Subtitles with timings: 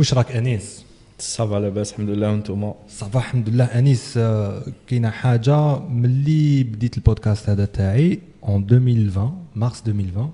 [0.00, 0.84] واش راك انيس
[1.18, 7.48] صافا لاباس الحمد لله وانتوما صافا الحمد لله انيس آه، كاينه حاجه ملي بديت البودكاست
[7.50, 10.30] هذا تاعي اون 2020 مارس 2020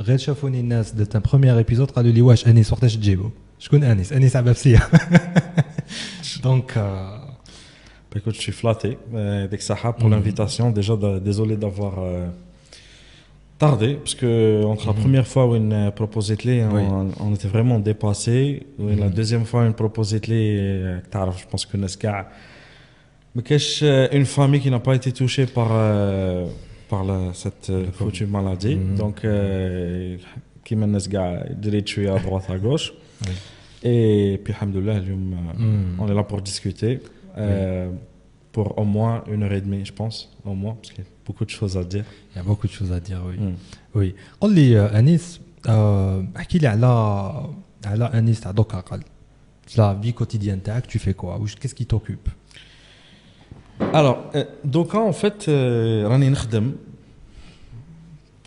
[0.00, 4.12] غير شافوني الناس درت ان بروميير ايبيزود قالوا لي واش انيس وقتاش تجيبو شكون انيس
[4.12, 4.88] انيس عبابسيه
[6.42, 6.72] دونك
[8.10, 10.14] Bah, écoute, je suis flatté euh, avec Saha pour Mhm.
[10.14, 10.64] l'invitation.
[10.78, 12.28] Déjà, da- désolé d'avoir euh,
[13.67, 14.99] tardé, parce que entre la mhm.
[14.99, 18.65] première fois où une proposait les, on, était vraiment dépassé.
[18.79, 19.09] La mhm.
[19.09, 20.99] deuxième fois, une proposait les, euh,
[21.37, 22.29] je pense que Nesca.
[23.35, 26.45] Mais qu'est-ce euh, une famille qui n'a pas été touchée par, euh,
[26.89, 28.75] par cette foutue maladie.
[28.75, 28.95] Mhm.
[28.95, 29.25] Donc,
[30.63, 31.43] qui mène Nesca,
[31.85, 32.93] tuer à droite, à gauche.
[33.83, 35.01] Et puis, Alhamdoulilah,
[35.99, 36.99] on est là pour discuter.
[38.51, 40.77] Pour au moins une heure et demie, je pense, au moins,
[41.26, 42.04] beaucoup de choses à dire.
[42.32, 43.36] Il y a beaucoup de choses à dire, oui.
[43.38, 43.54] Mm.
[43.98, 44.14] Oui.
[44.40, 46.86] قول لي آه، انيس آه، احكي لي على
[47.84, 49.00] على انيس تاع دوكا قال
[49.78, 52.28] لا في كوتيديان تاعك tu fais quoi واش qu'est-ce qui t'occupe
[53.94, 56.72] Alors, euh, donc, en fait, euh, راني نخدم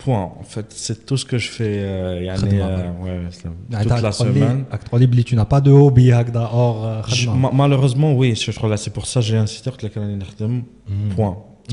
[0.04, 0.32] point.
[0.40, 1.76] En fait, c'est tout ce que je fais.
[1.78, 2.62] euh, يعني, خدمة.
[2.62, 4.72] euh, ouais, c'est- يعني toute la راك تقول لي- semaine.
[4.72, 7.54] راك تقول لي بلي tu n'as pas de hobby هكذا اور آه، Je- خدمه ma-
[7.54, 10.62] malheureusement, oui, je crois là, c'est pour ça que j'ai insisté que راني نخدم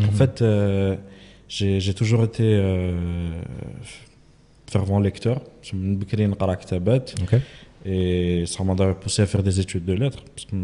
[0.01, 0.11] En mhm.
[0.11, 0.97] fait, euh,
[1.49, 3.43] j'ai toujours été euh,
[4.67, 5.41] fervent lecteur.
[5.63, 5.97] Je me
[7.23, 7.41] okay.
[7.87, 10.57] Et ça m'a poussé à faire des études de lettres, parce que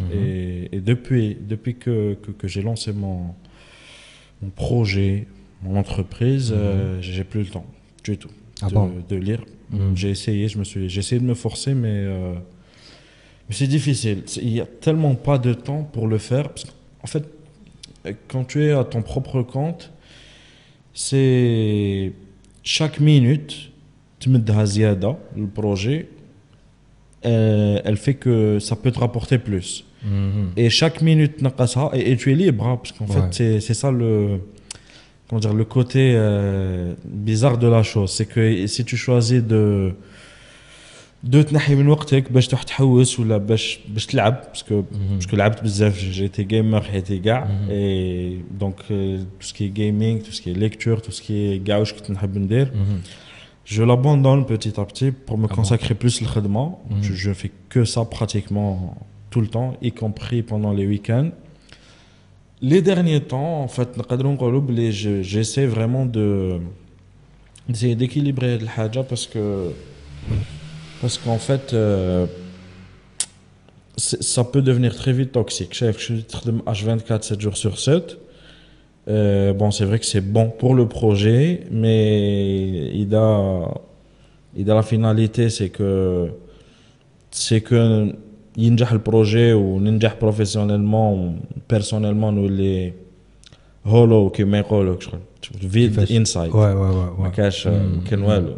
[0.00, 0.12] mmh.
[0.14, 3.34] et, et depuis, depuis que, que, que j'ai lancé mon,
[4.56, 5.26] projet,
[5.62, 6.56] mon entreprise, mmh.
[6.56, 7.66] euh, j'ai plus le temps
[8.04, 8.30] du tout
[8.62, 8.68] ah
[9.08, 9.44] de, lire.
[9.70, 9.96] Mhm.
[9.96, 12.34] J'ai essayé, j'ai de me forcer, mais euh,
[13.50, 14.22] c'est difficile.
[14.40, 16.48] Il n'y a tellement pas de temps pour le faire.
[17.02, 17.24] En fait,
[18.08, 19.92] euh, quand tu es à ton propre compte,
[20.94, 22.12] c'est
[22.62, 23.70] chaque minute,
[24.18, 24.44] tu mets de
[25.36, 26.08] le projet,
[27.24, 29.84] euh, elle fait que ça peut te rapporter plus.
[30.04, 30.50] Mhm.
[30.56, 31.42] Et chaque minute,
[31.94, 34.40] et, et tu es libre, hein, parce qu'en fait, c'est ça le,
[35.28, 38.12] comment dire, le côté euh, bizarre de la chose.
[38.12, 39.92] C'est que si tu choisis de
[41.33, 45.19] de تنحي من وقتك باش تروح تحوس ولا باش باش تلعب parce que Mhm.
[45.23, 47.69] parce que لعبت بزاف j'ai été gamer حياتي كاع Mhm.
[47.71, 51.21] et donc euh, tout ce qui est gaming tout ce qui est lecture tout ce
[51.21, 53.07] qui est كاع واش كنت نحب ندير Mhm.
[53.73, 56.63] je l'abandonne petit à petit pour me Ah bon consacrer plus le khadma.
[56.65, 57.03] Mhm.
[57.05, 58.73] Je, je fais que ça pratiquement
[59.31, 61.29] tout le temps, y compris pendant les week-ends.
[62.71, 66.27] Les derniers temps, en fait, نقدروا نقولوا بلي je- j'essaie vraiment de
[67.69, 69.43] d'essayer d'équilibrer le haja parce que
[71.01, 72.25] parce qu'en fait euh,
[73.97, 75.73] c'est- ça peut devenir très vite toxique.
[75.73, 76.25] Je suis
[76.65, 78.17] H24 7 jours sur 7.
[79.07, 83.29] Euh, bon, c'est vrai que c'est bon pour le projet, mais il a,
[84.55, 86.29] il a la finalité, c'est que
[87.31, 88.13] c'est que
[88.57, 91.39] ينجح البروجي وننجح بروفيسيونيلمون
[91.69, 92.93] بيرسونيلمون نولي
[93.85, 97.19] هولو كيما يقولوا شغل فيد كيفاش؟ انسايد Ouais, ouais, ouais.
[97.19, 97.35] ما ouais.
[97.35, 97.73] كاش مم.
[97.73, 98.57] ما كان والو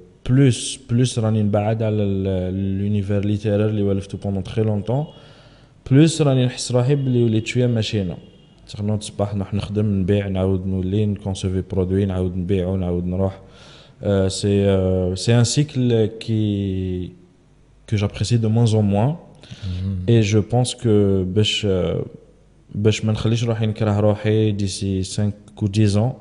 [0.24, 2.02] que plus, plus راني نبعد على
[2.52, 5.06] l'univers littéraire اللي ولفته pendant très longtemps
[5.90, 8.16] plus راني نحس روحي بلي وليت شويه ماشينا
[8.80, 13.40] نوض الصباح نروح نخدم نبيع نعاود نولي نكونسيفي برودوي نعاود نبيعو نعاود نروح
[14.28, 17.12] سي سي ان سيكل كي
[17.92, 20.10] que j'apprécie de moins en moins Mhm.
[20.14, 21.66] et je pense que باش
[22.74, 26.12] باش ما نخليش روحي نكره روحي ديسي 5 ou 10 ans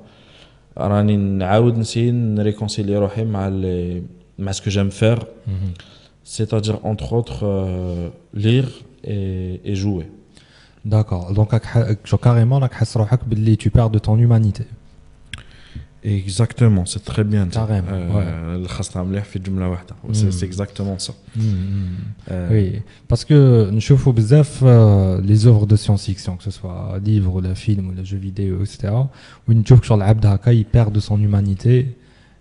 [0.77, 4.03] راني نعاود نسي نريكونسيلي روحي مع ال-
[4.39, 5.71] مع ce que j'aime faire Mhm.
[6.23, 8.69] c'est-à-dire entre autres euh, lire
[9.03, 10.07] et, et jouer
[10.85, 11.33] D'accord.
[11.33, 14.63] Donc, راك ح- جو كاريمون راك حاس روحك باللي tu perds de ton humanité.
[16.02, 17.46] Exactement, c'est très bien.
[17.46, 18.56] Euh,
[20.08, 20.30] mm.
[20.30, 21.12] C'est exactement ça.
[21.36, 21.88] Mm, mm,
[22.30, 24.32] euh, oui, parce que nous chauffons beaucoup
[24.62, 28.16] euh, les œuvres de science-fiction, que ce soit livre ou la film ou le jeu
[28.16, 28.94] vidéo, etc.
[29.46, 31.96] Où nous trouve que l'abdaka, il perd de son humanité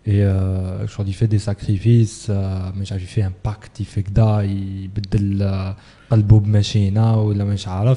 [0.06, 2.32] et je il fait des sacrifices,
[2.76, 5.76] mais j'ai fait un pacte, il fait que da, il bedel
[6.12, 7.94] le bob machina ou la machin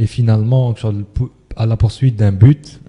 [0.00, 0.74] Et finalement,
[1.56, 2.80] à la poursuite d'un but,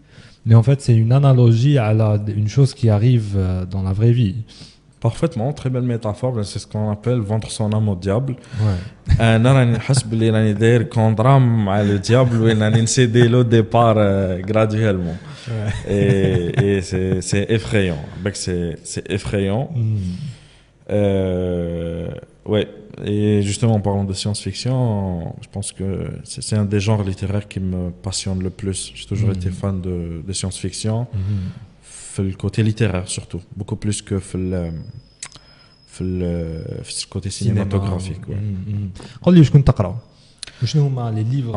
[0.47, 3.93] mais en fait c'est une analogie à la, une chose qui arrive euh, dans la
[3.93, 4.37] vraie vie
[5.03, 6.45] Parfaitement, très belle métaphore.
[6.45, 8.37] C'est ce qu'on appelle vendre son âme au diable.
[8.61, 8.81] Ouais.
[9.21, 13.97] انا راني نحس باللي راني داير كونترا مع لو ديابل وين راني نسيدي لو ديبار
[14.43, 15.17] graduellement.
[15.89, 18.03] Et, et c'est, c'est effrayant.
[18.23, 19.71] Bec, c'est, c'est effrayant.
[19.75, 19.97] Hmm.
[20.91, 22.09] Euh,
[22.47, 22.69] ouais.
[23.06, 27.60] Et justement, en parlant de science-fiction, je pense que c'est un des genres littéraires qui
[27.60, 28.92] me passionne le plus.
[28.96, 29.54] J'ai toujours été mhm.
[29.54, 32.26] fan de, science-fiction, mhm.
[32.26, 34.20] le côté littéraire surtout, beaucoup plus que
[36.00, 36.64] le,
[37.10, 38.22] côté cinématographique.
[39.32, 39.52] dis, mhm, je
[40.60, 40.70] Quels
[41.12, 41.56] les livres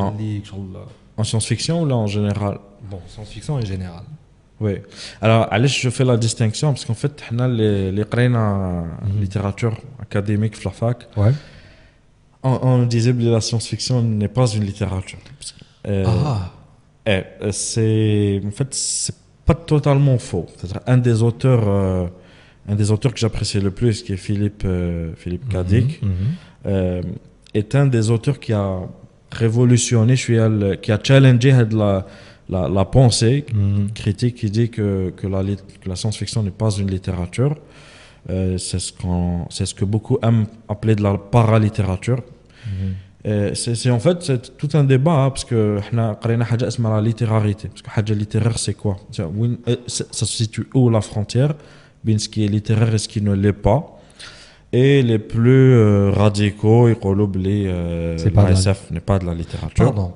[1.16, 2.58] En science-fiction ou là en général?
[2.90, 4.02] Bon, science-fiction en général.
[4.60, 4.74] Oui.
[5.22, 9.20] Alors, allez, je fais la distinction parce qu'en fait, les, les en mhm.
[9.20, 11.32] littérature académique, flafac, ouais.
[12.42, 15.18] on, disait que la science-fiction n'est pas une littérature.
[15.88, 16.52] Euh, ah.
[17.08, 17.22] euh,
[17.52, 19.14] c'est en fait c'est
[19.46, 20.46] pas totalement faux.
[20.86, 22.06] un des auteurs, euh,
[22.68, 27.02] un des auteurs que j'appréciais le plus, qui est Philippe euh, Philippe mhm, Kadik, mhm.
[27.54, 28.80] est un des auteurs qui a
[29.32, 32.06] révolutionné, je suis allé, qui a challengé la
[32.50, 33.92] la, pensée mm-hmm.
[33.92, 37.56] critique qui dit que, que la, science-fiction n'est pas une littérature.
[38.28, 42.22] Euh, c'est ce, que beaucoup aiment appeler de la paralittérature.
[42.66, 43.54] Mm-hmm.
[43.54, 47.68] C'est, en fait c'est tout un débat hein, parce que la littérarité.
[47.68, 48.96] Parce que littéraire, c'est quoi?
[49.18, 51.54] Euh, euh, ça se situe où la frontière,
[52.02, 53.99] bien ce qui est littéraire et ce qui ne l'est pas
[54.72, 56.96] et les plus euh, radicaux ils
[57.42, 58.50] les euh, c'est pas
[58.90, 59.92] n'est pas de la littérature.
[59.92, 60.14] Pardon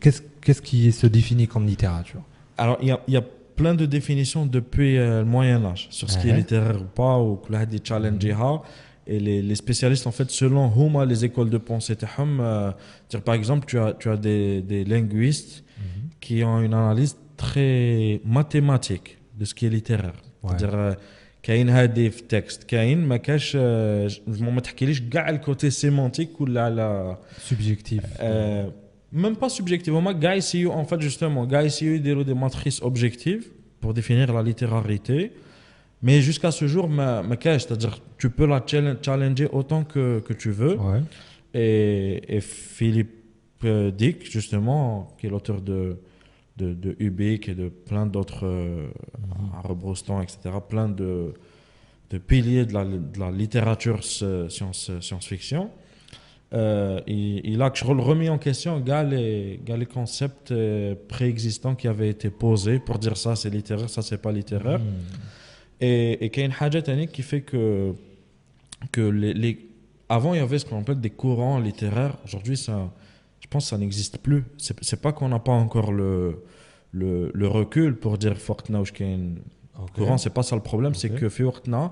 [0.00, 2.20] qu'est-ce qu'est-ce qui se définit comme littérature?
[2.58, 3.22] Alors il y a, y a
[3.56, 6.36] plein de définitions depuis euh, le Moyen Âge sur ce qui est uh-huh.
[6.36, 8.60] littéraire ou pas ou que là des challenges mm-hmm.
[9.06, 12.72] et les, les, spécialistes en fait selon huma hein, les écoles de pensée euh,
[13.08, 16.18] dire par exemple tu as tu as des, des linguistes mm-hmm.
[16.20, 20.14] qui ont une analyse très mathématique de ce qui est littéraire.
[20.42, 20.94] C'est-à-dire euh,
[21.43, 27.17] كاين هادي في التكست كاين ما كاش آه، ما تحكيليش كاع الكوتي سيمانتيك ولا على
[27.49, 28.65] subjectif euh,
[29.23, 33.45] même pas subjectivement, gars ici, en fait, justement, gars ici, ils déroulent des matrices objectives
[33.81, 35.31] pour définir la littérarité.
[36.03, 40.19] Mais jusqu'à ce jour, ma, ma cache, c'est-à-dire, tu peux la challenge- challenger autant que,
[40.27, 40.75] que tu veux.
[40.77, 41.01] ouais
[41.55, 43.15] Et, et Philippe
[43.65, 44.83] euh, Dick, justement,
[45.17, 45.79] qui est l'auteur de,
[46.56, 46.96] de, de
[47.48, 48.88] et de plein d'autres, euh,
[50.20, 51.34] etc., plein de,
[52.10, 55.70] de piliers de la, littérature science, science-fiction.
[56.52, 57.56] Euh, et,
[58.00, 63.34] remis en question les, les concepts euh, préexistants qui avaient été posés pour dire ça
[63.34, 64.78] c'est littéraire, ça c'est pas littéraire.
[64.78, 65.80] Hmm.
[65.80, 66.80] Et, et qu'il y a une haja
[67.12, 67.92] qui fait que,
[68.92, 69.68] que les, les,
[70.08, 72.72] avant il y avait ce qu'on appelle des courants littéraires, aujourd'hui c'est
[73.44, 74.42] je pense que ça n'existe plus.
[74.56, 76.40] C'est pas qu'on n'a pas encore le,
[76.94, 78.90] recul pour dire Fortnite
[79.78, 81.90] ou courant, c'est pas ça le problème, c'est que Fortnite,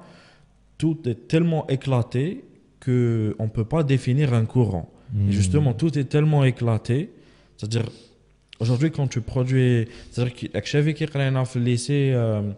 [0.79, 2.43] tout est tellement éclaté
[2.83, 4.91] qu'on ne peut pas définir un courant.
[5.29, 7.11] Et justement, tout est tellement éclaté,
[7.59, 7.85] c'est-à-dire
[8.59, 12.51] aujourd'hui quand tu produis, c'est-à-dire que le lycée, euh,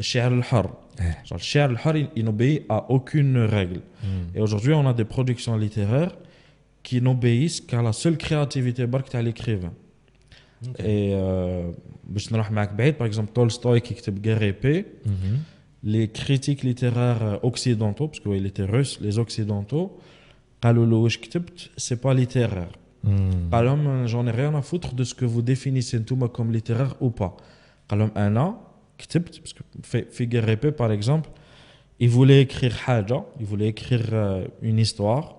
[0.00, 0.66] Cher al-Har.
[0.98, 1.38] Eh.
[1.38, 3.80] Cher al-Har, il n'obéit à aucune règle.
[4.02, 4.36] Hmm.
[4.36, 6.14] Et aujourd'hui, on a des productions littéraires
[6.84, 9.72] qui n'obéissent qu'à la seule créativité barque à l'écrivain.
[10.62, 10.82] Okay.
[10.82, 11.72] Et euh,
[12.96, 15.40] par exemple, Tolstoy qui écrit Guerre mhm.
[15.82, 19.98] les critiques littéraires euh, occidentaux, parce qu'il était russe, les occidentaux,
[21.76, 22.68] c'est pas littéraire.
[23.52, 24.06] Alors, mm.
[24.06, 26.00] j'en ai rien à foutre de ce que vous définissez
[26.32, 27.36] comme littéraire ou pas.
[27.90, 28.62] Alors, un an,
[28.96, 31.28] parce que par exemple,
[32.00, 35.36] il voulait écrire Haja, il voulait écrire euh, une histoire.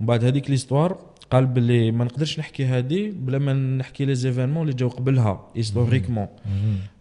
[0.00, 0.94] ومن بعد هذيك l'histoire
[1.30, 6.26] قال بلي ما نقدرش نحكي هذه بلا ما نحكي لي زيفينمون اللي جاو قبلها هيستوريكمون.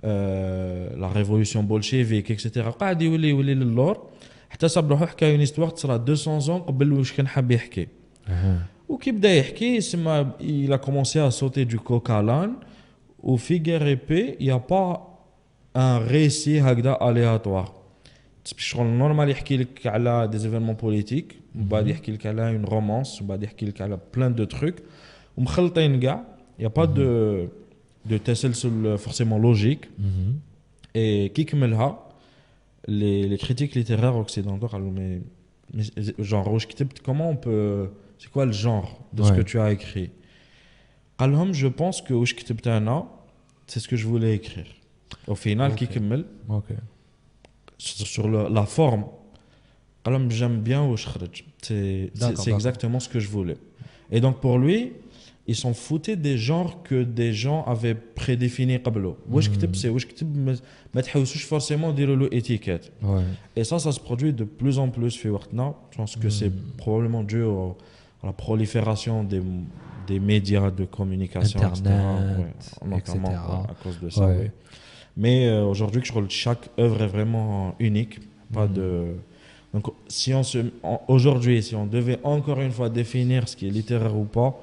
[0.04, 4.08] لا ريفولوسيون بولشيفيك اكسيتيرا قاعد يولي يولي للور.
[4.50, 7.88] حتى صاب روحو حكى اون هيستوار تصرا 200 ans قبل واش كان حاب يحكي.
[8.90, 12.56] وكي بدا يحكي يسمى il a commencé à sauter du coq à l'âne.
[14.40, 14.90] y a pas
[15.76, 17.72] un récit هكذا aléatoire.
[18.58, 23.19] شغل نورمال يحكي لك على دي ايفينمون بوليتيك ومن بعد يحكي لك على اون رومانس
[23.21, 24.75] ومن بعد يحكي لك على بلان دو تروك
[25.37, 26.25] ومخلطين كاع
[26.61, 27.49] il y a pas de
[28.13, 30.35] de تسلسل forcément logique Mhm.
[30.97, 31.99] et qui كملها
[32.89, 35.21] les, les critiques littéraires occidentaux قالوا mais,
[35.77, 39.37] mais genre واش كتبت comment on peut c'est quoi le genre de ce Ouais.
[39.37, 40.09] que tu as écrit
[41.19, 43.05] قال لهم je pense que واش كتبت انا
[43.71, 44.67] c'est ce que je voulais écrire
[45.29, 45.93] au final qui Ok.
[45.95, 46.65] كمل Ok.
[47.79, 49.05] sur sur le- la forme
[50.07, 52.55] قال لهم j'aime bien واش خرج c'est c'est D'accord, c'est d'accord.
[52.55, 53.57] exactement ce que je voulais
[54.13, 54.93] et donc pour lui
[55.49, 60.07] ils s'en foutaient des genres que des gens avaient prédéfinis قبله واش كتب سي واش
[60.07, 60.59] كتب ما-
[60.95, 63.61] ما تحوسوش forcément dire له étiquette Ouais.
[63.61, 66.53] et ça ça se produit de plus en plus في وقتنا je pense que c'est
[66.79, 67.77] probablement dû au-
[68.23, 69.43] à la prolifération des
[70.11, 71.79] des médias de communication etc.
[71.79, 73.51] Internet, Ouais, notamment etc.
[73.51, 74.37] ouais, à cause de ça Ouais.
[74.41, 74.49] oui.
[75.23, 77.53] mais euh, aujourd'hui je crois que chaque œuvre est vraiment
[77.91, 78.15] unique
[78.57, 78.89] pas de
[79.74, 80.60] donc, si on se,
[81.08, 84.60] aujourd'hui, si on devait encore une fois définir ce qui est littéraire ou pas,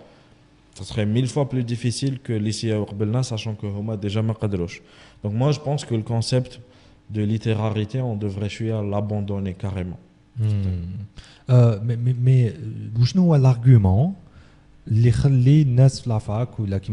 [0.75, 2.79] ce serait mille fois plus difficile que l'ici à
[3.23, 4.83] sachant que Homa déjà Makadrosh.
[5.23, 6.61] Donc, moi, je pense que le concept
[7.11, 9.99] de littérarité, on devrait à l'abandonner carrément.
[10.39, 10.47] Hmm.
[11.51, 12.55] Euh, mais, mais, mais
[13.33, 14.17] à l'argument,
[14.87, 16.91] les gens qui ou qui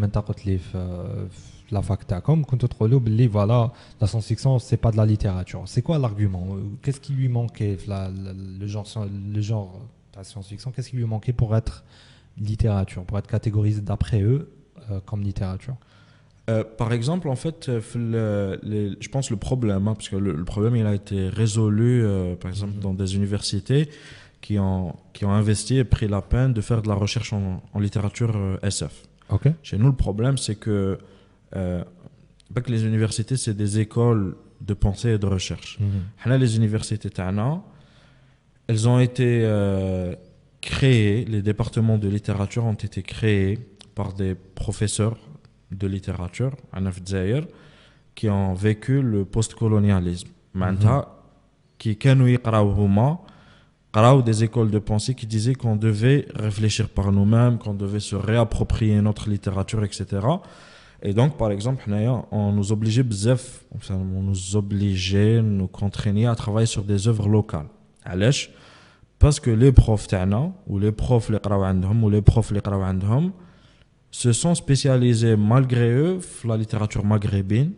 [1.71, 5.63] la factacom quand on voilà la science fiction c'est pas de la littérature.
[5.65, 6.47] C'est quoi l'argument?
[6.81, 8.85] Qu'est-ce qui lui manquait le genre
[9.33, 9.79] le genre
[10.15, 11.83] la science fiction qu'est-ce qui lui manquait pour être
[12.37, 14.49] littérature pour être catégorisé d'après eux
[14.89, 15.75] euh, comme littérature?
[16.49, 18.57] Euh, par exemple, en fait, euh,
[18.99, 22.03] je pense le problème, hein, parce que le, problème il a été résolu,
[22.41, 22.81] par exemple, mm-hmm.
[22.81, 23.89] dans des universités
[24.41, 27.61] qui ont, qui ont investi et pris la peine de faire de la recherche en,
[27.79, 29.03] littérature SF.
[29.63, 30.97] Chez nous, le problème, c'est que
[31.55, 31.83] euh,
[32.67, 35.79] les universités, c'est des écoles de pensée et de recherche.
[35.79, 36.37] Mm-hmm.
[36.37, 37.61] Les universités, tana,
[38.67, 40.15] elles ont été euh,
[40.61, 43.59] créées, les départements de littérature ont été créés
[43.95, 45.17] par des professeurs
[45.71, 46.51] de littérature,
[48.15, 50.29] qui ont vécu le postcolonialisme.
[50.53, 51.05] Maintenant, mhm.
[51.77, 51.97] qui
[53.93, 58.15] ont des écoles de pensée qui disaient qu'on devait réfléchir par nous-mêmes, qu'on devait se
[58.15, 60.05] réapproprier notre littérature, etc.
[61.03, 61.83] Et donc, par exemple,
[62.31, 63.03] on nous obligeait,
[63.89, 67.67] on nous obligeait, nous contraignait à travailler sur des œuvres locales.
[69.17, 70.07] Parce que les profs
[70.67, 71.39] ou les profs les
[72.01, 72.61] ou les profs les
[74.11, 77.71] se sont spécialisés malgré eux dans la littérature maghrébine.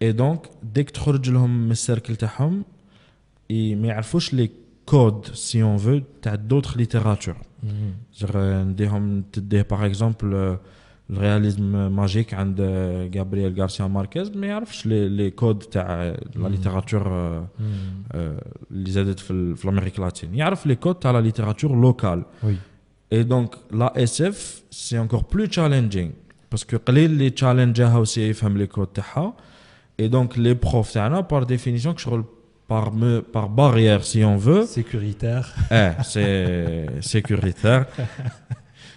[0.00, 2.12] Et donc, dès que tu le cercle,
[3.48, 4.52] ils ne savent les
[4.84, 6.02] codes, si on veut,
[6.48, 7.40] d'autres littératures.
[7.62, 7.70] Mhm.
[8.34, 9.22] Euh, hum,
[9.68, 10.56] par exemple, euh,
[11.01, 16.13] euh, le réalisme magique عند euh, Gabriel Garcia Marquez ما يعرفش les, les codes تاع
[16.35, 17.41] la littérature euh,
[18.13, 18.17] euh,
[18.71, 22.55] اللي زادت في, ال- في l'Amérique latine يعرف les codes تاع la littérature locale oui
[23.11, 26.09] et donc la SF c'est encore plus challenging
[26.49, 29.33] parce que قليل اللي تشالنجاها aussi يفهم les codes تاعها
[30.01, 32.23] et donc les profs تاعنا par définition كشغل
[32.73, 37.85] par me- par barrière si on veut sécuritaire eh, c'est sécuritaire.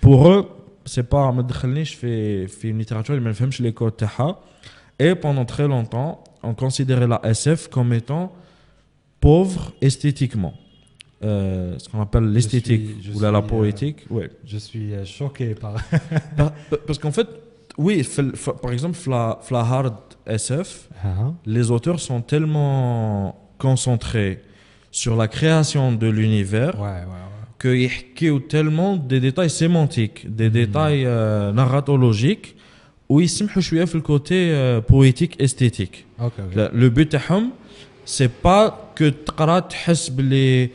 [0.01, 0.43] Pour eux,
[0.87, 4.39] c'est pas ما تدخلنيش في في une littérature اللي ما نفهمش les codes تاعها.
[5.03, 8.33] Et pendant très longtemps, on considérait la SF comme étant
[9.21, 10.55] pauvre esthétiquement.
[11.23, 13.99] Euh, ce qu'on appelle l'esthétique suis- je ou la, la suis, euh, poétique.
[14.11, 14.31] Ouais.
[14.53, 15.75] je suis euh, choqué par
[16.39, 16.53] Par-
[16.87, 17.29] Parce qu'en fait,
[17.77, 19.97] oui, fait- fait- par exemple, la, la hard
[20.27, 24.35] SF, Hein les auteurs sont tellement concentrés
[24.91, 27.24] sur la création de l'univers ouais ouais ouais
[27.65, 32.57] qu'ils tellement des détails sémantiques, des détails euh, narratologiques,
[33.09, 36.05] où ils s'imhou شوية في le côté euh, poétique esthétique.
[36.21, 37.51] ok ok Le, le but تاعهم
[38.07, 40.71] c'est pas que تقرا تحس باللي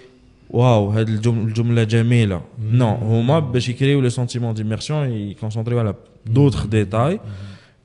[0.50, 2.42] واو هاد الجم- الجملة جميلة.
[2.74, 5.94] Non, هما باش يكريو les sentiments d'immersion, ils concentrent على
[6.30, 7.20] d'autres détails.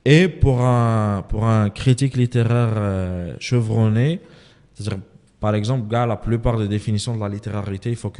[0.05, 4.19] Et pour un, pour un critique littéraire euh, chevronné,
[4.73, 4.99] c'est-à-dire,
[5.46, 8.10] par exemple, la plupart des définitions de la littérarité, sur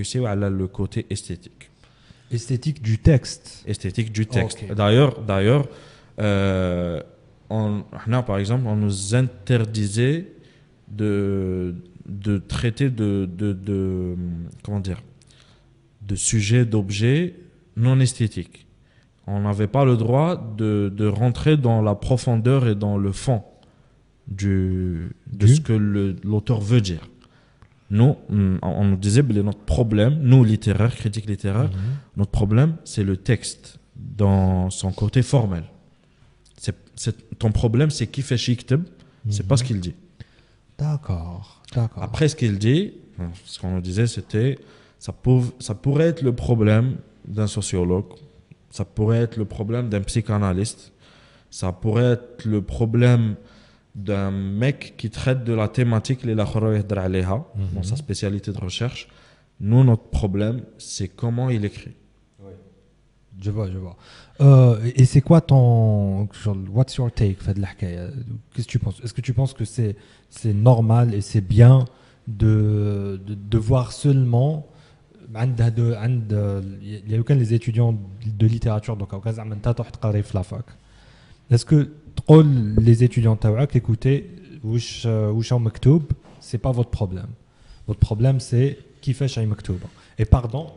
[0.63, 1.63] le côté esthétique.
[2.31, 4.59] esthétique du texte Esthétique du texte.
[4.81, 5.65] D'ailleurs, d'ailleurs
[6.21, 7.03] euh,
[7.51, 7.83] on,
[8.23, 10.19] par exemple, on nous interdisait
[10.87, 11.75] de,
[12.27, 14.15] de traiter de, de, de-
[14.63, 15.03] comment dire,
[16.11, 17.35] de sujets, d'objets
[17.77, 18.69] non esthétiques.
[19.27, 23.43] On n'avait pas le droit de, de rentrer dans la profondeur et dans le fond
[24.29, 25.73] du, de Du ce que
[26.25, 27.03] l'auteur veut dire.
[27.91, 31.71] Nous, on on nous disait que notre problème, nous littéraires, critiques littéraires,
[32.17, 35.65] notre problème, c'est le texte dans son côté formel.
[37.39, 38.83] Ton problème, c'est qui fait chikteb,
[39.31, 39.95] c'est pas ce qu'il dit.
[40.79, 42.03] d'accord d'accord.
[42.03, 42.95] Après, ce qu'il dit,
[43.45, 44.59] ce qu'on nous disait, c'était
[44.99, 45.15] ça,
[45.59, 48.07] ça pourrait être le problème d'un sociologue,
[48.71, 50.93] ça pourrait être le problème d'un psychanalyste,
[51.51, 53.37] ça pourrait être le problème
[53.97, 56.35] d'un mec qui traite de la thématique les
[57.73, 59.09] dans sa spécialité de recherche.
[59.59, 61.95] Nous, notre problème, c'est comment il écrit.
[63.43, 63.97] Je vois, je vois.
[64.41, 66.29] Euh, et c'est quoi ton.
[66.73, 69.97] What's your take la Qu'est-ce que tu penses Est-ce que tu penses que c'est
[70.31, 71.85] c'est normal et c'est bien
[72.29, 74.67] de, de, de voir seulement
[75.35, 79.13] il y a aucun les étudiants de littérature donc
[81.51, 81.93] est-ce que
[82.29, 83.37] les étudiants
[83.77, 84.31] écoutez
[86.41, 87.29] c'est pas votre problème.
[87.87, 89.41] Votre problème c'est qui fait chez
[90.19, 90.73] et pardon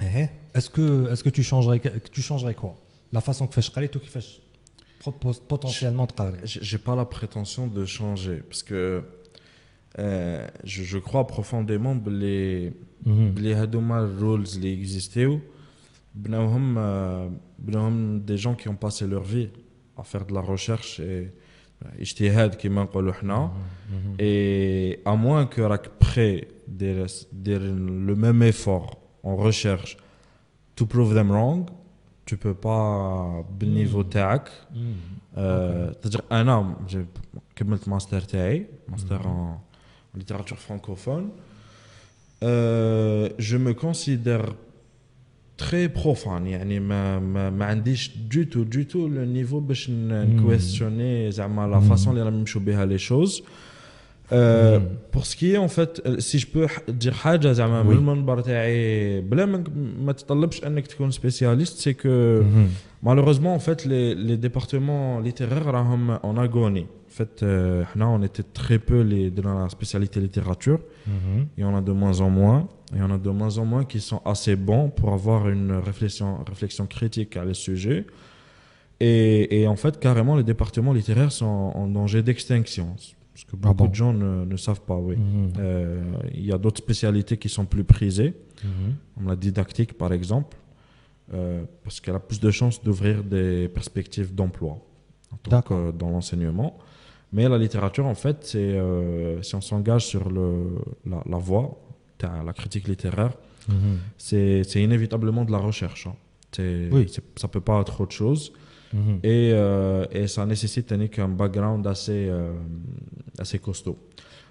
[0.00, 2.76] eh, est-ce que tu changerais quoi?
[3.12, 3.62] La façon que fait
[3.96, 4.24] ou qui fait
[5.48, 6.06] potentiellement
[6.44, 9.02] j'ai pas la prétention de changer parce que
[9.98, 12.72] euh, je, je, crois profondément que les
[13.36, 15.38] les rules qui existaient euh,
[18.29, 19.49] des gens qui ont passé leur vie
[19.97, 21.31] à faire de la recherche et
[21.99, 23.51] اجتهاد كما نقولوا حنا
[24.19, 27.61] et à moins que راك prêt دير دير
[28.07, 29.97] le même effort en recherche
[30.75, 31.69] to prove them wrong
[32.25, 34.51] tu peux pas بالنيفو تاعك
[35.35, 36.75] c'est-à-dire انا
[37.55, 41.29] كملت ماستر تاعي ماستر en littérature francophone
[42.43, 44.45] euh, je me considère
[45.58, 51.30] تري بروفان يعني ما ما, ما عنديش دو تو دو تو لو نيفو باش نكويستيوني
[51.30, 51.34] hmm.
[51.34, 52.08] زعما لا فاسون hmm.
[52.08, 53.42] اللي راهم يمشوا بها لي شوز
[55.14, 59.46] بور سكي اون فات سي جو بو دير حاجة زعما من المنبر تاعي بلا
[60.00, 62.42] ما تطلبش أنك تكون سبيسياليست سي كو
[63.02, 66.86] مالوروزمون اون فات لي ديبارتمون ليتيرير راهم اون اغوني
[67.24, 70.80] fait, euh, on était très peu les, dans la spécialité littérature.
[71.06, 71.46] Mhm.
[71.58, 72.68] Et on a de moins en moins.
[72.96, 76.38] Et on a de moins en moins qui sont assez bons pour avoir une réflexion,
[76.44, 78.06] réflexion critique à le sujet.
[79.00, 82.94] Et, et, en fait, carrément, les départements littéraires sont en danger d'extinction.
[83.34, 85.16] Ce que beaucoup de gens ne, ne, savent pas, oui.
[85.16, 85.52] Mhm.
[85.58, 86.02] Euh,
[86.34, 88.94] il y a d'autres spécialités qui sont plus prisées, mhm.
[89.14, 90.56] comme la didactique, par exemple,
[91.32, 94.78] euh, parce qu'elle a plus de chances d'ouvrir des perspectives d'emploi
[95.48, 96.78] dans l'enseignement.
[97.32, 101.78] Mais la littérature, en fait, c'est euh, si on s'engage sur le, la, la voie,
[102.22, 103.32] la critique littéraire,
[103.68, 103.98] mhm.
[104.18, 106.06] c'est inévitablement de la recherche.
[106.06, 106.14] Hein.
[106.92, 107.10] Oui.
[107.36, 108.52] Ça peut pas être autre chose.
[108.92, 109.20] Mhm.
[109.22, 112.52] et, euh, et, ça nécessite un background assez, euh,
[113.38, 113.96] assez costaud.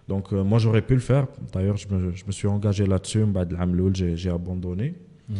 [0.07, 1.27] Donc, moi, j'aurais pu le faire.
[1.53, 3.24] D'ailleurs, je me, je me, suis engagé là-dessus.
[4.15, 4.96] J'ai abandonné.
[5.29, 5.37] Mhm.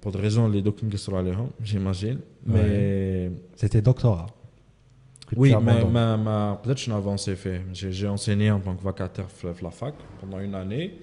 [0.00, 0.92] pour des raisons, les documents
[1.62, 2.20] j'imagine.
[2.46, 3.32] Mais.
[3.56, 4.28] C'était doctorat.
[5.36, 7.62] Oui, mais ma, peut-être que je n'ai avancé fait.
[7.72, 10.98] J'ai enseigné en tant que vacataire à la fac pendant une année.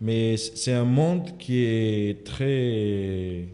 [0.00, 3.48] Mais c'est un monde qui est très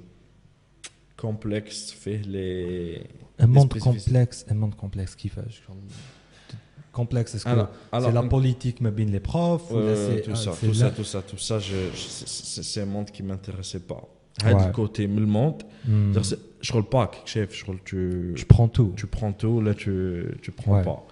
[1.17, 1.93] complexe.
[1.93, 3.01] Fait les,
[3.39, 5.43] un monde complexe, un monde complexe qui fait.
[6.91, 7.51] Complexe, est-ce que
[7.93, 11.59] c'est la politique, mais bien les profs tout, ça, tout, ça, tout ça, tout ça,
[11.61, 14.03] c'est un monde qui ne m'intéressait pas.
[14.41, 15.63] Du côté, le monde.
[15.87, 16.13] Hmm
[16.63, 20.51] je roule pas chef je roule tu prends tout tu prends tout là tu tu
[20.53, 21.05] prends pas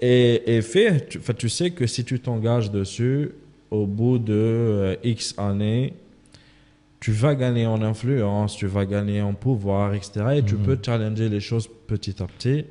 [0.00, 3.30] et, et fait tu, tu sais que si tu t'engages dessus
[3.70, 5.94] au bout de euh, x années
[6.98, 10.62] tu vas gagner en influence tu vas gagner en pouvoir etc et tu mhm.
[10.62, 12.64] peux challenger les choses petit à petit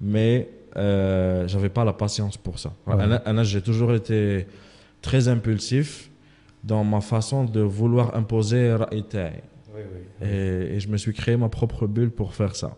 [0.00, 3.44] mais euh, j'avais pas la patience pour ça ouais.
[3.44, 4.46] j'ai toujours été
[5.02, 6.09] très impulsif
[6.64, 8.76] dans ma façon de vouloir imposer
[10.22, 12.76] et, je me suis créé ma propre bulle pour faire ça.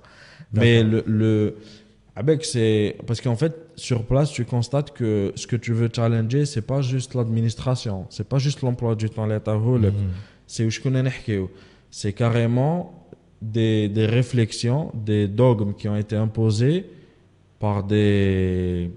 [0.53, 1.57] Mais le, le
[2.15, 6.45] avec c'est parce qu'en fait sur place tu constates que ce que tu veux challenger
[6.45, 9.93] c'est pas juste l'administration, c'est pas juste l'emploi du temps l'état mhm.
[10.47, 10.69] c'est
[11.91, 13.09] c'est carrément
[13.41, 16.87] des, des réflexions, des dogmes qui ont été imposés
[17.59, 18.91] par des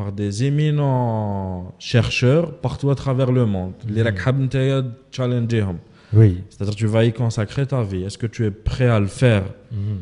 [0.00, 3.74] par des éminents chercheurs partout à travers le monde.
[3.86, 5.64] Les mm challenger
[6.12, 6.42] oui.
[6.50, 8.02] C'est-à-dire tu vas y consacrer ta vie.
[8.02, 9.44] Est-ce que tu es prêt à le faire?
[9.70, 10.00] Mhm.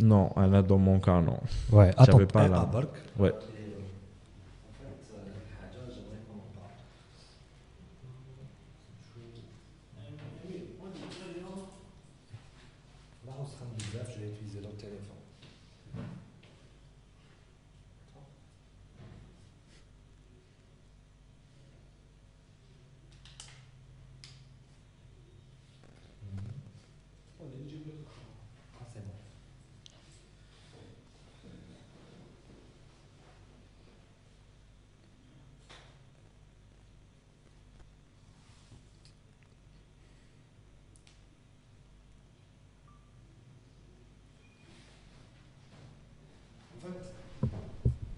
[0.00, 0.30] Non,
[0.62, 1.38] dans mon cas, non.
[1.70, 2.68] Ouais, attends, pas là.
[3.18, 3.32] Ouais.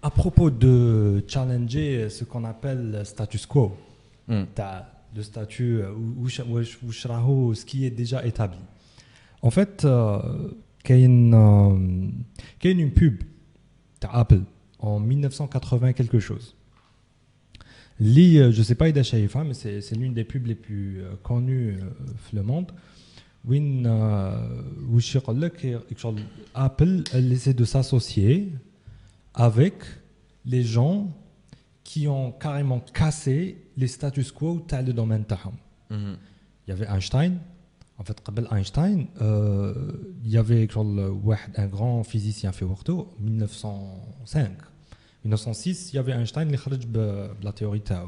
[0.02, 3.74] à propos de challenger euh, ce qu'on appelle status quo,
[4.28, 4.42] hmm.
[5.16, 8.58] le statut euh, ou ce qui est déjà établi.
[9.40, 10.20] En fait, euh,
[10.86, 13.22] il y a une pub
[14.02, 14.42] Apple
[14.78, 16.54] en 1980 quelque chose.
[17.98, 21.78] Li, je ne sais pas Ida Shaifa, mais c'est l'une des pubs les plus connues
[21.78, 22.72] dans le monde.
[23.46, 23.86] Win
[26.54, 27.20] Apple a
[27.54, 28.52] de s'associer
[29.32, 29.74] avec
[30.45, 31.07] les gens
[31.83, 35.53] qui ont carrément cassé les status quo تاع le domaine تاعهم
[35.91, 36.17] Mhm.
[36.67, 37.31] il y avait Einstein
[37.99, 39.73] en fait قبل Einstein euh,
[40.25, 44.49] il y avait شغل واحد un grand physicien في وقته 1905
[45.25, 48.07] 1906 il y avait Einstein اللي خرج ب- بلا تhéorie تاعو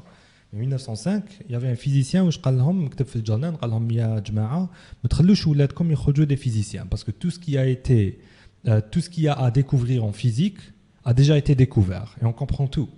[0.54, 3.92] En 1905 il y avait un physicien واش قال لهم كتب في الجورنال قال لهم
[3.92, 4.70] يا جماعه
[5.04, 8.20] ما تخلوش ولادكم يخرجوا des physiciens parce que tout ce qui a été
[8.68, 10.60] euh, tout ce qu'il y a à découvrir en physique
[11.05, 12.89] a déjà été découvert et on comprend tout.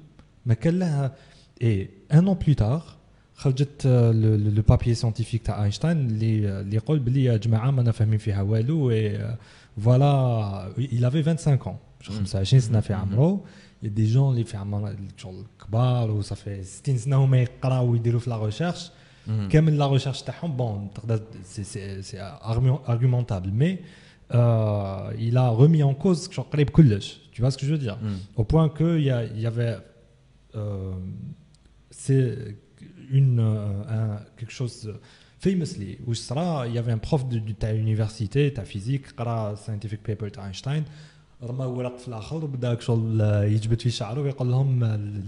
[0.47, 1.09] Mais euh,
[1.61, 2.99] et un an plus tard,
[3.47, 6.62] euh, le, le, papier scientifique d'Einstein, euh,
[8.90, 9.17] et
[9.77, 11.81] voilà, il avait 25 ans.
[12.03, 13.40] Mm-hmm.
[13.83, 14.59] Il y a des gens qui font
[16.23, 17.12] ça fait ans qu'ils
[17.95, 18.93] ils la recherche.
[19.29, 19.51] Mm-hmm.
[19.51, 20.90] Comme la recherche, bon,
[21.45, 23.51] c'est argumentable.
[24.34, 27.84] euh, il a remis en cause شغل قريب كلش tu vois ce que je veux
[27.88, 28.17] dire Mhm.
[28.41, 29.78] au point que il y, a- il y avait
[30.56, 30.93] euh,
[31.91, 32.28] c'est
[33.19, 34.78] une euh, un- quelque chose
[35.45, 39.56] famously où sera il y avait un prof de, de ta université ta physique قرا
[39.56, 40.84] scientific paper تاع اينشتاين
[41.43, 44.84] رمى ورق في الاخر وبدا شغل يجبد في شعره ويقول لهم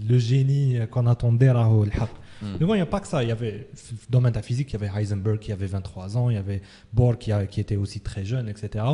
[0.08, 2.25] لو جيني كون اتوندي راهو الحق Mhm.
[2.41, 3.23] mais bon, il n'y a pas que ça.
[3.23, 5.67] Il y avait, dans le domaine de la physique, il y avait Heisenberg qui avait
[5.67, 6.61] 23 ans, il y avait
[6.93, 8.85] Bohr qui, était aussi très jeune, etc.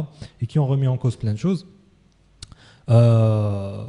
[0.42, 1.68] Et qui ont remis en cause plein de choses.
[2.90, 3.86] Euh,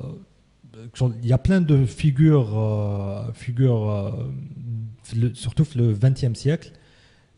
[1.23, 6.73] il y a plein de figures, euh, figures euh, surtout le 20e siècle.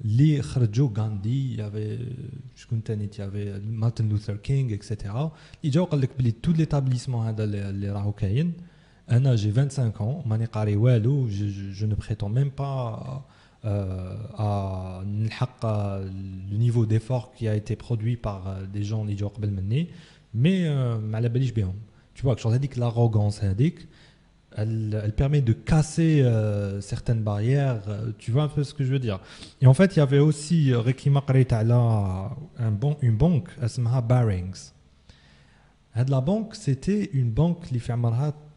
[0.04, 5.14] Les Kharjo Gandhi, il y avait, il y avait Martin Luther King, etc.
[5.62, 8.50] Ils ont dit que tout l'établissement les Rahokayin,
[9.08, 10.22] Anna, j'ai 25 ans,
[11.28, 13.24] je, je ne prétends même pas
[13.64, 15.02] euh, à
[16.50, 19.32] le niveau d'effort qui a été produit par euh, des gens qui ont
[20.34, 21.72] mais euh, à la bien.
[22.14, 23.42] Tu vois, que dit que l'arrogance,
[24.56, 27.82] elle, elle permet de casser euh, certaines barrières,
[28.18, 29.20] tu vois un peu ce que je veux dire.
[29.60, 30.72] Et en fait, il y avait aussi
[32.58, 34.70] un bon, une banque, elle s'appelle Barings.
[35.94, 37.92] La banque, c'était une banque qui fait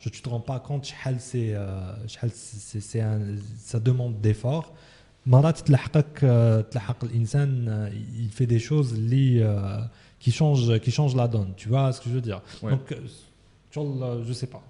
[0.00, 1.54] je tu te rends pas compte شحال سي
[2.06, 4.66] شحال سي سي ان ça demande d'effort
[5.26, 9.90] مرات تلحقك آه، تلحق الانسان آه، il fait des choses اللي آه،
[10.24, 12.70] qui changent qui changent la donne tu vois ce que je veux dire Ouais.
[12.72, 12.96] donc euh,
[13.70, 14.62] شغل آه، je sais pas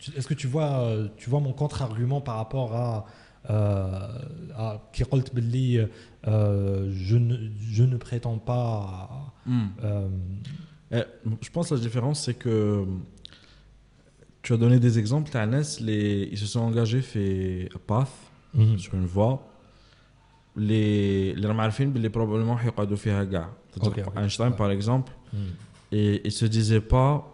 [0.00, 2.90] Tu- est-ce que tu vois euh, tu vois mon contre-argument par rapport à
[3.50, 5.88] euh, à qui قلت باللي
[6.26, 7.36] euh, je ne
[7.76, 9.68] je ne prétends pas Mhm.
[9.84, 10.08] euh,
[10.98, 11.04] Eh,
[11.46, 12.56] Je pense que la différence, c'est que
[14.46, 15.28] tu as donné des exemples.
[15.32, 18.12] t'as Anas, les, ils se sont engagés fait path
[18.54, 18.78] mhm.
[18.78, 19.36] sur une voie.
[20.56, 23.48] Les les ramalfins, les probablement يقعدوا فيها كاع.
[23.74, 24.18] C'est-à-dire Ok, pour ok.
[24.22, 24.56] Einstein, Ouais.
[24.62, 25.38] par exemple, Mhm.
[25.92, 27.24] et il se disait pas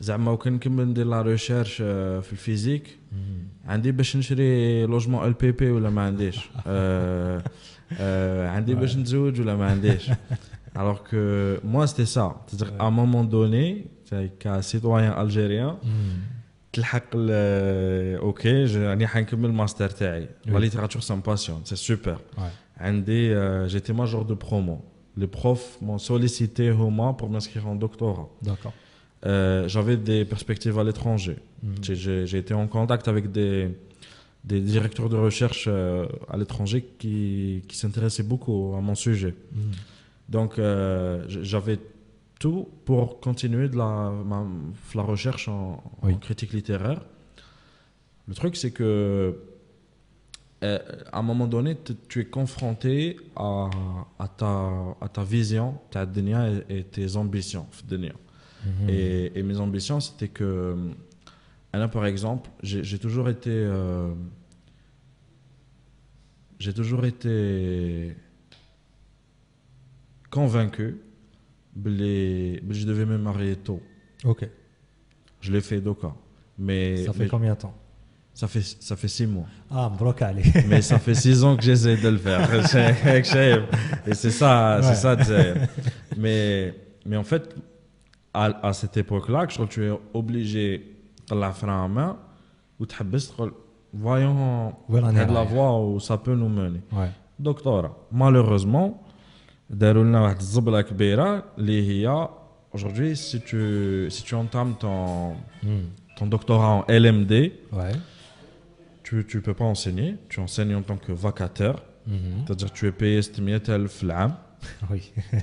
[0.00, 1.76] زعما وكان نكمل ندير لا ريشيرش
[2.22, 3.68] في الفيزيك Mhm.
[3.70, 7.42] عندي باش نشري لوجمون ال بي بي ولا ما عنديش آه،
[8.00, 10.10] آه، عندي باش نتزوج ولا ما عنديش
[10.76, 11.22] alors que
[11.74, 13.86] moi c'était ça c'est-à-dire à un moment donné
[14.40, 15.88] كا citoyen algérien Mhm.
[16.72, 20.50] تلحق ال- اوكي ج- راني حنكمل الماستر تاعي Oui.
[20.50, 22.40] la littérature ça me passionne c'est super Ouais.
[22.80, 24.84] عندي euh, j'étais major de promo
[25.16, 28.72] les profs m'ont sollicité هما pour m'inscrire en doctorat D'accord.
[29.24, 31.74] Euh, j'avais des perspectives à l'étranger Mhm.
[31.84, 33.58] j'ai- J'ai j'ai été en contact avec des,
[34.50, 37.16] des directeurs de recherche euh, à l'étranger qui,
[37.68, 39.34] qui s'intéressaient beaucoup à mon sujet.
[39.38, 39.72] Mhm.
[40.36, 40.64] Donc, euh,
[41.32, 41.78] j- j'avais
[42.41, 44.11] tout pour continuer de la,
[44.95, 45.83] la recherche en,
[46.19, 47.05] critique littéraire.
[48.27, 49.37] Le truc, c'est que
[50.63, 50.79] euh,
[51.11, 51.77] à un moment donné,
[52.09, 53.69] tu es confronté à,
[54.37, 57.67] ta, à ta vision, ta dénia et, tes ambitions.
[57.91, 58.89] Mhm.
[58.89, 60.43] Et, mes ambitions, c'était que.
[60.43, 60.75] Euh,
[61.73, 63.51] là, par exemple, j'ai, toujours été.
[63.51, 64.13] Euh,
[66.57, 68.15] j'ai toujours été
[70.31, 71.01] convaincu
[71.75, 73.81] je devais me marier tôt.
[74.23, 74.47] Ok.
[75.39, 75.95] Je l'ai fait deux.
[76.57, 77.73] Mais, ça fait combien de temps?
[78.33, 79.45] Ça fait, ça fait six mois.
[79.69, 80.43] Ah, brocali.
[80.67, 82.49] mais ça fait six ans que j'essaie de le faire.
[84.07, 84.83] Et c'est ça, ouais.
[84.83, 85.17] c'est ça.
[86.17, 86.73] Mais,
[87.05, 87.55] mais en fait,
[88.33, 90.95] à, à cette époque-là, que tu es obligé
[91.29, 92.17] de la faire en main
[92.79, 92.93] ou de
[93.93, 96.81] voyons, de la voie où ça peut nous mener.
[96.91, 97.09] Ouais.
[98.11, 99.03] Malheureusement,
[99.70, 102.28] داروا لنا واحد الزبله كبيره اللي هي
[102.76, 103.60] aujourd'hui si tu
[104.16, 105.84] si tu entames ton Hmm.
[106.18, 107.32] ton doctorat en LMD
[107.78, 107.96] Ouais.
[109.06, 112.34] tu tu peux pas enseigner tu enseignes en tant que vacataire Mhm.
[112.44, 114.34] c'est-à-dire que tu es payé 600000 في العام
[114.90, 115.00] Oui.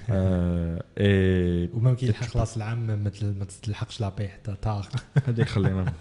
[0.10, 4.88] euh, et وما كيلحق راس العام ما تل- ما تلحقش لابي حتى طار.
[5.28, 5.94] هذيك خلينا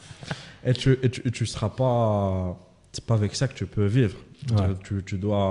[0.66, 2.56] et tu et tu, et tu seras pas
[2.92, 4.16] c'est pas avec ça que tu peux vivre
[4.52, 4.74] Ouais.
[4.86, 5.46] tu, tu dois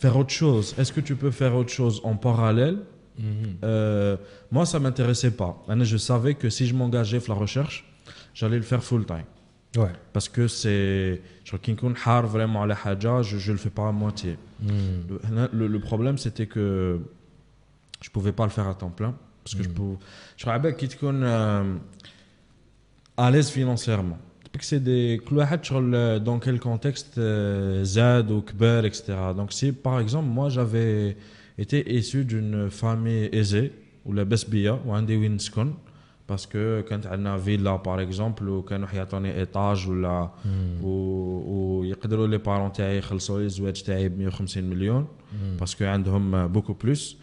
[0.00, 2.78] faire autre chose est-ce que tu peux faire autre chose en parallèle?
[3.18, 3.56] Mhm.
[3.64, 4.16] Euh,
[4.52, 5.64] moi, ça m'intéressait pas.
[5.82, 7.84] Je savais que si je m'engageais dans la recherche,
[8.32, 9.24] j'allais le faire full time.
[9.76, 9.90] Ouais.
[10.12, 11.20] Parce que c'est.
[11.44, 11.76] Je crois qu'il un
[12.26, 14.38] vraiment à la haja, je ne le fais pas à moitié.
[14.62, 14.70] Hmm.
[15.52, 17.00] Le, problème, c'était que
[18.00, 19.14] je pouvais pas le faire à temps plein.
[19.44, 19.72] Parce que je Mm.
[19.74, 19.96] pouvais.
[20.36, 20.88] Je crois qu'il
[23.16, 24.18] à l'aise financièrement
[24.60, 25.20] c'est des
[26.20, 29.14] dans quel contexte euh, Zad ou Kber, etc.
[29.36, 31.16] Donc, si par exemple, moi j'avais
[31.56, 33.72] été issu d'une famille aisée,
[34.04, 35.74] ou la Besbia, ou un des Winscon,
[36.26, 38.80] parce que quand on a une villa par exemple, ou quand
[39.12, 40.84] on a étage, ou là, hmm.
[40.84, 45.56] ou les parents ont les 150 millions, hmm.
[45.58, 47.18] parce qu'ils ont euh, beaucoup plus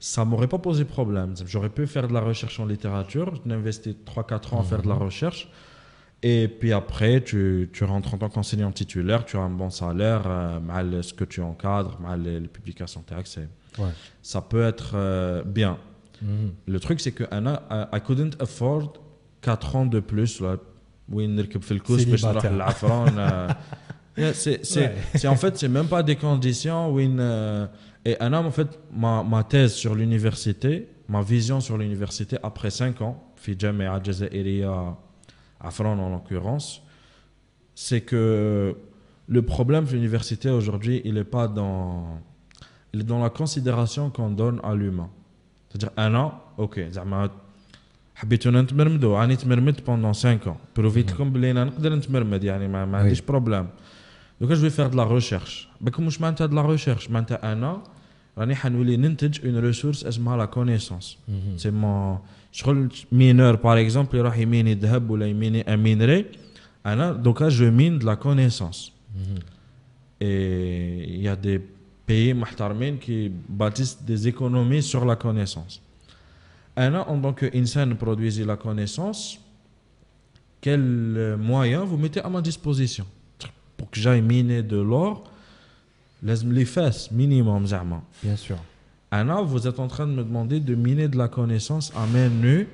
[0.00, 1.34] ça m'aurait pas posé problème.
[1.44, 4.88] J'aurais pu faire de la recherche en littérature, j'ai investi 3-4 ans à faire de
[4.88, 5.02] la hmm.
[5.02, 5.50] recherche.
[6.22, 10.22] Et puis après, tu, tu rentres en tant qu'enseignant titulaire, tu as un bon salaire,
[10.26, 13.46] euh, mal ce que tu encadres, mal les, les publications taxées.
[13.78, 13.90] Ouais.
[14.22, 15.78] Ça peut être euh, bien.
[16.20, 16.52] Mhm.
[16.66, 18.94] Le truc, c'est que Anna, I, I, couldn't afford
[19.42, 20.42] 4 ans de plus.
[24.32, 26.92] C'est en fait, c'est même pas des conditions.
[26.92, 27.66] Win, euh.
[28.04, 33.00] et Anna, en fait, ma, ma thèse sur l'université, ma vision sur l'université après 5
[33.02, 33.86] ans, Fidjem et
[35.61, 36.81] جزائرية عفران en l'occurrence
[37.75, 38.75] c'est que
[39.35, 42.19] le problème de l'université aujourd'hui il est pas dans
[42.93, 45.09] il est dans la considération qu'on donne à l'humain
[45.69, 47.29] c'est-à-dire un an ok زعما
[48.15, 52.85] حبيتونا نتمرمدوا راني تمرمدت بوندون 5 ans بروفيت لكم بلي انا نقدر نتمرمد يعني ما,
[52.85, 53.01] ما Oui.
[53.01, 53.67] عنديش بروبليم
[54.41, 57.81] دوكا جو فير دو لا ريشيرش بالكم مش معناتها دو لا ريشيرش معناتها انا
[58.37, 61.57] راني حنولي ننتج اون ريسورس اسمها لا كونيسونس Mhm.
[61.57, 62.19] سي مون
[62.57, 66.25] شغل مينور باغ اكزومبل يروح يميني ذهب ولا يميني ان مينري
[66.85, 69.39] انا دوكا جو مين دو لا كونيسونس Mhm.
[70.21, 71.59] Et il y a des
[72.07, 75.81] pays محترمين qui bâtissent des économies sur la connaissance.
[76.75, 79.21] Un en tant qu'insan produisez la connaissance,
[80.61, 83.05] quels moyens vous mettez à ma disposition
[83.77, 85.23] pour que j'aille miner de l'or
[86.23, 88.01] لازم les fesses minimum زعما.
[88.23, 88.57] Bien sûr.
[89.11, 92.29] Anna, vous êtes en train de me demander de miner de la connaissance à main
[92.29, 92.67] nue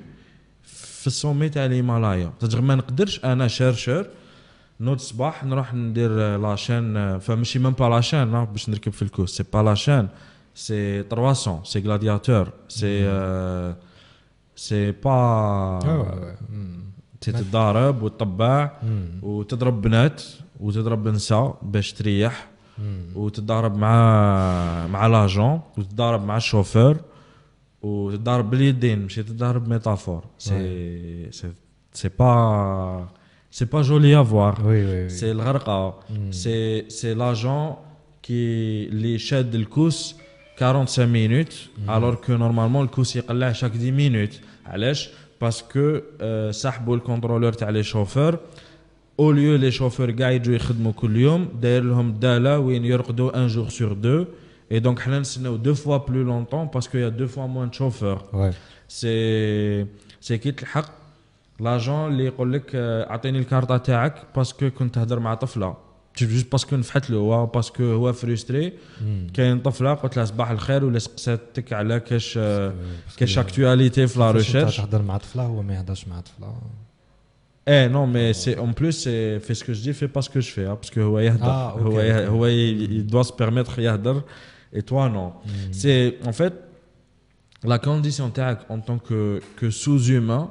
[1.00, 4.06] في السومي تاع الهيمالايا تقدر ما نقدرش انا شيرشر
[4.80, 9.62] نوض الصباح نروح ندير لاشين فماشي ميم با لاشين باش نركب في الكوس سي با
[9.62, 10.08] لاشين
[10.54, 13.02] سي 300 سي غلادياتور سي
[14.56, 16.36] سي با Ouais, ouais, ouais.
[16.52, 16.80] Hmm.
[17.20, 19.24] تتضارب وتطبع Hmm.
[19.24, 20.22] وتضرب بنات
[20.60, 22.53] وتضرب نساء باش تريح Hmm.
[23.14, 26.96] وتتضارب مع مع لاجون وتتضارب مع الشوفور
[27.82, 31.48] وتتضارب باليدين ماشي تتضارب ميتافور سي سي
[31.92, 33.08] سي با
[33.50, 35.12] سي با جولي افوار Oui, oui, oui.
[35.20, 36.30] سي الغرقه Hmm.
[36.32, 37.74] سي سي لاجون
[38.22, 40.14] كي اللي شاد الكوس
[40.60, 41.54] 45 مينوت
[41.88, 45.10] الوغ كو نورمالمون الكوس يقلع شاك 10 مينوت علاش
[45.40, 48.38] باسكو آه، سحبوا الكونترولور تاع لي شوفور
[49.19, 53.47] أو ليو لي شوفور كاع يجوا يخدموا كل يوم داير لهم داله وين يرقدوا ان
[53.47, 54.25] جور سور دو
[54.71, 58.21] اي دونك حنا نستناو دو فوا بلو لونتون باسكو يا دو فوا موان شوفور.
[58.87, 59.85] سي
[60.21, 60.85] سي كي تلحق
[61.59, 65.77] لاجون اللي يقول لك اعطيني الكارطه تاعك باسكو كنت تهضر مع طفله
[66.17, 68.73] جوست باسكو نفحت له هو باسكو هو فريستري.
[69.33, 72.39] كاين طفله قلت لها صباح الخير ولا سقساتك على كاش
[73.17, 76.55] كاش اكtualité في لا ريشيرش تهضر مع طفله هو ما يهضرش مع طفله
[77.68, 81.00] ايه نو مي سي اون بلوس سي في سكو جو في باسكو جو في باسكو
[81.00, 82.28] هو يهدر آه، أوكي، هو يه- أوكي.
[82.28, 84.22] هو يدوا سو بيرميتر يهدر
[84.74, 85.72] اي توا نو Hmm.
[85.72, 86.52] C'est en fait
[87.66, 90.48] la condition تاعك en tant que, que sous-humain,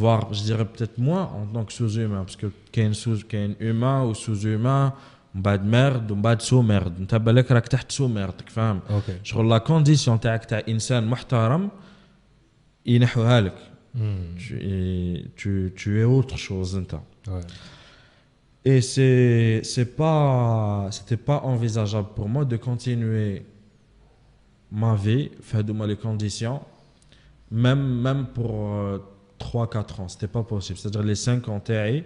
[0.00, 4.02] voire je dirais peut-être moins en tant que sous-humain, parce que كاين sous كاين humain
[4.04, 4.92] ou sous-humain
[5.34, 9.18] ومن بعد ميرد ومن بعد سو ميرد انت بالك راك تحت سو ميردك فاهم اوكي
[9.22, 11.68] شغل لا كونديسيون تاعك تاع انسان محترم
[12.86, 13.65] ينحوها لك Hmm.
[13.93, 14.35] Hmm.
[14.37, 16.81] Tu es, tu, tu, es autre chose.
[17.27, 17.41] Ouais.
[18.65, 23.43] Et c'est, c'est pas, c'était pas envisageable pour moi de continuer
[24.71, 26.61] ma vie, faire de moi les conditions,
[27.49, 28.99] même, même pour euh,
[29.39, 30.07] 3-4 ans.
[30.09, 30.77] C'était pas possible.
[30.77, 32.03] C'est-à-dire les 5 ans TAI,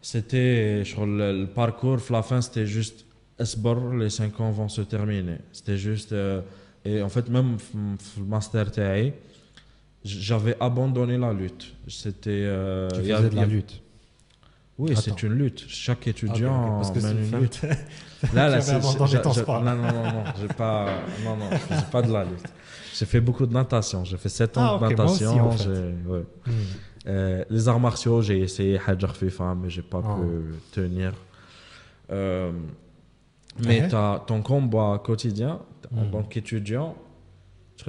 [0.00, 3.04] c'était sur le, parcours, la fin, c'était juste
[3.38, 5.38] Esbor, les 5 ans vont se terminer?
[5.52, 6.12] C'était juste.
[6.12, 6.40] Euh,
[6.84, 9.14] et en fait, même le master TAI,
[10.04, 11.74] j'avais abandonné la lutte.
[11.88, 13.82] C'était euh, Tu faisais de la lutte.
[14.78, 15.64] oui, c'est une lutte.
[15.68, 17.62] Chaque Ah, étudiant ok, parce que mène c'est une lutte.
[18.34, 18.72] Là, là, c'est-.
[18.80, 20.86] Non, non, non, non, j'ai pas,
[21.24, 22.46] non, non, je faisais pas de la lutte.
[22.94, 24.04] J'ai fait beaucoup de natation.
[24.04, 25.46] J'ai fait 7 ans Ah, de ok, moi aussi, natation.
[25.48, 25.64] en fait.
[25.64, 26.24] j'ai- ouais.
[26.46, 26.50] Hmm.
[27.08, 30.16] Euh, les arts martiaux, j'ai essayé Hajar FIFA, mais j'ai pas Ah.
[30.20, 31.12] pu tenir.
[32.10, 32.52] Euh,
[33.66, 33.88] mais Ouais.
[33.88, 35.60] t'as ton combat quotidien
[35.96, 36.94] en tant qu'étudiant,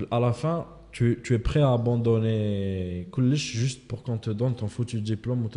[0.09, 4.67] à la fin, tu, es prêt à abandonner Kulish juste pour qu'on te donne ton
[4.67, 5.49] foutu diplôme ou.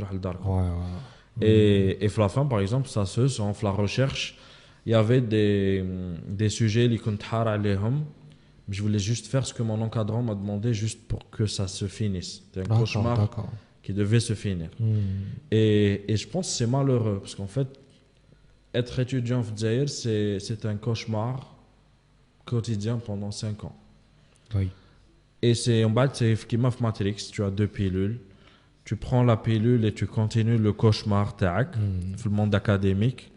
[1.42, 2.08] Et, et
[2.48, 4.38] par exemple, ça se sent, la recherche,
[4.86, 5.84] il y avait des,
[6.26, 6.98] des sujets, les
[8.68, 11.86] je voulais juste faire ce que mon encadrant m'a demandé juste pour que ça se
[11.86, 12.42] finisse.
[12.46, 13.28] C'était un cauchemar
[13.82, 14.70] qui devait se finir.
[14.80, 14.96] Hmm.
[15.50, 17.68] Et, et, je pense que c'est malheureux parce qu'en fait,
[18.74, 21.54] être étudiant en c'est un cauchemar
[22.44, 23.76] quotidien pendant 5 ans.
[24.54, 24.68] Oui.
[25.42, 28.20] Et c'est en bas, c'est Kimaf Matrix, tu as deux pilules.
[28.84, 32.16] Tu prends la pilule et tu continues le cauchemar, tac, mm.
[32.24, 33.32] le monde académique.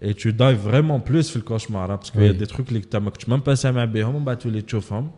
[0.00, 2.26] Et tu dives vraiment plus sur le cauchemar, hein, parce qu'il oui.
[2.26, 4.90] y a des trucs que tu n'as même pas ça à Béhom, tu les chauffes.
[4.90, 5.08] Mm.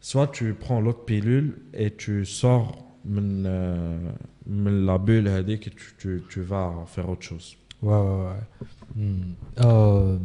[0.00, 3.98] Soit tu prends l'autre pilule et tu sors euh,
[4.46, 7.56] la bulle et tu, tu, vas faire autre chose.
[7.82, 9.04] Ouais, ouais, ouais.
[9.04, 9.34] Mm.
[9.60, 10.18] Euh,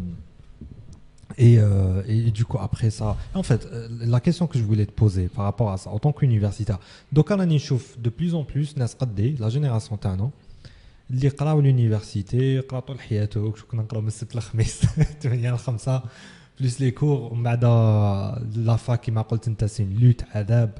[1.38, 4.86] et, euh, et du coup, après ça, en fait, euh, la question que je voulais
[4.86, 6.78] te poser par rapport à ça, en tant qu'universitaire,
[7.12, 10.30] donc on a de plus en plus, ناس قدي, la génération تاعنا
[11.10, 14.86] اللي قراو اليونيفرسيتي قراو طول حياتهم شو كنا نقراو من السبت للخميس
[15.20, 16.02] 8 ل 5
[16.60, 17.64] بليس لي كور ومن بعد
[18.56, 20.78] لا فاك كيما قلت انت سين لوت عذاب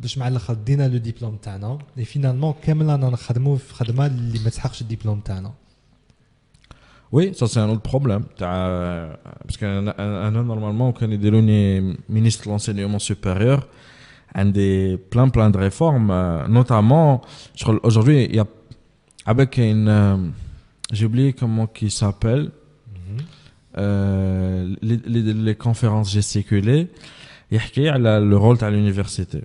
[0.00, 4.38] باش مع الاخر دينا لو ديبلوم تاعنا اي فينالمون كامل انا نخدمو في خدمه اللي
[4.38, 5.52] ما تسحقش الدبلوم تاعنا
[9.65, 13.67] un- un an, normalement, quand il est ministre de l'enseignement supérieur,
[14.35, 17.21] un des plein plein de réformes, euh, notamment
[17.83, 18.45] aujourd'hui, il y a
[19.25, 20.17] avec une, euh,
[20.91, 22.51] j'ai oublié comment qui s'appelle,
[23.77, 26.87] euh, les, les, les conférences gesticulées,
[27.51, 29.43] il y a le rôle de l'université.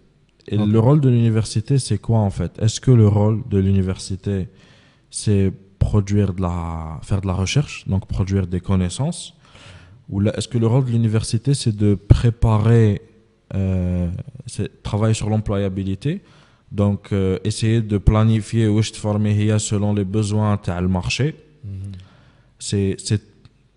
[0.49, 2.53] Et le rôle de l'université, c'est quoi en fait?
[2.59, 4.49] Est-ce que le rôle de l'université,
[5.11, 5.51] c'est
[5.89, 6.63] produire de la,
[7.09, 9.23] faire de la recherche, donc produire des connaissances
[10.13, 12.89] Ou est-ce que le rôle de l'université, c'est de préparer,
[13.55, 14.09] euh,
[14.89, 16.13] travailler sur l'employabilité?
[16.81, 19.35] Donc euh, essayer de planifier où je te former
[19.71, 21.27] selon les besoins du marché
[22.69, 23.23] c'est c'est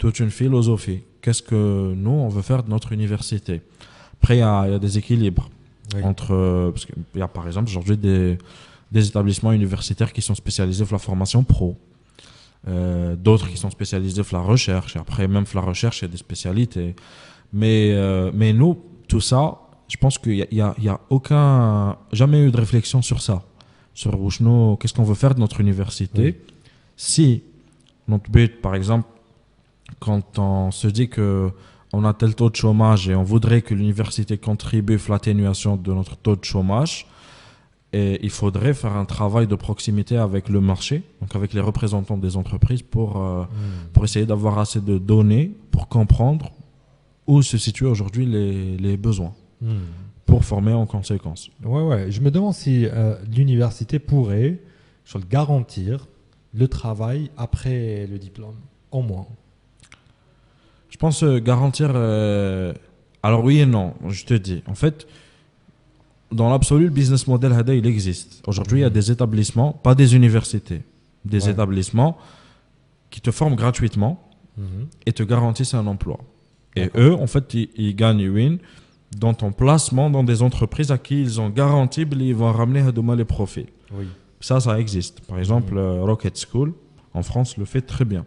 [0.01, 1.01] toute une philosophie.
[1.21, 3.55] Qu'est-ce que nous, on veut faire de notre université?
[4.17, 5.47] Après, il y, a il y a des équilibres
[5.95, 6.01] Oui.
[6.11, 6.31] entre...
[6.33, 8.37] euh, Parce qu'il y a par exemple aujourd'hui des,
[8.95, 11.69] des établissements universitaires qui sont spécialisés dans la formation pro.
[12.67, 14.95] Euh, D'autres qui sont spécialisés dans la recherche.
[14.95, 16.95] Et après, même la recherche, il y a des spécialités.
[17.53, 21.97] Mais, euh, mais nous, tout ça, je pense qu'il n'y a, a, a aucun...
[22.11, 23.43] Jamais eu de réflexion sur ça.
[23.93, 24.11] Sur
[24.79, 26.23] qu'est-ce qu'on veut faire de notre université?
[26.23, 26.53] Oui.
[26.95, 27.43] Si
[28.07, 29.07] notre but, par exemple,
[29.99, 31.51] quand on se dit que
[31.93, 35.93] on a tel taux de chômage et on voudrait que l'université contribue à l'atténuation de
[35.93, 37.07] notre taux de chômage,
[37.93, 42.17] et il faudrait faire un travail de proximité avec le marché, donc avec les représentants
[42.17, 43.45] des entreprises pour, euh,
[43.93, 46.51] pour essayer d'avoir assez de données pour comprendre
[47.27, 49.33] où se situent aujourd'hui les, les besoins,
[50.25, 51.49] pour former en conséquence.
[51.63, 52.11] Ouais, ouais.
[52.11, 54.59] Je me demande si euh, l'université pourrait
[55.05, 56.07] je le garantir
[56.53, 58.55] le travail après le diplôme,
[58.91, 59.27] au moins.
[60.89, 61.95] Je pense euh, garantir.
[63.23, 64.63] Alors oui et non, je te dis.
[64.67, 65.07] En fait,
[66.31, 68.43] dans l'absolu, le business model Hada, il existe.
[68.47, 70.81] Aujourd'hui, il y a des établissements, pas des universités,
[71.25, 72.17] des établissements
[73.09, 74.87] qui te forment gratuitement mhm.
[75.05, 76.19] et te garantissent un emploi.
[76.75, 78.57] Et eux, en fait, ils, gagnent une win
[79.17, 83.15] dans ton placement dans des entreprises à qui ils ont garanti qu'ils vont ramener Hadouma
[83.15, 83.67] les profits.
[83.93, 84.05] Oui.
[84.39, 85.21] Ça, ça existe.
[85.21, 85.75] Par exemple.
[85.77, 86.73] Euh, Rocket School,
[87.13, 88.25] en France, le fait très bien.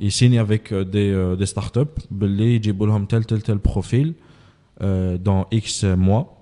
[0.00, 2.60] Ils signent avec euh, des, euh, des startups, ils
[3.08, 4.14] tel, tel, tel profil
[4.82, 6.35] euh, dans X mois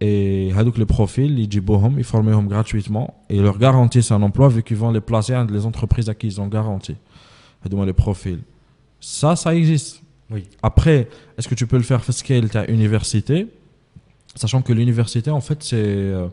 [0.00, 4.76] et les profils ils ils forment gratuitement et ils leur garantissent un emploi vu qu'ils
[4.76, 6.94] vont les placer dans les entreprises à qui ils ont garanti.
[7.64, 8.40] Les profils
[9.00, 10.02] ça ça existe.
[10.62, 13.46] Après est-ce que tu peux le faire parce qu'elle ta université?
[14.34, 16.28] Sachant que l'université en fait c'est euh,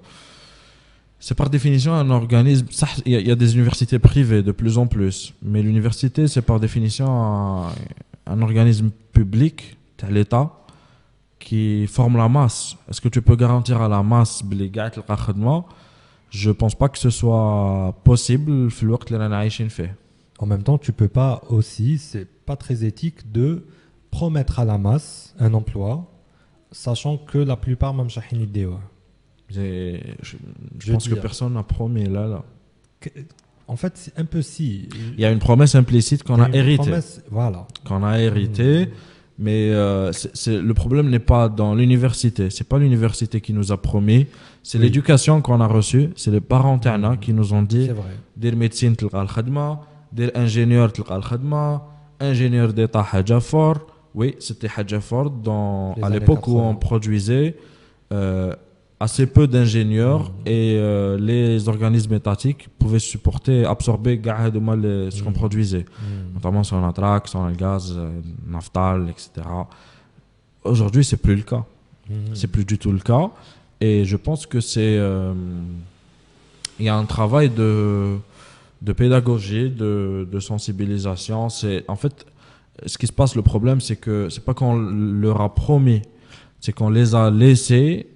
[1.20, 2.68] c'est par définition un organisme.
[3.06, 7.08] Il y, a des universités privées de plus en plus, mais l'université, c'est par définition
[7.08, 7.70] un,
[8.28, 9.78] un organisme public,
[10.10, 10.52] l'État,
[11.46, 12.76] qui forme la masse.
[12.90, 14.44] Est-ce que tu peux garantir à la masse
[16.32, 18.70] Je pense pas que ce soit possible
[20.40, 23.64] En même temps, tu peux pas aussi, c'est pas très éthique de
[24.10, 26.12] promettre à la masse un emploi,
[26.72, 28.10] sachant que la plupart même
[30.22, 30.36] je,
[30.80, 32.28] je pense que personne n'a promis là.
[32.28, 32.44] là.
[33.68, 34.90] En fait, c'est un peu si.
[35.14, 36.92] Il y a une promesse implicite qu'on a, héritée.
[37.30, 37.68] Voilà.
[37.86, 38.88] Qu'on a hérité.
[38.88, 38.90] Mmh.
[39.39, 42.51] Mais euh, c'est, le problème n'est pas dans l'université.
[42.51, 44.27] C'est pas l'université qui nous a promis.
[44.63, 46.11] C'est l'éducation qu'on a reçue.
[46.15, 47.17] C'est les parents mmh.
[47.23, 47.89] qui nous ont dit
[48.37, 49.79] dire médecine تلقى الخدمة
[50.13, 51.81] dire ingénieur تلقى الخدمة
[52.21, 53.79] ingénieur d'état حاجة fort
[54.15, 57.57] oui c'était حاجة fort dans à l'époque où on produisait
[58.13, 58.55] euh,
[59.00, 65.34] assez peu d'ingénieurs et euh, les organismes étatiques pouvaient supporter, absorber ce qu'on mmh.
[65.34, 66.34] produisait, mmh.
[66.36, 68.10] notamment sur l'anthrax, sur le gaz, euh,
[68.48, 69.48] naftal, etc.
[70.64, 71.64] Aujourd'hui, c'est plus le cas.
[72.36, 73.32] C'est plus du tout le cas.
[73.82, 74.96] Et je pense que c'est.
[74.98, 75.34] Euh,
[76.80, 78.18] il y a un travail de,
[78.84, 81.48] de pédagogie, de, de sensibilisation.
[81.88, 82.26] En fait
[82.86, 83.36] ce qui se passe.
[83.36, 86.02] Le problème, c'est que c'est pas qu'on leur a promis,
[86.60, 88.08] c'est qu'on les a laissés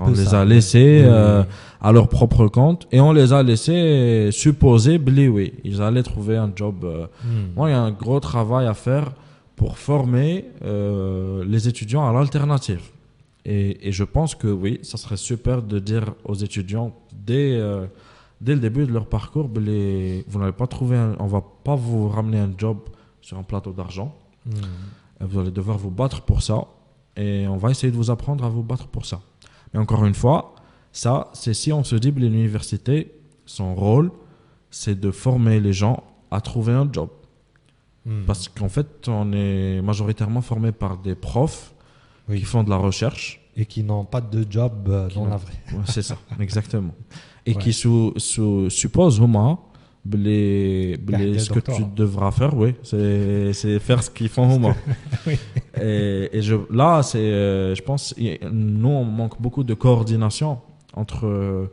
[0.00, 1.44] on les a laissés euh,
[1.80, 2.86] à leur propre compte.
[2.92, 7.06] Et on les a laissés supposer oui ils allaient trouver un job euh.
[7.24, 7.66] hmm.
[7.66, 9.12] il y a un gros travail à faire
[9.56, 12.82] pour former les étudiants à l'alternative.
[13.44, 17.60] Et, je pense que oui ça serait super de dire aux étudiants dès
[18.40, 22.38] dès le début de leur parcours vous n'allez pas trouver on va pas vous ramener
[22.38, 22.78] un job
[23.20, 24.14] sur un plateau d'argent.
[24.46, 24.52] Hmm.
[25.20, 26.66] vous allez devoir vous battre pour ça
[27.18, 29.20] et on va essayer de vous apprendre à vous battre pour ça.
[29.74, 30.54] Mais encore une fois,
[30.92, 33.12] ça, c'est si on se dit que l'université,
[33.44, 34.10] son rôle,
[34.70, 37.10] c'est de former les gens à trouver un job.
[38.06, 38.24] Hmm.
[38.24, 41.74] Parce qu'en fait, on est majoritairement formé par des profs
[42.28, 43.40] qui font de la recherche.
[43.56, 45.60] Et qui n'ont pas de job euh, dans la vraie.
[45.86, 46.94] c'est ça, exactement.
[47.44, 49.20] Et qui sous, sous, supposent,
[50.10, 54.76] ce que tu devras faire, oui, c'est faire ce qu'ils font au moins.
[55.80, 58.12] Et, et je, là, c'est, euh, je pense,
[58.50, 60.58] nous, on manque beaucoup de coordination
[60.92, 61.24] entre.
[61.26, 61.66] Euh,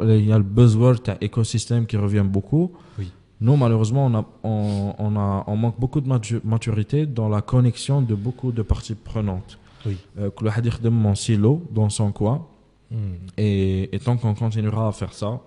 [0.00, 2.72] il y a le buzzword écosystème qui revient beaucoup.
[2.98, 3.12] Oui.
[3.40, 6.08] Nous, malheureusement, on, a, on, on, a, on manque beaucoup de
[6.42, 9.58] maturité dans la connexion de beaucoup de parties prenantes.
[9.86, 9.98] Oui.
[10.18, 12.46] Euh, que le mon silo dans son coin.
[12.90, 13.16] Hmm.
[13.36, 15.40] Et, et tant qu'on continuera à faire ça,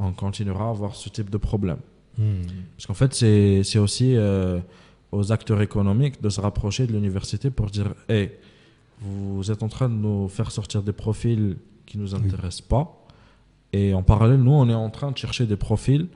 [0.00, 1.78] on continuera à avoir ce type de problème.
[2.18, 2.42] Hmm.
[2.76, 4.58] Parce qu'en fait, c'est aussi euh,
[5.12, 8.32] aux acteurs économiques de se rapprocher de l'université pour dire Hey,
[9.00, 13.06] vous êtes en train de nous faire sortir des profils qui ne nous intéressent pas.
[13.72, 16.08] Et en parallèle, nous, on est en train de chercher des profils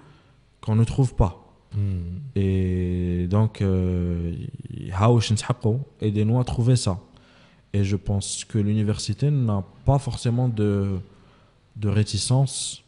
[0.60, 1.40] qu'on ne trouve pas.
[1.74, 2.20] Hmm.
[2.34, 4.34] Et donc, euh,
[6.00, 7.00] aidez-nous à trouver ça.
[7.72, 10.98] Et je pense que l'université n'a pas forcément de,
[11.76, 12.83] de réticence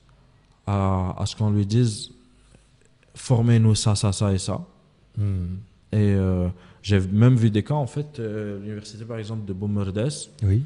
[0.67, 2.11] à, à ce qu'on lui dise
[3.17, 4.64] formez-nous ça, ça, ça et ça.
[5.17, 5.57] Hmm.
[5.93, 6.49] Et euh,
[6.83, 10.12] j'ai même vu des cas, en fait, euh, l'université par exemple de Beaumerdes
[10.43, 10.62] oui.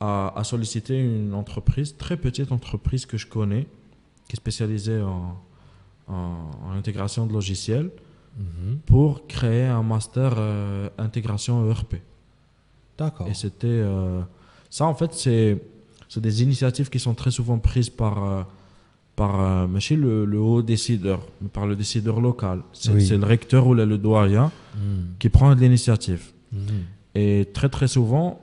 [0.00, 3.66] a, a, sollicité une entreprise, très petite entreprise que je connais,
[4.28, 5.40] qui est spécialisée en,
[6.08, 7.90] en, intégration de logiciels,
[8.36, 8.78] mhm.
[8.86, 11.96] pour créer un master euh, intégration ERP.
[12.98, 13.28] D'accord.
[13.28, 13.84] Et c'était.
[14.70, 15.60] ça, en fait, c'est
[16.16, 18.46] des initiatives qui sont très souvent prises par
[19.16, 22.60] par euh, le, le, haut décideur, mais par le décideur local.
[22.72, 25.16] C'est le recteur ou le doyen hmm.
[25.18, 26.22] qui prend l'initiative.
[26.52, 26.84] Hmm.
[27.14, 28.40] Et très très souvent,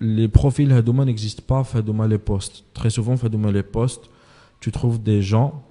[0.00, 2.64] les profils Hadouma n'existent pas dans les postes.
[2.72, 4.08] Très souvent, dans les postes,
[4.60, 5.64] tu trouves des gens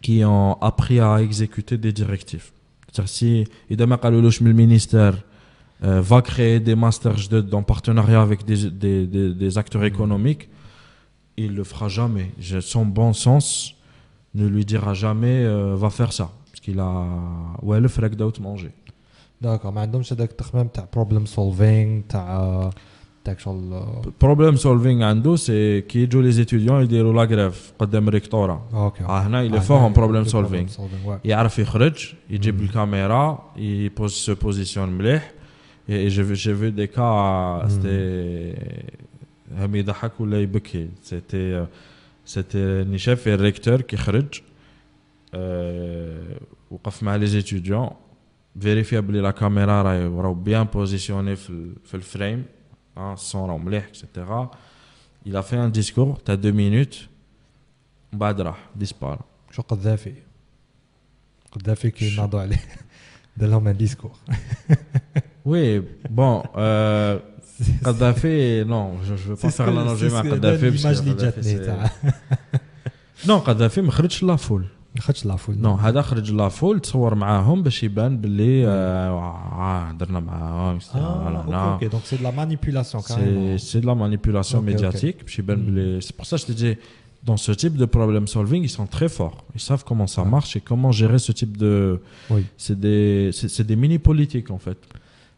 [0.00, 2.50] qui ont appris à exécuter des directives.
[2.90, 5.22] C'est-à-dire si le ministère
[5.84, 9.92] euh, va créer des masters en partenariat avec des, des, des, acteurs hmm.
[9.92, 10.48] économiques,
[11.37, 12.31] il le fera jamais.
[12.73, 13.75] Son bon sens
[14.35, 16.29] ne lui dira jamais euh, va faire ça.
[16.49, 16.91] Parce qu'il a.
[17.61, 18.71] Ouais, le frère d'autres manger.
[19.41, 22.69] D'accord, mais عندهمش هذاك التخمام تاع problem solving تاع
[23.23, 23.81] تاع شغل
[24.23, 29.19] problem solving عنده سي كي يجوا لي زيتيديون يديروا لا غريف قدام الريكتورا اوكي اه
[29.19, 30.87] هنا il est fort en problem solving
[31.25, 35.31] يعرف يخرج يجيب الكاميرا يبوز سو بوزيسيون مليح
[35.89, 38.55] j'ai vu des cas c'était
[39.51, 41.67] هم يضحك ولا يبكي سيتي
[42.25, 44.41] سيتي ني شاف الريكتور كي خرج
[46.71, 47.89] وقف مع لي زيتيديون
[48.59, 52.45] فيريفيا بلي لا كاميرا راهي راهو بيان بوزيسيوني في في الفريم
[52.95, 53.47] hein, sans
[53.89, 54.25] etc.
[55.25, 57.09] Il a fait un discours, tu as deux minutes,
[58.11, 59.19] Badra, disparaît.
[59.51, 60.13] شو قذافي
[61.51, 62.59] قذافي كي ناضوا عليه
[63.37, 64.17] دار لهم un discours
[65.45, 67.19] oui bon euh,
[67.83, 71.57] Kadhafi non je, je veux pas faire l'analogie avec Kadhafi parce que Kadhafi
[73.27, 74.65] non Kadhafi ما خرجش لا فول
[74.95, 79.91] ما خرجش لا فول نو هذا خرج لا فول تصور معاهم باش يبان باللي آه
[79.99, 85.23] درنا معاهم اه اوكي دونك سي دو لا مانيبيولاسيون كاريمون سي دو لا مانيبيولاسيون ميدياتيك
[85.23, 86.77] باش يبان باللي سي بور سا جو دي
[87.23, 89.39] dans ce type de problem solving, ils sont très forts.
[89.57, 91.99] Ils savent comment ça marche et comment gérer ce type de.
[92.31, 92.43] Oui.
[92.57, 94.79] C'est des, c'est des mini-politiques en fait.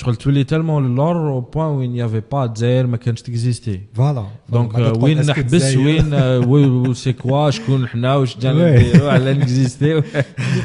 [0.00, 5.02] شغل تولي تالمون للور او بوان وين يافي با دزاير ما كانش تكزيستي فوالا دونك
[5.02, 10.00] وين نحبس وين سي كوا شكون حنا واش جانا نديرو على نكزيستي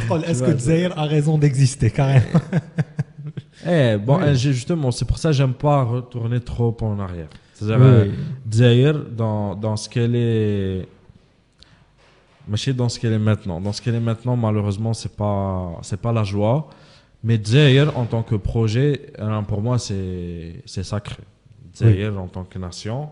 [0.07, 2.41] تقول اسكو دزاير ا ريزون ديكزيستي كاريمون
[3.65, 4.35] Eh, bon, oui.
[4.35, 7.27] justement, c'est pour ça que j'aime pas retourner trop en arrière.
[7.53, 9.15] C'est-à-dire, oui.
[9.15, 10.87] dans, dans ce qu'elle est.
[12.47, 13.61] Mais dans ce qu'elle est maintenant.
[13.61, 16.69] Dans ce qu'elle est maintenant, malheureusement, c'est pas, c'est pas la joie.
[17.26, 21.24] Mais d'ailleurs, en tant que projet, hein, pour moi, c'est sacré.
[21.80, 23.08] D'ailleurs, en tant que nation,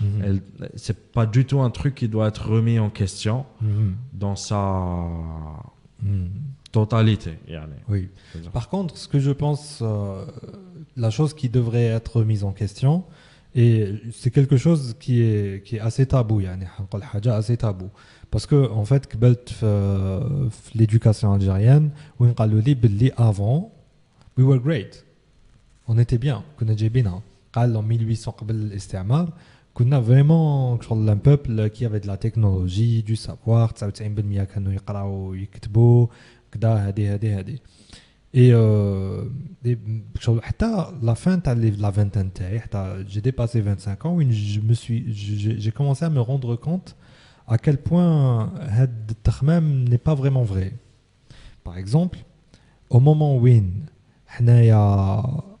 [0.00, 0.40] mhm.
[0.74, 3.94] c'est pas du tout un truc qui doit être remis en question mhm.
[4.14, 4.96] dans sa
[6.02, 6.30] mhm.
[6.72, 7.34] totalité.
[7.90, 8.08] Oui.
[8.54, 10.24] Par contre, ce que je pense, euh,
[10.96, 13.04] la chose qui devrait être remise en question,
[13.54, 16.40] et c'est quelque chose qui est, qui est assez tabou,
[17.26, 17.90] assez tabou.
[18.31, 19.07] Parce que, en fait,
[20.73, 22.25] l'éducation algérienne, où
[23.17, 23.71] avant,
[24.37, 25.05] we were great.
[25.87, 27.21] On était bien, on était bien.
[27.55, 28.35] En 1800,
[29.79, 35.29] on a vraiment un peuple qui avait de la technologie, du savoir, 99% كانوا يقراوا
[35.29, 36.07] ويكتبوا
[36.51, 37.61] كدا هادي هادي هادي.
[38.35, 39.25] Et, euh,
[39.63, 39.77] et
[40.41, 45.05] حتى la fin de la vingtaine تاعي حتى j'ai dépassé 25 ans je me suis
[45.13, 46.95] j'ai commencé à me rendre compte
[47.47, 50.73] à quel point هاد التخمام n'est pas vraiment vrai.
[51.63, 52.19] Par exemple,
[52.89, 53.47] au moment où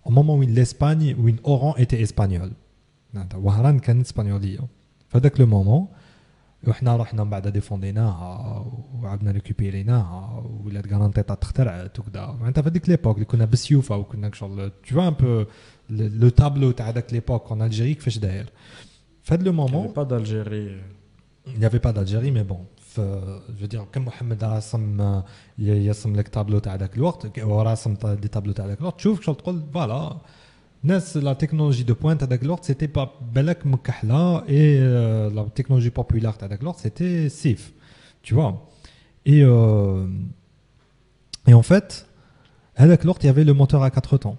[0.05, 2.51] au moment où l'Espagne où Oran était espagnol.
[3.35, 4.59] وهران كان اسبانيوليه
[5.07, 5.87] فذاك لو مومون
[6.67, 8.65] وحنا رحنا من بعد ديفونديناها
[9.01, 14.69] وعدنا ريكوبيريناها ولات كارانتيطا تخترعت وكذا معناتها في هذيك ليبوك اللي كنا بالسيوفه وكنا شغل
[14.69, 15.45] تو فوا ان بو
[15.89, 18.49] لو تابلو تاع ذاك ليبوك اون الجيري كيفاش داير
[19.23, 20.96] في هذا لو مومون با d'Algérie
[21.47, 22.65] Il n'y avait pas d'Algérie, mais bon.
[22.95, 23.01] Je
[23.61, 25.21] veux dire, comme Mohamed رسم
[25.57, 29.61] يرسم لك تابلو تاع ذاك الوقت وراسم دي تابلو تاع ذاك الوقت تشوف شغل تقول
[29.73, 30.17] فوالا
[30.83, 34.79] ناس لا تكنولوجي دو بوينت هذاك الوقت سيتي با بالك مكحله اي
[35.29, 37.73] لا تكنولوجي بوبولار تاع ذاك الوقت سيتي سيف
[38.23, 38.53] tu vois
[39.25, 40.07] et euh,
[41.47, 42.05] et en fait
[42.75, 44.37] هذاك الوقت il y avait le moteur à quatre temps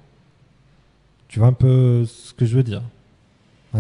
[1.29, 2.83] tu vois un peu ce que je veux dire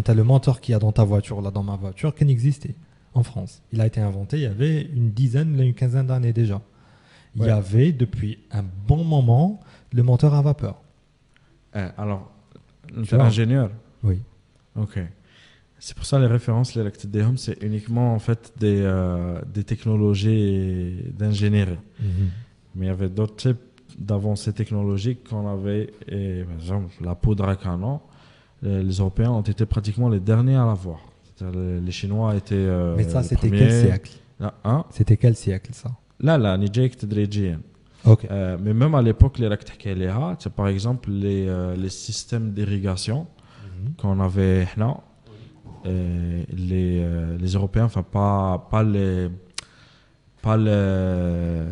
[0.05, 2.25] tu as le moteur qu'il y a dans ta voiture là dans ma voiture qui
[2.25, 2.75] n'existait
[3.14, 3.62] en France.
[3.72, 6.62] Il a été inventé il y avait une dizaine, une quinzaine d'années déjà.
[7.36, 9.60] Il y avait depuis un bon moment
[9.94, 10.82] le moteur à vapeur.
[11.76, 12.32] Eh, alors,
[13.04, 13.72] tu es ingénieur
[14.04, 14.20] Oui.
[14.76, 15.00] Ok.
[15.78, 21.78] C'est pour ça les références, l'électricité c'est uniquement en fait des, euh, des technologies d'ingénierie.
[22.02, 22.30] Mhm.
[22.76, 23.62] Mais il y avait d'autres types
[23.98, 28.02] d'avancées technologiques qu'on avait, et, par exemple la poudre à canon.
[28.62, 31.00] Les Européens ont été pratiquement les derniers à l'avoir.
[31.42, 32.56] Les Chinois étaient.
[32.56, 34.12] Euh, Mais ça, c'était quel siècle
[34.64, 34.86] hein?
[34.92, 35.92] C'était quel siècle ça?
[36.20, 36.98] Là, là, Nijek
[38.06, 38.28] Ok.
[38.30, 39.50] Euh, mais même à l'époque, les
[40.40, 43.28] c'est par exemple les, euh, les systèmes d'irrigation
[43.64, 43.94] mhm.
[43.96, 44.98] qu'on avait là.
[45.86, 49.30] les, les Européens, enfin pas, pas les.
[50.42, 51.66] Pas les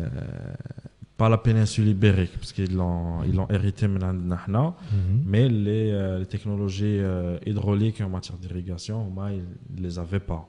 [1.18, 5.22] pas la péninsule ibérique, parce qu'ils l'ont, ils l'ont hérité maintenant, mhm.
[5.26, 9.42] mais les, euh, technologies euh, hydrauliques en matière d'irrigation, ils
[9.76, 10.48] ne les avaient pas.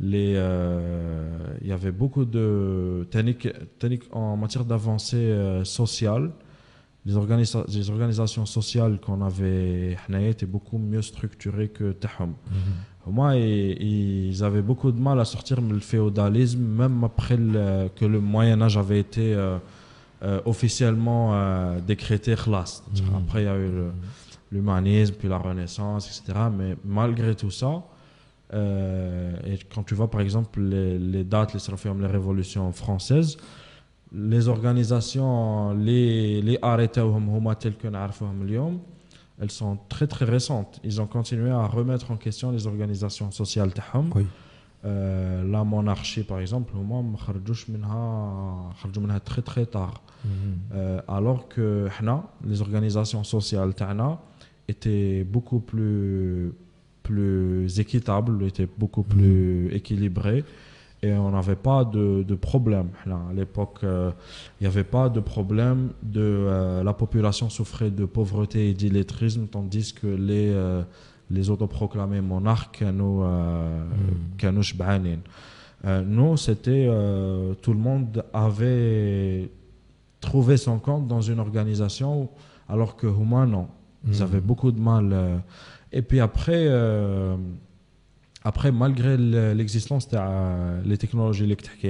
[0.00, 3.48] Les, euh, il y avait beaucoup de techniques,
[3.78, 5.30] techniques en matière d'avancée
[5.64, 6.30] sociale.
[7.04, 9.96] Les, organisa les, organisations sociales qu'on avait
[10.30, 12.32] étaient beaucoup mieux structurées que Tahom.
[13.06, 13.40] Moi, mhm.
[13.40, 18.62] ils avaient beaucoup de mal à sortir du féodalisme, même après le, que le Moyen
[18.62, 19.36] Âge avait été...
[20.24, 22.82] Euh, officiellement euh, décrété khlas.
[22.90, 23.00] Mm.
[23.00, 23.16] Mm.
[23.18, 23.92] Après, il y a eu mm.
[24.50, 26.40] l'humanisme, puis la Renaissance, etc.
[26.52, 27.84] Mais malgré tout ça,
[28.52, 33.36] euh, et quand tu vois par exemple les, dates, les serfiums, les révolutions françaises,
[34.12, 38.80] les organisations, les, les hum, tels que nous hum,
[39.40, 40.80] elles sont très très récentes.
[40.82, 43.70] Ils ont continué à remettre en question les organisations sociales.
[43.94, 44.10] Hum.
[44.16, 44.26] Oui.
[44.84, 46.84] Euh, la monarchie, par exemple, on
[49.20, 50.00] très très tard.
[50.24, 50.30] Mhm.
[50.74, 51.88] Euh, alors que
[52.44, 53.74] les organisations sociales
[54.68, 56.52] étaient beaucoup plus,
[57.02, 59.08] plus équitables, étaient beaucoup mhm.
[59.08, 60.44] plus équilibrées
[61.02, 62.88] et on n'avait pas de, de problème.
[63.06, 64.10] À l'époque, euh,
[64.60, 69.92] il n'y avait pas de problème de la population souffrait de pauvreté et d'illettrisme, tandis
[69.92, 70.52] que les,
[71.30, 74.46] les autoproclamés monarques nous, euh, hmm.
[75.84, 79.50] euh, nous, c'était euh, tout le monde avait
[80.20, 82.28] trouvé son compte dans une organisation,
[82.68, 83.68] alors que Houma, non.
[84.06, 84.22] Ils hmm.
[84.22, 85.42] avaient beaucoup de mal.
[85.92, 86.68] Et puis après,
[88.44, 91.84] après malgré l'existence des technologies électriques,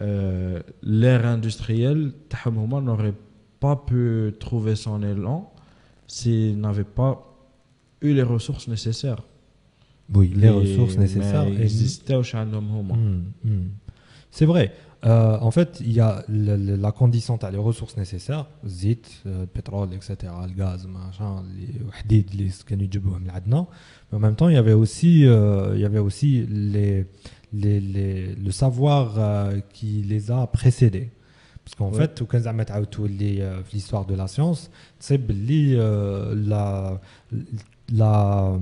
[0.00, 2.12] euh, l'ère industrielle,
[2.46, 3.14] Houma n'aurait
[3.60, 5.52] pas pu trouver son élan
[6.06, 7.31] s'il n'avait pas
[8.02, 9.22] eu les ressources nécessaires.
[10.14, 13.68] Oui, les, ressources nécessaires existaient au hmm, hmm.
[14.30, 14.72] C'est vrai.
[15.04, 19.46] Euh, en fait, il y a la condition, tu as les ressources nécessaires, zit, euh,
[19.46, 21.42] pétrole, etc., le gaz, machin,
[22.08, 26.46] les les Mais en même temps, il y avait aussi, euh, il y avait aussi
[26.48, 27.06] les
[27.54, 31.10] le savoir qui les a précédés.
[31.63, 31.97] Parce qu'en Ouais.
[32.07, 32.39] fait, au cas
[32.99, 33.41] où les
[33.73, 35.17] l'histoire de la science, c'est
[36.33, 36.99] la,
[37.93, 38.57] la,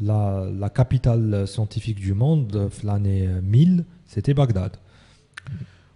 [0.00, 4.76] la, la capitale scientifique du monde, euh, l'année 1000, c'était Bagdad.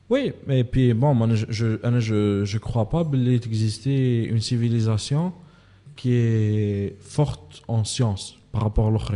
[0.09, 4.41] Oui, mais puis bon, moi, je, je, أنا je, je crois pas qu'il existait une
[4.41, 5.33] civilisation
[5.95, 9.13] qui est forte en science par rapport à l'autre.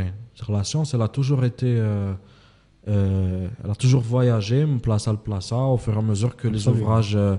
[0.49, 2.13] La science, elle a toujours été, euh,
[2.90, 6.48] euh, elle a toujours voyagé, me place à place au fur et à mesure que
[6.48, 7.36] les ouvrages euh,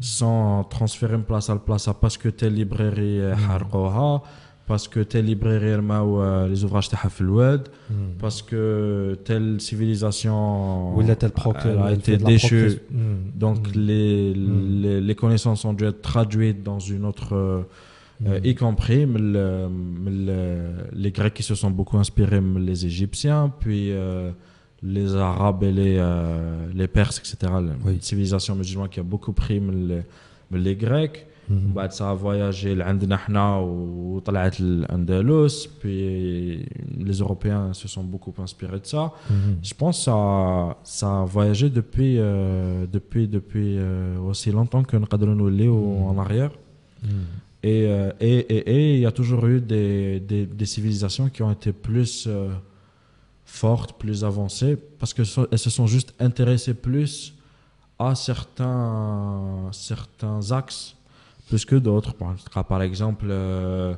[0.00, 4.20] sont transférés, me place à place parce que telle librairie harqoha, mmh.
[4.66, 7.94] parce que telle librairie est elle euh, les ouvrages de mmh.
[8.18, 11.32] parce que telle civilisation oui, là, telle
[11.64, 12.78] elle a été déchue.
[13.34, 17.66] Donc les, les, connaissances ont dû être traduites dans une autre.
[18.42, 19.06] Y compris
[20.94, 23.92] les Grecs qui se sont beaucoup inspirés, les Égyptiens, puis
[24.84, 27.52] les Arabes et les, euh, les Perses, etc.
[27.84, 27.94] Oui.
[27.94, 30.02] La civilisation musulmane qui a beaucoup pris les,
[30.52, 31.26] les Grecs.
[31.48, 31.90] Mm -hmm.
[31.90, 35.56] Ça a voyagé l'Andnahna ou l'Andalus.
[35.80, 36.64] Puis
[37.08, 39.04] les Européens se sont beaucoup inspirés de ça.
[39.04, 39.68] Mm -hmm.
[39.68, 40.16] Je pense que ça,
[40.98, 45.48] ça a voyagé depuis, euh, depuis, depuis euh, aussi longtemps que nous
[45.80, 46.10] ou mhm.
[46.10, 46.52] en arrière.
[47.02, 47.42] Mm -hmm.
[47.70, 51.52] Et il et, et, et, y a toujours eu des, des, des, civilisations qui ont
[51.58, 52.32] été plus euh,
[53.62, 55.26] fortes, plus avancées, parce qu'elles
[55.66, 57.34] se sont juste intéressées plus
[57.98, 60.96] à certains, certains axes
[61.48, 62.14] plus que d'autres.
[62.14, 63.94] Par, exemple, euh,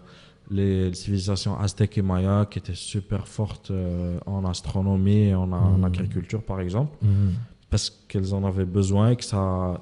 [0.51, 5.79] les civilisations aztèques et mayas qui étaient super fortes euh, en astronomie et en, en
[5.79, 5.85] Mm.
[5.85, 7.31] agriculture, par exemple, Hmm.
[7.71, 9.81] parce qu'elles en avaient besoin et que ça,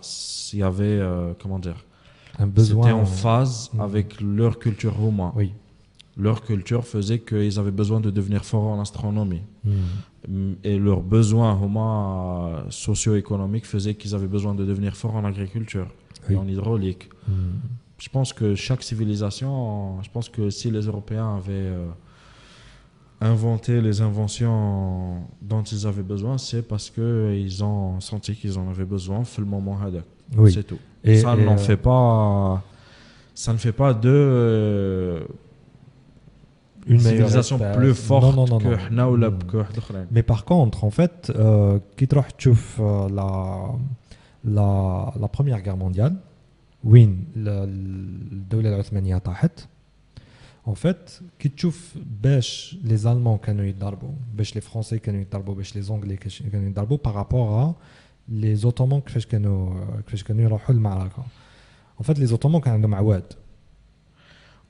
[0.52, 1.80] il y avait, euh, comment dire,
[2.38, 2.82] Un besoin.
[2.84, 3.80] c'était en phase Mm.
[3.80, 5.32] avec leur culture roumaine.
[5.34, 5.52] Oui.
[6.16, 9.42] Leur culture faisait qu'ils avaient besoin de devenir forts en astronomie.
[9.64, 9.70] Hmm.
[10.28, 11.58] Mm, Et leurs besoins
[12.70, 15.88] socio-économiques faisaient qu'ils avaient besoin de devenir forts en agriculture
[16.28, 16.34] Oui.
[16.34, 17.08] et en hydraulique.
[17.28, 17.58] Hmm.
[17.98, 21.86] Je pense que chaque civilisation, je pense que si les Européens avaient euh,
[23.20, 28.84] inventé les inventions dont ils avaient besoin, c'est parce qu'ils ont senti qu'ils en avaient
[28.84, 30.04] besoin fait le moment hadak.
[30.36, 30.52] Oui.
[30.52, 30.78] C'est tout.
[31.02, 32.62] Et- ça et, euh, fait pas.
[33.34, 35.20] Ça ne fait pas de euh,
[36.87, 38.07] Une civilisation meilleure plus espèce.
[38.07, 38.77] forte Non, non, non, que non.
[38.77, 39.51] حنا ولا Hmm.
[39.51, 40.07] que واحد الآخرين.
[40.15, 43.29] Mais par contre, en fait, euh, كي تروح تشوف euh, la,
[44.45, 46.13] la, la Première Guerre mondiale,
[46.83, 47.47] وين ال-
[48.31, 49.59] الدولة العثمانية طاحت
[50.67, 55.73] en fait كي تشوف باش les Allemands كانوا يضربوا باش les Français كانوا يضربوا باش
[55.73, 57.73] les Anglais كاش- كانوا يضربوا par rapport à
[58.41, 59.73] les Ottomans كيفاش كانوا
[60.05, 61.23] كيفاش كانوا يروحوا للمعركه
[62.01, 63.23] en fait les Ottomans كان عندهم عواد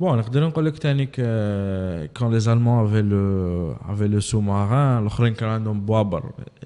[0.00, 5.06] Bon, on a dit que quand les Allemands avaient le, avaient le sous-marin,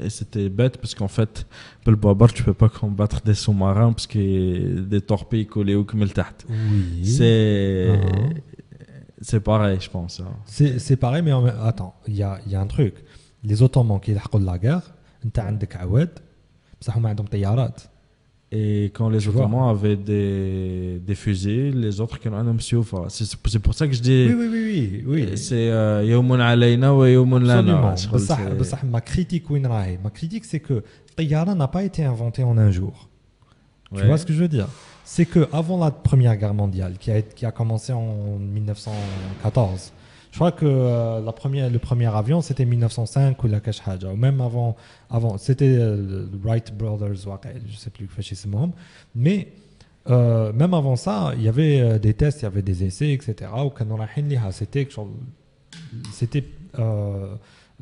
[0.01, 1.47] et c'était bête parce qu'en fait,
[1.85, 5.03] pour le Boabar, tu ne peux pas combattre des sous-marins parce qu'il y a des
[5.03, 6.07] torpilles collées au comme
[6.49, 7.05] Oui.
[7.05, 7.89] C'est.
[7.93, 8.41] Uh-huh.
[9.21, 10.21] C'est pareil, je pense.
[10.21, 10.33] Hein.
[10.45, 12.95] C'est, c'est pareil, mais attends, il y a, y a un truc.
[13.43, 16.11] Les Ottomans qui ont la guerre, ils tu as un Awad,
[17.01, 17.45] mais ils ont des
[18.51, 22.57] et quand les Ottomans avaient des, des fusils, les autres qui ont
[23.09, 24.27] C'est pour ça que je dis.
[24.31, 25.05] Oui, oui, oui.
[25.07, 25.23] oui.
[25.23, 27.95] Euh, c'est euh, Yawmun Alayna ou Yawmun Lana.
[28.91, 30.83] Ma critique, ma critique c'est que
[31.15, 33.09] Tayyara n'a pas été inventé en un jour.
[33.95, 34.69] Tu vois ce que je veux dire?
[35.05, 39.93] C'est que avant la Première Guerre mondiale, qui a, qui a commencé en 1914,
[40.31, 44.77] je crois que euh, le premier avion, c'était 1905 ou la Kashhaja, ou même avant,
[45.39, 48.09] c'était euh, Wright Brothers, je ne sais plus,
[49.15, 49.49] mais
[50.11, 53.13] euh, même avant ça, il y avait euh, des tests, il y avait des essais,
[53.13, 53.51] etc.
[54.53, 54.89] C'était,
[56.13, 56.45] c'était,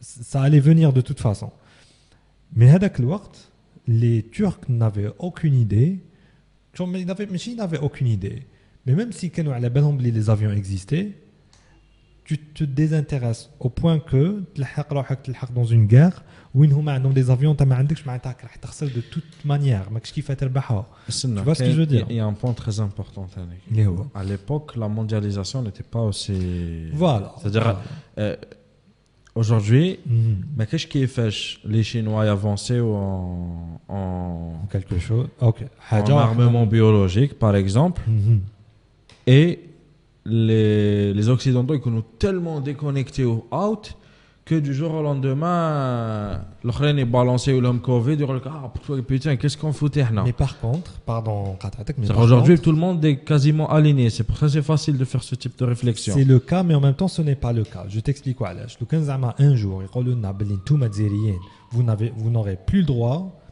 [0.01, 1.53] ça allait venir de toute façon.
[2.55, 2.79] Mais à
[3.87, 6.01] les Turcs n'avaient aucune idée.
[6.79, 7.07] Ils
[7.57, 8.43] n'avaient aucune idée.
[8.87, 11.13] Mais même si les avions existaient,
[12.27, 16.25] tu te désintéresses au point que tu te dans une guerre
[16.55, 16.71] où ils
[17.13, 19.85] des avions, tu as de toute manière.
[21.07, 22.05] Tu vois ce que je veux dire?
[22.11, 23.29] Il y a un point très important.
[24.15, 26.89] À l'époque, la mondialisation n'était pas aussi.
[26.93, 27.35] Voilà.
[27.41, 27.77] C'est-à-dire,
[28.19, 28.35] euh,
[29.37, 30.47] aujourd'hui, mhm.
[30.57, 31.31] mais qu'est-ce qui fait
[31.65, 34.53] les Chinois avancés en, en.
[34.73, 35.29] Quelque chose.
[35.93, 38.03] En armement biologique, par exemple.
[38.09, 38.41] Mhm.
[39.29, 39.61] Et
[40.27, 43.97] les, les Occidentaux, ils sont tellement déconnectés au out
[44.47, 48.17] que du jour au lendemain, l'Ukraine est balancé ou l'homme Covid,
[48.47, 48.73] ah
[49.05, 51.59] putain, qu'est-ce qu'on foutait là Mais par contre, pardon,
[52.17, 55.35] aujourd'hui tout le monde est quasiment aligné, c'est pour ça c'est facile de faire ce
[55.35, 56.15] type de réflexion.
[56.15, 57.87] C'est le cas, mais en même temps ce n'est pas le cas.
[57.89, 58.55] Je t'explique quoi.
[58.55, 61.33] Le 15 un jour, il dit
[61.73, 63.46] vous n'aurez plus le droit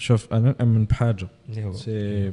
[0.00, 2.32] شوف أنا نؤمن بحاجة اللي هو سي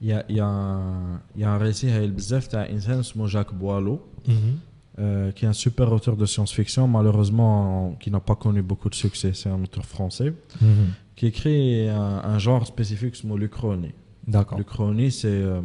[0.00, 4.58] يا يا يا récit هاي بزاف تاع إنسان اسمه جاك بوالو مهم.
[4.98, 8.94] euh, qui est un super auteur de science-fiction, malheureusement qui n'a pas connu beaucoup de
[9.04, 9.32] succès.
[9.32, 10.32] C'est un auteur français
[10.62, 10.92] مهم.
[11.16, 13.92] qui écrit un, un genre spécifique, اسمه l'Uchronie.
[14.28, 15.62] داكور L'Uchronie, c'est euh,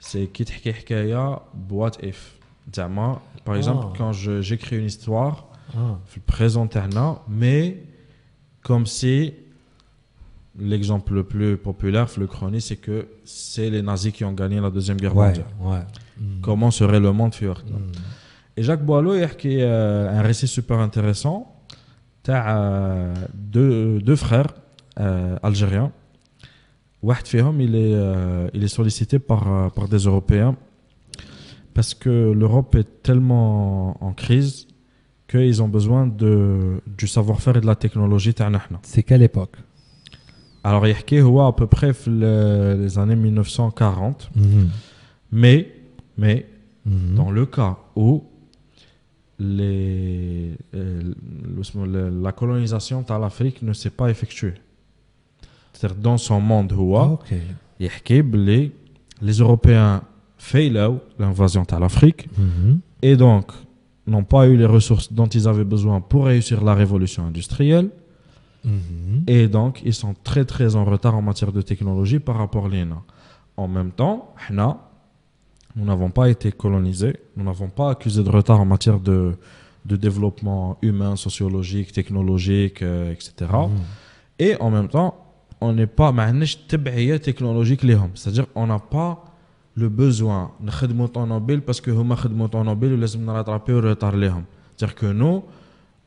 [0.00, 2.32] c'est كي تحكي حكاية بوات اف
[2.74, 3.18] زعما
[3.48, 3.98] par exemple Ah.
[3.98, 5.44] quand je- j'écris une histoire
[5.74, 7.72] اه في البريزون تاعنا mais
[8.68, 9.32] comme si
[10.59, 14.69] l'exemple le plus populaire, le chronique, c'est que c'est les nazis qui ont gagné la
[14.69, 15.45] Deuxième Guerre mondiale.
[16.41, 17.63] Comment serait le monde fur.
[17.65, 17.91] Mm.
[18.57, 21.55] Et Jacques Boileau, il y a un récit super intéressant.
[22.23, 24.47] Tu euh, deux, deux frères
[24.99, 25.91] euh, algériens.
[27.03, 30.55] Il est, euh, il est sollicité par, par des Européens
[31.73, 34.67] parce que l'Europe est tellement en crise
[35.27, 38.35] qu'ils ont besoin de, du savoir-faire et de la technologie.
[38.83, 39.55] C'est quelle époque?
[40.64, 44.68] Alors يحكي هو à peu près في ال- les années 1940 مهم.
[45.32, 45.64] mais
[46.20, 46.42] mais
[46.86, 47.16] مهم.
[47.16, 48.20] dans le cas où
[49.38, 51.02] les, euh,
[51.56, 54.54] le- le- la colonisation de l'Afrique ne s'est pas effectuée.
[55.72, 57.34] C'est-à-dire dans son monde, هو ok
[57.80, 58.70] يحكي بلي
[59.22, 60.00] les Européens
[60.38, 62.78] فailaو l'invasion de l'Afrique مهم.
[63.02, 63.52] et donc
[64.08, 67.88] n'ont pas eu les ressources dont ils avaient besoin pour réussir la révolution industrielle
[68.63, 69.23] Mhm.
[69.27, 72.69] Et donc, ils sont très très en retard en matière de technologie par rapport à
[72.69, 73.01] l'INA.
[73.57, 74.33] En même temps,
[75.75, 79.35] nous n'avons pas été colonisés, nous n'avons pas accusé de retard en matière de,
[79.85, 83.33] développement humain, sociologique, technologique, euh, etc.
[83.39, 83.69] Mhm.
[84.39, 85.15] Et en même temps,
[85.59, 86.11] on n'est pas
[87.19, 87.83] technologique
[88.15, 89.25] c'est-à-dire on n'a pas
[89.75, 90.69] le besoin de
[91.27, 91.91] Nobel parce que
[92.63, 92.97] Nobel
[94.75, 95.43] c'est-à-dire que nous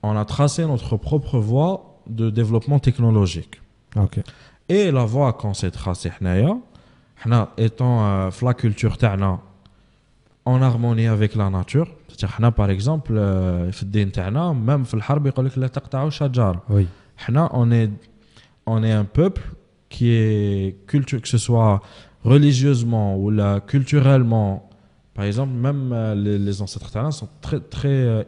[0.03, 3.61] on a tracé notre propre voie de développement technologique.
[4.69, 6.13] Et la voie qu'on s'est tracée,
[7.57, 8.97] étant euh, la culture
[10.47, 13.71] en harmonie avec la nature, c'est-à-dire par exemple, euh,
[14.55, 14.85] même
[16.69, 16.87] oui.
[17.53, 17.91] on est,
[18.67, 19.43] on est un peuple
[19.89, 21.81] qui est culture, que ce soit
[22.25, 23.31] religieusement ou
[23.61, 24.69] culturellement,
[25.15, 28.23] par exemple, même euh, les, les, ancêtres sont très, très euh,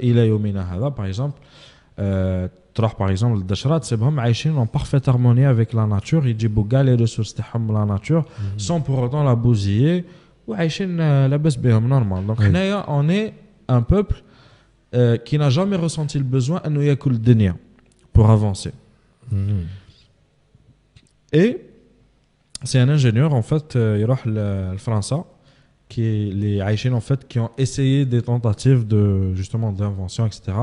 [0.95, 1.41] par exemple,
[1.99, 2.47] euh,
[2.80, 7.00] Euh, par exemple الدشرات سيبهم عايشين en parfaite harmonie avec la nature يجيبوا كاع les
[7.02, 8.60] ressources تاعهم la nature mhm.
[8.60, 10.04] sans pour autant la bousiller
[10.48, 10.98] وعايشين
[11.28, 13.34] لاباس بهم normal donc حنايا on est
[13.70, 14.24] un peuple
[14.96, 17.56] euh, qui n'a jamais ressenti le besoin انه ياكل الدنيا
[18.18, 18.72] pour avancer
[19.32, 19.66] mhm.
[21.34, 21.58] et
[22.64, 25.26] c'est un ingénieur en fait euh, يروح لفرنسا
[25.90, 30.54] qui les عايشين en fait qui ont essayé des tentatives de justement d'invention etc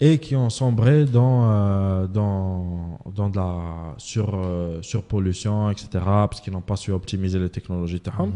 [0.00, 6.40] et qui ont sombré dans, euh, dans, dans de la sur, euh, surpollution, etc., parce
[6.40, 8.02] qu'ils n'ont pas su optimiser les technologies.
[8.06, 8.32] Mmh.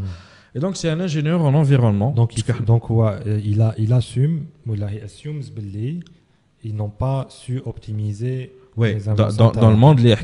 [0.53, 2.11] Et donc, c'est un ingénieur en environnement.
[2.11, 5.41] Donc, il, donc ouais, euh, il, a, il assume, il assume
[6.63, 10.14] ils n'ont pas su optimiser oui, dans, dans, dans, le monde, les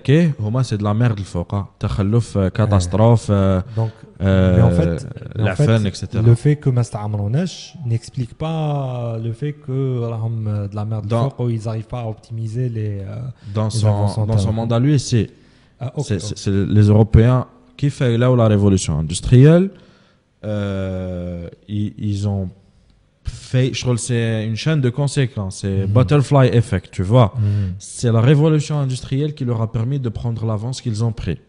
[0.62, 1.66] c'est de la merde le foka.
[1.78, 3.28] تخلف, catastrophe,
[3.76, 3.90] Donc,
[4.22, 6.06] euh, mais en fait, la fin, etc.
[6.24, 10.00] Le fait que Mastamronesh n'explique pas le fait que
[10.70, 13.00] de la merde dans, le ils n'arrivent pas à optimiser les.
[13.00, 13.16] Euh,
[13.54, 15.28] dans, son, dans son monde à lui, c'est
[15.80, 16.50] ah, okay, okay.
[16.50, 17.46] les Européens
[17.76, 19.70] qui fait là où la révolution industrielle,
[20.44, 22.48] euh, ils, ils ont
[23.31, 25.91] fait, c'est une chaîne de conséquences, c'est mm.
[25.91, 27.33] butterfly effect, tu vois.
[27.37, 27.75] Mm.
[27.79, 31.39] C'est la révolution industrielle qui leur a permis de prendre l'avance qu'ils ont pris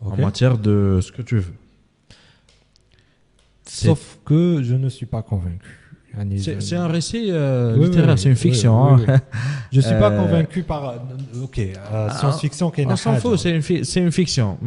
[0.00, 1.54] en matière de ce que tu veux.
[3.66, 5.87] Sauf que je ne suis pas convaincu.
[6.38, 8.96] C'est un récit euh, littéraire, c'est une fiction.
[8.98, 9.20] Je hein.
[9.72, 10.88] Je suis pas euh, convaincu par.
[10.90, 11.60] Euh, ok,
[11.92, 14.58] ah, science-fiction qui est On s'en fout, c'est une, une, fiction.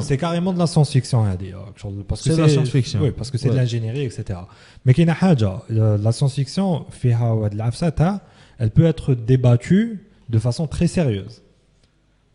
[0.00, 1.36] C'est carrément de la science-fiction, hein,
[2.14, 3.00] C'est de la science-fiction.
[3.02, 4.40] Oui, parce que c'est de l'ingénierie, etc.
[4.84, 6.86] Mais qui la science-fiction,
[8.58, 11.42] elle peut être débattue de façon très sérieuse.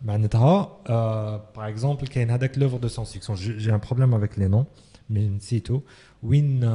[0.05, 3.35] par exemple, il y a l'œuvre de science-fiction.
[3.35, 4.65] J'ai un problème avec les noms,
[5.09, 5.83] mais c'est tout.
[6.23, 6.67] Win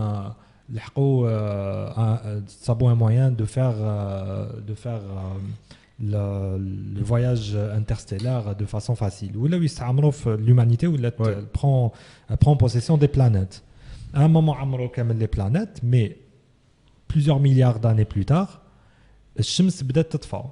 [2.47, 5.01] ça un moyen de faire, euh, de faire
[6.03, 9.33] euh, le, voyage interstellaire de façon facile.
[10.39, 10.87] L'humanité
[11.53, 11.93] prend,
[12.39, 13.64] prend possession des planètes.
[14.12, 14.57] À un moment,
[15.18, 16.18] les planètes, mais
[17.09, 18.60] plusieurs milliards d'années plus tard,
[19.39, 20.43] الشمس بدات تطفى.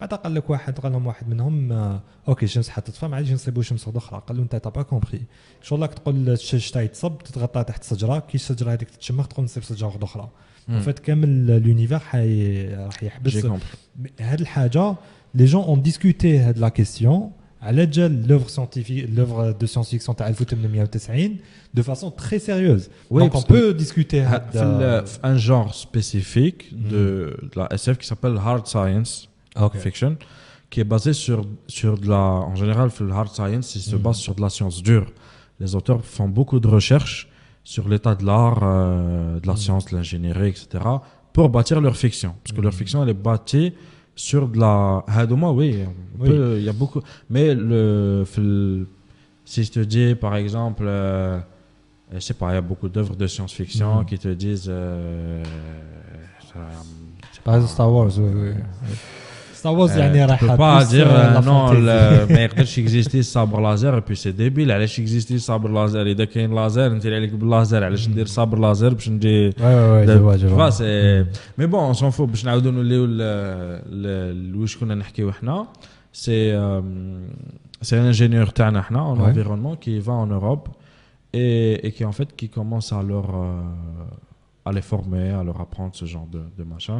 [0.00, 3.62] بعد قال لك واحد قال لهم واحد منهم آه أوكي الشمس حتطفى ما عادش نصيبوا
[3.62, 5.22] شمس أخرى قال له أنت با كومبري
[5.62, 10.28] شغل تقول الشتا يتصب تتغطى تحت شجره كي الشجرة هذيك تتشمخ تقوم تصيب شجرة أخرى
[10.80, 12.14] فات كامل لونيفير راح
[13.02, 13.46] يحبس.
[14.20, 14.94] هاد الحاجة
[15.34, 17.32] لي جون اون ديسكوتي هاد لا كيستيون
[17.65, 21.39] على جال l'œuvre scientifique l'œuvre de science-fiction تاع 1890
[21.73, 24.21] de façon très sérieuse oui, donc on peut discuter
[24.53, 25.03] de...
[25.23, 26.89] un genre spécifique mm.
[26.89, 29.79] de, de, la SF qui s'appelle hard science okay.
[29.79, 30.17] fiction
[30.69, 33.99] qui est basé sur sur de la en général le hard science il se mm.
[33.99, 35.07] base sur de la science dure
[35.59, 37.29] les auteurs font beaucoup de recherches
[37.63, 39.63] sur l'état de l'art euh, de la mm.
[39.63, 40.63] science de l'ingénierie etc
[41.33, 43.73] pour bâtir leur fiction parce que leur fiction elle est bâtie
[44.20, 45.78] sur de la Hadouma, oui,
[46.24, 47.00] il y a beaucoup.
[47.30, 48.24] Mais le,
[49.44, 51.40] si je te dis, par exemple, euh,
[52.12, 54.04] je sais pas, il y a beaucoup d'œuvres de science-fiction mhm.
[54.04, 54.68] qui te disent.
[54.68, 55.42] Euh,
[57.42, 58.52] pas Star Wars, oui, oui.
[59.65, 61.71] Star Wars, يعني راح pas dire non
[62.31, 66.55] ما يقدرش يكزيستي صابر لازر et puis c'est débile علاش يكزيستي صابر لازر اذا كاين
[66.55, 71.25] لازر ندير عليك باللازر علاش ندير صابر لازر باش ندير وي وي جو سي
[71.57, 75.67] مي بون اون سون فو باش نعاودوا نوليو لواش كنا نحكيو حنا
[76.13, 76.57] سي
[77.83, 80.69] c'est un ingénieur تاعنا حنا en environnement qui va en Europe
[81.33, 85.59] et, et qui en fait qui commence à leur euh, à les former à leur
[85.65, 86.99] apprendre ce genre de, de machin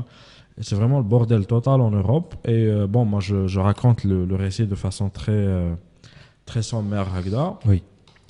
[0.61, 2.35] c'est vraiment le bordel total en Europe.
[2.45, 5.75] Et euh, bon, moi, je, je raconte le, le, récit de façon très, euh,
[6.45, 7.59] très sommaire, Hagda.
[7.67, 7.83] Oui.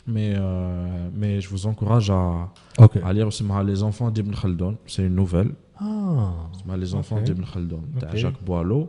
[0.07, 3.01] Mais, euh, mais je vous encourage à, okay.
[3.05, 4.74] à lire aussi Les enfants d'Ibn Khaldun.
[4.87, 5.51] C'est une nouvelle.
[5.78, 6.33] Ah.
[6.76, 7.26] Les enfants okay.
[7.26, 8.18] d'Ibn Khaldun, okay.
[8.18, 8.87] Jacques Boileau.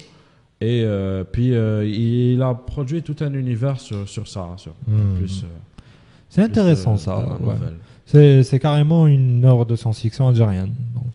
[0.59, 4.49] Et euh, puis, il a produit tout un univers sur, sur ça.
[4.57, 5.15] Sur, hmm.
[5.17, 5.45] plus,
[6.29, 7.37] c'est intéressant, ça.
[7.41, 8.43] Ouais.
[8.43, 10.73] C'est carrément une œuvre de science-fiction algérienne.
[10.93, 11.05] Donc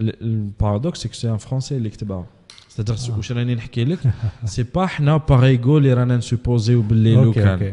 [0.00, 2.24] le paradoxe c'est que c'est un français l'électeur
[2.68, 3.98] c'est-à-dire واش راني نحكي لك
[4.44, 7.72] c'est pas حنا باغيغو اللي رانا نسوبوزيو باللي لو كان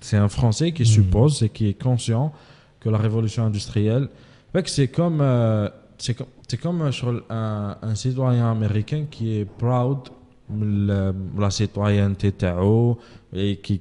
[0.00, 0.94] c'est un français qui hmm.
[0.96, 2.32] suppose et qui est conscient
[2.80, 4.08] que la révolution industrielle
[4.52, 10.00] fait c'est comme euh, c'est comme c'est comme un, un citoyen américain qui est proud
[10.48, 12.98] de la citoyenneté تاعو
[13.34, 13.80] et qui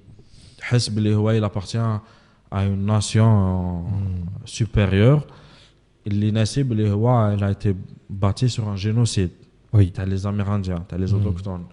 [0.61, 1.77] حس باللي هو il appartient
[2.51, 4.45] à une nation hmm.
[4.45, 5.21] supérieure
[6.07, 7.74] l'inasib il a été
[8.11, 9.30] bâti sur un génocide.
[9.72, 9.90] Oui.
[9.92, 11.16] Tu as les Amérindiens, tu as les hmm.
[11.16, 11.64] autochtones.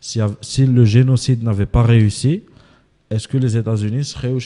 [0.00, 2.42] Si, si, le génocide n'avait pas réussi,
[3.10, 4.40] est-ce que les États-Unis seraient au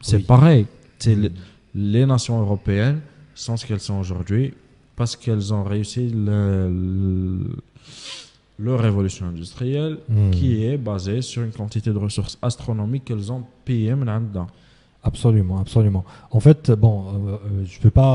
[0.00, 0.22] C'est Oui.
[0.22, 0.66] pareil.
[1.06, 1.30] Le-
[1.74, 3.00] les nations européennes
[3.34, 4.52] sont ce qu'elles sont aujourd'hui
[4.96, 7.56] parce qu'elles ont réussi le- le-
[8.58, 10.30] leur révolution industrielle Mhm.
[10.32, 14.48] qui est basée sur une quantité de ressources astronomiques qu'elles ont payées maintenant.
[15.11, 16.03] Absolument, absolument.
[16.31, 18.13] En fait, bon, euh, euh, je peux pas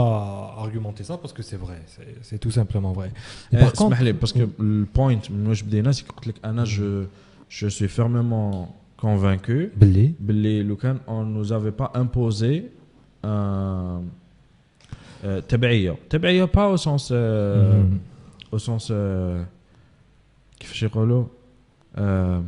[0.64, 3.08] argumenter ça parce que c'est vrai, c'est- c'est tout simplement vrai.
[3.52, 6.26] Et par Eh, contre, اسمح لي parce que le point من واش بدينا c'est قلت
[6.26, 7.06] لك انا je
[7.48, 12.62] je suis fermement convaincu Belé, باللي لو كان on nous avait pas imposé
[13.24, 14.00] un
[15.24, 17.98] euh, تبعيه تبعيه pas au sens euh, Mhm.
[18.54, 19.44] au sens euh,
[20.60, 21.24] كيفاش يقولوا
[21.98, 22.40] euh,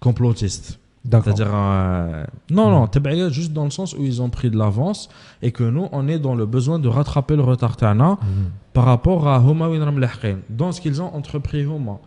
[0.00, 0.78] complotiste d'accord.
[1.09, 5.09] c'est-à-dire, euh, non, non, juste dans le sens où ils ont pris de l'avance
[5.41, 8.51] et que nous, on est dans le besoin de rattraper le retard Tana mhm.
[8.73, 10.05] par rapport à Homa Winram
[10.49, 11.99] dans ce qu'ils ont entrepris Homa.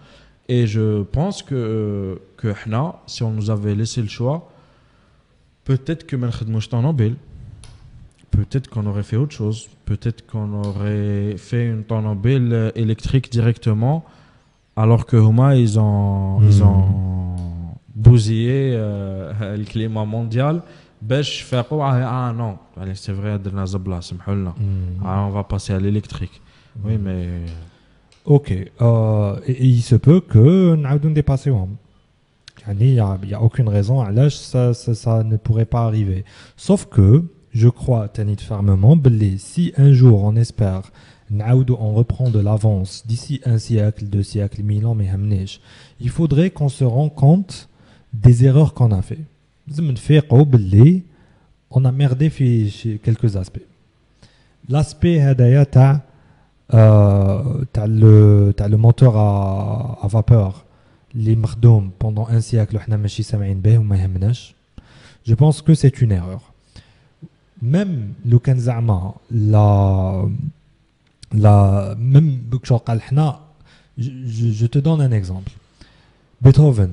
[0.49, 2.55] Et je pense que, euh, que
[3.07, 4.51] si on nous avait laissé le choix,
[5.65, 7.15] peut-être que Melchadmouchtan Nobel,
[8.31, 14.05] peut-être qu'on aurait fait autre chose, peut-être qu'on aurait fait une Tanobel euh, électrique directement,
[14.77, 16.63] alors que Homa, Ils ont mhm
[18.00, 20.62] bousillé euh, le climat mondial.
[21.02, 24.54] باش فاقوا ah, ah non, allez, c'est vrai, درنا زبلة سمحوا لنا.
[24.54, 25.04] Mhm.
[25.06, 26.42] Ah, on va passer à l'électrique.
[26.86, 27.28] Oui, mais
[28.26, 28.52] Ok.
[28.82, 31.76] Euh, et, et il se peut que نعاودو نديباسيوهم.
[32.68, 35.66] يعني il y a, il y a aucune raison علاش ça, ça, ça ne pourrait
[35.66, 36.24] pas arriver.
[36.58, 40.92] Sauf que je crois تاني fermement باللي si un jour on espère
[41.30, 45.60] نعاودو on reprend de l'avance d'ici un siècle, deux siècles, mille ans, mais يهمنيش.
[46.02, 47.68] il faudrait qu'on se rende compte
[48.14, 49.20] des erreurs qu'on a fait.
[49.68, 51.02] لازم نفيقوا باللي
[51.74, 53.66] on a merdé في في quelques aspects.
[54.72, 56.02] L'aspect هدايا تاع
[56.74, 60.66] euh, t'as le t'as le moteur à, à vapeur
[61.16, 64.56] les مخدوم pendant un siècle وحنا ماشي سامعين به وما يهمناش
[65.30, 66.42] je pense que c'est une erreur
[67.64, 70.30] même لو كان زعما لا
[71.34, 73.40] لا même شغل قال حنا
[74.00, 75.52] je, je- je te donne un exemple
[76.46, 76.90] Beethoven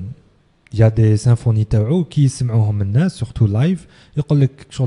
[0.72, 3.86] il y a des symphonies taou qui sont surtout live.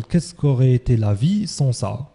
[0.10, 2.10] Qu'est-ce qu'aurait été la vie sans ça?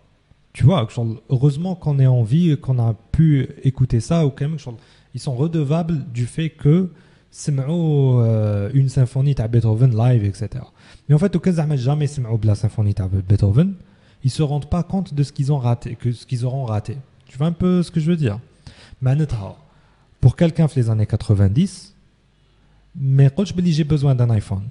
[0.53, 0.89] Tu vois
[1.29, 4.59] heureusement qu'on est en vie qu'on a pu écouter ça ou quand même
[5.15, 6.91] ils sont redevables du fait que
[7.49, 10.65] euh, une symphonie de Beethoven live etc
[11.07, 12.09] mais en fait aucun jamais jamais
[12.45, 13.75] la symphonie de Beethoven
[14.25, 16.97] ils se rendent pas compte de ce qu'ils ont raté que ce qu'ils auront raté.
[17.27, 18.41] Tu vois un peu ce que je veux dire?
[19.01, 19.17] Mais
[20.21, 21.95] pour quelqu'un fait les années 90
[22.96, 24.64] ما يقولش بلي j'ai besoin d'un iPhone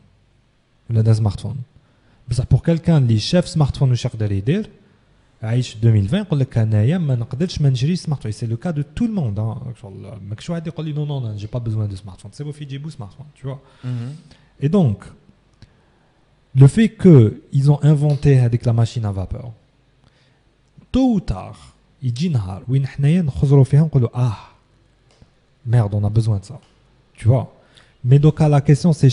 [0.91, 1.57] ولا d'un smartphone.
[2.29, 4.71] بصح pour quelqu'un اللي شاف سمارتفون واش يقدر يدير
[5.43, 8.71] عايش في 2020 يقول لك انايا ما نقدرش ما نشريش سمارت فون سي لو كا
[8.71, 12.21] دو تو الموند ما كاش واحد يقول لي نو نو جي با بوزوان دو سمارت
[12.21, 13.61] فون سي في يجيبوا سمارت فون tu vois
[14.65, 14.99] et donc
[16.63, 19.53] le fait que ils ont inventé avec la machine à vapeur
[20.93, 21.59] tôt ou tard
[22.03, 24.37] يجي نهار وين حنايا نخزروا فيها نقولوا اه
[25.71, 26.59] merde on a besoin de ça
[27.15, 27.47] tu vois
[28.08, 29.10] Mais donc, la question, c'est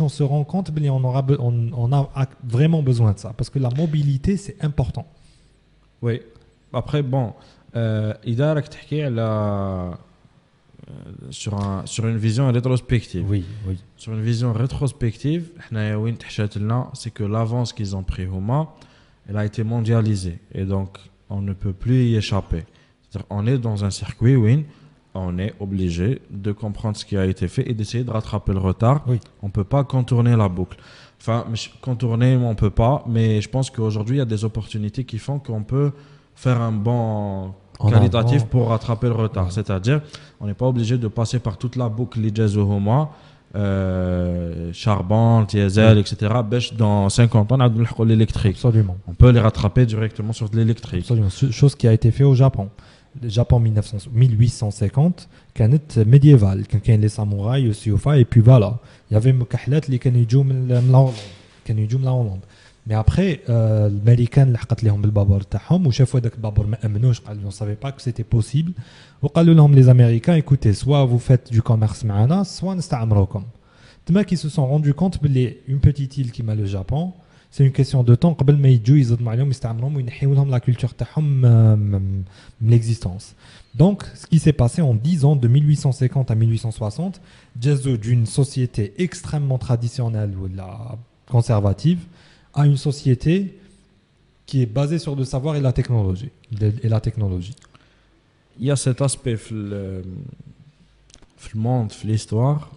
[0.00, 3.32] on se rend compte on, aura, on, a vraiment besoin de ça.
[3.36, 5.06] Parce que la mobilité, c'est important.
[6.02, 6.20] Oui.
[6.72, 7.32] Après, bon,
[7.76, 8.12] euh,
[9.08, 9.96] la
[10.90, 10.92] euh,
[11.30, 13.24] sur, un, sur une vision rétrospective.
[13.28, 13.78] Oui, oui.
[13.96, 15.50] Sur une vision rétrospective,
[16.94, 18.40] c'est que l'avance qu'ils ont pris au
[19.28, 20.40] elle a été mondialisée.
[20.52, 20.98] Et donc,
[21.28, 22.64] on ne peut plus y échapper.
[23.14, 24.64] Est on est dans un circuit, oui,
[25.14, 28.60] on est obligé de comprendre ce qui a été fait et d'essayer de rattraper le
[28.60, 29.02] retard.
[29.06, 29.18] Oui.
[29.42, 30.78] On ne peut pas contourner la boucle.
[31.20, 31.44] Enfin,
[31.82, 35.38] contourner, on peut pas, mais je pense qu'aujourd'hui, il y a des opportunités qui font
[35.38, 35.92] qu'on peut
[36.34, 39.46] faire un bon qualitatif pour rattraper le retard.
[39.46, 39.52] Ouais.
[39.52, 40.00] C'est-à-dire,
[40.40, 42.56] on n'est pas obligé de passer par toute la boucle les jazz
[43.56, 46.32] euh, charbon, diesel, etc.
[46.48, 48.56] Bêche, dans 50 ans, on a de l'électrique.
[48.56, 51.04] absolument On peut les rattraper directement sur de l'électrique.
[51.50, 52.70] Chose qui a été fait au Japon.
[53.23, 58.79] Le Japon 1900 1850 كانت médiéval كان كاين les samouraïs السيوفا et puis voilà
[59.11, 61.17] il y avait مكحلات اللي كانوا يجوا من من لا هولندا
[61.65, 62.39] كانوا يجوا من لا هولندا
[62.87, 67.85] مي ابخي الامريكان لحقت لهم بالبابور تاعهم وشافوا هذاك البابور ما امنوش قالوا on savait
[67.85, 68.71] pas que c'était possible
[69.21, 73.43] وقالوا لهم les américains écoutez soit vous faites du commerce معنا soit نستعمروكم
[74.05, 77.11] تما qui se sont rendus compte باللي une petite île qui le Japon
[77.51, 80.89] c'est une question de temps قبل ما يجوا يصدموا عليهم يستعمروهم وينحيوا لهم لا كولتور
[80.89, 82.23] تاعهم آه، من
[82.61, 83.33] من l'existence
[83.77, 87.21] donc ce qui s'est passé en 10 ans de 1850 à 1860
[87.61, 90.97] Jazzo d'une société extrêmement traditionnelle ou la
[91.29, 91.99] conservative
[92.53, 93.57] à une société
[94.45, 97.55] qui est basée sur le savoir et la technologie de- et la technologie
[98.59, 100.03] Il y a cet aspect في ال-
[101.37, 102.71] في le monde, في l'histoire,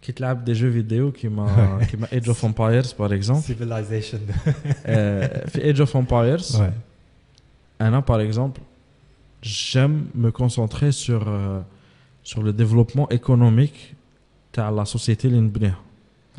[0.00, 3.42] qui te des jeux vidéo qui m'a qui m'a Age of Empires par exemple.
[3.42, 4.20] Civilization.
[4.86, 5.26] Euh,
[5.64, 6.44] Age of Empires.
[6.60, 6.72] Ouais.
[7.80, 8.60] un par exemple
[9.40, 11.60] j'aime me concentrer sur euh,
[12.22, 13.94] sur le développement économique
[14.52, 15.74] de la société libanais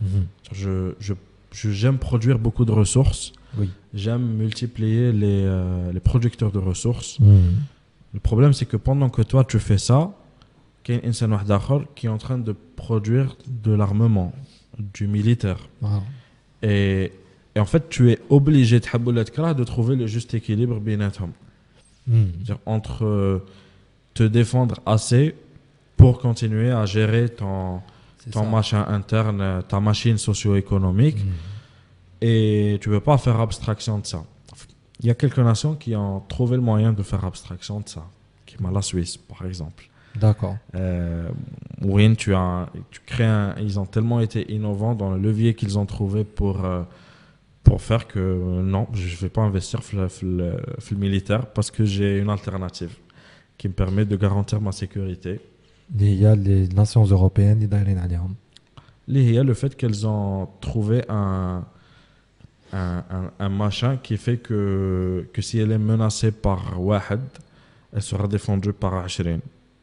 [0.02, 0.26] mhm.
[0.52, 1.14] je je
[1.52, 3.34] j'aime produire beaucoup de ressources.
[3.58, 3.68] Oui.
[3.96, 7.20] j'aime multiplier les, euh, les producteurs de ressources.
[7.20, 7.56] Mhm.
[8.14, 10.12] Le problème c'est que pendant que toi tu fais ça
[10.89, 14.33] qu'il y a un insan واحد آخر qui est en train de produire de l'armement,
[14.79, 15.59] du militaire.
[15.81, 16.03] Voilà.
[16.63, 17.13] Et,
[17.55, 21.33] et en fait, tu es obligé تحب ولا تكره, de trouver le juste équilibre بيناتهم.
[22.09, 22.33] Mhm.
[22.35, 23.39] C'est-à-dire entre euh,
[24.15, 25.35] te défendre assez
[25.97, 27.81] pour continuer à gérer ton,
[28.19, 28.51] C'est ton ça.
[28.51, 31.19] machin interne, euh, ta machine socio-économique.
[31.25, 31.33] Mhm.
[32.21, 34.23] Et tu ne peux pas faire abstraction de ça.
[35.01, 38.05] Il y a quelques nations qui ont trouvé le moyen de faire abstraction de ça.
[38.57, 39.83] Comme la Suisse, par exemple.
[40.16, 40.58] D'accord.
[40.76, 41.30] Euh,
[42.18, 45.86] tu, as, tu crées un, Ils ont tellement été innovants dans le levier qu'ils ont
[45.86, 46.84] trouvé pour, euh,
[47.64, 50.56] pour faire que euh, non, je ne vais pas investir dans le,
[50.98, 52.96] militaire parce que j'ai une alternative
[53.58, 55.40] qui me permet de garantir ma sécurité.
[55.98, 57.62] Il y a les nations européennes
[59.08, 61.66] Il y a le fait qu'elles ont trouvé un,
[62.74, 63.04] un,
[63.40, 67.22] un, machin qui fait que, que si elle est menacée par Wahed,
[67.94, 69.40] elle sera défendue par Ashrin.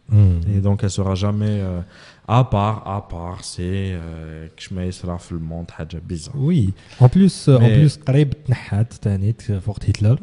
[0.09, 0.41] Mhm.
[0.55, 1.81] Et donc, elle sera jamais euh,
[2.27, 3.61] à part, à part, c'est
[3.93, 6.35] euh, que je mets sera dans le monde, حاجة bizarre.
[6.35, 6.73] Oui.
[6.99, 10.19] En plus, en Mais- plus قريب تنحات ثاني في وقت هتلر.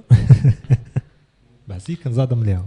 [1.69, 2.64] bah si كان زاد مليها.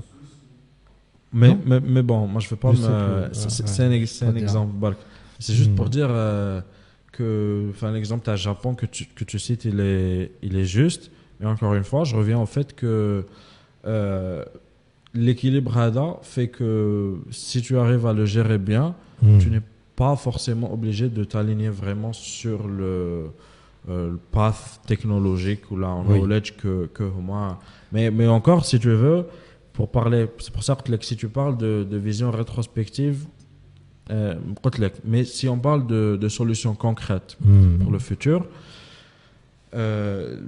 [1.33, 2.83] Mais, Non mais, mais bon, moi je veux pas Je me.
[2.83, 3.69] sais plus, c'est- ouais, c'est ouais.
[3.75, 4.43] c'est un, ex- c'est Pas un dire.
[4.43, 4.73] exemple.
[4.83, 4.97] Bark.
[5.39, 5.75] C'est juste Hmm.
[5.79, 6.61] pour dire euh,
[7.15, 7.67] que.
[7.73, 11.03] Enfin, l'exemple à Japon que tu, que tu cites, il est, il est juste.
[11.39, 13.25] Mais encore une fois, je reviens au fait que
[13.85, 14.43] euh,
[15.16, 15.76] l'équilibre
[16.22, 19.38] fait que si tu arrives à le gérer bien, hmm.
[19.38, 19.62] tu n'es
[19.96, 23.30] pas forcément obligé de t'aligner vraiment sur le,
[23.88, 26.88] euh, path technologique ou la knowledge que,
[27.20, 27.60] moi.
[27.92, 29.26] Mais, mais encore, si tu veux,
[29.72, 33.26] pour parler, c'est pour ça que si tu parles de, vision rétrospective,
[34.10, 34.34] euh,
[35.04, 37.78] mais si on parle de, solutions concrètes hmm.
[37.78, 38.46] pour le futur,
[39.74, 40.40] euh,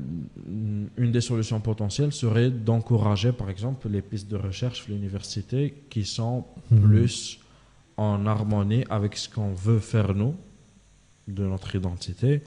[0.97, 6.05] une des solutions potentielles serait d'encourager, par exemple, les pistes de recherche à l'université qui
[6.05, 6.81] sont Mhm.
[6.83, 7.39] plus
[7.97, 10.35] en harmonie avec ce qu'on veut faire nous,
[11.27, 12.43] de notre identité,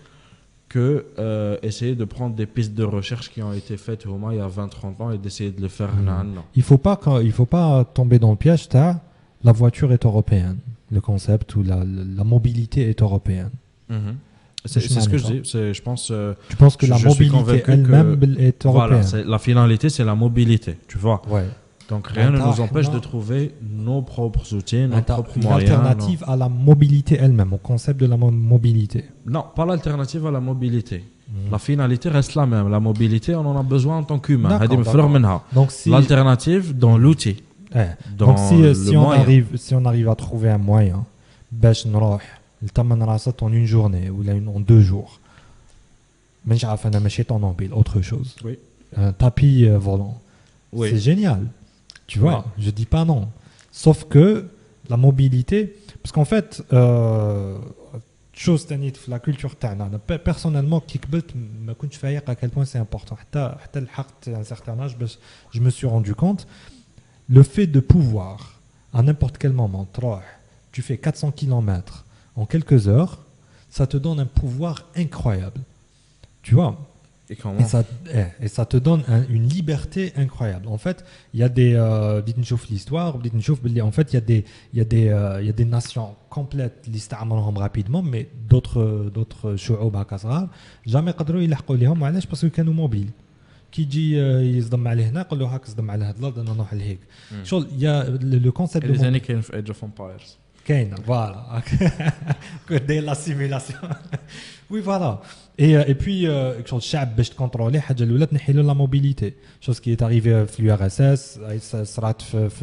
[0.69, 4.33] que euh, essayer de prendre des pistes de recherche qui ont été faites au moins
[4.33, 6.03] il y a 20-30 ans et d'essayer de les faire Mhm.
[6.05, 6.45] maintenant.
[6.55, 8.69] Il faut pas quand- il faut pas tomber dans le piège
[9.43, 10.57] la voiture est européenne.
[10.91, 13.49] Le concept ou la, la mobilité est européenne.
[13.89, 13.95] Je
[14.65, 15.41] c'est ce que je dis.
[15.43, 19.01] Je pense, euh, tu que la mobilité elle-même est européenne?
[19.01, 21.21] voilà, La finalité, c'est la mobilité, tu vois.
[21.89, 25.71] Donc rien ne nous empêche de trouver nos propres outils, nos propres une moyens.
[25.71, 29.03] alternative à la mobilité elle-même, au concept de la mobilité.
[29.25, 31.03] Non, pas l'alternative à la mobilité.
[31.27, 31.51] Hmm.
[31.51, 32.69] La finalité reste la même.
[32.69, 34.57] La mobilité, on en a besoin en tant qu'humain.
[35.69, 35.89] Si...
[35.89, 37.43] L'alternative dans l'outil.
[37.75, 37.79] Eh,
[38.17, 41.05] donc si, euh, si on arrive, si on arrive à trouver un moyen,
[41.51, 41.73] ben,
[43.43, 45.19] en une journée ou en deux jours.
[46.45, 48.35] Mais je sais pas, en autre chose.
[48.95, 50.19] Un tapis euh, volant.
[50.75, 51.47] C'est génial.
[52.07, 53.29] Tu vois, je dis pas non.
[53.71, 54.47] Sauf que
[54.89, 57.57] la mobilité, parce qu'en fait, euh,
[58.33, 58.67] chose
[59.07, 59.55] la culture
[60.23, 60.81] personnellement,
[62.27, 63.17] à quel point c'est important.
[63.33, 63.57] À
[64.27, 65.07] un certain âge, ben,
[65.51, 66.47] je me suis rendu compte,
[67.29, 68.59] le fait de pouvoir,
[68.93, 69.87] à n'importe quel moment,
[70.71, 72.05] tu fais 400 km,
[72.40, 73.14] en quelques heures
[73.78, 74.74] ça te donne un pouvoir
[75.04, 75.60] incroyable
[76.46, 76.74] tu vois
[77.34, 77.80] Et comment et ça,
[78.20, 80.66] eh, et ça te donne un- une liberté incroyable.
[80.76, 80.98] En fait,
[81.34, 81.72] il y a des.
[81.74, 84.80] euh, بديت نشوف l'histoire, بديت نشوف باللي en fait, il y a des, il y
[84.80, 89.54] a des, euh, il y a des nations complètes اللي استعمرهم rapidement, mais d'autres, d'autres
[89.56, 90.48] شعوب هكا صغار
[90.88, 93.08] jamais قدروا يلحقوا ليهم علاش باسكو كانوا موبيل.
[93.72, 96.74] كي يجي آه، يصدم عليه هنا قول له هاك صدم على هذا الارض انا نروح
[96.74, 96.98] لهيك.
[97.30, 97.34] Hmm.
[97.44, 99.40] شغل il y a le, le concept Et de les mon- années qu'il y a
[99.40, 100.26] une Age of Empires.
[100.63, 101.61] Kane, voilà.
[102.87, 103.77] Dès l'assimilation.
[104.69, 105.21] oui, voilà.
[105.57, 107.79] Et, euh, et puis, euh, chose chab, je contrôler,
[108.61, 109.37] la mobilité.
[109.59, 112.01] Chose qui est arrivée euh, avec l'URSS, ça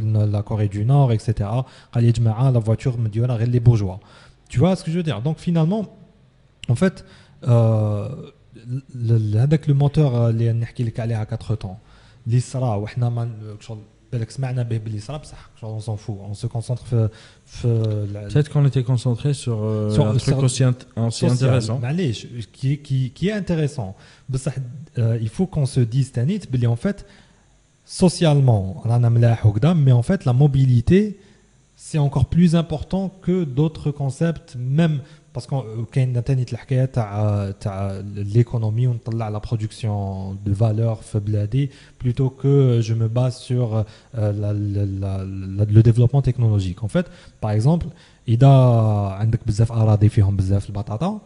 [0.03, 1.51] la Corée du Nord, etc.
[1.95, 4.01] La voiture me dit, les bourgeois.
[4.49, 5.20] Tu vois ce que je veux dire?
[5.20, 5.97] Donc, finalement,
[6.69, 7.05] en fait,
[7.43, 10.53] avec le moteur, les
[11.15, 11.81] à quatre temps,
[12.27, 12.79] l'ISRA,
[14.14, 15.49] عليه على 4 طون اللي صرا وحنا ما شغل بالك سمعنا به باللي صرا بصح
[15.61, 17.10] شغل اون سون فو اون سو كونسونتر في
[17.45, 21.30] في ال- Peut-être qu'on était concentré sur, euh, Sur- un truc sur- aussi, int- aussi
[21.30, 21.32] social.
[21.32, 21.72] intéressant.
[21.82, 23.94] معليش qui, qui, qui est intéressant
[24.30, 27.06] بصح euh, il faut qu'on se dise تانيت باللي en fait
[28.03, 31.18] socialement رانا ملاح وكذا mais en fait la mobilité
[31.76, 34.56] c'est encore plus important que d'autres concepts,
[35.38, 35.57] même parce qu'il
[36.78, 41.49] y a l'économie, on la production de valeur faible
[41.98, 43.86] plutôt que je me base sur
[44.18, 44.53] euh,
[45.76, 46.84] le développement technologique.
[46.84, 47.10] En fait,
[47.41, 47.88] par exemple,
[48.28, 51.22] il y a بزاف اراضي فيهم بزاف البطاطا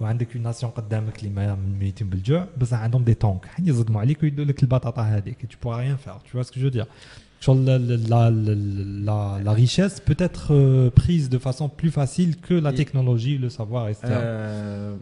[0.00, 4.22] وعندك اون ناسيون قدامك اللي ما ميتين بالجوع بصح عندهم دي طونك حين يصدموا عليك
[4.22, 6.82] ويدوا لك البطاطا هذيك tu pourras rien faire tu vois ce que
[7.47, 12.71] La, la, la, la, richesse peut être euh, prise de façon plus facile que la
[12.71, 14.07] technologie, le savoir, etc.
[14.11, 14.95] Euh,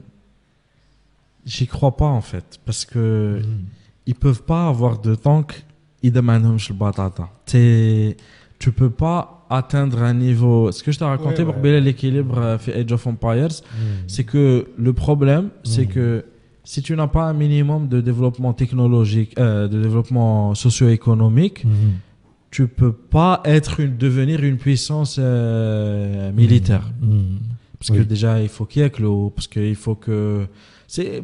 [1.45, 3.65] J'y crois pas en fait, parce que mm.
[4.07, 5.63] ils peuvent pas avoir de tank
[6.03, 7.30] ils demandent le batata.
[7.45, 10.72] Tu peux pas atteindre un niveau.
[10.72, 11.81] Ce que je t'ai raconté pour ouais.
[11.81, 13.77] l'équilibre euh, Age of Empires, mm.
[14.07, 15.93] c'est que le problème, c'est mm.
[15.93, 16.26] que
[16.63, 21.65] si tu n'as pas un minimum de développement technologique, euh, de développement socio-économique,
[22.52, 26.91] tu peux pas être une, devenir une puissance euh, militaire.
[27.02, 27.15] Mmh.
[27.15, 27.40] Mmh.
[27.80, 30.45] Parce que déjà, il faut qu'il y ait l'eau, parce qu'il faut que.
[30.88, 31.23] C'est,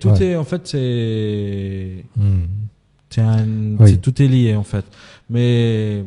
[0.00, 2.04] tout est, en fait, c'est.
[2.16, 3.96] Mmh.
[4.00, 4.84] Tout est lié, en fait.
[5.28, 6.04] Mais.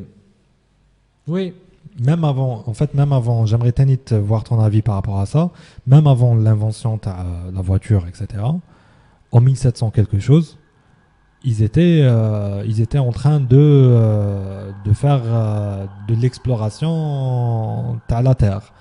[1.28, 1.54] Oui.
[2.00, 5.52] Même avant, en fait, même avant, j'aimerais Tanit voir ton avis par rapport à ça.
[5.88, 8.44] Même avant l'invention de la voiture, etc.
[9.32, 10.58] En 1700 quelque chose,
[11.45, 18.23] ils étaient, euh, ils étaient en train de, euh, de faire euh, de l'exploration à
[18.23, 18.73] la Terre.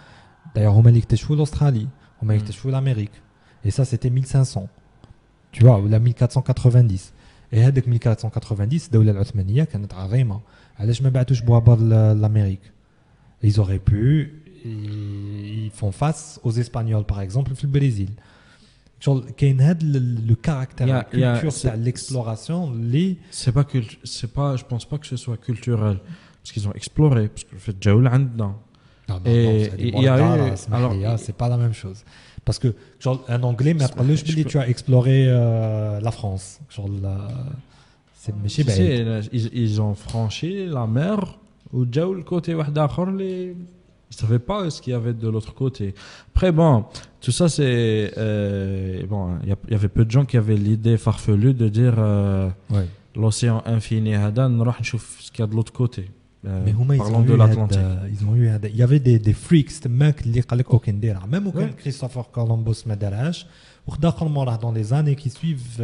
[0.54, 1.88] D'ailleurs, on a l'Australie,
[2.22, 2.72] on a mm.
[2.72, 3.22] l'Amérique.
[3.64, 4.68] Et ça, c'était 1500.
[5.52, 7.14] Tu vois, ou la 1490.
[7.52, 10.40] Et avec 1490, la l'Othmaniya كانت عظيمة.
[10.80, 11.78] علاش ما بعتوش بوابر
[12.14, 12.72] l'Amérique
[13.42, 18.10] Ils auraient pu, ils font face aux Espagnols, par exemple, le Brésil
[19.08, 24.98] le caractère la culture c'est l'exploration les c'est pas que c'est pas je pense pas
[24.98, 25.98] que ce soit culturel
[26.42, 28.56] parce qu'ils ont exploré parce que fait جاوا لعندنا
[29.26, 32.04] et il y a eu alors c'est pas la même chose
[32.46, 32.70] parce que
[33.00, 36.90] genre un anglais mais après je dis tu as exploré euh, la France genre
[38.22, 38.34] c'est
[39.38, 41.20] ils, ils ont franchi la mer
[41.74, 42.80] ou جاوا côté واحد
[44.11, 45.95] ils ne savaient pas ce qu'il y avait de l'autre côté.
[46.29, 46.85] Après, bon,
[47.21, 48.13] tout ça, c'est.
[48.17, 52.49] Euh, bon, il y, avait peu de gens qui avaient l'idée farfelue de dire euh,
[52.71, 52.87] ouais.
[53.17, 56.11] l'océan infini, Hadan, on va ce qu'il y a de l'autre côté.
[56.47, 57.79] Euh, mais Houma, parlant de l'Atlantique.
[57.79, 58.51] Euh, ont eu.
[58.65, 60.45] Il y avait des, freaks, des mecs qui disaient
[61.29, 63.47] Même quand Christopher Columbus Madarash,
[63.99, 65.83] dans les années qui suivent,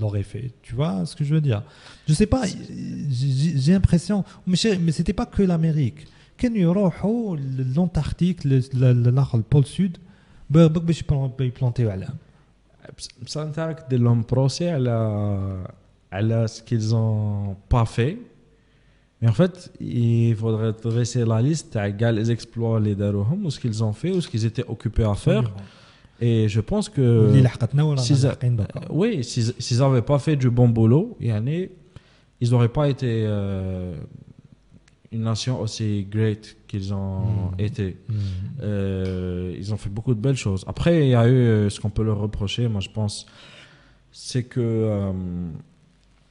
[0.00, 0.50] l'aurait fait.
[0.62, 1.62] Tu vois ce que je veux dire?
[2.06, 4.24] Je ne sais pas, j'ai l'impression.
[4.46, 6.06] Mais c'était pas que l'Amérique.
[6.39, 9.97] كانوا يروحوا للانتاركتيك الاخر البول سود
[10.49, 11.03] باش
[11.39, 12.15] يبلونتيو علام
[13.25, 15.65] بصح انت راك دير لهم بروسي على
[16.11, 18.17] على سكيلز اون با في
[19.21, 23.59] Mais en fait, il faudrait dresser la liste تاع les exploits اللي داروهم ou ce
[23.59, 25.51] qu'ils ont fait ou ce qu'ils étaient occupés à faire.
[26.21, 27.29] Et je pense que
[28.89, 33.95] oui, s'ils n'avaient pas fait du bon boulot, ils n'auraient pas été euh,
[35.12, 37.54] une nation aussi great qu'ils ont hmm.
[37.58, 37.96] été.
[38.08, 38.14] Hmm.
[38.62, 40.64] Euh, ils ont fait beaucoup de belles choses.
[40.68, 43.26] Après, il y a eu euh, ce qu'on peut leur reprocher, moi je pense,
[44.12, 45.12] c'est que euh,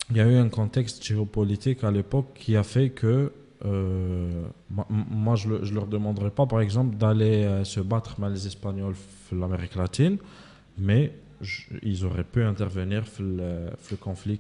[0.10, 5.50] il y a eu un contexte géopolitique à l'époque qui a fait que moi, je,
[5.50, 8.96] ne leur demanderais pas, par exemple, d'aller se battre mal les Espagnols
[9.34, 10.18] en Amérique latine,
[10.78, 11.14] mais
[11.84, 13.26] ils auraient pu intervenir dans
[13.92, 14.40] le conflit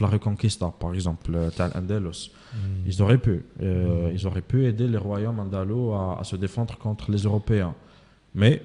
[0.00, 2.30] la Reconquista, par exemple, euh, Tal Andalus.
[2.52, 2.86] Hmm.
[2.86, 3.44] Ils auraient pu.
[3.62, 4.14] Euh, hmm.
[4.14, 7.74] Ils auraient pu aider les royaumes andalous à, se défendre contre les Européens.
[8.34, 8.62] Mais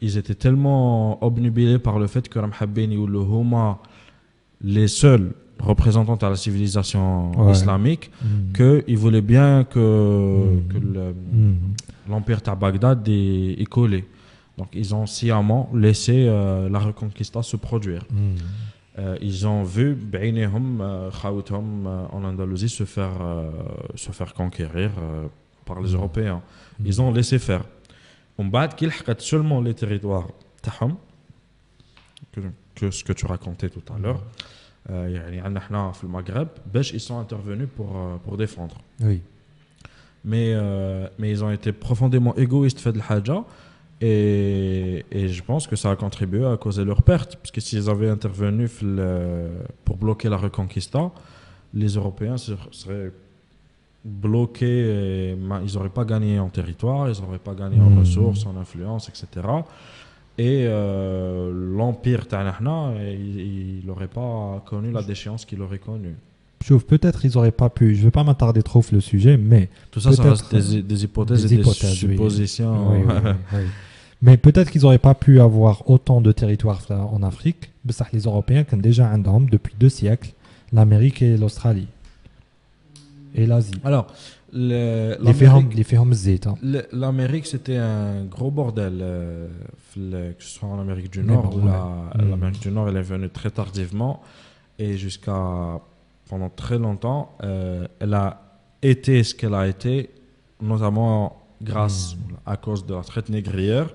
[0.00, 3.78] ils étaient tellement obnubilés par le fait que Ramhabini ou le Huma,
[4.60, 8.52] les seuls représentants de la civilisation islamique, hmm.
[8.84, 10.60] qu'ils voulaient bien que,
[12.08, 14.04] l'empire de Bagdad est, est, collé.
[14.58, 18.04] Donc ils ont sciemment laissé la Reconquista se produire.
[18.98, 23.50] Euh, ils ont vu Beinehom, Khawthom euh, en Andalousie se faire, euh,
[23.94, 25.26] se faire conquérir euh,
[25.66, 26.42] par les Européens.
[26.78, 26.86] Mm.
[26.86, 27.64] Ils ont laissé faire.
[28.38, 30.28] On bat qu'ils seulement les territoires
[30.62, 30.96] Taham,
[32.32, 32.40] que,
[32.74, 34.22] que, ce que tu racontais tout à l'heure.
[34.88, 36.48] Il y a maintenant le Maghreb,
[36.92, 38.76] ils sont intervenus pour, pour défendre.
[39.00, 39.20] Oui.
[40.24, 40.54] Mais,
[41.18, 43.00] mais ils ont été profondément égoïstes fait de
[44.00, 47.88] et, et, je pense que ça a contribué à causer leur perte, parce que s'ils
[47.88, 48.68] avaient intervenu
[49.84, 51.10] pour bloquer la Reconquista,
[51.72, 53.12] les Européens seraient
[54.04, 57.98] bloqués, et ils n'auraient pas gagné en territoire, ils n'auraient pas gagné en hmm.
[58.00, 59.46] ressources, en influence, etc.
[60.38, 66.16] Et euh, l'empire Tanahna, il n'aurait pas connu la déchéance qu'il aurait connue.
[66.88, 67.94] Peut-être ils auraient pas pu.
[67.94, 71.04] Je vais pas m'attarder trop sur le sujet, mais Tout ça, ça reste des, des
[71.04, 72.10] hypothèses des et des hypothèses, oui.
[72.12, 72.90] suppositions.
[72.92, 73.60] Oui, oui, oui, oui.
[74.22, 77.70] Mais peut-être qu'ils n'auraient pas pu avoir autant de territoires là, en Afrique.
[77.84, 80.32] Mais ça, les Européens qui ont déjà un dôme depuis deux siècles,
[80.72, 81.86] l'Amérique et l'Australie.
[83.34, 83.72] Et l'Asie.
[83.84, 84.06] Alors,
[84.52, 85.76] le- l'Amérique-
[86.46, 86.54] hein.
[86.92, 88.98] l'Amérique, c'était un gros bordel.
[89.02, 89.46] euh,
[89.98, 92.24] le- que ce soit en Amérique du Nord ou la-.
[92.24, 92.30] Mm.
[92.30, 94.22] l'Amérique du Nord, elle est venue très tardivement
[94.78, 95.80] et jusqu'à
[96.28, 98.42] pendant très longtemps, euh, elle a
[98.82, 100.10] été ce qu'elle a été,
[100.60, 102.34] notamment grâce hmm.
[102.44, 103.88] à cause de la traite négrière.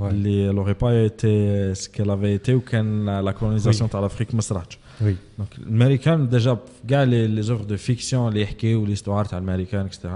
[0.00, 4.00] Elle n'aurait pas été ce qu'elle avait été ou la colonisation de oui.
[4.00, 4.78] l'Afrique Masrach.
[5.02, 5.16] Oui.
[5.38, 6.58] Donc, l'américain, déjà,
[7.04, 10.08] les, les œuvres de fiction, les hikés ou l'histoire américaine, etc.,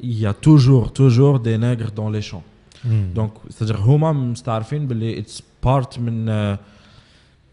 [0.00, 2.42] il y a toujours, toujours des nègres dans les champs.
[2.84, 3.12] Hmm.
[3.14, 6.56] Donc, c'est-à-dire, Huma, Mstarfin, it's part من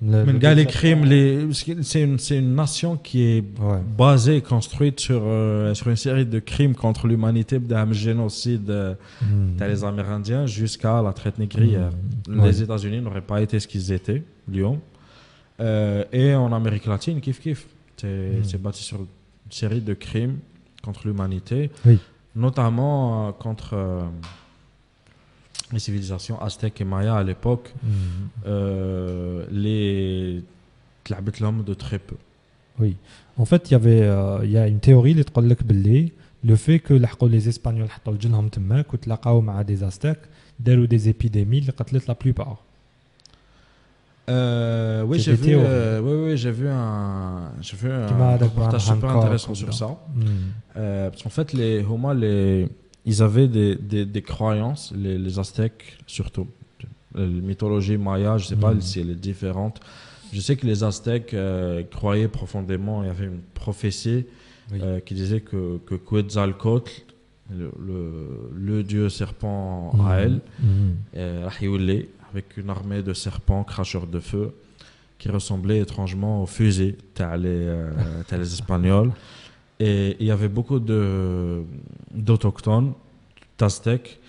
[0.04, 1.48] le- gars les crimes, les,
[1.84, 3.78] c'est une, nation qui est Ouais.
[3.98, 9.58] basée, construite sur, euh, sur une série de crimes contre l'humanité, d'un génocide euh, Hmm.
[9.60, 11.92] les Amérindiens jusqu'à la traite négrière.
[12.28, 12.44] Hmm.
[12.46, 12.64] Les Ouais.
[12.64, 14.80] États-Unis n'auraient pas été ce qu'ils étaient, Lyon.
[15.60, 17.68] Euh, et en Amérique latine, kiff kiff.
[17.98, 18.44] C'est Mm.
[18.44, 19.06] c'est bâti sur une
[19.52, 20.38] série de crimes
[20.84, 22.00] contre l'humanité, Oui.
[22.36, 24.02] notamment euh, contre euh,
[25.74, 27.88] les civilisations aztèques et mayas à l'époque, mmh.
[28.48, 30.44] euh, les
[31.40, 32.16] l'homme de très peu.
[32.80, 32.96] Oui.
[33.38, 36.94] En fait, il y avait euh, y a une théorie qui dit le fait que
[37.28, 38.50] les Espagnols ont
[38.84, 38.98] que
[39.64, 40.24] des Aztèques,
[40.60, 41.66] d'elles des épidémies, ils
[42.08, 42.64] la plupart.
[44.30, 49.18] Euh, oui, j'ai vu, euh, oui, oui, j'ai vu un, j'ai vu un reportage super
[49.18, 49.88] intéressant sur ça.
[50.16, 50.24] Mm.
[50.78, 52.68] Euh, parce qu'en fait, les, au moins les,
[53.06, 53.76] ils avaient des,
[54.06, 56.48] des, croyances, les, les, Aztèques surtout.
[57.16, 58.82] La mythologie maya, je ne sais pas hmm.
[58.82, 59.80] si elle est différente.
[60.32, 64.26] Je sais que les Aztèques euh, croyaient profondément, il y avait une prophétie
[64.74, 66.92] euh, qui disait que, que Quetzalcoatl,
[67.54, 67.72] le,
[68.56, 70.08] le, dieu serpent mmh.
[70.08, 71.20] Ael, mmh.
[72.32, 74.54] avec une armée de serpents cracheurs de feu,
[75.20, 77.92] qui ressemblait étrangement aux fusées, t'as les, euh,
[78.32, 79.12] les Espagnols.
[79.84, 80.80] Et il y avait beaucoup
[82.14, 82.94] d'autochtones,
[83.58, 84.20] d'Aztèques,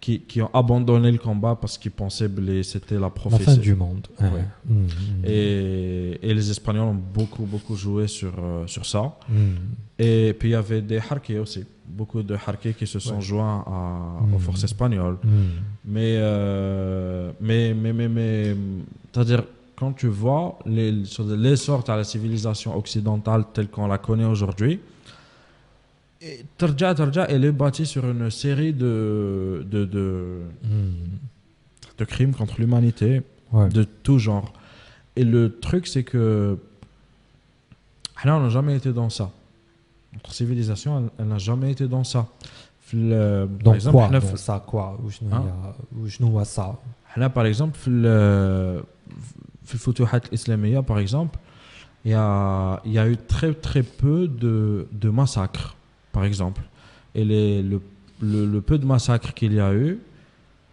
[0.00, 3.44] qui, qui ont abandonné le combat parce qu'ils pensaient que c'était la La prophétie.
[3.44, 4.08] fin du monde.
[4.20, 4.28] Ouais.
[4.68, 4.74] Hmm.
[4.86, 4.88] Hmm.
[5.24, 9.16] Et, et les Espagnols ont beaucoup, beaucoup joué sur, euh, sur ça.
[10.00, 11.64] Et puis il y avait des harkis aussi.
[11.86, 13.20] Beaucoup de harkis qui se sont Ouais.
[13.20, 14.40] joints à, aux Mm.
[14.40, 15.18] forces espagnoles.
[15.84, 18.56] Mais, euh, mais, mais, mais, mais
[19.12, 19.44] c'est-à-dire,
[19.82, 24.78] quand tu vois l'essor de la civilisation occidentale telle qu'on la connaît aujourd'hui,
[26.56, 29.84] Tarja, Tarja, elle est bâtie sur une série de, de,
[31.98, 33.22] de, crimes contre l'humanité
[33.52, 34.52] de tout genre.
[35.16, 36.56] Et le truc, c'est que.
[38.24, 39.32] Là, on n'a jamais été dans ça.
[40.12, 42.28] Notre civilisation, elle n'a jamais été dans ça.
[42.94, 44.36] Le, par dans exemple, quoi, dans f...
[44.36, 44.96] ça quoi?
[45.32, 45.42] Hein?
[47.16, 47.76] Là, par exemple,
[49.78, 51.38] Futuhat Islamia, par exemple,
[52.04, 55.76] il y a, eu très très peu de, massacres,
[56.12, 56.62] par exemple.
[57.14, 59.98] Et le, peu de massacres qu'il y a eu,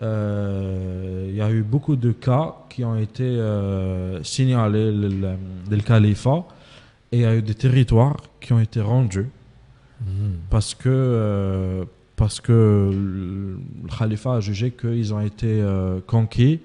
[0.02, 6.46] euh, il y a eu beaucoup de cas qui ont été euh, signalés le califat
[7.12, 9.30] et il y a eu des territoires qui ont été rendus
[10.04, 10.08] mm-hmm.
[10.50, 11.86] parce que euh,
[12.16, 13.60] parce que le
[13.98, 16.60] califat a jugé qu'ils ont été euh, conquis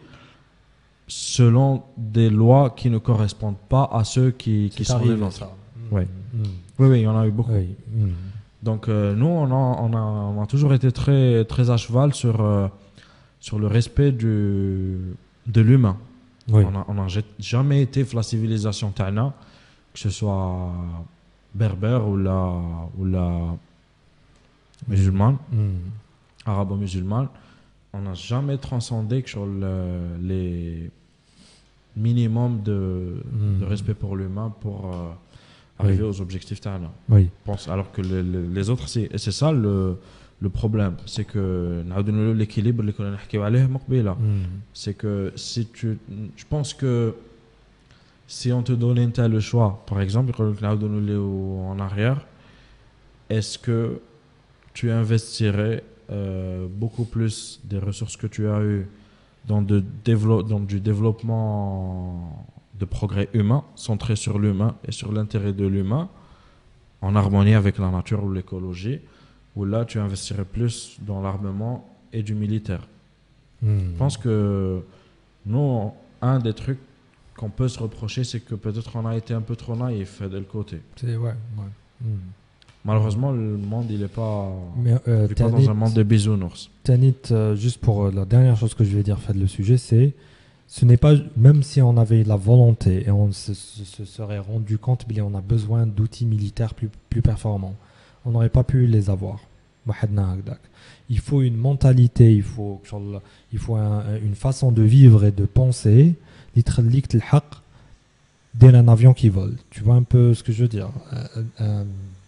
[1.17, 5.37] selon des lois qui ne correspondent pas à ceux qui, qui sont les arrivé, nôtres.
[5.37, 5.51] ça.
[5.93, 6.09] Ouais.
[6.33, 6.43] Hmm.
[6.81, 7.53] Oui, oui, il y en a eu beaucoup.
[7.53, 7.69] Oui.
[7.95, 8.09] Hmm.
[8.63, 12.15] Donc euh, nous, on a, on, a, on a toujours été très, très à cheval
[12.15, 12.67] sur, euh,
[13.39, 14.99] sur le respect du,
[15.47, 15.97] de l'humain.
[16.49, 16.65] Oui.
[16.89, 17.07] On n'a
[17.39, 19.33] jamais été la civilisation Tana,
[19.93, 20.73] que ce soit
[21.55, 22.53] berbère ou la,
[22.99, 23.55] ou la
[24.89, 25.79] musulmane, Hmm.
[26.45, 27.29] arabo-musulmane.
[27.93, 30.91] On n'a jamais transcendé que sur le- les
[31.97, 32.63] minimum hmm.
[32.63, 35.11] de, respect pour l'humain pour euh,
[35.79, 36.95] arriver aux objectifs talents.
[37.45, 39.97] Pense, alors que les autres, c'est ça le,
[40.41, 40.97] le problème.
[41.07, 41.83] C'est que
[42.37, 44.43] l'équilibre, hmm.
[44.73, 45.99] c'est que si tu.
[46.37, 47.15] Je pense que
[48.27, 52.27] si on te donnait un tel choix, par exemple, en arrière,
[53.31, 54.01] est-ce que
[54.73, 58.87] tu investirais euh, beaucoup plus des ressources que tu as eues
[59.47, 62.47] dans, de dévelop- dans du développement
[62.79, 66.09] de progrès humain, centré sur l'humain et sur l'intérêt de l'humain,
[67.03, 69.01] en harmonie avec la nature ou l'écologie,
[69.57, 72.87] ou là tu investirais plus dans l'armement et du militaire.
[73.63, 73.79] Hmm.
[73.93, 74.83] Je pense que
[75.47, 75.93] nous,
[76.23, 76.79] un des trucs
[77.37, 80.39] qu'on peut se reprocher, c'est que peut-être on a été un peu trop naïf de
[80.39, 80.81] le côté.
[80.97, 81.65] C'est ouais, ouais.
[82.01, 82.17] Hmm.
[82.85, 84.53] Malheureusement, le monde, il n'est pas,
[85.09, 86.69] euh, est pas dans un monde de bisounours.
[86.83, 89.79] Tanit, euh, juste pour euh, la dernière chose que je vais dire, fait le sujet,
[89.79, 90.13] c'est
[90.69, 95.09] ce n'est pas, même si on avait la volonté et on se, serait rendu compte,
[95.09, 96.91] bien, on a besoin d'outils militaires plus,
[97.23, 97.75] performants.
[98.27, 99.41] On n'aurait pas pu les avoir.
[101.09, 102.83] Il faut une mentalité, il faut,
[103.53, 106.15] il faut une façon de vivre et de penser.
[108.55, 109.57] Dès un avion qui vole.
[109.71, 110.89] Tu vois un peu ce que je veux dire?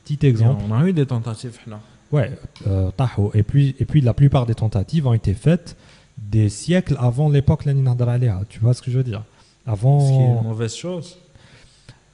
[0.06, 0.62] Petit exemple.
[0.62, 1.80] Et on a eu des tentatives, là.
[2.12, 2.30] Ouais,
[2.68, 2.90] euh,
[3.34, 5.76] et puis, et puis la plupart des tentatives ont été faites
[6.16, 7.96] des siècles avant l'époque Lenin
[8.48, 9.24] Tu vois ce que je veux dire?
[9.66, 9.98] Avant.
[10.00, 11.18] Ce qui est une mauvaise chose.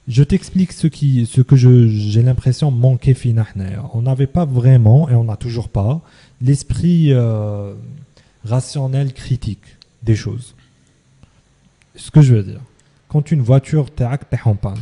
[0.07, 3.91] Je t'explique ce, ce que j'ai l'impression manquait finalement.
[3.93, 6.01] On n'avait pas vraiment, et on n'a toujours pas,
[6.41, 7.75] l'esprit euh,
[8.43, 10.55] rationnel critique des choses.
[11.95, 12.59] Ce que je veux dire.
[13.07, 14.05] Quand une voiture t'es
[14.43, 14.81] en panne,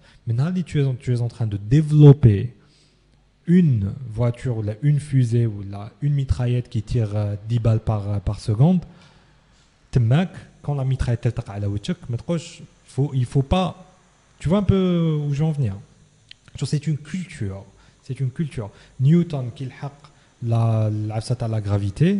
[0.27, 0.33] Mais
[0.63, 2.53] tu es, tu es en train de développer
[3.47, 7.79] une voiture ou là, une fusée ou là, une mitraillette qui tire euh, 10 balles
[7.79, 8.81] par, euh, par seconde,
[10.61, 11.67] quand la mitraillette est à la
[12.85, 13.85] faut, il faut pas.
[14.39, 15.75] Tu vois un peu où je veux en venir?
[16.63, 17.65] C'est une culture.
[18.03, 18.69] C'est une culture.
[18.99, 19.65] Newton, qui
[20.43, 20.89] la,
[21.43, 22.19] à la gravité,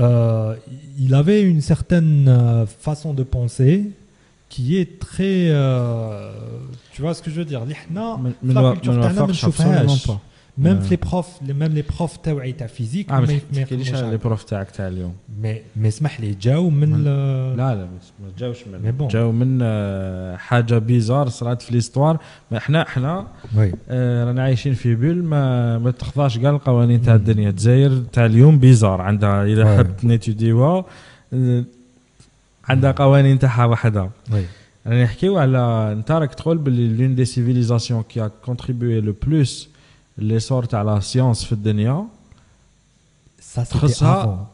[0.00, 0.56] euh,
[0.98, 3.90] il avait une certaine euh, façon de penser
[4.52, 6.32] qui est très euh,
[6.92, 7.60] tu vois ce que je veux dire?
[7.64, 7.74] في
[8.54, 10.10] la culture تاعنا ما نشوفهاش.
[10.62, 14.16] même les profs les même les profs تاوعي تاع فيزيك ما يفهموش على هكا.
[14.16, 19.08] بروف تاعك تاع اليوم مي مي اسمح لي جاو من لا لا ما جاوش من.
[19.08, 19.62] جاو من
[20.38, 22.18] حاجة بيزار صرات في ليستوار
[22.50, 23.26] ما إحنا إحنا
[24.26, 27.50] رانا عايشين في بول ما ما تخضعش كاع القوانين تاع الدنيا.
[27.50, 29.44] الجزائر تاع اليوم بيزار عندها.
[29.44, 30.84] اذا حبت نيتوديوها
[31.32, 31.64] آه،
[32.69, 34.45] عندها قوانين تاعها وحدها وي
[34.87, 35.57] راني نحكيو على
[35.91, 39.69] انت راك تقول باللي لون دي سيفيليزاسيون كي ا كونتريبيو لو بلوس
[40.17, 42.05] ليسور تاع لا سيونس في الدنيا
[43.55, 44.47] ça c'était تخصها- avant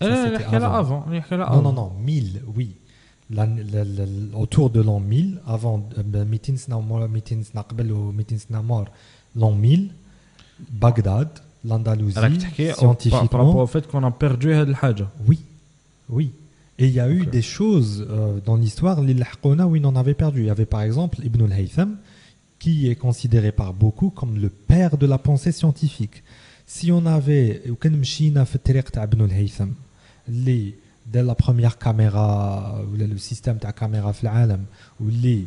[0.00, 0.74] Ça, انا c'était نحكي على avant.
[0.86, 1.76] افون نحكي على non non avant.
[1.76, 2.66] non 1000 oui
[3.36, 7.62] La- la- la- autour de l'an 1000 avant euh, ben, 200 سنه ومور 200 سنه
[7.62, 8.88] قبل و 200 سنه مور
[9.38, 9.78] l'an 1000
[10.82, 11.28] بغداد
[11.66, 15.36] راك l'Andalousie تحكي scientifiquement بارابور au fait qu'on a perdu هاد الحاجه Oui,
[16.12, 16.24] oui.
[16.77, 20.13] Et il y a eu des choses euh, dans l'histoire, l'Ilhaqona, où il en avait
[20.13, 20.41] perdu.
[20.41, 21.97] Il y avait par exemple Ibn al-Haytham,
[22.59, 26.23] qui est considéré par beaucoup comme le père de la pensée scientifique.
[26.65, 29.73] Si on avait, Ibn al-Haytham,
[30.27, 34.65] les dès la première caméra ou le système de la caméra flalam
[34.99, 35.45] ou les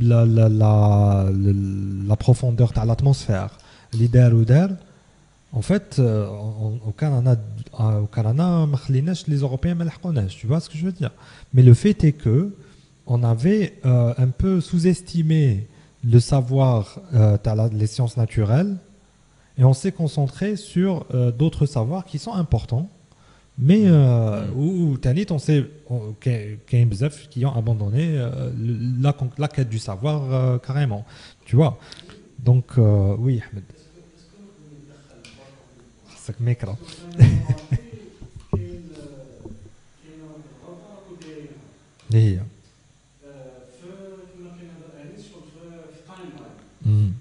[0.00, 3.56] la, la, la, la profondeur de l'atmosphère
[3.92, 4.44] l'idée ou
[5.52, 7.40] en fait, euh, au Canada,
[7.78, 9.76] au Canada, les Européens
[10.28, 11.10] tu vois ce que je veux dire.
[11.54, 12.52] Mais le fait est que
[13.08, 15.66] on avait euh, un peu sous-estimé
[16.04, 17.36] le savoir euh,
[17.72, 18.76] les sciences naturelles
[19.56, 22.88] et on s'est concentré sur euh, d'autres savoirs qui sont importants,
[23.56, 23.90] mais
[24.54, 25.68] où Tanit, on sait
[27.28, 28.16] qui ont abandonné
[29.00, 31.04] la, la, quête du savoir carrément,
[31.44, 31.76] tu vois.
[32.38, 32.74] Donc
[33.18, 33.64] oui, Ahmed.
[36.27, 36.77] خاصك ميكرا
[42.09, 42.41] اللي هي
[46.85, 47.13] مم.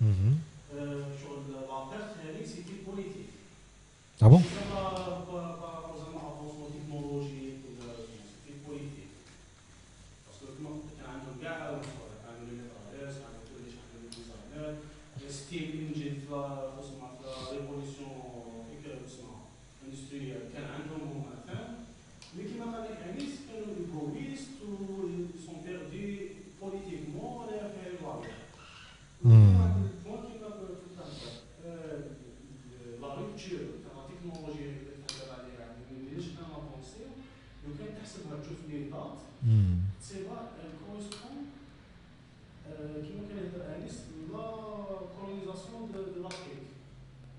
[0.00, 0.40] Mhm.
[4.20, 4.42] Ah bon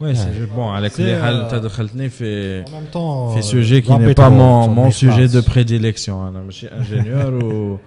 [0.00, 0.68] Ouais, c'est bon.
[0.68, 3.34] على كل C'est, حال euh, انت دخلتني في En même temps.
[3.34, 5.48] في euh, sujet qui rapide n'est pas trop, mon, sur mon mes sujet de phrases.
[5.54, 6.08] prédilection.
[6.28, 7.78] انا ماشي ingénieur ou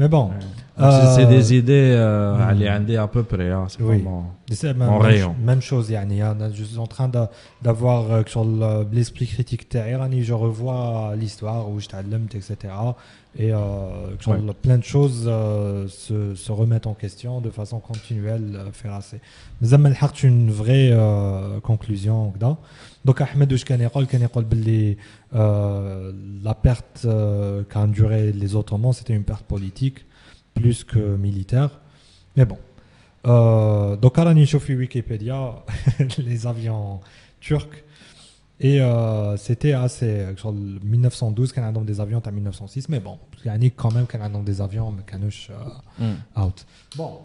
[0.00, 0.30] Mais bon.
[0.79, 2.97] c'est des euh, idées euh, hmm.
[2.97, 3.49] à peu près.
[3.49, 5.35] Hein, c'est vraiment mon rayon.
[5.43, 7.11] Même chose, je suis en train
[7.61, 8.45] d'avoir euh, sur
[8.91, 9.67] l'esprit critique
[10.23, 12.55] je revois l'histoire où je t'allume, etc.
[13.37, 13.51] Et
[14.61, 18.59] plein de choses se, remettent en question de façon continuelle.
[19.61, 20.97] Mais c'est une vraie
[21.61, 22.33] conclusion.
[23.05, 24.07] Donc Ahmed Oushkanekol,
[25.33, 27.05] la perte
[27.69, 30.05] qu'a endurée les Ottomans, c'était une perte politique
[30.53, 31.79] plus que militaire.
[32.35, 32.57] Mais bon.
[33.27, 35.63] Euh, donc, à la Wikipédia,
[36.17, 36.99] les avions
[37.39, 37.83] turcs.
[38.61, 40.25] Et euh, c'était assez.
[40.35, 42.89] Genre, 1912, qu'un nombre des avions, à 1906.
[42.89, 45.49] Mais bon, il y a quand même qu'un nombre des avions, mais Kanush
[46.01, 46.41] euh, mm.
[46.41, 46.65] out.
[46.95, 47.19] Bon.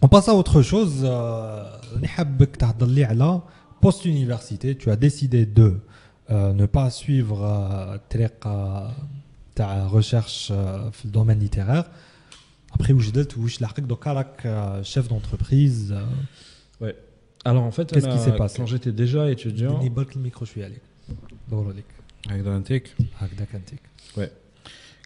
[0.00, 1.00] On passe à autre chose.
[1.02, 1.64] Euh,
[3.80, 5.80] Post-université, tu as décidé de
[6.30, 7.98] euh, ne pas suivre euh,
[9.54, 11.84] ta recherche euh, dans le domaine littéraire.
[12.74, 12.92] Après,
[13.86, 15.94] donc Karak, euh, chef d'entreprise.
[15.96, 16.96] Euh, ouais.
[17.44, 19.80] Alors en fait, qu'est-ce qui s'est passé Quand j'étais déjà étudiant.
[20.14, 20.80] le micro, je suis allé.
[24.16, 24.30] Ouais.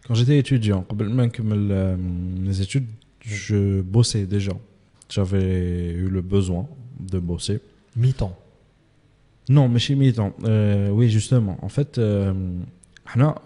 [0.07, 1.31] Quand j'étais étudiant, même
[1.71, 1.95] euh,
[2.43, 2.87] les études,
[3.21, 4.53] je bossais déjà.
[5.09, 6.67] J'avais eu le besoin
[6.99, 7.59] de bosser.
[7.95, 8.37] Mi-temps.
[9.49, 10.33] Non, mais chez mi-temps.
[10.43, 11.57] Euh, oui, justement.
[11.61, 12.55] En fait, on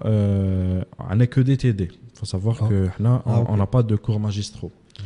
[0.05, 0.85] euh,
[1.27, 1.89] que des TD
[2.23, 2.67] faut savoir ah.
[2.69, 4.71] que là, ah, on n'a pas de cours magistraux.
[4.99, 5.03] Ah,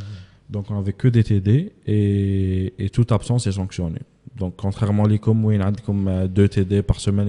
[0.49, 4.01] Donc, on n'avait que des TD et, toute absence est sanctionnée.
[4.35, 7.27] Donc, contrairement à l'ICOM où il y a euh, deux TD par semaine,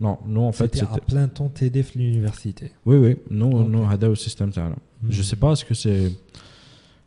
[0.00, 0.74] non, nous en fait.
[0.74, 2.72] C'était à plein temps TD à l'université.
[2.84, 4.48] Oui, oui, nous, nous, on a au système.
[4.48, 5.08] Mmh.
[5.08, 6.10] Je sais pas, est-ce que c'est,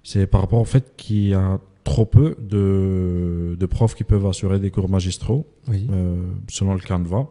[0.03, 4.25] c'est par rapport au fait qu'il y a trop peu de, de profs qui peuvent
[4.25, 5.85] assurer des cours magistraux, oui.
[5.91, 6.15] euh,
[6.47, 7.27] selon le Canva.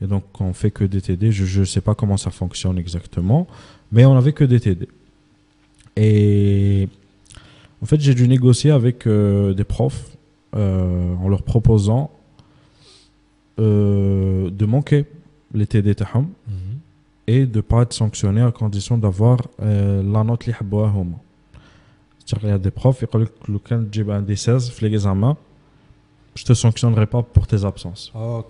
[0.00, 1.32] Et donc, on fait que des TD.
[1.32, 3.46] Je ne sais pas comment ça fonctionne exactement,
[3.90, 4.88] mais on n'avait que des TD.
[5.96, 6.88] Et
[7.82, 10.16] en fait, j'ai dû négocier avec euh, des profs
[10.54, 12.10] euh, en leur proposant
[13.58, 15.06] euh, de manquer
[15.52, 16.28] les TD mm mhm.
[17.26, 22.52] et de ne pas être sanctionné à condition d'avoir la note li C'est-à-dire qu'il y
[22.52, 24.38] a des profs qui disent
[26.34, 28.12] je ne te sanctionnerai pas pour tes absences.
[28.14, 28.42] Ah,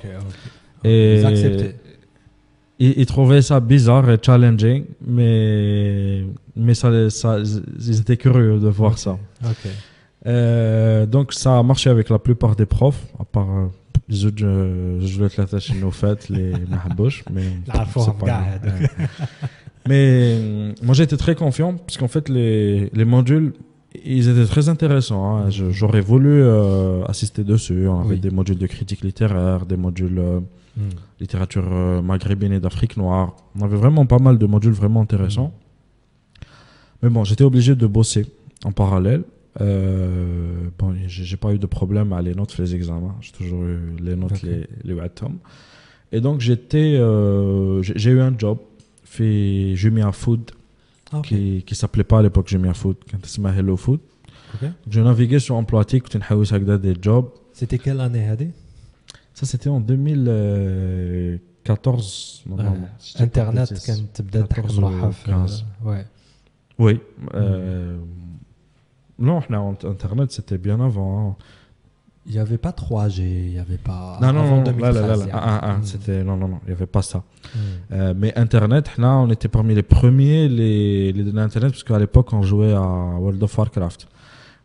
[2.81, 6.25] ils trouvaient ça bizarre et challenging, mais,
[6.55, 9.19] mais ça, ils étaient curieux de voir ça.
[10.27, 13.67] Euh, donc ça a marché avec la plupart des profs, à part euh,
[14.09, 18.27] les autres, je, je voulais te chez nos fêtes, les Mahabouches, mais la forme pas
[19.89, 23.55] mais euh, moi j'étais très confiant, parce qu'en fait les, les modules,
[24.05, 25.37] ils étaient très intéressants.
[25.39, 25.51] hein.
[25.51, 27.89] J'aurais voulu euh, assister dessus.
[27.89, 28.21] On avait Oui.
[28.21, 30.41] des modules de critique littéraire, des modules euh,
[30.77, 30.91] Mhm.
[31.19, 33.35] littérature euh, maghrébine et d'Afrique noire.
[33.59, 35.53] On avait vraiment pas mal de modules vraiment intéressants.
[37.03, 38.27] Mais bon, j'étais obligé de bosser
[38.65, 39.25] en parallèle.
[39.61, 43.17] Euh, bon, j'ai pas eu de problème à les notes les examens.
[43.21, 45.39] J'ai toujours eu les notes, les, les Watom.
[46.13, 46.93] Et donc, j'étais,
[47.83, 48.59] j'ai j'ai eu un job
[49.05, 50.53] fait Jumia Food
[51.13, 54.01] ah, qui, qui s'appelait pas à l'époque Jumia Food, quand s'appelait Hello Food.
[54.57, 54.71] Okay.
[54.89, 57.29] Je naviguais sur Employtique, je cherchais des jobs.
[57.53, 58.27] C'était quelle année
[59.35, 62.63] Ça, c'était en 2014, euh,
[63.19, 64.45] Internet, quand tu as euh,
[65.85, 66.05] Ouais.
[66.79, 66.95] Oui.
[66.95, 67.01] Mhm.
[67.35, 67.99] Euh.
[69.19, 69.41] Non,
[69.85, 71.31] Internet, c'était bien avant.
[71.31, 71.37] Hein
[72.28, 75.02] il y avait pas 3G il y avait pas non, non, avant non, là, là,
[75.02, 75.32] là, 2013 là, يعني.
[75.34, 75.84] ah, ah, ah, Mhm.
[75.92, 77.20] c'était, non, non, non, il n'y avait pas ça.
[77.20, 77.62] Mhm.
[77.92, 82.00] Euh, mais Internet, là, on était parmi les premiers, les, les données Internet, parce qu'à
[82.00, 82.86] l'époque, on jouait à
[83.24, 84.08] World of Warcraft.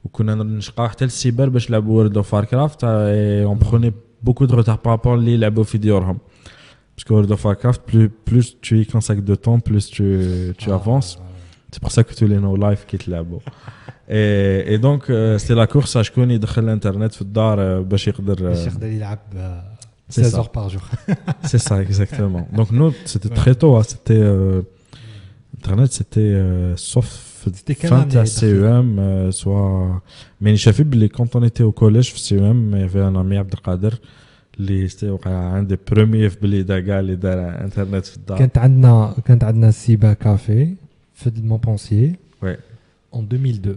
[0.04, 3.92] وكنا نشقى حتى السيبر باش نلعبوا World of Warcraft et on prenait
[4.22, 6.18] beaucoup de retard par rapport اللي يلعبوا في ديورهم.
[6.96, 10.06] Parce que World of Warcraft, plus, plus tu y consacres de temps, plus tu,
[10.58, 11.18] tu Ah, avances.
[11.72, 12.56] C'est pour ça que tous les no
[14.02, 14.68] life qui te لعبوا.
[14.68, 18.08] Et, et donc, euh, c'était la course à شكون يدخل الانترنت في الدار euh, باش
[18.08, 19.62] يقدر euh, باش يقدر يلعب آه،
[20.10, 20.38] C'est 16 ça.
[20.38, 20.82] heures par jour
[21.44, 22.44] C'est ça, exactement.
[22.58, 23.34] Donc nous, c'était Ouais.
[23.42, 23.76] très tôt.
[23.76, 23.82] hein.
[23.82, 24.62] C'était euh,
[25.58, 27.08] Internet, c'était euh, sauf
[27.56, 30.02] C'était quelle fin année, à CEM, euh, soit.
[30.40, 33.94] Mais Chafib, quand on était au collège, في CEM, il y avait un ami Abdelkader,
[34.60, 38.38] اللي c'était وقع un des premiers في بلي داكا اللي دار انترنت في الدار.
[38.38, 40.74] كانت عندنا كانت عندنا سيبا كافي
[41.24, 42.58] fait de Montpensier Ouais.
[43.12, 43.76] en 2002.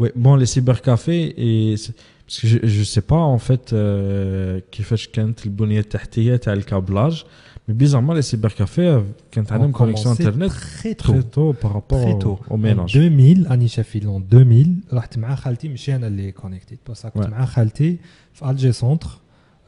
[0.00, 1.94] Oui, bon, les cybercafés, et c'est-
[2.26, 7.24] parce que je, je sais pas en fait euh, كيفاش كانت البنية التحتية تاع الكابلاج
[7.68, 9.00] mais bizarrement les cybercafés euh,
[9.32, 11.12] كانت عندهم On connexion commençait internet très tôt.
[11.12, 12.38] très tôt par rapport Très au, tôt.
[12.50, 16.78] au En ménage 2000 اني شافي en 2000 رحت مع خالتي ماشي انا اللي كونيكتيد
[16.90, 17.30] بس كنت Ouais.
[17.30, 17.96] مع خالتي
[18.32, 19.08] في الجي سونتر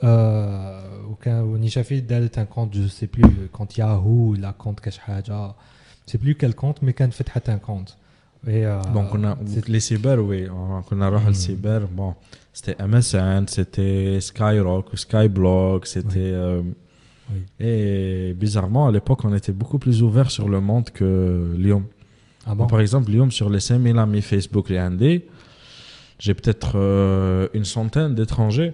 [0.03, 4.99] آه وكان وني شافي دارت ان كونت جو سي بلو كونت ياهو ولا كونت كاش
[4.99, 5.53] حاجه
[6.07, 7.89] سي بلو كال كونت مي كانت فتحت ان كونت
[8.94, 9.38] Donc on a
[9.68, 11.28] les cyber, oui, on a Hmm.
[11.28, 11.82] le cyber.
[11.88, 12.16] Bon,
[12.52, 16.20] c'était MSN, c'était Skyrock, Skyblog, c'était.
[16.20, 16.62] euh,
[17.34, 17.44] Oui.
[17.66, 21.84] Et bizarrement, à l'époque, on était beaucoup plus ouvert sur le monde que Lyon.
[22.46, 22.68] ah bon?
[22.68, 25.28] Par exemple, Lyon, sur les 5000 amis Facebook, les Indés,
[26.20, 28.74] j'ai peut-être euh, une centaine d'étrangers.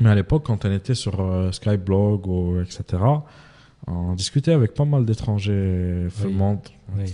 [0.00, 2.82] Mais à l'époque, quand on était sur euh, Skyblog, ou, etc.,
[3.86, 6.32] on discutait avec pas mal d'étrangers Oui.
[6.32, 6.60] le monde.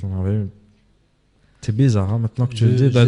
[0.05, 0.47] On avait-
[1.67, 3.05] c'est bizarre, hein, maintenant que tu le dis, bah,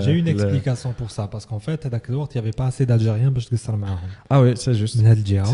[0.00, 2.86] J'ai une explication pour ça, parce qu'en fait, à Dakar, il n'y avait pas assez
[2.86, 3.78] d'Algériens parce que ça le
[4.28, 4.96] Ah oui, c'est juste.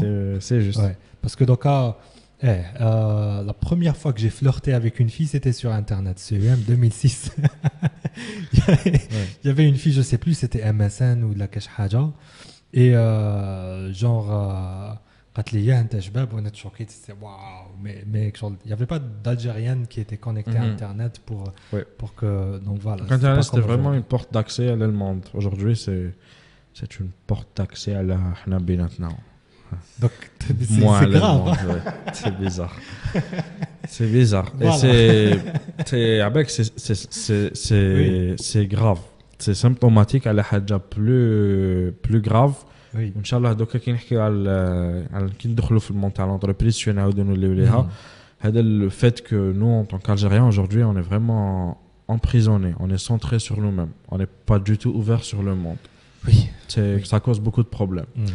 [0.03, 0.81] Euh, c'est juste.
[1.21, 1.99] Parce que donc, ah,
[2.43, 6.61] eh, euh, la première fois que j'ai flirté avec une fille, c'était sur Internet, CEM
[6.67, 7.33] 2006.
[8.55, 9.09] il, y avait,
[9.45, 12.11] il, y avait, une fille, je sais plus, c'était MSN ou de la Keshaja.
[12.73, 14.99] Et euh, genre.
[15.36, 18.90] قالت لي يا انت شباب وانا تشوكيت c'était waouh mais mais genre, il y avait
[18.96, 20.72] pas d'algérienne qui était connectée à Mhm.
[20.74, 21.42] internet pour
[21.74, 21.86] Ouais.
[22.00, 22.32] pour que
[22.68, 24.00] donc voilà Donc, c'était Internet, pas c'était comme vraiment aujourd'hui.
[24.00, 25.24] une porte d'accès à le monde.
[25.40, 26.06] Aujourd'hui, c'est
[26.78, 29.10] c'est une porte d'accès à la حنا بيناتنا.
[30.04, 30.12] donc
[30.44, 31.68] c'est Moi, c'est le grave monde, hein.
[31.74, 32.14] ouais.
[32.20, 32.76] C'est bizarre.
[33.94, 34.50] c'est bizarre.
[34.62, 34.78] Et Voilà.
[34.84, 35.40] c'est.
[35.90, 39.02] c'est- avec, c'est- c'est- c'est- C'est c'est grave.
[39.44, 42.56] C'est symptomatique à la حاجة plus, plus grave.
[42.96, 46.76] oui وان شاء الله دوكا كي نحكيو على على كي ندخلوا في المون تاع لونتربريز
[46.78, 47.90] شنو نعاودوا نوليو ليها
[48.40, 51.78] هذا le fait que nous en tant qu'Algériens aujourd'hui on est vraiment
[52.08, 55.82] emprisonnés on est centré sur nous-mêmes on n'est pas du tout ouvert sur le monde
[56.28, 56.38] oui
[56.68, 57.06] c'est Oui.
[57.12, 58.28] ça cause beaucoup de problèmes Mhm.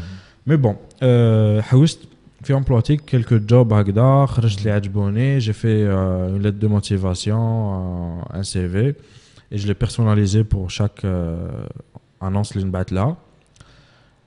[0.49, 2.01] mais bon euh, حوست
[2.43, 7.41] في امبلواتيك quelques jobs هكذا خرجت اللي عجبوني j'ai fait euh, une lettre de motivation
[7.75, 8.95] euh, un CV
[9.53, 11.67] et je l'ai personnalisé pour chaque euh,
[12.25, 13.17] annonce اللي نبعث لها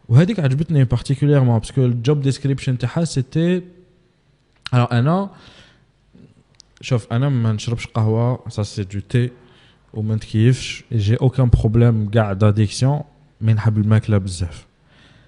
[0.10, 3.62] وهذيك عجبتني particulièrement parce que le job description تاعها c'était
[4.76, 5.30] alors انا
[6.82, 9.30] شوف انا ما نشربش قهوه ça c'est du thé
[9.94, 13.04] وما نتكيفش j'ai aucun problème كاع d'addiction
[13.44, 14.66] mais نحب الماكله بزاف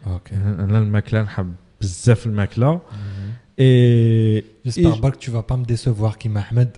[0.06, 3.62] ok انا الماكله نحب بزاف الماكله Mhm.
[3.62, 6.78] et J'espère Et- pas que tu vas pas me décevoir كيما احمد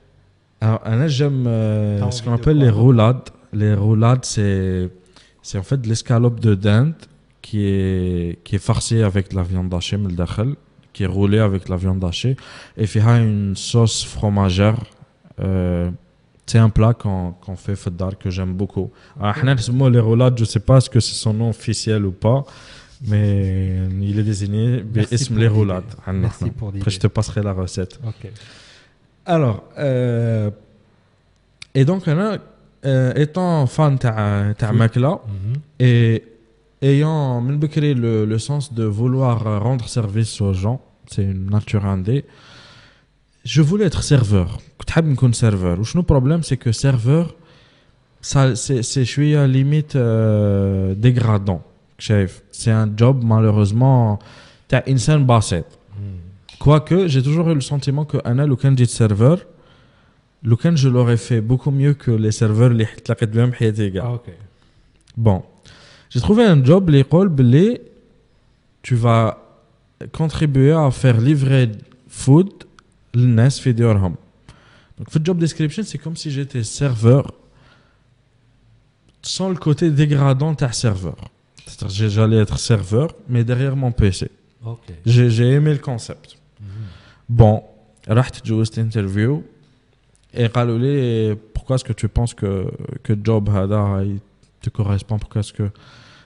[0.61, 3.29] Alors, là, j'aime euh, ce qu'on appelle les roulades.
[3.51, 4.89] Les roulades, c'est,
[5.41, 6.93] c'est en fait l'escalope de dinde
[7.41, 9.97] qui est, qui est farcie avec la viande hachée,
[10.93, 12.37] qui est roulée avec la viande hachée.
[12.77, 14.77] Et il y a une sauce fromagère.
[15.39, 15.89] Euh,
[16.45, 18.91] c'est un plat qu'on, qu'on fait fadar que j'aime beaucoup.
[19.19, 22.11] Ah, Alors, les roulades, je ne sais pas ce que c'est son nom officiel ou
[22.11, 22.43] pas.
[23.07, 24.83] Mais il est désigné
[25.31, 25.83] les roulades.
[26.13, 27.99] Merci pour Après, je te passerai la recette.
[28.05, 28.31] Okay.
[29.26, 30.50] Alors, euh,
[31.74, 32.38] et donc, Anna,
[32.84, 34.76] euh, étant fan de ta Food.
[34.76, 35.54] makla Mhm.
[35.80, 36.22] et
[36.82, 40.80] ayant من بكري le, le sens de vouloir euh, rendre service aux gens,
[41.10, 42.24] c'est une nature indé,
[43.44, 44.58] je voulais être serveur.
[44.78, 45.78] كنت حابب نكون serveur.
[45.80, 47.34] وشنو problème c'est que serveur,
[48.22, 51.60] ça, c'est, c'est شوية limite euh, dégradant.
[51.98, 54.18] شايف C'est un job malheureusement
[54.68, 55.64] تاع إنسان بسيط.
[55.64, 55.79] Mhm.
[56.60, 59.38] Quoique, j'ai toujours eu le sentiment que Anna, le dit serveur,
[60.42, 64.04] le je l'aurais fait beaucoup mieux que les serveurs اللي تلاقيت بهم حياتي كاع.
[64.04, 64.30] Ah, ok
[65.16, 65.42] Bon,
[66.10, 67.80] j'ai trouvé un job اللي يقول باللي
[68.82, 69.38] tu vas
[70.12, 71.68] contribuer à faire livrer
[72.08, 72.66] food
[73.14, 74.14] للناس في ديورهم.
[75.00, 77.34] Donc, في job description, c'est comme si j'étais serveur
[79.22, 81.16] sans le côté dégradant تاع serveur.
[81.66, 84.30] C'est-à-dire que j'allais être serveur, mais derrière mon PC.
[84.64, 86.36] ok J'ai j'ai aimé le concept.
[86.60, 86.66] Mhm.
[87.28, 87.62] Bon,
[88.08, 89.42] رحت جوزت interview
[90.34, 92.70] et قالوا لي pourquoi est-ce que tu penses que
[93.04, 94.20] que job هذا il
[94.62, 95.70] te correspond pourquoi est-ce que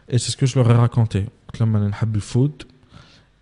[0.08, 2.62] et c'est ce que je leur ai raconté قلت لهم انا نحب الفود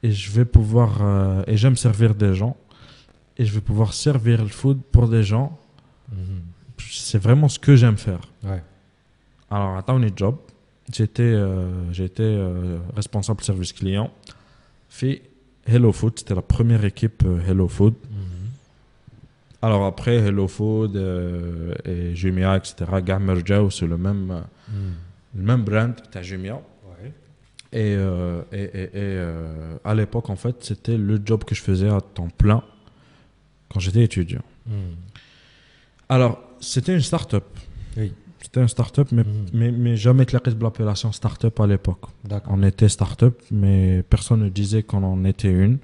[0.03, 2.57] et je vais pouvoir euh, et j'aime servir des gens
[3.39, 5.59] et je vais pouvoir servir le food pour des gens.
[6.78, 8.20] C'est vraiment ce que j'aime faire.
[8.43, 8.62] Ouais.
[9.51, 10.36] Alors, à Towny Job,
[10.93, 14.11] j'étais euh, j'étais euh, responsable service client.
[14.89, 15.23] Fait
[15.65, 17.94] Hello Food, c'était la première équipe euh, Hello Food.
[19.61, 23.38] Alors après, Hello Food euh, et Jumia, etc., Gamer
[23.72, 24.41] c'est le même, euh,
[25.35, 26.56] le même brand, t'as Jumia.
[26.56, 27.11] Ouais.
[27.72, 31.61] Et, euh, et, et- et, euh, à l'époque, en fait, c'était le job que je
[31.61, 32.61] faisais à temps plein
[33.72, 34.41] quand j'étais étudiant.
[36.10, 37.45] Alors, c'était une start-up.
[38.54, 39.46] C'était une start-up, mais, Mhm.
[39.54, 42.04] mais, mais jamais claqué de l'appellation start-up à l'époque.
[42.48, 45.80] On était start-up, mais personne ne disait qu'on en était une.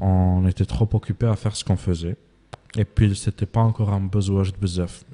[0.00, 2.16] On était trop occupé à faire ce qu'on faisait.
[2.76, 5.04] Et puis, c'était pas encore un besoin de.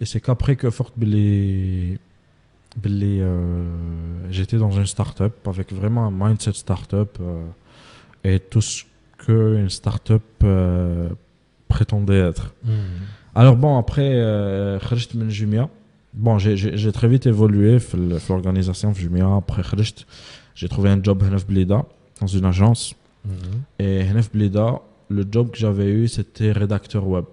[0.00, 1.98] Et c'est qu'après que Fort Billy,
[2.76, 3.64] Billy, euh,
[4.30, 7.44] j'étais dans une start-up avec vraiment un mindset start-up euh,
[8.22, 8.84] et tout ce
[9.18, 11.08] qu'une start-up euh,
[11.66, 12.54] prétendait être.
[13.35, 15.69] Alors bon, après, euh, خرجت من Jumia.
[16.13, 19.37] Bon, j'ai- j'ai j'ai très vite évolué في ال- في l'organisation de Jumia.
[19.41, 20.05] Après, خرجت,
[20.55, 21.83] j'ai trouvé un job هنا في بليدة,
[22.21, 22.93] dans une agence.
[23.79, 24.79] Et هنا في بليدة,
[25.11, 27.25] le job que j'avais eu, c'était rédacteur web.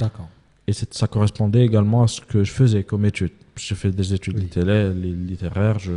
[0.00, 0.28] D'accord.
[0.68, 3.36] Et c'est- ça correspondait également à ce que je faisais comme études.
[3.56, 4.42] J'ai fait des études Oui.
[4.46, 5.78] littéraires, li- littéraires.
[5.86, 5.96] Je,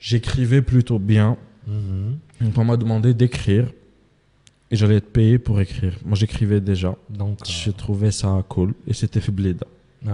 [0.00, 1.36] j'écrivais plutôt bien.
[2.40, 3.66] Donc on m'a demandé d'écrire.
[4.71, 5.93] et j'allais être payé pour écrire.
[6.05, 6.95] Moi, j'écrivais déjà.
[7.09, 7.73] Donc, euh, je euh...
[7.73, 8.73] trouvais ça cool.
[8.87, 9.65] Et c'était Fibléda.
[10.05, 10.13] Ouais.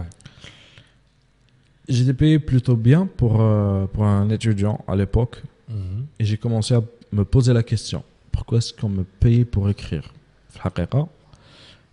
[1.88, 5.44] J'étais payé plutôt bien pour, euh, pour un étudiant à l'époque.
[5.70, 6.06] Mhm.
[6.20, 8.04] Et j'ai commencé à me poser la question
[8.36, 10.14] pourquoi est-ce qu'on me payait pour écrire?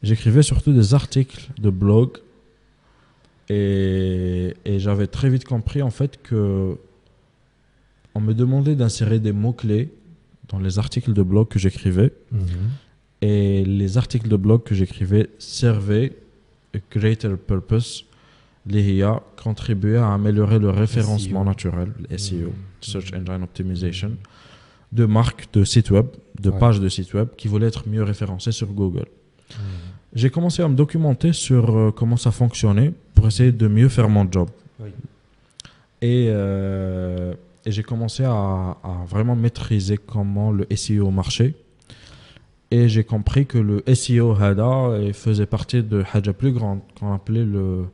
[0.02, 2.18] J'écrivais surtout des articles de blog.
[3.48, 6.76] Et, et j'avais très vite compris en fait que
[8.14, 9.93] on me demandait d'insérer des mots-clés
[10.52, 12.12] dans les articles de blog que j'écrivais.
[13.20, 16.12] Et les articles de blog que j'écrivais servaient
[16.74, 18.04] a greater purpose,
[18.66, 21.44] les IA contribuaient à améliorer le référencement SEO.
[21.48, 22.52] naturel, le SEO, Mhm.
[22.80, 24.12] Search Engine Optimization,
[24.92, 26.06] de marques de sites web,
[26.40, 26.58] de Ouais.
[26.58, 29.06] pages de sites web qui voulaient être mieux référencées sur Google.
[30.14, 34.08] J'ai commencé à me documenter sur euh, comment ça fonctionnait pour essayer de mieux faire
[34.08, 34.48] mon job.
[34.80, 34.90] Oui.
[36.02, 37.34] Et, euh,
[37.64, 38.30] et j'ai commencé à,
[38.82, 41.55] à vraiment maîtriser comment le SEO marchait.
[42.70, 47.12] Et j'ai compris que le SEO Hada il faisait partie de Haja plus grande qu'on
[47.12, 47.84] appelait le,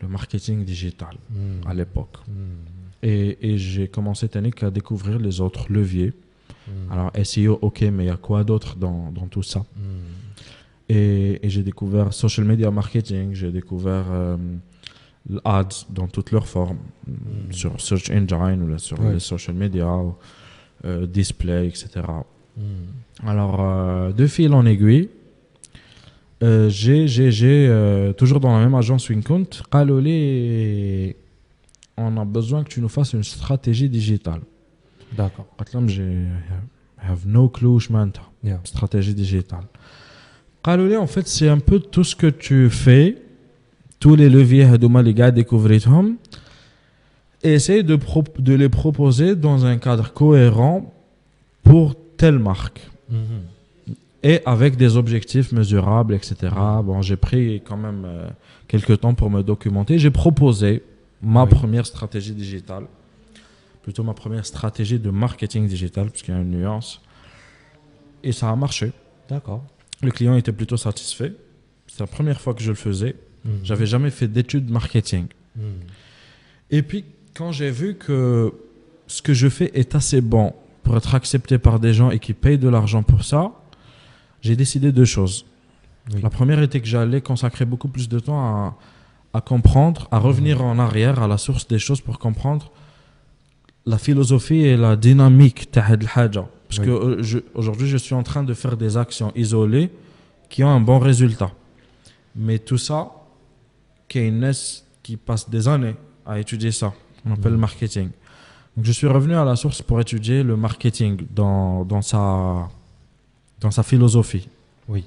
[0.00, 1.16] le marketing digital
[1.66, 2.16] à l'époque.
[3.02, 6.12] Et, et j'ai commencé à découvrir les autres leviers.
[6.90, 9.64] Alors SEO, ok, mais il y a quoi d'autre dans, dans tout ça?
[10.88, 14.36] Et, et j'ai découvert social media marketing, j'ai découvert euh,
[15.30, 17.52] l'ads dans toutes leurs formes, hmm.
[17.52, 19.88] sur search engine ou sur les social media,
[20.84, 21.88] euh, display, etc.
[22.56, 23.26] Hmm.
[23.26, 25.08] Alors, euh, de fil en aiguille,
[26.42, 31.16] euh, j'ai, j'ai, j'ai euh, toujours dans la même agence WinCount, Kalolé,
[31.96, 34.40] on a besoin que tu nous fasses une stratégie digitale.
[35.12, 35.46] D'accord.
[35.86, 36.24] J'ai
[37.02, 37.78] have no clue,
[38.42, 38.60] yeah.
[38.64, 39.64] stratégie digitale.
[40.66, 43.16] En fait, c'est un peu tout ce que tu fais
[44.00, 45.88] tous les leviers Hadouma, les gars, découvrir
[47.42, 47.98] et essayer de,
[48.38, 50.92] de les proposer dans un cadre cohérent
[51.62, 52.80] pour telle marque.
[53.10, 53.94] Mm-hmm.
[54.22, 56.36] Et avec des objectifs mesurables, etc.
[56.84, 58.28] Bon, j'ai pris quand même euh,
[58.68, 59.98] quelques temps pour me documenter.
[59.98, 60.82] J'ai proposé
[61.22, 62.84] ma première stratégie digitale,
[63.82, 67.00] plutôt ma première stratégie de marketing digital, parce qu'il y a une nuance.
[68.22, 68.92] Et ça a marché.
[69.30, 69.64] D'accord.
[70.02, 71.32] Le client était plutôt satisfait.
[71.86, 73.16] C'est la première fois que je le faisais.
[73.44, 73.60] Mhm.
[73.64, 75.26] J'avais jamais fait d'études marketing.
[75.56, 75.62] Mhm.
[76.70, 77.04] Et puis,
[77.34, 78.52] quand j'ai vu que
[79.06, 80.52] ce que je fais est assez bon
[80.82, 83.52] pour être accepté par des gens et qui payent de l'argent pour ça,
[84.40, 85.44] j'ai décidé deux choses.
[86.22, 88.76] La première était que j'allais consacrer beaucoup plus de temps à,
[89.32, 90.64] à comprendre, à revenir mhm.
[90.64, 92.70] en arrière, à la source des choses pour comprendre
[93.86, 96.86] la philosophie et la dynamique de Parce oui.
[96.86, 99.90] que euh, je suis en train de faire des actions isolées
[100.48, 101.52] qui ont un bon résultat.
[102.36, 103.10] Mais tout ça,
[104.10, 104.52] qu'il
[105.02, 105.96] qui passe des années
[106.26, 106.92] à étudier ça.
[107.24, 108.10] On appelle le marketing.
[108.76, 112.68] Donc, je suis revenu à la source pour étudier le marketing dans, dans sa,
[113.60, 114.48] dans sa philosophie.
[114.88, 115.06] Oui.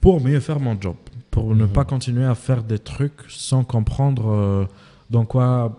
[0.00, 0.96] Pour mieux faire mon job,
[1.30, 1.72] pour ne mm-hmm.
[1.72, 4.64] pas continuer à faire des trucs sans comprendre euh,
[5.08, 5.76] dans quoi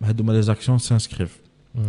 [0.00, 1.38] bah, les actions s'inscrivent.
[1.74, 1.80] Mm.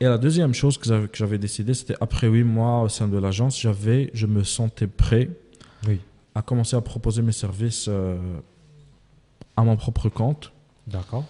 [0.00, 3.58] Et la deuxième chose que j'avais décidé, c'était après huit mois au sein de l'agence,
[3.58, 5.30] j'avais, je me sentais prêt
[5.86, 6.00] oui
[6.36, 8.18] à commencer à proposer mes services euh,
[9.56, 10.52] à mon propre compte.
[10.86, 11.24] D'accord.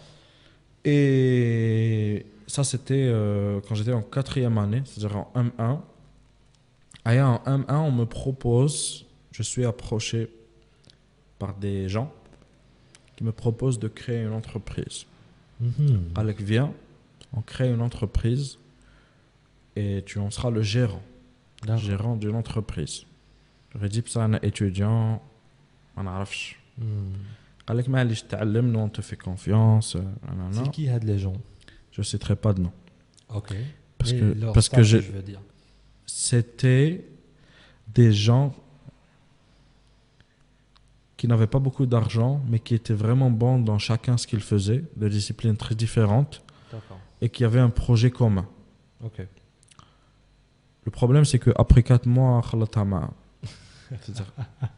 [0.84, 5.78] Et ça, c'était euh, quand j'étais en quatrième année, c'est-à-dire en M1.
[7.04, 10.28] Ah, et en M1, on me propose, je suis approché
[11.38, 12.12] par des gens
[13.14, 15.06] qui me proposent de créer une entreprise.
[15.60, 16.10] Mhm.
[16.16, 16.72] Alec, viens,
[17.32, 18.58] on crée une entreprise
[19.76, 21.02] et tu en seras le gérant,
[21.76, 23.04] gérant d'une entreprise.
[23.76, 25.22] J'aurais dit, ça, un étudiant,
[25.97, 27.13] on n'arrive Mhm.
[27.68, 29.95] Alec, mais je t'allume, nous on te fait confiance.
[29.95, 30.51] euh, nanana.
[30.63, 31.38] C'est qui aide les gens
[31.91, 32.72] Je ne citerai pas de nom.
[33.30, 33.53] Ok.
[33.97, 35.41] Parce Mais que, leur parce que statut, j'ai- je veux dire.
[36.05, 37.05] c'était
[37.99, 38.53] des gens
[41.18, 44.84] qui n'avaient pas beaucoup d'argent, mais qui étaient vraiment bons dans chacun ce qu'ils faisaient,
[44.95, 46.41] de disciplines très différentes,
[46.72, 46.99] D'accord.
[47.22, 48.47] et qui avaient un projet commun.
[49.03, 49.19] Ok.
[50.85, 53.09] Le problème, c'est qu'après 4 mois, خلطها معاه.
[53.09, 53.24] C'est-à-dire,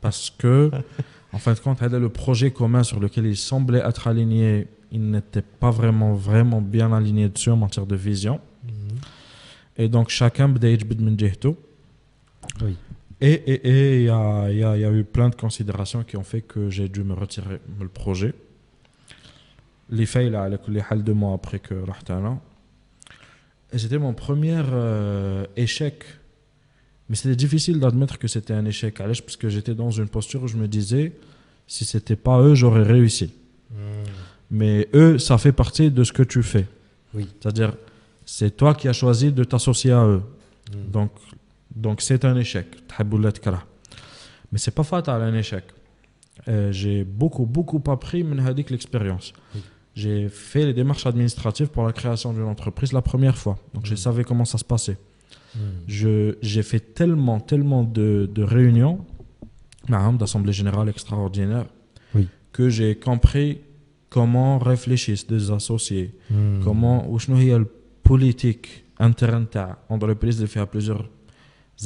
[0.00, 0.70] parce que,
[1.32, 5.42] en fin de compte, le projet commun sur lequel ils semblaient être alignés, ils n'étaient
[5.42, 8.40] pas vraiment, vraiment bien alignés dessus en matière de vision.
[8.64, 8.72] Mhm.
[9.76, 10.48] Et donc, chacun
[12.62, 12.76] Oui.
[13.20, 16.70] Et il y a, y, y a, eu plein de considérations qui ont fait que
[16.70, 18.32] j'ai dû me retirer le projet.
[19.90, 22.38] Les failles, là, les halles deux mois après que Rahtana.
[23.72, 26.04] Et c'était mon premier euh, échec
[27.08, 30.48] mais c'était difficile d'admettre que c'était un échec parce que j'étais dans une posture où
[30.48, 31.12] je me disais,
[31.66, 33.32] si c'était pas eux, j'aurais réussi.
[33.70, 33.76] Hmm.
[34.50, 36.66] Mais eux, ça fait partie de ce que tu fais.
[37.14, 37.74] C'est-à-dire,
[38.24, 40.22] c'est toi qui as choisi de t'associer à eux.
[40.70, 40.90] Hmm.
[40.90, 41.12] Donc,
[41.74, 42.66] donc c'est un échec.
[44.52, 45.64] Mais c'est pas fatal un échec.
[46.46, 48.24] Euh, j'ai beaucoup beaucoup appris
[48.70, 49.32] l'expérience.
[49.94, 53.58] J'ai fait les démarches administratives pour la création d'une entreprise la première fois.
[53.74, 53.86] Donc mmh.
[53.86, 53.96] je hmm.
[53.96, 54.98] savais comment ça se passait.
[55.54, 55.58] Mmh.
[56.42, 59.04] J'ai fait tellement, tellement de, de réunions,
[60.18, 61.66] d'assemblée générale extraordinaire,
[62.52, 63.60] que j'ai compris
[64.08, 66.60] comment réfléchissent des associés, mmh.
[66.64, 67.64] comment, la
[68.02, 69.46] politique interne
[69.90, 71.08] l'entreprise de faire plusieurs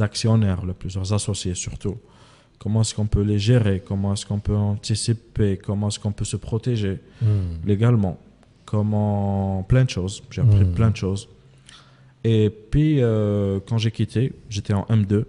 [0.00, 1.96] actionnaires, plusieurs associés surtout.
[2.58, 6.24] Comment est-ce qu'on peut les gérer, comment est-ce qu'on peut anticiper, comment est-ce qu'on peut
[6.24, 7.66] se protéger hmm.
[7.66, 8.20] légalement,
[8.64, 10.22] comment plein de choses.
[10.30, 10.72] J'ai appris hmm.
[10.72, 11.28] plein de choses.
[12.24, 15.24] Et puis, euh, quand j'ai quitté, j'étais en M2.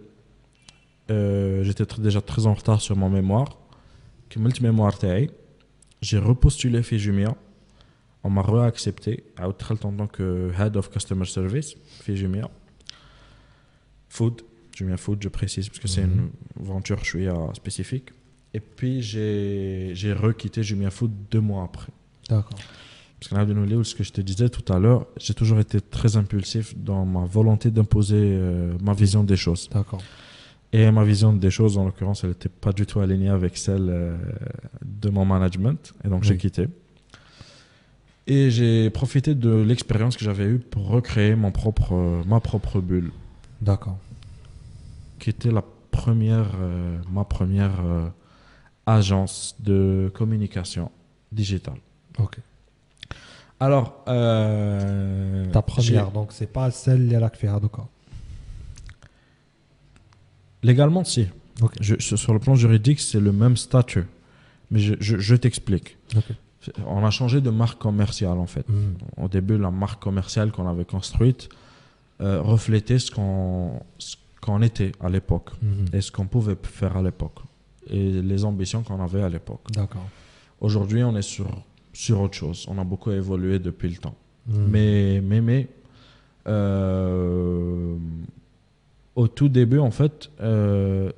[1.12, 3.58] Euh, j'étais déjà très en retard sur mon mémoire.
[4.32, 4.98] Comme le mémoire,
[6.02, 7.36] j'ai repostulé chez Jumia.
[8.24, 11.76] On m'a réaccepté en tant que Head of Customer Service
[12.06, 12.50] chez Jumia.
[14.10, 14.42] Food,
[14.76, 16.60] Jumia Food, je précise, parce que c'est mm -hmm.
[16.60, 18.10] une aventure, je euh, spécifique.
[18.54, 21.92] Et puis, j'ai requitté Jumia Food deux mois après.
[22.30, 22.60] D'accord.
[23.24, 25.58] Parce qu'on a de nous ce que je te disais tout à l'heure, j'ai toujours
[25.58, 29.70] été très impulsif dans ma volonté d'imposer euh, ma vision des choses.
[29.70, 30.02] D'accord.
[30.74, 33.88] Et ma vision des choses, en l'occurrence, elle n'était pas du tout alignée avec celle
[33.90, 34.18] euh,
[34.84, 35.94] de mon management.
[36.04, 36.68] Et donc, j'ai quitté.
[38.28, 42.82] Et j'ai profité de l'expérience que j'avais eue pour recréer mon propre, euh, ma propre
[42.82, 43.12] bulle,
[43.62, 44.00] D'accord.
[45.20, 46.58] qui était la première,
[47.10, 47.80] ma première
[48.86, 50.92] agence de communication
[51.32, 51.78] digitale.
[52.18, 52.40] Ok.
[53.64, 57.84] Alors, euh, Ta première, donc c'est pas celle qui a fait Hadoka.
[60.64, 61.28] Légalement, si.
[61.80, 64.06] Je- sur le plan juridique, c'est le même statut.
[64.72, 65.98] Mais je, je- je t'explique.
[66.86, 68.68] On a changé de marque commerciale, en fait.
[68.68, 68.96] Mhm.
[69.24, 71.48] Au début, la marque commerciale qu'on avait construite
[72.22, 75.86] euh, reflétait ce qu'on était à l'époque Mhm.
[75.94, 77.40] et ce qu'on pouvait faire à l'époque
[77.90, 79.66] et les ambitions qu'on avait à l'époque.
[79.72, 80.08] D'accord.
[80.62, 81.48] Aujourd'hui, on est sur,
[81.94, 82.66] sur autre chose.
[82.68, 84.16] On a beaucoup évolué depuis le temps.
[84.48, 84.68] Mhm.
[84.70, 85.68] Mais, mais, mais
[86.48, 87.96] euh,
[89.16, 91.12] au tout début, en fait, euh,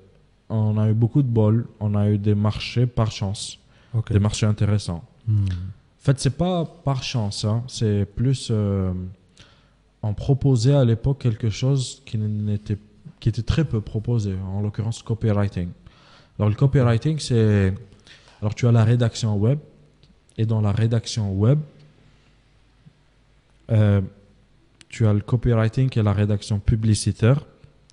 [0.50, 1.66] on a eu beaucoup de bol.
[1.80, 3.58] On a eu des marchés par chance,
[4.10, 5.04] des marchés intéressants.
[5.28, 5.46] Mhm.
[5.46, 8.94] En fait, c'est pas par chance, hein, c'est plus euh,
[10.04, 12.78] on proposait à l'époque quelque chose qui n'était
[13.20, 15.70] qui était très peu proposé, en l'occurrence copywriting.
[16.38, 17.74] Alors le copywriting, c'est
[18.40, 19.58] alors tu as la rédaction web
[20.38, 21.60] et dans la rédaction web,
[23.72, 24.02] euh,
[24.90, 27.46] tu as le copywriting est la rédaction publicitaire,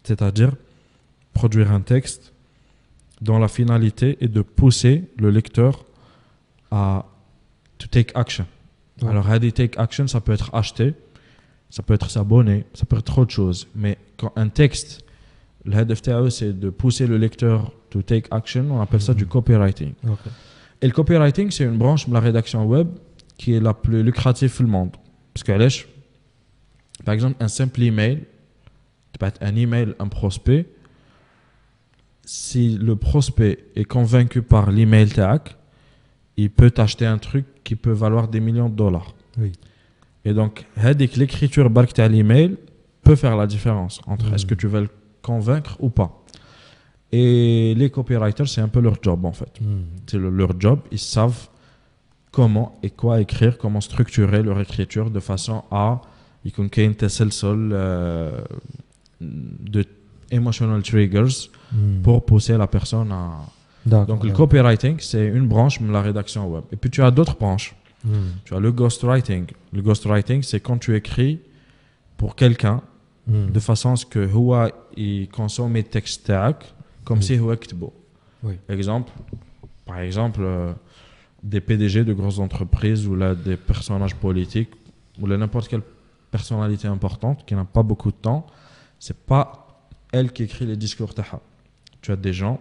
[0.05, 0.52] c'est-à-dire
[1.32, 2.32] produire un texte
[3.20, 5.85] dont la finalité est de pousser le lecteur
[6.70, 7.06] à
[7.78, 8.47] to take action.
[9.01, 9.09] Ouais.
[9.09, 10.94] Alors, Ready Take Action, ça peut être acheter,
[11.70, 13.66] ça peut être s'abonner, ça peut être autre chose.
[13.74, 15.05] Mais quand un texte,
[15.64, 19.19] le head FTAE, c'est de pousser le lecteur to take action, on appelle ça Mhm.
[19.19, 19.94] du copywriting.
[20.09, 20.19] Ok.
[20.82, 22.88] Et le copywriting, c'est une branche de la rédaction web
[23.38, 24.90] qui est la plus lucrative du monde.
[25.32, 25.84] Parce que,
[27.04, 28.24] par exemple, un simple email,
[29.40, 30.66] un email, un prospect,
[32.24, 35.56] si le prospect est convaincu par l'email TAC,
[36.36, 39.14] il peut t'acheter un truc qui peut valoir des millions de dollars.
[40.24, 40.64] Et donc,
[41.16, 42.56] l'écriture barque à l'email
[43.02, 44.34] peut faire la différence entre hmm.
[44.34, 44.88] est-ce que tu veux le
[45.20, 46.22] convaincre ou pas.
[47.11, 49.53] Et les copywriters, c'est un peu leur job en fait.
[49.61, 49.84] Hmm.
[50.07, 50.80] C'est le- leur job.
[50.91, 51.47] Ils savent
[52.31, 56.01] comment et quoi écrire, comment structurer leur écriture de façon à
[56.45, 58.41] يكون كاين تسلسل euh,
[59.22, 59.84] de
[60.31, 62.01] emotional triggers Hmm.
[62.05, 63.23] pour pousser la personne à
[63.85, 64.05] D'accord.
[64.07, 64.47] donc le d'accord.
[64.47, 67.69] copywriting c'est une branche de la rédaction web et puis tu as d'autres branches
[68.05, 68.30] Hmm.
[68.45, 69.45] tu as le ghostwriting
[69.77, 71.34] le ghostwriting c'est quand tu écris
[72.19, 72.80] pour quelqu'un
[73.30, 73.47] Hmm.
[73.55, 76.59] de façon à ce que هو il consomme les textes تاعك
[77.04, 77.24] comme oui.
[77.24, 77.48] si vous
[78.42, 78.54] oui.
[78.68, 79.12] Exemple,
[79.84, 80.72] par exemple, euh,
[81.42, 84.70] des PDG de grosses entreprises ou là des personnages politiques
[85.20, 85.82] ou là n'importe quelle
[86.30, 88.46] personnalité importante qui n'a pas beaucoup de temps,
[88.98, 91.40] c'est pas elle qui écrit les discours taha.
[92.00, 92.60] Tu as des gens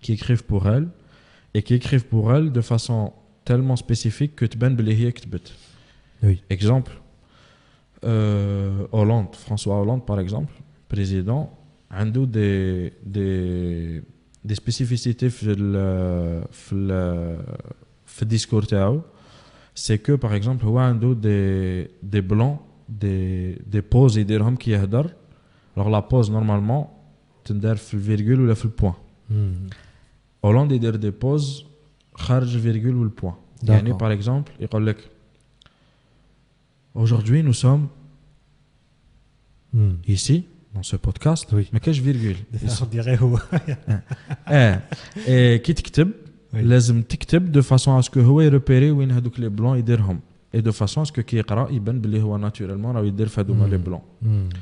[0.00, 0.88] qui écrivent pour elle
[1.52, 3.12] et qui écrivent pour elle de façon
[3.44, 4.76] tellement spécifique que tu ben
[6.22, 6.42] oui.
[6.48, 6.92] Exemple,
[8.04, 10.52] euh, Hollande, François Hollande par exemple,
[10.88, 11.52] président,
[11.93, 14.01] عنده des des
[14.51, 15.73] des spécificités في ال
[16.51, 16.87] في ال
[18.05, 19.01] في الديسكور تاعو
[19.75, 22.59] c'est que par exemple هو عنده des des blancs
[23.03, 25.13] des des pauses يديرهم كي يهدر
[25.77, 26.87] alors la pause normalement
[27.45, 28.93] تندار في الفيرجول ولا في البوان
[29.29, 29.73] Hmm.
[30.45, 31.65] هولندا يدير دي بوز
[32.13, 33.33] خارج الفيرجول والبوان
[33.63, 33.97] يعني D'accord.
[33.97, 34.97] par exemple يقول لك
[36.95, 37.87] aujourd'hui nous sommes
[39.75, 39.95] Hmm.
[40.15, 40.37] ici
[40.75, 41.65] dans ce podcast Oui.
[41.73, 42.35] ما كاش فيرجول
[42.67, 43.39] On dirait هو.
[44.47, 44.81] اه
[45.27, 46.11] إيه، كي تكتب
[46.53, 46.55] Oui.
[46.57, 50.19] لازم تكتب دو فاسون اسكو هو يريبيري وين هذوك لي بلون يديرهم
[50.55, 53.71] اي دو فاسون اسكو كي يقرا يبان بلي هو ناتوريلمون راه يدير في هذوما مم.
[53.71, 54.55] لي بلون Hmm.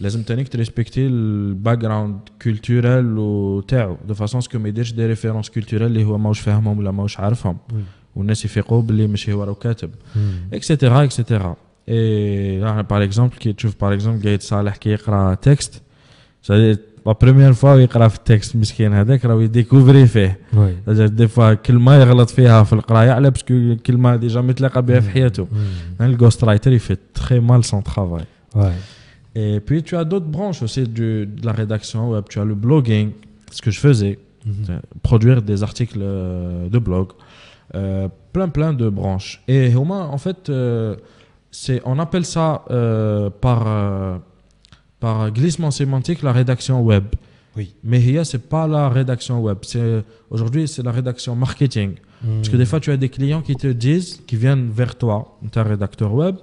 [0.00, 5.86] لازم تانيك تريسبكتي الباك جراوند كولتورال وتاعو دو فاسون اسكو ما يديرش دي ريفيرونس كولتورال
[5.86, 7.74] اللي هو ماهوش فاهمهم ولا ماهوش عارفهم Oui.
[8.16, 10.18] والناس يفيقوا باللي ماشي هو راه كاتب Hmm.
[10.54, 11.56] اكسيتيرا
[11.88, 15.82] اكسيتيرا اي باغ اكزومبل كي تشوف باغ اكزومبل قايد صالح كي يقرا تكست
[16.48, 16.76] لا
[17.22, 20.90] بروميير فوا يقرا في التكست مسكين هذاك راه يديكوفري فيه Oui.
[20.90, 25.44] دي فوا كلمه يغلط فيها في القرايه على باسكو كلمه ديجا متلاقى بها في حياته
[25.46, 26.02] Hmm.
[26.02, 28.24] الجوست رايتر يفي تري مال سون ترافاي
[28.56, 28.78] Ouais.
[29.36, 32.24] Et puis tu as d'autres branches aussi du, de la rédaction web.
[32.32, 33.08] Tu as le blogging,
[33.56, 34.14] ce que je faisais,
[34.46, 34.64] Mhm.
[34.66, 37.06] c'est produire des articles euh, de blog,
[37.74, 39.32] euh, plein plein de branches.
[39.54, 40.94] Et au moins, en fait, euh,
[41.50, 44.18] c'est, on appelle ça euh, par, euh,
[45.00, 47.04] par glissement sémantique la rédaction web.
[47.56, 47.74] Oui.
[47.84, 49.58] Mais hier, c'est pas la rédaction web.
[49.62, 51.94] C'est, aujourd'hui, c'est la rédaction marketing.
[52.36, 55.38] Parce que des fois, tu as des clients qui te disent, qui viennent vers toi,
[55.54, 56.36] un rédacteur web,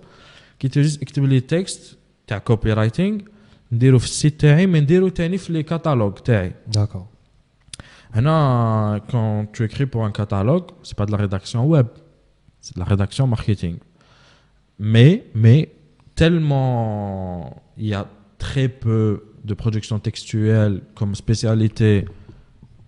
[0.60, 3.24] qui te disent écrivez les textes, tu as copywriting,
[3.72, 6.54] نديرو في السيت تاعي mais نديرو تاني في لي كاتالوج تاعي.
[6.72, 7.08] D'accord.
[8.14, 11.88] هنا quand tu écris pour un catalogue, c'est pas de la rédaction web,
[12.60, 13.76] c'est de la rédaction marketing.
[14.79, 15.73] mais, mais
[16.15, 18.07] tellement il y a
[18.39, 22.07] très peu de production textuelle comme spécialité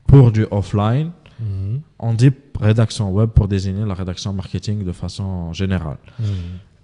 [0.06, 1.80] pour du offline, mhm.
[1.98, 5.98] on dit rédaction web pour désigner la rédaction marketing de façon générale.
[6.18, 6.26] Mhm.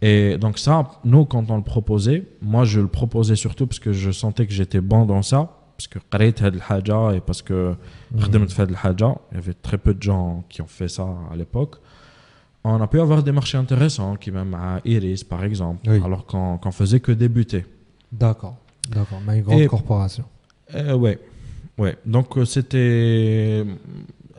[0.02, 3.93] Et donc ça, nous, quand on le proposait, moi, je le proposais surtout parce que
[3.93, 7.74] je sentais que j'étais bon dans ça, parce que et parce que
[8.12, 8.20] mhm.
[9.32, 11.76] il y avait très peu de gens qui ont fait ça à l'époque.
[12.66, 16.00] On a pu avoir des marchés intéressants, qui même à Iris, par exemple, Oui.
[16.04, 17.66] alors qu'on qu'on faisait que débuter.
[18.10, 18.56] D'accord.
[18.90, 19.20] D'accord.
[19.26, 20.24] Mais une grande Et- corporation.
[20.74, 21.18] Euh, ouais,
[21.78, 21.96] ouais.
[22.06, 23.64] Donc euh, c'était,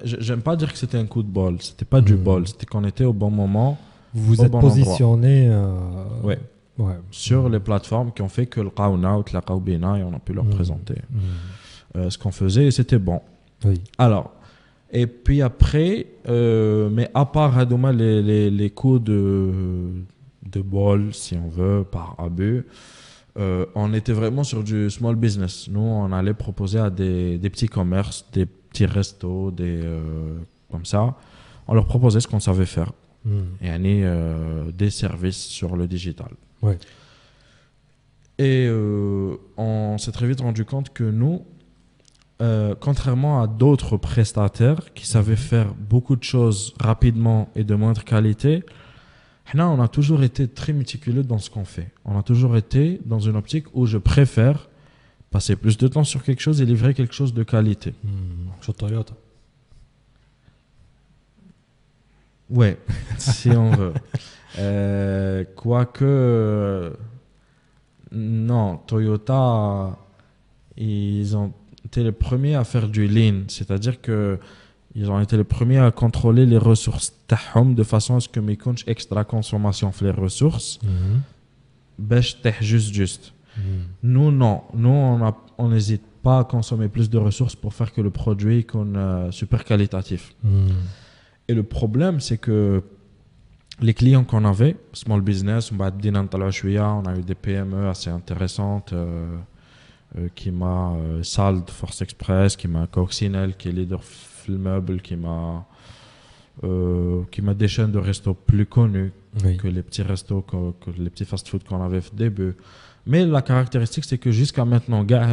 [0.03, 1.57] j'aime pas dire que c'était un coup de bol.
[1.61, 2.23] C'était pas du Mhm.
[2.23, 2.47] bol.
[2.47, 3.77] C'était qu'on était au bon moment
[4.13, 5.47] Vous vous Au êtes bon positionné.
[5.49, 5.73] euh,
[6.23, 6.39] Ouais.
[6.79, 6.95] Ouais.
[7.11, 10.19] sur les plateformes qui ont fait que le Qaouna ou le Qaoubina et on a
[10.19, 10.51] pu leur Mhm.
[10.55, 11.19] présenter Hmm.
[11.97, 13.21] euh, ce qu'on faisait et c'était bon.
[13.65, 13.81] Oui.
[13.97, 14.31] Alors,
[14.97, 19.51] et puis après, euh, mais à part Hadouma, les, les, les coups de,
[20.49, 22.65] de bol, si on veut, par abus,
[23.37, 25.67] euh, on était vraiment sur du small business.
[25.69, 30.37] Nous, on allait proposer à des, des petits commerces, des petits restos, des, euh,
[30.71, 31.15] comme ça.
[31.67, 32.93] On leur proposait ce qu'on savait faire.
[33.25, 33.41] Hmm.
[33.59, 36.29] Et aller, euh, des services sur le digital.
[36.61, 36.77] Ouais.
[38.37, 38.69] Et
[39.57, 41.45] on s'est très vite rendu compte que nous,
[42.41, 48.03] euh, contrairement à d'autres prestataires qui savaient faire beaucoup de choses rapidement et de moindre
[48.03, 48.63] qualité,
[49.53, 51.91] Hna, on a toujours été très méticuleux dans ce qu'on fait.
[52.03, 54.69] On a toujours été dans une optique où je préfère
[55.29, 57.93] passer plus de temps sur quelque chose et livrer quelque chose de qualité.
[58.03, 58.49] Hmm.
[58.61, 59.13] Sur Toyota.
[62.49, 62.77] Ouais,
[63.17, 63.93] si on veut.
[64.57, 66.93] Euh, Quoique, euh,
[68.11, 69.97] non, Toyota,
[70.77, 71.53] ils ont
[71.95, 74.37] été les premiers à faire du lean, c'est-à-dire que
[74.97, 77.13] ils ont été les premiers à contrôler les ressources
[77.75, 80.79] de façon à ce que mes coachs extra consommation les ressources.
[80.83, 81.19] Mm-hmm.
[82.61, 83.33] juste juste.
[83.57, 83.63] Mhm.
[84.03, 84.89] Nous non, nous
[85.57, 88.95] on n'hésite on pas à consommer plus de ressources pour faire que le produit qu'on
[88.95, 90.33] euh, super qualitatif.
[90.43, 90.67] Mhm.
[91.47, 92.83] Et le problème c'est que
[93.81, 95.71] les clients qu'on avait, small business,
[96.95, 98.93] on a eu des PME assez intéressantes.
[98.93, 99.37] Euh,
[100.35, 104.01] qui m'a euh, Sald Force Express, qui m'a Coccinelle, qui est leader
[104.47, 105.65] meuble, qui m'a
[107.31, 109.11] qui m'a des chaînes de restos plus connues
[109.57, 112.55] que les petits restos, que, les petits fast-food qu'on avait au début.
[113.05, 115.29] Mais la caractéristique, c'est que jusqu'à maintenant, gars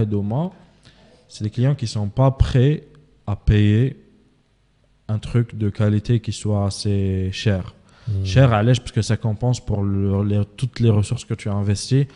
[1.29, 2.89] c'est des clients qui sont pas prêts
[3.27, 3.97] à payer
[5.09, 7.75] un truc de qualité qui soit assez cher.
[8.09, 8.25] Hmm.
[8.25, 9.85] Cher à l'âge parce que ça compense pour
[10.57, 12.07] toutes les ressources que tu as investies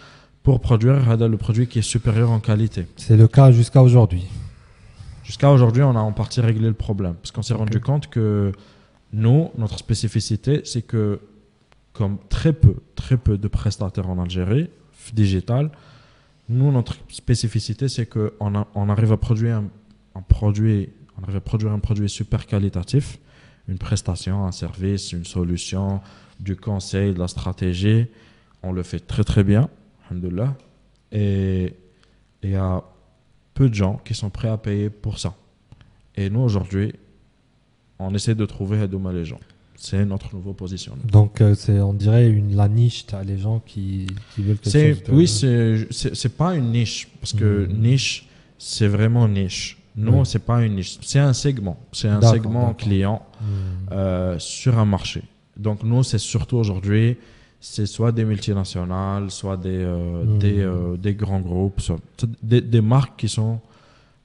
[0.46, 2.86] pour produire le produit qui est supérieur en qualité.
[2.96, 4.24] C'est le cas jusqu'à aujourd'hui.
[5.24, 8.52] Jusqu'à aujourd'hui, on a en partie réglé le problème parce qu'on s'est rendu compte que
[9.12, 11.18] nous, notre spécificité, c'est que
[11.94, 14.70] comme très peu, très peu de prestataires en Algérie,
[15.12, 15.72] digital,
[16.48, 19.64] nous, notre spécificité, c'est qu'on on arrive à produire
[20.14, 23.18] un produit on arrive à produire un produit super qualitatif,
[23.66, 26.00] une prestation, un service, une solution,
[26.38, 28.06] du conseil, de la stratégie.
[28.62, 29.68] On le fait très très bien,
[30.10, 30.56] alhamdoulilah.
[31.12, 31.74] Et
[32.42, 32.82] il y a
[33.54, 35.34] peu de gens qui sont prêts à payer pour ça.
[36.14, 36.92] Et nous, aujourd'hui,
[37.98, 39.40] on essaie de trouver Hadouma les gens.
[39.76, 41.04] C'est notre nouveau positionnement.
[41.04, 44.94] Donc, euh, c'est, on dirait une, la niche, as les gens qui, qui veulent quelque
[44.94, 45.12] chose de...
[45.12, 47.72] Oui, c'est, c'est, pas une niche, parce que mmh.
[47.78, 48.28] niche,
[48.58, 49.78] c'est vraiment niche.
[49.96, 53.44] Non, c'est pas une niche, c'est un segment, c'est un segment client hmm.
[53.92, 55.22] euh, sur un marché.
[55.56, 57.16] Donc nous, c'est surtout aujourd'hui,
[57.60, 60.38] c'est soit des multinationales, soit des euh, hmm.
[60.38, 61.80] des, euh, des, grands groupes,
[62.42, 63.60] des, des, marques qui sont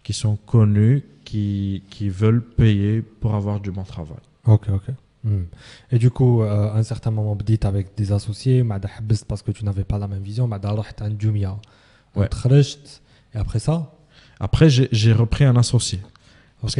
[0.03, 4.23] qui sont connues, qui qui veulent payer pour avoir du bon travail.
[4.45, 4.93] Ok, ok.
[5.23, 5.43] Hmm.
[5.91, 8.65] Et du coup, à un certain moment, dites avec des associés,
[9.27, 10.49] parce que tu n'avais pas la même vision.
[12.15, 12.27] Ouais.
[13.33, 13.91] Et après ça?
[14.39, 15.99] Après, j'ai repris un associé.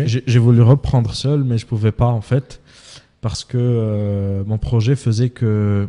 [0.06, 2.62] J'ai voulu reprendre seul, mais je pouvais pas en fait,
[3.22, 5.88] parce que euh, mon projet faisait que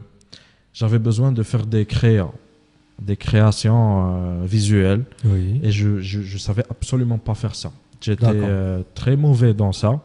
[0.72, 2.32] j'avais besoin de faire des créations,
[3.00, 5.04] des créations euh, visuelles,
[5.62, 7.72] et je, je, savais absolument pas faire ça.
[8.00, 10.00] J'étais euh, très mauvais dans ça.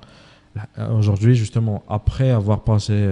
[0.92, 3.08] Aujourd'hui, justement, après avoir passé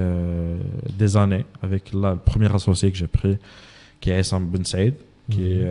[0.98, 3.38] des années avec le premier associé que j'ai pris,
[4.00, 4.96] qui est Essam Ben Saïd,
[5.30, 5.46] qui mhm.
[5.46, 5.68] est,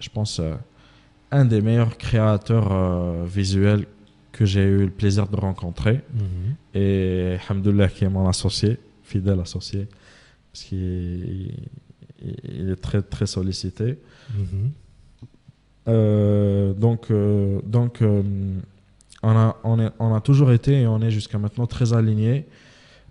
[0.00, 0.40] je pense,
[1.34, 3.86] un des meilleurs créateurs euh, visuels
[4.30, 6.00] que j'ai eu le plaisir de rencontrer.
[6.14, 6.54] Mhm.
[6.74, 9.88] Et Hamdullah qui est mon associé, fidèle associé,
[10.54, 11.50] parce qu'il
[12.70, 13.98] est très très sollicité.
[14.32, 14.70] Mhm.
[15.88, 21.10] Euh, donc, euh, donc on, a, on, est, on, a toujours été et on est
[21.10, 22.46] jusqu'à maintenant très alignés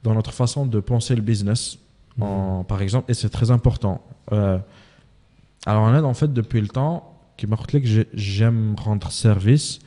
[0.03, 1.77] dans notre façon de penser le business,
[2.17, 2.63] mhm.
[2.65, 4.01] par exemple, et c'est très important.
[4.31, 9.79] alors on est en fait depuis le temps qui m'a que j'aime rendre service.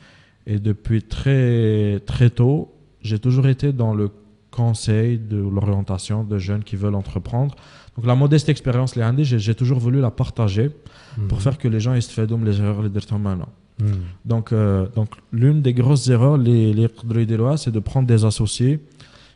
[0.45, 2.71] Et depuis très, très tôt,
[3.01, 4.11] j'ai toujours été dans le
[4.61, 7.53] conseil de l'orientation de jeunes qui veulent entreprendre.
[7.95, 10.69] Donc la modeste expérience, les j'ai toujours voulu la partager
[11.29, 11.43] pour mhm.
[11.45, 13.49] faire que les gens se fassent les erreurs les maintenant.
[13.79, 13.87] Mhm.
[14.25, 16.87] Donc, euh, donc l'une des grosses erreurs, les, les
[17.57, 18.79] c'est de prendre des associés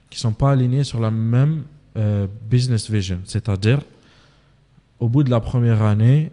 [0.09, 1.63] qui sont pas alignés sur la même
[1.97, 3.19] euh, business vision.
[3.23, 3.79] C'est-à-dire,
[4.99, 6.31] au bout de la première année,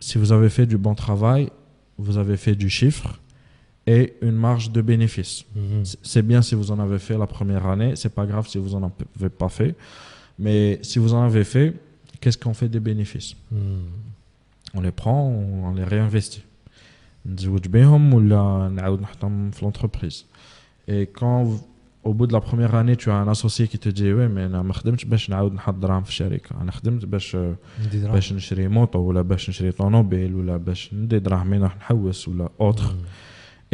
[0.00, 1.50] si vous avez fait du bon travail,
[1.98, 3.20] vous avez fait du chiffre
[3.87, 5.45] et une marge de bénéfice.
[5.55, 5.83] Mhm.
[6.11, 8.75] C'est bien si vous en avez fait la première année, c'est pas grave si vous
[8.75, 9.75] en avez pas fait,
[10.37, 11.73] mais si vous en avez fait,
[12.19, 13.85] qu'est-ce qu'on fait des bénéfices mhm.
[14.73, 15.21] On les prend,
[15.67, 16.43] on les réinvestit.
[19.61, 20.25] l'entreprise.
[20.87, 21.39] Et quand
[22.03, 24.47] au bout de la première année, tu as un associé qui te dit Oui, mais
[24.47, 27.37] je ما خدمتش باش نعاود نحط دراهم في الشركه، انا خدمت باش
[27.93, 32.91] باش نشري موطو ولا باش نشري طوموبيل ولا باش ندي دراهمي نروح نحوس ولا autre.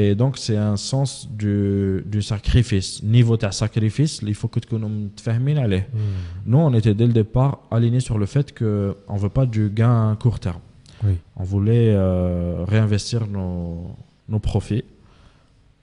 [0.00, 3.02] Et donc, c'est un sens du, du sacrifice.
[3.02, 5.10] Niveau de sacrifice, il faut que tu nous
[5.58, 5.86] aller.
[6.46, 9.70] Nous, on était dès le départ alignés sur le fait qu'on ne veut pas du
[9.70, 10.60] gain à court terme.
[11.02, 11.16] Oui.
[11.34, 13.90] On voulait euh, réinvestir nos,
[14.28, 14.84] nos profits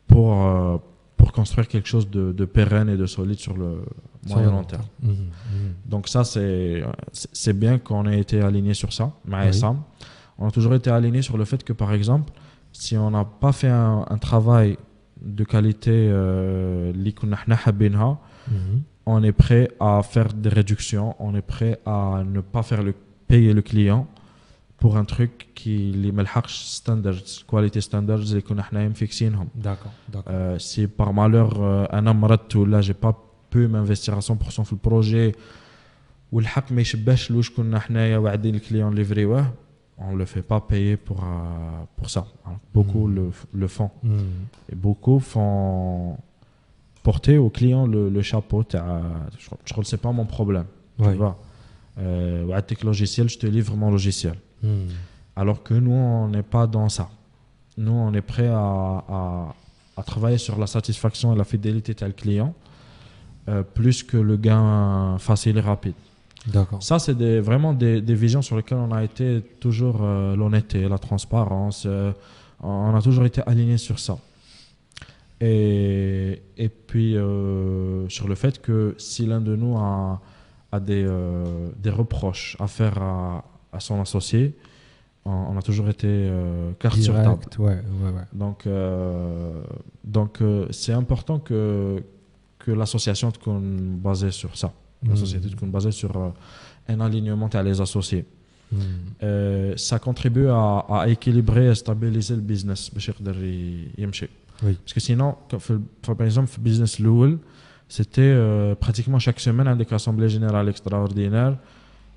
[0.07, 0.77] pour, euh,
[1.17, 3.81] pour construire quelque chose de, de, pérenne et de solide sur le
[4.27, 4.85] moyen long terme.
[5.03, 5.13] Mmh, mmh.
[5.87, 9.11] Donc ça, c'est bien qu'on ait été aligné sur ça.
[9.27, 9.61] Oui.
[10.37, 12.31] On a toujours été aligné sur le fait que, par exemple,
[12.77, 14.77] si on n'a pas fait un, travail
[15.22, 16.91] de qualité, euh,
[18.52, 18.81] mhm.
[19.06, 22.84] on est prêt à faire des réductions, on est prêt à ne pas faire
[23.27, 24.07] payer le client
[24.77, 29.31] pour un truc qui les malharche standards, quality standards, les qu'on a fixés.
[30.60, 33.18] Si par malheur euh, un amrat ou là j'ai pas
[33.49, 35.31] pu m'investir à 100% sur le projet
[36.31, 36.97] ou le hack mais je
[38.52, 39.43] le client livré ouais
[39.97, 42.26] on ne le fait pas payer pour, euh, pour ça.
[42.45, 42.57] hein.
[42.73, 43.15] Beaucoup Mm.
[43.15, 43.91] le, le font.
[44.03, 44.19] Hmm.
[44.72, 46.17] Et beaucoup font
[47.03, 48.63] porter au client le, le chapeau.
[48.72, 48.77] Je
[49.72, 50.65] crois que c'est pas mon problème.
[51.01, 51.38] Tu vois.
[51.97, 54.35] Euh, tes logiciel, je te livre mon logiciel.
[54.61, 54.88] Hmm.
[55.35, 57.09] Alors que nous, on n'est pas dans ça.
[57.77, 58.57] Nous, on est prêt à,
[59.07, 59.53] à-
[59.97, 62.53] à travailler sur la satisfaction et la fidélité de le client,
[63.47, 65.93] euh, plus que le gain facile et rapide.
[66.81, 70.88] Ça, c'est des- vraiment des, des visions sur lesquelles on a été toujours euh, l'honnêteté,
[70.88, 71.84] la transparence.
[71.85, 72.11] euh,
[72.61, 74.17] on a toujours été aligné sur ça.
[75.41, 80.22] Et, et puis, euh, sur le fait que si l'un de nous a,
[80.72, 83.43] a des, euh, des reproches à faire à,
[83.73, 84.55] à son associé,
[85.26, 86.05] on, on a toujours été
[86.80, 87.39] carte sur table.
[87.39, 87.65] Direct, ouais,
[88.05, 88.22] ouais, ouais.
[88.34, 88.65] Donc,
[90.03, 90.39] donc
[90.72, 92.01] c'est important que,
[92.59, 93.59] que l'association soit
[93.97, 94.72] basée sur ça.
[95.07, 95.18] La mmh.
[95.18, 96.30] société est basée sur euh,
[96.88, 98.26] un alignement à les associés.
[98.72, 98.77] Hmm.
[99.23, 102.91] Euh, ça contribue à, équilibrer et stabiliser le business.
[104.64, 104.77] Oui.
[104.84, 105.36] Parce que sinon,
[106.02, 107.38] par exemple, le business Lowell,
[107.88, 111.57] c'était euh, pratiquement chaque semaine avec l'Assemblée générale extraordinaire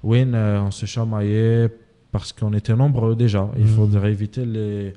[0.02, 1.68] où on se chamaillait
[2.12, 3.50] parce qu'on était nombreux déjà.
[3.58, 3.68] Il hmm.
[3.68, 4.94] faudrait éviter les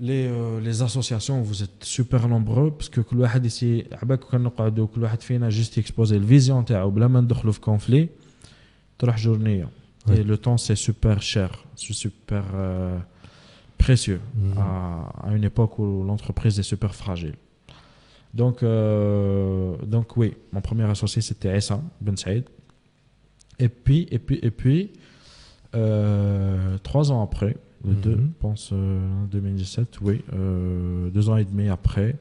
[0.00, 4.20] les, euh, les associations où vous êtes super nombreux parce que كل واحد ici عباك
[4.32, 8.06] كان نقعدوا كل واحد فينا juste يكسبوزي الفيزيون تاعو بلا ما ندخلوا في conflit
[8.98, 9.68] تروح جورنيه
[10.06, 10.12] Oui.
[10.18, 12.98] et le temps c'est super cher c'est super euh,
[13.78, 14.58] précieux Hmm.
[14.58, 14.68] à,
[15.26, 17.36] à une époque où l'entreprise est super fragile.
[18.40, 22.44] Donc, euh, donc oui, mon premier associé c'était Essa Ben Saïd.
[23.64, 24.80] Et puis, et puis, et puis,
[25.74, 28.01] euh, trois ans après, le Mhm.
[28.01, 32.15] deux, je pense euh, 2017, oui, euh, deux ans et demi après,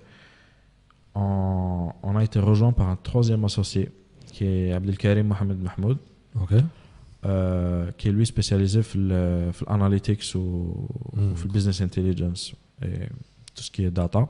[1.15, 3.91] on, on a été rejoint par un troisième associé
[4.33, 5.99] qui est Abdelkarim Mohamed Mahmoud.
[6.41, 6.53] Ok.
[7.25, 10.87] euh, qui est lui spécialisé dans l'analytics ou,
[11.17, 11.21] Mm.
[11.33, 13.09] ou le business intelligence et
[13.57, 14.29] tout ce qui est data.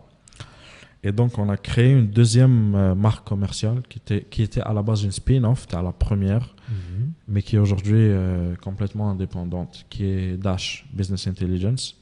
[1.03, 4.73] Et donc, on a créé une deuxième euh, marque commerciale qui était, qui était à
[4.73, 7.13] la base une spin-off, à la première, Mhm.
[7.29, 11.97] mais qui est aujourd'hui euh, complètement indépendante, qui est Dash Business Intelligence.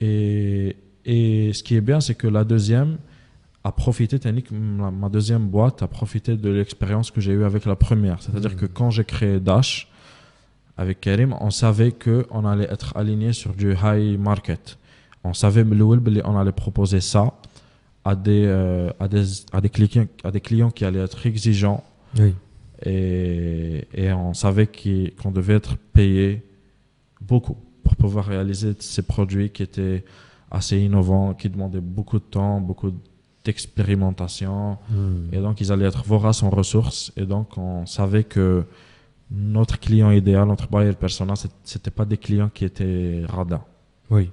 [0.00, 2.98] Et, et ce qui est bien, c'est que la deuxième
[3.64, 4.18] a profité,
[4.52, 8.22] ma, ma deuxième boîte a profité de l'expérience que j'ai eue avec la première.
[8.22, 8.56] C'est-à-dire Mhm.
[8.56, 9.88] que quand j'ai créé Dash
[10.76, 14.78] avec Karim, on savait qu'on allait être aligné sur du high market.
[15.24, 15.64] On savait
[16.24, 17.34] on allait proposer ça
[18.04, 21.84] à des, euh, à des, à des, clients, à des clients qui allaient être exigeants
[22.18, 22.34] Oui.
[22.84, 26.42] Et, et on savait qu'on devait être payé
[27.20, 30.04] beaucoup pour pouvoir réaliser ces produits qui étaient
[30.50, 32.92] assez innovants, qui demandaient beaucoup de temps, beaucoup
[33.44, 34.78] d'expérimentation.
[34.90, 35.32] Hmm.
[35.32, 37.12] Et donc, ils allaient être voraces en ressources.
[37.16, 38.64] Et donc, on savait que
[39.30, 43.62] notre client idéal, notre buyer persona, ce n'était pas des clients qui étaient radins.
[44.10, 44.30] Oui.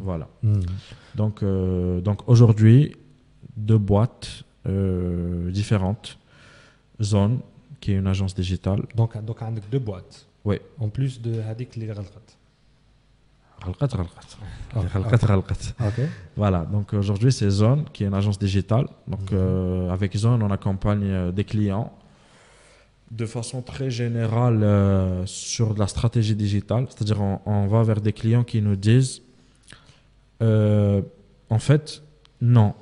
[0.00, 0.28] Voilà.
[0.42, 0.60] Hmm.
[1.14, 2.96] Donc, euh, donc aujourd'hui,
[3.56, 6.18] deux boîtes euh, différentes.
[7.02, 7.40] Zone,
[7.80, 8.82] qui est une agence digitale.
[8.94, 9.38] Donc, donc
[9.70, 10.26] deux boîtes.
[10.44, 10.58] Oui.
[10.78, 11.90] En plus de Hadik les
[13.62, 13.66] ah.
[15.78, 16.06] ah, okay.
[16.36, 18.86] Voilà, donc aujourd'hui c'est Zone qui est une agence digitale.
[19.06, 19.38] Donc mhm.
[19.38, 21.92] euh, avec Zone on accompagne euh, des clients
[23.10, 26.86] de façon très générale euh, sur la stratégie digitale.
[26.88, 29.20] C'est-à-dire on, va vers des clients qui nous disent
[30.40, 32.02] en fait
[32.40, 32.74] non,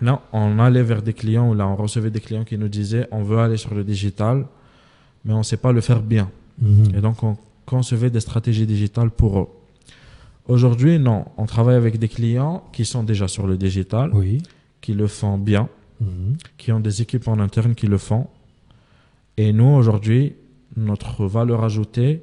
[0.00, 3.06] Là, on allait vers des clients ou là on recevait des clients qui nous disaient
[3.12, 4.46] on veut aller sur le digital,
[5.24, 6.30] mais on ne sait pas le faire bien.
[6.60, 6.94] Mhm.
[6.96, 9.48] Et donc, on concevait des stratégies digitales pour eux.
[10.46, 11.24] Aujourd'hui, non.
[11.38, 14.42] On travaille avec des clients qui sont déjà sur le digital, Oui.
[14.80, 15.68] qui le font bien,
[16.00, 16.36] Mhm.
[16.58, 18.26] qui ont des équipes en interne qui le font.
[19.36, 20.34] Et nous, aujourd'hui,
[20.76, 22.22] notre valeur ajoutée,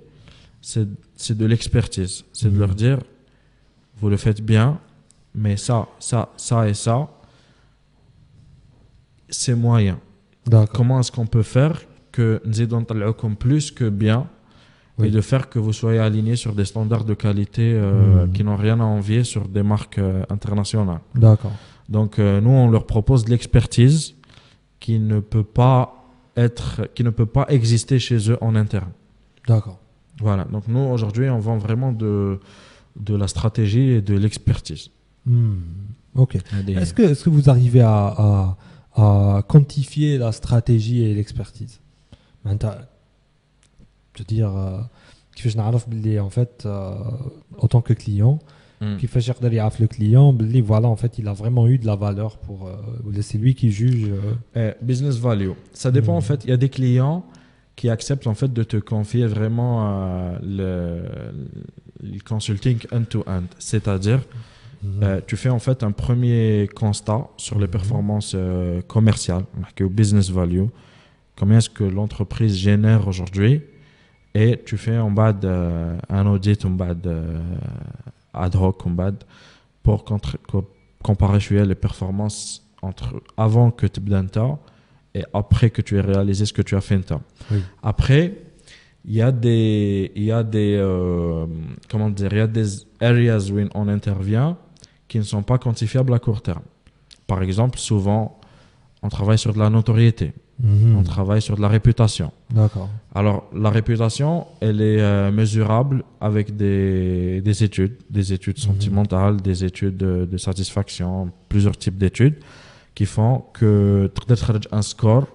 [0.61, 2.23] c'est c'est de l'expertise.
[2.33, 2.59] C'est de Mhm.
[2.59, 2.99] leur dire,
[3.99, 4.79] vous le faites bien,
[5.35, 7.09] mais ça, ça, ça et ça,
[9.31, 9.97] c'est moyen.
[10.45, 10.69] D'accord.
[10.73, 11.81] Comment est-ce qu'on peut faire
[12.11, 12.83] que nous aidons
[13.17, 14.27] comme plus que bien
[14.97, 15.07] Oui.
[15.07, 18.33] et de faire que vous soyez alignés sur des standards de qualité euh, Mhm.
[18.33, 20.99] qui n'ont rien à envier sur des marques euh, internationales.
[21.15, 21.53] D'accord.
[21.89, 24.15] Donc euh, nous, on leur propose de l'expertise
[24.79, 25.79] qui ne peut pas
[26.37, 28.91] être, qui ne peut pas exister chez eux en interne.
[29.47, 29.79] D'accord.
[30.19, 30.43] Voilà.
[30.45, 32.39] Donc nous, aujourd'hui, on vend vraiment de,
[32.99, 34.89] de la stratégie et de l'expertise.
[35.25, 35.55] Hmm.
[36.15, 36.37] Ok.
[36.65, 38.57] Des- Est-ce que, est-ce que vous arrivez à, à,
[38.95, 41.79] à quantifier la stratégie et l'expertise.
[42.45, 42.51] Je
[44.19, 44.51] veux dire,
[45.35, 46.93] qui fait je en fait, euh,
[47.57, 48.39] en tant que client,
[48.81, 48.97] hmm.
[48.97, 52.37] qui fait chercher le client, voilà, en fait, il a vraiment eu de la valeur
[52.37, 52.67] pour.
[52.67, 54.09] Euh, c'est lui qui juge.
[54.55, 54.73] Euh.
[54.79, 55.51] Eh, business value.
[55.73, 56.23] Ça dépend, en hmm.
[56.23, 56.43] fait.
[56.43, 57.25] Il y a des clients
[57.75, 61.03] qui acceptent, en fait, de te confier vraiment le,
[62.25, 63.43] consulting end-to-end.
[63.57, 64.21] C'est-à-dire
[64.83, 69.89] euh, tu fais en fait un premier constat sur les performances euh, commerciales, marquées au
[69.89, 70.65] business value.
[71.37, 73.61] Combien est-ce que l'entreprise génère aujourd'hui?
[74.33, 77.41] Et tu fais en bas euh, un audit en bas euh,
[78.33, 79.11] ad hoc en bas
[79.83, 80.37] pour contre,
[81.03, 84.59] comparer les performances entre avant que tu aies temps
[85.13, 87.21] et après que tu aies réalisé ce que tu as fait un temps.
[87.83, 88.37] Après,
[89.03, 90.79] il y a des, il y a des,
[91.89, 92.67] comment dire, il y a des
[93.01, 94.57] areas où on intervient
[95.11, 96.63] qui ne sont pas quantifiables à court terme.
[97.27, 98.39] Par exemple, souvent,
[99.03, 100.31] on travaille sur de la notoriété,
[100.63, 100.95] mhm.
[100.95, 102.31] on travaille sur de la réputation.
[102.49, 102.87] D'accord.
[103.13, 108.63] Alors, la réputation, elle est euh, mesurable avec des, études, des études mhm.
[108.63, 112.37] sentimentales, des études de, satisfaction, plusieurs types d'études
[112.95, 115.27] qui font que tu as un score,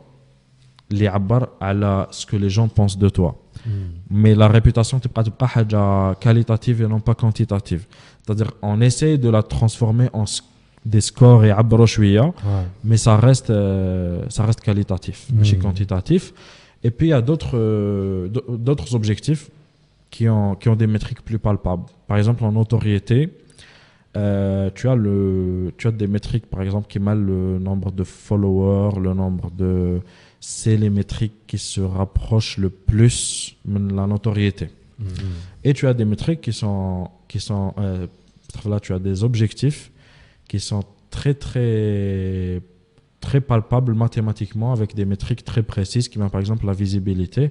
[0.88, 3.36] les à ce que les gens pensent de toi.
[3.64, 3.70] Hmm.
[4.10, 5.24] Mais la réputation, tu pas
[6.20, 7.86] qualitative et non pas quantitative.
[8.22, 10.24] C'est-à-dire, on essaye de la transformer en
[10.84, 12.64] des scores et abrochouia, hein.
[12.84, 15.36] mais ça reste, euh, ça reste qualitatif, hmm.
[15.38, 16.32] mais quantitatif.
[16.84, 19.50] Et puis, il y a d'autres euh, d'autres objectifs
[20.10, 21.86] qui ont, qui ont des métriques plus palpables.
[22.06, 23.30] Par exemple, en notoriété,
[24.16, 28.04] euh, tu, as le, tu as des métriques, par exemple, qui mal le nombre de
[28.04, 30.00] followers, le nombre de
[30.48, 34.68] c'est les métriques qui se rapprochent le plus de la notoriété.
[35.00, 35.08] Mhm.
[35.64, 38.06] Et tu as des métriques qui sont, qui sont euh,
[38.64, 39.90] là, tu as des objectifs
[40.46, 42.62] qui sont très, très,
[43.20, 47.50] très palpables mathématiquement avec des métriques très précises qui, par exemple, la visibilité.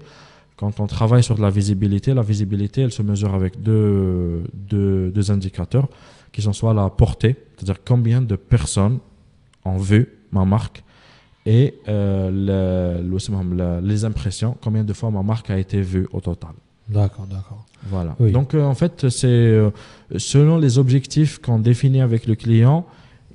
[0.55, 5.11] Quand on travaille sur de la visibilité, la visibilité, elle se mesure avec deux, deux,
[5.11, 5.89] deux indicateurs
[6.31, 8.99] qui sont soit la portée, c'est-à-dire combien de personnes
[9.65, 10.84] ont vu ma marque,
[11.45, 16.07] et euh, le- le- le- les impressions, combien de fois ma marque a été vue
[16.11, 16.51] au total.
[16.89, 17.65] D'accord, d'accord.
[17.87, 18.15] Voilà.
[18.19, 18.31] Oui.
[18.31, 19.69] Donc, euh, en fait, c'est euh,
[20.17, 22.85] selon les objectifs qu'on définit avec le client,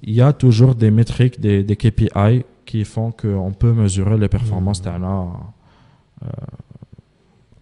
[0.02, 4.28] il y a toujours des métriques, des, des KPI qui font qu'on peut mesurer les
[4.28, 5.26] performances d'Anna
[6.24, 6.28] euh,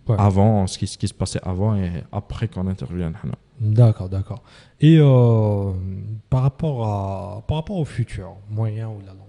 [0.09, 0.17] Ouais.
[0.19, 3.13] avant, ce qui, ce qui se passait avant et après qu'on intervienne.
[3.23, 3.35] Hana.
[3.61, 4.43] D'accord, d'accord.
[4.81, 4.99] Et
[6.31, 9.28] par, rapport à, par rapport au futur, moyen ou la long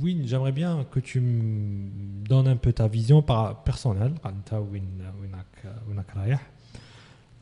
[0.00, 3.22] oui, j'aimerais bien que tu me donnes un peu ta vision
[3.64, 4.12] personnelle.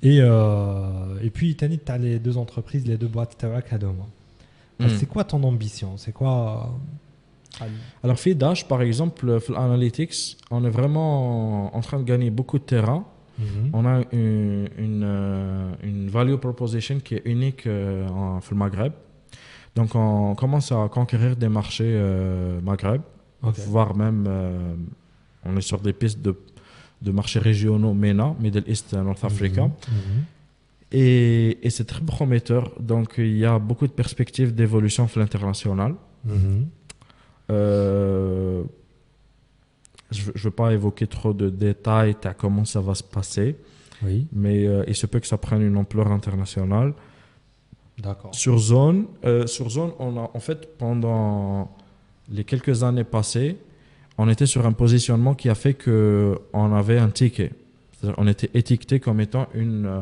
[0.02, 3.44] Et, euh, et puis, tu as les deux entreprises, les deux boîtes.
[4.78, 4.88] Hmm.
[4.88, 5.96] C'est quoi ton ambition?
[5.96, 6.72] C'est quoi.
[7.60, 7.66] Euh,
[8.02, 8.36] Alors, fait
[8.68, 13.04] par exemple, Analytics, on est vraiment en train de gagner beaucoup de terrain.
[13.38, 13.70] Mhm.
[13.72, 18.92] On a une, une, euh, une, value proposition qui est unique euh, en, le Maghreb.
[19.78, 23.02] Donc on commence à conquérir des marchés euh, Maghreb,
[23.68, 24.74] voire même euh,
[25.44, 26.34] on est sur des pistes de,
[27.00, 29.66] de marchés régionaux MENA, Middle East, North Africa.
[29.66, 30.24] Mhm.
[30.90, 32.72] Et, et c'est très prometteur.
[32.80, 35.94] Donc il y a beaucoup de perspectives d'évolution sur l'international.
[36.24, 36.66] Mhm.
[37.50, 38.64] Euh,
[40.10, 43.54] je ne veux pas évoquer trop de détails à comment ça va se passer,
[44.02, 46.94] Oui, mais euh, il se peut que ça prenne une ampleur internationale.
[48.32, 51.70] Sur zone, euh, sur zone, on a en fait pendant
[52.30, 53.56] les quelques années passées,
[54.18, 57.52] on était sur un positionnement qui a fait que on avait un ticket.
[58.16, 60.00] On était étiqueté comme étant une euh,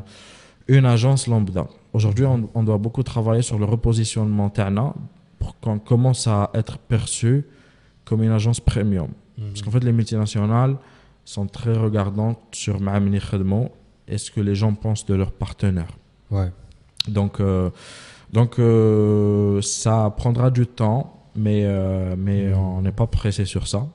[0.69, 1.69] une agence lambda.
[1.93, 4.95] Aujourd'hui, on, on doit beaucoup travailler sur le repositionnement Terna
[5.39, 7.45] pour qu'on commence à être perçu
[8.05, 9.09] comme une agence premium.
[9.39, 10.77] Parce qu'en fait, les multinationales
[11.25, 13.71] sont très regardantes sur Ma'amini Khedmo
[14.09, 15.93] et ce que les gens pensent de leurs partenaires.
[16.31, 16.51] Ouais.
[17.09, 17.71] Donc, euh,
[18.33, 22.59] donc euh, ça prendra du temps, mais, euh, mais Mhm.
[22.59, 23.87] on n'est pas pressé sur ça.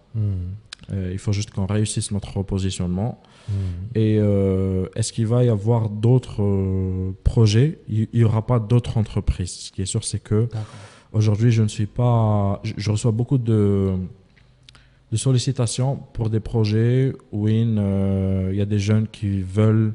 [0.92, 3.22] Euh, il faut juste qu'on réussisse notre repositionnement.
[3.50, 3.56] Mhm.
[3.96, 7.80] Et euh, est-ce qu'il va y avoir d'autres euh, projets?
[7.90, 9.52] Il n'y aura pas d'autres entreprises.
[9.52, 10.48] Ce qui est sûr, c'est que
[11.14, 12.60] aujourd'hui, je ne suis pas.
[12.64, 13.94] Je, je reçois beaucoup de,
[15.12, 19.94] de sollicitations pour des projets où il euh, il y a des jeunes qui veulent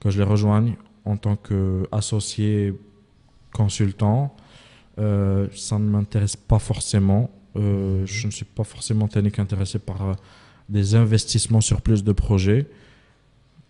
[0.00, 0.74] que je les rejoigne
[1.04, 2.74] en tant qu'associé
[3.52, 4.34] consultant.
[4.98, 7.30] Euh, ça ne m'intéresse pas forcément.
[7.56, 10.12] Euh, je ne suis pas forcément technique intéressé par euh,
[10.68, 12.66] des investissements sur plus de projets,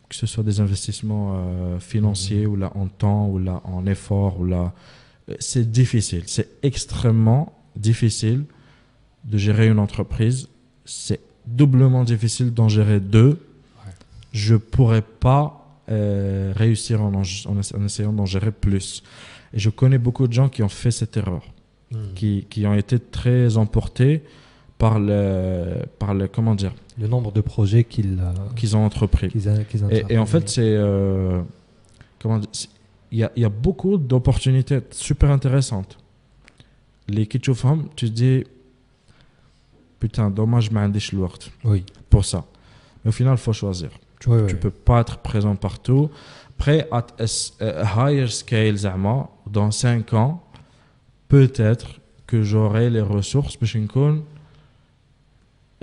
[0.09, 4.40] que ce soit des investissements euh, financiers ou là en temps ou là en effort
[4.40, 4.73] ou là.
[5.39, 8.44] C'est difficile, c'est extrêmement difficile
[9.24, 10.48] de gérer une entreprise.
[10.85, 13.40] C'est doublement difficile d'en gérer deux.
[13.86, 13.93] Ouais.
[14.32, 19.02] Je pourrais pas euh, réussir en, en, en essayant d'en gérer plus.
[19.52, 21.43] Et je connais beaucoup de gens qui ont fait cette erreur
[21.93, 22.15] Mhm.
[22.15, 24.23] qui, qui ont été très emportés
[24.78, 29.31] par le, par le comment dire, Le nombre de projets qu'ils euh, qu'ils ont entrepris.
[29.85, 30.62] a- Et, et en fait, c'est.
[30.62, 31.43] euh,
[32.20, 32.69] comment c'est-
[33.12, 35.97] Il y a, y a beaucoup d'opportunités super intéressantes.
[37.06, 37.39] Les qui
[37.94, 38.44] tu dis.
[40.01, 41.85] Putain, dommage, mais un l'ouest Oui.
[42.11, 42.44] pour ça.
[43.05, 43.90] Mais au final, il faut choisir.
[44.25, 46.11] Tu, ne peux pas être présent partout.
[46.59, 47.05] Après, à
[47.61, 50.43] euh, higher scale, zama, dans 5 ans,
[51.29, 53.69] peut-être que j'aurai les ressources, pour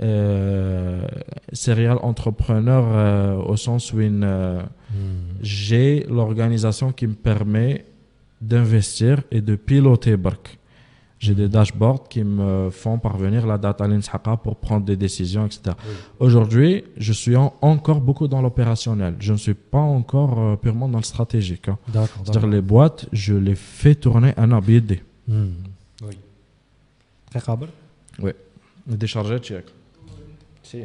[0.02, 1.06] euh,
[1.52, 4.94] serial entrepreneur euh, au sens où euh, hmm.
[5.40, 7.84] j'ai l'organisation qui me permet
[8.40, 10.58] d'investir et de piloter Bark
[11.21, 15.59] J'ai des dashboards qui me font parvenir la data l'inshaqa pour prendre des décisions, etc.
[15.65, 15.93] Oui.
[16.19, 19.15] Aujourd'hui, je suis en- encore beaucoup dans l'opérationnel.
[19.19, 21.69] Je ne suis pas encore euh, purement dans le stratégique.
[21.69, 21.77] hein.
[21.87, 22.09] D'accord.
[22.23, 22.49] C'est-à-dire d'accord.
[22.51, 24.99] les boîtes, je les fais tourner un abid.
[25.27, 25.53] Hmm.
[26.03, 26.15] Oui.
[27.31, 27.67] Très خابر
[28.87, 29.65] Décharger, check.
[30.63, 30.77] Si.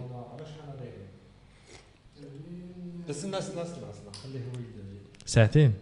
[3.08, 5.72] بس الناس الناس الناس خليه هو يد- ساعتين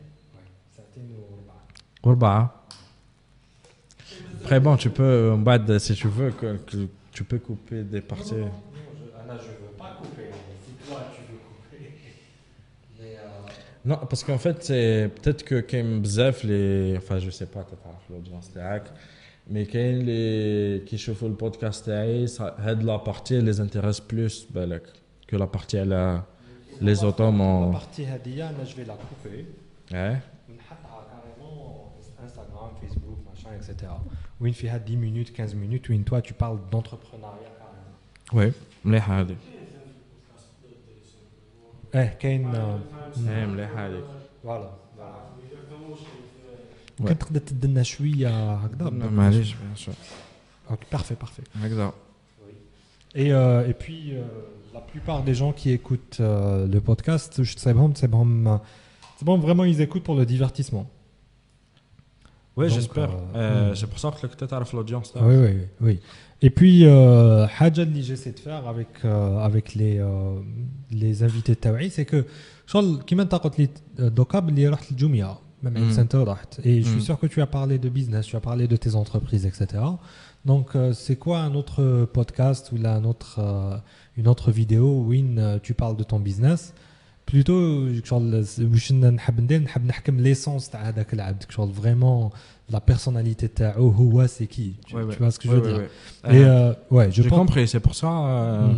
[0.76, 1.54] ساعتين وربع
[2.02, 2.54] وربعة.
[4.45, 7.39] après, bon, tu peux, euh, en bas, euh, si tu veux, que, que tu peux
[7.39, 8.35] couper des parties.
[8.35, 8.51] Non, non, non,
[8.95, 10.29] je, Anna, je veux pas couper.
[10.63, 11.91] Si toi, tu veux couper.
[12.99, 13.49] Mais, euh...
[13.85, 16.93] Non, parce qu'en fait, c'est peut-être que Kim Bzef, les.
[16.95, 18.93] Enfin, je sais pas, tu as l'audience théâtre.
[19.49, 21.89] Mais quand les qui chauffent le podcast
[22.27, 24.79] ça aide la partie les intéresse plus ben,
[25.27, 26.23] que la partie la
[26.81, 27.67] les automes en...
[27.67, 29.47] La partie hadia, je vais la couper.
[29.91, 30.17] Ouais.
[32.23, 33.91] Instagram, Facebook, machin, etc.
[34.44, 38.52] وين فيها 10 minutes 15 minutes وين toi tu parles d'entrepreneuriat carrément oui
[38.84, 39.36] مليحة هذه
[41.94, 42.80] ايه كاين آه،
[43.28, 44.04] ايه مليحة هذيك
[44.42, 44.70] فوالا
[47.00, 47.02] Ouais.
[47.02, 49.92] كنت تقدر تدنا شويه هكذا معليش bien sûr
[50.70, 51.92] Ok, parfait parfait هكذا
[53.16, 54.22] Et, euh, et puis, euh,
[54.72, 58.58] la plupart des gens qui écoutent euh, le podcast, je sais bon, c'est bon, euh,
[59.16, 60.86] c'est bon, vraiment, ils écoutent pour le divertissement.
[62.57, 63.09] Oui, j'espère.
[63.09, 63.75] Euh, euh, hmm.
[63.75, 65.13] C'est pour ça que tu as l'audience.
[65.15, 65.99] Oui, oui, oui.
[66.41, 67.47] Et puis, euh,
[68.01, 70.01] j'essaie de faire avec, euh, avec les,
[70.91, 72.25] les invités de c'est que,
[73.05, 73.15] qui
[73.49, 75.91] dit Docab, il est Jumia, même hmm.
[75.91, 76.23] Center
[76.63, 77.01] Et je suis hmm.
[77.01, 79.83] sûr que tu as parlé de business, tu as parlé de tes entreprises, etc.
[80.45, 83.81] Donc, c'est quoi un autre podcast ou un autre,
[84.15, 85.13] une autre vidéo où
[85.61, 86.73] tu parles de ton business?
[87.26, 92.30] plutôt شغل واش نحب ندير نحب نحكم l'essence تاع هذاك العبد شغل vraiment
[92.74, 95.14] la personnalité تاعو هو c'est qui tu, Ouais, ouais.
[95.14, 95.88] tu vois ce que je Ouais, veux ouais, dire
[96.24, 96.36] ouais.
[96.36, 98.72] et Euh, euh, ouais je j'ai pense compris c'est pour ça euh,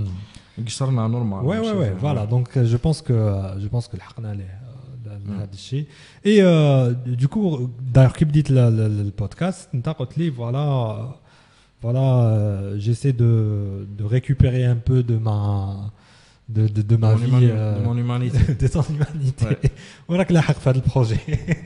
[0.58, 0.66] Hmm.
[0.66, 2.26] قصرنا normal Ouais, ouais, ouais, voilà.
[2.26, 5.30] Donc, euh, je pense que, euh, je pense que الحقنا عليه euh, ل- Mm.
[5.30, 5.86] لهذا الشيء.
[6.24, 6.92] Et euh,
[7.22, 11.06] du coup, d'ailleurs, كي بديت le, le, le podcast, انت قلت لي voilà, euh,
[11.82, 15.90] voilà, euh, j'essaie de, de récupérer un peu de ma,
[16.49, 17.29] de, de, de ma vie.
[17.51, 18.53] Euh, de mon humanité.
[18.59, 19.45] de ton humanité.
[19.45, 19.71] Ouais.
[20.07, 21.19] On a que la pour le projet.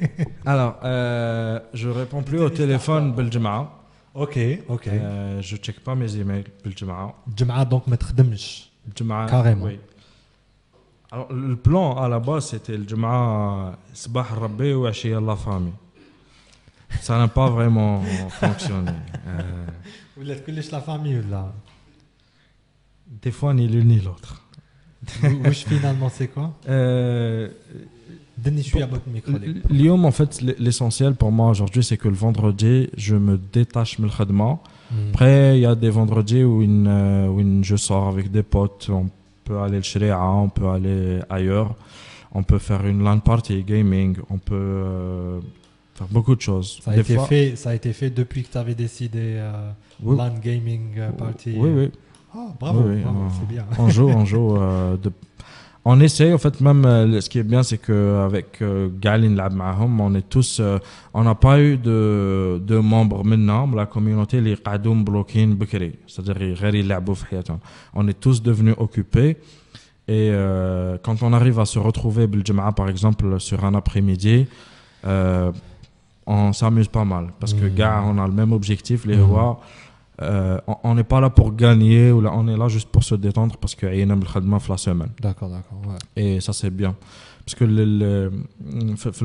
[0.46, 3.72] Alors, euh, je réponds plus au téléphone Beljema.
[4.14, 4.88] Ok, ok.
[4.88, 7.14] Euh, je ne check pas mes emails Beljema.
[7.36, 8.70] Jema, donc, me tredemch.
[8.96, 9.28] Jema.
[9.28, 9.66] Carrément.
[9.66, 9.80] Oui.
[11.12, 15.36] Alors, le plan à la base, c'était le Jema, euh, Sbah Rabbi ou Ashi la
[15.36, 15.74] famille
[17.02, 18.92] Ça n'a pas vraiment fonctionné.
[20.18, 21.52] Vous l'êtes que la famille là
[23.08, 24.41] Des fois, ni l'une ni l'autre.
[25.25, 27.51] واش finalement c'est quoi Euh,
[28.45, 29.57] دني شويه بك الميكرو ليك.
[29.71, 34.05] اليوم, en fait, l'essentiel pour moi aujourd'hui, c'est que le vendredi, je me détache de
[34.05, 34.59] الخدمة.
[34.91, 34.95] Mm.
[35.13, 38.43] Après, il y a des vendredis où, une, euh, où une- je sors avec des
[38.57, 39.07] potes, on
[39.47, 41.01] peut aller le Shreya, on peut aller
[41.37, 41.71] ailleurs,
[42.39, 45.41] on peut faire une LAN party, gaming, on peut euh,
[45.97, 46.69] faire beaucoup de choses.
[46.85, 49.25] Ça a, Des été fois- fait, ça a été fait depuis que tu avais décidé
[49.37, 49.71] euh,
[50.07, 50.15] Oui.
[50.21, 51.51] LAN Gaming euh, Party.
[51.63, 51.87] Oui, oui.
[52.36, 52.84] Oh, bravo,
[53.40, 53.66] c'est bien.
[53.78, 54.56] On joue, on joue.
[54.56, 54.96] Euh,
[55.84, 59.54] on essaye, en fait, même euh, ce qui est bien, c'est qu'avec euh, Galin Lab
[59.54, 60.78] Mahom, on est tous, euh,
[61.14, 66.38] on n'a pas eu de, de membres maintenant, la communauté, les Qadoum Blokin Bukri, c'est-à-dire
[66.72, 67.60] les hein.
[67.96, 69.38] On est tous devenus occupés.
[70.08, 70.32] Et
[71.04, 72.28] quand on arrive à se retrouver,
[72.76, 74.46] par exemple, sur un après-midi,
[76.26, 77.28] on s'amuse pas mal.
[77.40, 77.76] Parce que, hmm.
[77.76, 79.24] gars, on a le même objectif, les hmm.
[79.24, 79.62] rois.
[80.22, 83.16] Euh, on n'est pas là pour gagner, ou là, on est là juste pour se
[83.16, 84.18] détendre parce qu'il y a une un
[84.70, 85.12] la semaine.
[85.20, 85.82] D'accord, d'accord.
[86.16, 86.96] Et ça, c'est bien.
[87.46, 88.32] Parce que le, le,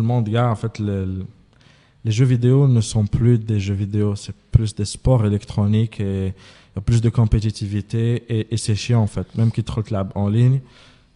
[0.00, 4.34] le monde, gars, en fait, les jeux vidéo ne sont plus des jeux vidéo, c'est
[4.52, 9.06] plus des sports électroniques et il y a plus de compétitivité et, c'est chiant, en
[9.06, 9.26] fait.
[9.36, 10.60] Même qu'ils te club en ligne,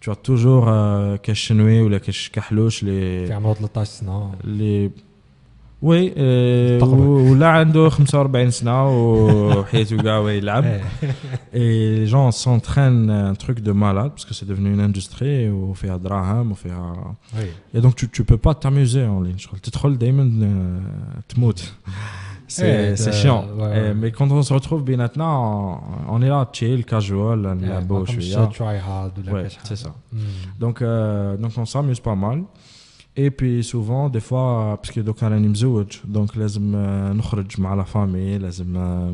[0.01, 1.17] tu as toujours euh,
[1.83, 1.89] ou
[2.83, 3.27] les.
[4.45, 4.91] les
[5.82, 6.98] وي آه، تقريباً.
[7.06, 10.82] و- ولا عنده 45 سنه وحياته كاع وهو يلعب إيه.
[11.54, 15.74] Et les gens s'entraînent un truc de malade parce que c'est devenu une industrie où
[15.74, 16.72] fait draham, où fait
[17.38, 17.48] Oui.
[17.76, 19.38] et donc tu tu peux pas t'amuser en ligne.
[19.38, 21.74] شغل تدخل دايما آه، تموت.
[22.48, 23.44] C'est Eh, c'est euh, chiant.
[23.58, 23.90] ouais, ouais.
[23.90, 25.26] Et- mais quand on se retrouve بيناتنا
[26.10, 28.50] on- on est là chill, casual, نلعبوا ما كنتش شويه.
[28.50, 29.68] try hard ولا Ouais, كاش حاجة.
[29.76, 29.90] c'est ça.
[30.14, 30.20] مم.
[30.62, 32.44] Donc, euh, donc on s'amuse pas mal.
[33.18, 37.84] Et puis souvent, des fois, parce que donc راني مزوج, donc لازم آه، نخرج مع
[37.84, 39.14] la famille, لازم آه،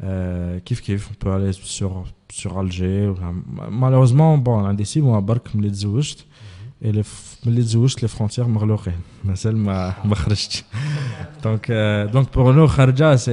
[0.00, 1.90] آه، كيف كيف on peut aller sur
[2.42, 3.08] sur Alger.
[3.08, 3.34] ولا-
[3.70, 6.24] Malheureusement, bon, عندي سي mois برك ملي تزوجت.
[6.84, 8.94] Et les f- ملي تزوجت les frontières مغلوقين.
[9.24, 10.64] مازال ما ما خرجتش.
[11.44, 13.28] Donc euh, donc pour nous خرجة c'est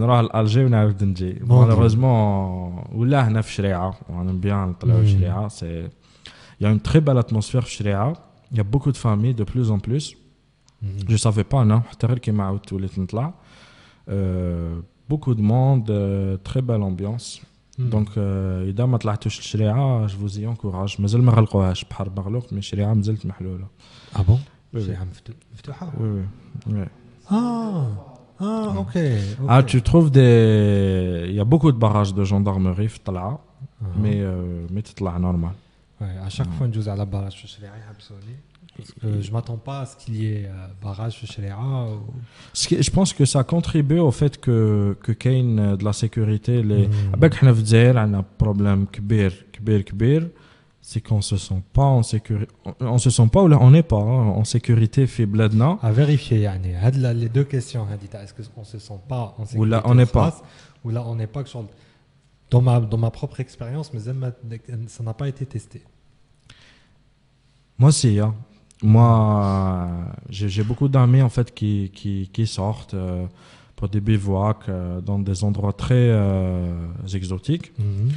[0.00, 1.34] نروح لألجي ونعاود نجي.
[1.34, 3.94] Bon, Malheureusement ولا هنا في شريعة.
[4.08, 5.04] On aime bien نطلعوا Mm.
[5.04, 5.48] في شريعة.
[5.48, 5.90] C'est
[6.60, 8.12] il y a une très belle atmosphère في شريعة.
[8.52, 10.16] Il y a beaucoup de familles de plus en plus.
[10.82, 10.98] مم.
[11.08, 11.80] Je savais pas, non.
[11.88, 13.34] حتى غير كيما عاودت وليت نطلع.
[14.08, 14.12] Euh,
[15.10, 17.40] beaucoup de monde, euh, très belle ambiance.
[17.78, 17.90] مم.
[17.90, 22.58] دونك آه، اذا ما طلعتوش للشريعه جو فوزي انكوراج مازال ما غلقوهاش بحر مغلوق مي
[22.58, 23.66] الشريعه مازالت محلوله
[24.14, 24.38] Ah bon
[24.74, 24.98] Oui, شي oui.
[24.98, 26.24] عام مفتو- مفتوحة وي وي
[26.66, 26.86] وي
[27.30, 27.84] Ah
[28.40, 28.96] Ah ok
[29.48, 29.66] Ah, ok.
[29.72, 31.28] tu trouves des.
[31.30, 33.84] Il y a beaucoup de barrages de gendarmerie في الطلعه Ah.
[34.02, 35.52] mais euh, mais تطلع normal.
[36.03, 37.45] Ouais, à chaque fois, nous à la barrage
[38.75, 41.51] parce euh, que je m'attends pas à ce qu'il y ait euh, barrage chez les
[41.51, 41.87] rats.
[42.53, 46.87] Je pense que ça contribue au fait que que Kane euh, de la sécurité les
[46.87, 47.11] hmm.
[47.13, 50.27] ah avec on a un problème kbir kbir kbir.
[50.85, 52.51] C'est qu'on se sent pas en sécurité
[52.81, 56.73] on se sent pas ou on n'est pas en sécurité fait bladna à vérifier yani
[57.15, 60.41] les deux questions est-ce qu'on se sent pas en sécurité ou là on n'est pas.
[60.83, 61.43] ou là on n'est pas
[62.49, 64.01] dans ma dans ma propre expérience mais
[64.87, 65.83] ça n'a pas été testé.
[67.83, 68.17] Moi aussi.
[68.17, 68.33] Hein.
[68.81, 69.89] Moi,
[70.29, 71.91] j'ai beaucoup d'amis en fait qui,
[72.31, 73.25] qui, sortent euh,
[73.75, 77.77] pour des bivouacs euh, dans des endroits très euh, exotiques.
[77.77, 78.11] Mhm.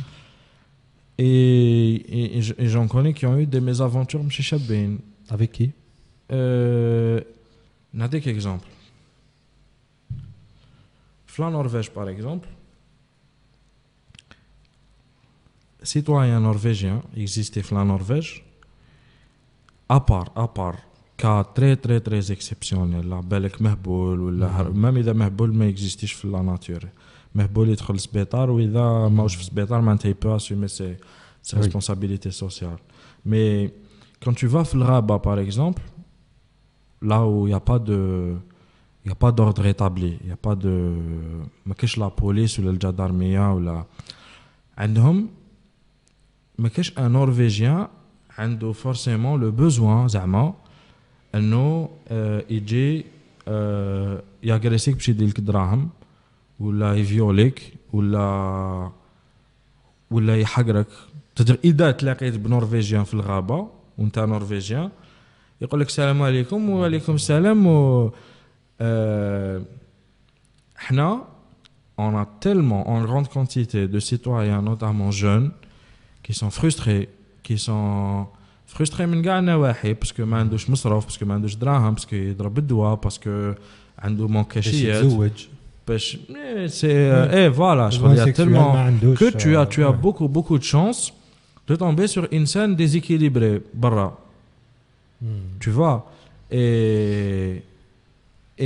[1.19, 4.99] Et, j'en connais qui ont eu des mésaventures chez Chabin.
[5.31, 5.73] Avec qui?
[6.31, 7.21] Euh,
[7.93, 8.23] N'a des.
[11.27, 12.49] Flan Norvège, par exemple.
[15.83, 18.46] Citoyen norvégien, existait Flan Norvège
[19.90, 20.78] à part, à part,
[21.18, 26.14] cas très très très exceptionnel, لا بالك مهبول ولا هر- même إذا مهبول ما يكزيستيش
[26.14, 26.86] في la nature.
[27.36, 30.98] مهبول يدخل السبيطار وإذا ماهوش في السبيطار معناتها il peut assumer ses,
[31.42, 31.62] ses Oui.
[31.62, 32.80] responsabilités sociales.
[33.26, 33.72] Mais
[34.26, 35.82] quand tu vas في الغابة par exemple,
[37.02, 38.36] là où il n'y a pas de
[39.06, 40.74] il y a pas d'ordre établi il y a pas de
[41.66, 43.86] ما كاش la police ولا الجدارمية ولا
[44.78, 45.28] عندهم
[46.60, 47.88] ما كاش un norvégien
[48.38, 50.54] عنده forcément le besoin زعما
[51.36, 53.06] انه آه، يجي
[53.48, 55.90] آه، ياغريسيك باش يدير لك دراهم
[56.60, 58.92] ولا يفيوليك ولا
[60.12, 60.88] ولا يحقرك
[61.36, 63.68] تدر اذا تلاقيت بنورفيجيان في الغابه
[63.98, 64.90] وانت نورفيجيان
[65.62, 68.10] يقول لك السلام عليكم وعليكم السلام و
[68.82, 69.62] euh,
[70.76, 71.24] حنا
[71.98, 75.52] on a tellement en grande quantité de citoyens notamment jeunes
[76.24, 77.10] qui sont frustrés
[77.48, 78.26] qui sont
[78.76, 82.96] frustrés من كاع النواحي باسكو ما عندوش مصروف باسكو ما عندوش دراهم باسكو يضرب بالدواء
[82.96, 83.54] باسكو
[84.00, 85.30] عنده مون باش كاشيات يتزوج
[85.88, 86.18] باش
[86.66, 89.66] سي اي فوالا شغل Besoin il y a sexuel tellement ما عندوش que tu as,
[89.76, 90.02] tu as ouais.
[90.04, 91.12] beaucoup, beaucoup de chance
[91.68, 94.08] de tomber sur une scène déséquilibrée, barra.
[95.22, 95.28] Hmm.
[95.64, 95.98] Tu vois
[96.52, 97.62] Et,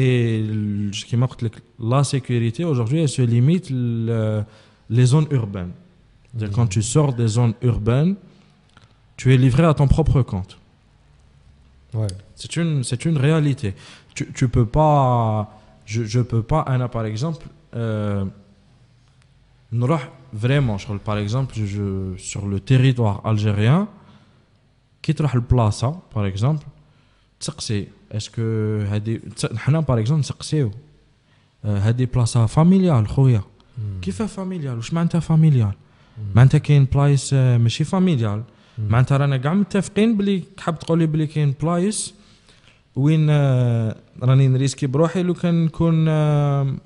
[0.02, 0.14] et
[0.60, 1.52] le- ce qui marque le-
[1.94, 4.44] la sécurité aujourd'hui, elle se limite le-
[4.98, 5.74] les zones urbaines.
[6.30, 8.16] C'est-à-dire Quand tu sors des zones urbaines,
[9.20, 10.58] tu es livré à ton propre compte.
[11.94, 12.08] Ouais.
[12.36, 13.70] C'est une, c'est une réalité.
[14.16, 14.94] Tu, tu peux pas.
[15.86, 16.62] Je, je peux pas.
[16.62, 17.46] Anna, par exemple.
[17.76, 18.26] Euh,
[19.74, 23.88] نروح vraiment شغل par exemple je, sur le territoire algérien
[25.04, 26.64] كي تروح البلاصه par exemple
[27.40, 28.42] تسقسي اسكو
[28.90, 30.72] هذه تس- حنا par exemple نسقسيو
[31.66, 33.42] آه، هذه بلاصه فاميليال خويا
[33.78, 34.02] Hmm.
[34.02, 35.72] كيف فاميليال واش معناتها فاميليال
[36.36, 38.44] معناتها كاين بلايص آه، ماشي فاميليال
[38.89, 42.15] معناتها رانا كاع متفقين بلي حاب تقولي بلي كاين بلايص
[42.97, 46.77] وين آه، راني نريسكي بروحي لو كان نكون آه،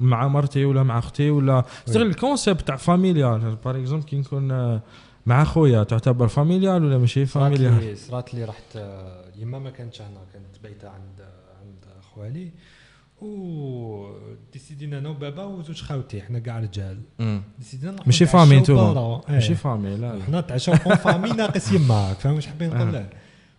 [0.00, 4.82] مع مرتي ولا مع أختي ولا استغل الكونسيبت تاع فاميليال باغ اكزومبل كي نكون آه،
[5.26, 8.78] مع خويا تعتبر فاميليال ولا ماشي فاميليال لي صرات لي رحت
[9.38, 11.20] يما ما كانتش هنا كانت بايته عند
[11.62, 11.84] عند
[12.14, 12.50] خوالي.
[13.22, 14.16] و
[14.52, 17.00] ديسيدينا أنا وبابا وزوج خاوتي حنا كاع رجال.
[17.58, 18.92] ديسيدينا نروحو ماشي فامي نتوما.
[18.92, 19.22] برا.
[19.28, 19.34] إيه.
[19.34, 20.16] ماشي فامي لا.
[20.16, 23.16] لا حنا نتعشاو اون فامي ناقص يماك فاهم واش حابين نقول لك؟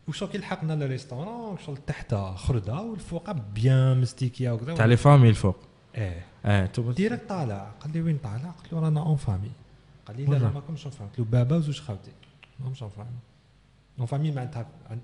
[0.07, 4.76] وشو كي لحقنا للريستورون شغل تحت خردة والفوق بيان مستيكية وكذا.
[4.76, 5.56] تاع لي فامي الفوق.
[5.95, 6.26] إيه.
[6.45, 7.72] آه تو ديريكت طالع.
[7.81, 9.52] قال لي وين طالع؟ قلت له رانا اون فامي.
[10.07, 10.52] قال لي لا.
[10.52, 12.11] ما كنتش اون فامي قلت له بابا وزوج خاوتي.
[12.60, 12.91] ما كنتش اون
[13.98, 14.41] Nos famille m'a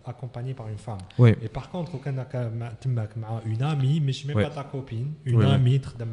[0.05, 0.97] accompagné par une femme.
[1.41, 2.11] Et par contre, quand
[2.81, 2.89] tu
[3.45, 5.45] une amie, mais je ne suis même pas ta copine, une oui.
[5.45, 6.05] amie, tu as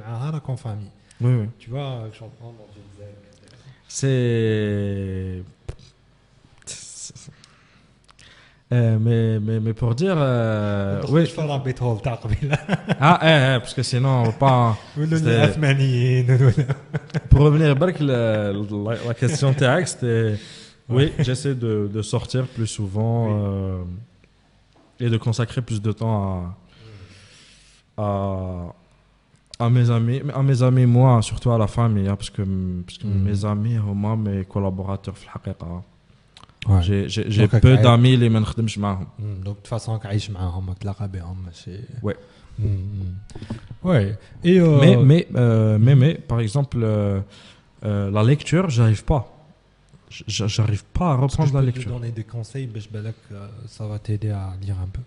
[0.49, 0.91] une famille.
[1.21, 1.47] Oui, oui.
[1.59, 2.83] Tu vois, je dans une
[3.89, 5.43] C'est.
[8.73, 10.17] Euh, mais, mais, mais, pour dire.
[10.19, 11.25] Euh, oui.
[11.25, 11.99] Je fais un rabbit hole,
[13.01, 14.53] Ah, eh, eh, parce que sinon, on va pas.
[14.53, 14.77] Hein.
[17.31, 17.75] pour revenir à
[19.07, 20.07] la question de c'était.
[20.07, 20.37] Euh,
[20.90, 23.84] Oui, j'essaie de, de sortir plus souvent euh,
[25.00, 26.54] et de consacrer plus de temps
[27.98, 32.30] à, à, à mes amis, à mes amis, moi, surtout à la famille, hein, parce
[32.30, 32.42] que,
[32.86, 33.24] parce que Mm.
[33.24, 35.84] mes amis, moi, mes collaborateurs, في الحقيقة,
[36.68, 36.82] Ouais.
[36.88, 39.08] j'ai j'ai- j'ai Donc, peu euh, d'amis اللي ما نخدمش معاهم.
[39.20, 42.16] دونك de façon كعيش معاهم تلاقى بهم ماشي Ouais.
[43.84, 44.16] Ouais.
[44.44, 47.20] Et euh, Mais, mais, euh, mais, mais, par exemple, euh,
[47.84, 49.24] euh, la lecture, j'arrive pas.
[50.10, 51.92] J- J'arrive pas à est-ce que reprendre je la peux te lecture.
[51.94, 55.02] donner des conseils باش بالك euh, ça va t'aider à lire un peu.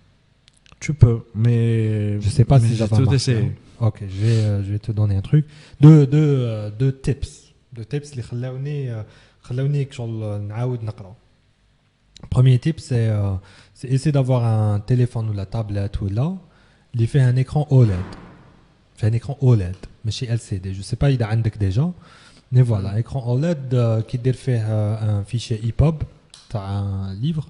[0.81, 2.21] Tu peux, mais.
[2.21, 3.17] Je sais pas mais si j'ai ça va tout marcher.
[3.33, 3.47] essayé.
[3.81, 3.87] hein.
[3.89, 5.45] Ok, je vais, euh, je vais te donner un truc.
[5.81, 7.33] Deux, deux, euh, deux tips.
[7.77, 9.05] Deux tips اللي خلاوني euh,
[9.43, 11.15] خلاوني شغل نعاود نقرا.
[12.31, 13.35] Premier tip, c'est euh,
[13.75, 16.29] c'est essayer d'avoir un téléphone ou la tablette ou là,
[16.95, 18.09] il fait un écran OLED.
[18.97, 20.67] fait un écran OLED, mais chez LCD.
[20.79, 21.87] Je sais pas, il a عندك déjà.
[22.53, 25.97] Mais voilà, écran OLED euh, qui fait euh, un fichier EPUB,
[26.51, 27.47] t'as un livre,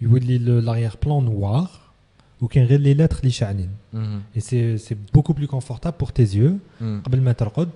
[0.00, 1.92] il vous lit le- l'arrière-plan noir,
[2.40, 3.70] ou qu'il les lettres li شاعنين.
[3.92, 4.20] Mhm.
[4.36, 6.54] Et c'est c'est beaucoup plus confortable pour tes yeux.
[6.80, 7.02] Mhm.
[7.04, 7.68] قبل ما ترقد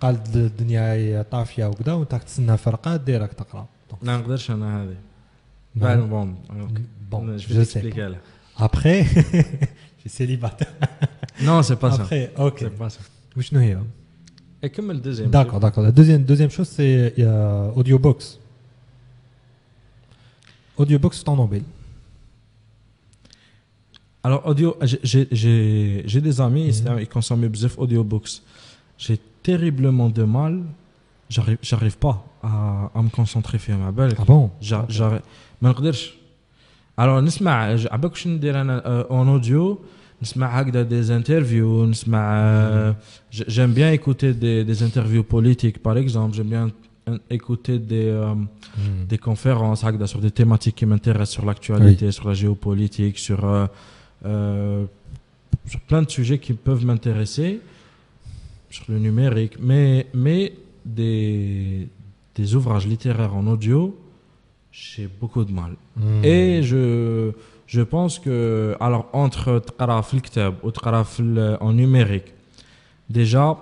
[0.00, 4.94] قال الدنيا طافيه وكذا وانت تستنى فرقه ديرك تقرا Donc, لا نقدرش انا هذه.
[5.76, 5.80] Non.
[5.82, 6.34] بعد بون.
[7.12, 8.02] Bon, je je vais sais t'expliquer.
[8.02, 8.08] pas.
[8.08, 8.18] là.
[8.66, 10.72] Après, je suis célibataire.
[11.48, 12.02] Non, c'est pas ça.
[12.02, 12.58] Après, ok.
[12.58, 13.00] C'est pas ça.
[13.36, 13.78] وشنو هي
[14.65, 15.29] Et comme le deuxième.
[15.29, 15.83] D'accord, d'accord.
[15.83, 18.39] La deuxième, deuxième chose, c'est il y a Audiobox.
[20.75, 21.61] Audiobox, c'est en anglais.
[24.23, 27.01] Alors, audio, j'ai des amis, mm -hmm.
[27.03, 28.41] ils consomment beaucoup audiobooks.
[28.97, 30.53] J'ai terriblement de mal,
[31.69, 34.13] j'arrive pas à, à, me concentrer sur ma belle.
[34.17, 34.49] Ah bon?
[34.59, 35.21] J'arrive.
[36.97, 39.63] Alors, on euh, en audio,
[40.22, 42.96] نسمع ج- عباك واش ندير انا اون اوديو نسمع هكذا دي انترفيو نسمع آه،
[43.32, 46.66] ج- j'aime bien écouter des, des interviews politiques par exemple j'aime bien
[47.08, 48.34] euh, écouter des euh,
[48.76, 49.04] Hmm.
[49.10, 53.66] des conférences هكذا sur des thématiques qui m'intéressent sur l'actualité sur la géopolitique sur euh,
[54.24, 54.84] euh,
[55.70, 57.50] sur plein de sujets qui peuvent m'intéresser
[58.76, 60.42] sur le numérique mais mais
[60.98, 61.88] des
[62.38, 63.80] des ouvrages littéraires en audio
[64.82, 66.24] j'ai beaucoup de mal Hmm.
[66.34, 66.82] et je
[67.66, 72.30] je pense que alors entre تقرا في الكتاب وتقرا في ال- en numérique
[73.18, 73.56] déjà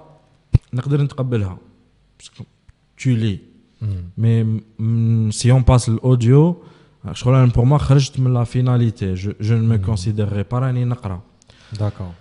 [0.72, 1.58] نقدر نتقبلها
[2.22, 2.42] parce que
[3.02, 3.40] tu lis
[3.82, 4.02] Hmm.
[4.22, 4.38] mais
[4.78, 6.56] mm, si on passe l'audio
[7.12, 9.86] شغل أنا pour moi خرجت من la finalité je, je ne me Mm.
[9.86, 11.20] considérerais pas راني نقرا
[11.78, 12.12] D'accord.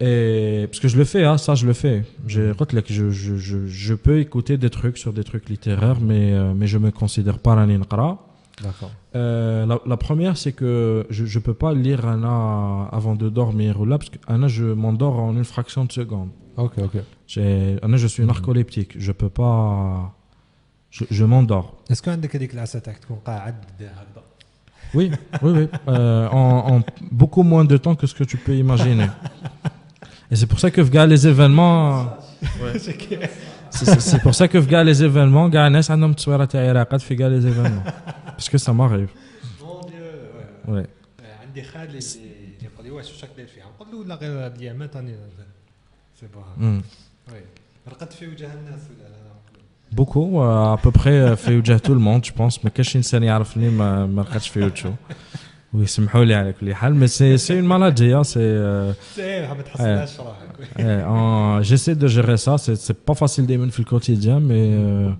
[0.00, 2.56] et parce que je le fais hein, ça je le fais J'ai- Mm.
[2.56, 6.32] قلت لك, je, je, je, je peux écouter des trucs sur des trucs littéraires mais,
[6.32, 8.29] euh, mais je me considère pas راني نقرا D'accord.
[9.15, 13.85] Euh, la, première, c'est que je ne peux pas lire Anna avant de dormir ou
[13.85, 16.29] là, parce qu'Anna, je m'endors en une fraction de seconde.
[16.57, 17.01] Ok, ok.
[17.81, 18.95] Anna, je suis narcoleptique.
[18.97, 20.13] Je ne peux pas.
[20.89, 21.77] Je, je m'endors.
[21.89, 22.75] Est-ce qu'on a des classes
[24.93, 25.67] Oui, oui, oui.
[25.87, 26.81] Euh, en,
[27.11, 29.07] beaucoup moins de temps que ce que tu peux imaginer.
[30.29, 32.07] Et c'est pour ça que v'ga les événements.
[33.69, 37.83] C'est pour ça que v'ga les événements, gars, les événements
[38.36, 39.08] Parce que ça m'arrive.
[39.62, 40.86] مون ديو Ouais.
[41.42, 41.98] عندي خالي اللي
[42.62, 45.16] يقول لي واش واش راك داير فيها نقول له لا غير هاد الايامات راني
[46.20, 47.32] سي بون Mm.
[47.32, 47.40] وي
[47.88, 49.16] رقدت في وجه الناس ولا لا
[49.96, 52.64] Beaucoup, euh, à peu près euh, في وجه tout le monde, je pense.
[52.64, 54.94] ما كاش انسان يعرفني ما ما رقدش في وجهه.
[55.74, 59.62] ويسمحوا لي على كل حال, mais c'est c'est une maladie, hein, c'est euh, سي ما
[59.62, 60.46] تحسناش في روحك
[60.78, 65.12] eh, en- j'essaie de gérer ça, c'est c'est pas facile دايما في الquotidien, mais euh,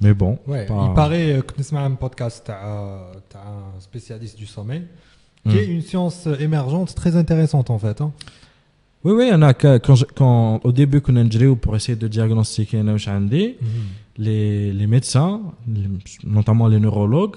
[0.00, 0.38] Mais bon.
[0.48, 4.82] Il paraît euh, que nous euh, un podcast d'un spécialiste du sommeil,
[5.44, 5.58] qui hum.
[5.58, 8.00] est une science émergente très intéressante en fait.
[8.00, 8.12] Hein.
[9.02, 11.20] Oui, oui, on a, quand, au début qu'on a
[11.56, 13.66] pour essayer de diagnostiquer mmh.
[14.18, 15.40] les, les médecins,
[16.22, 17.36] notamment les neurologues,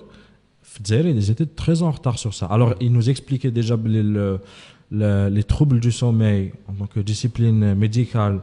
[0.85, 2.47] ils étaient très en retard sur ça.
[2.47, 8.41] Alors, ils nous expliquaient déjà les, les troubles du sommeil en tant que discipline médicale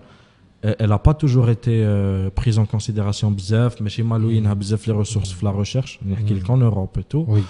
[0.64, 4.54] euh, Elle n'a pas toujours été euh, prise en considération bzaf, mais chez Malouine a
[4.54, 6.42] bzaf les ressources la recherche, Mhm.
[6.42, 7.24] qu'en Europe et tout.
[7.28, 7.42] Oui.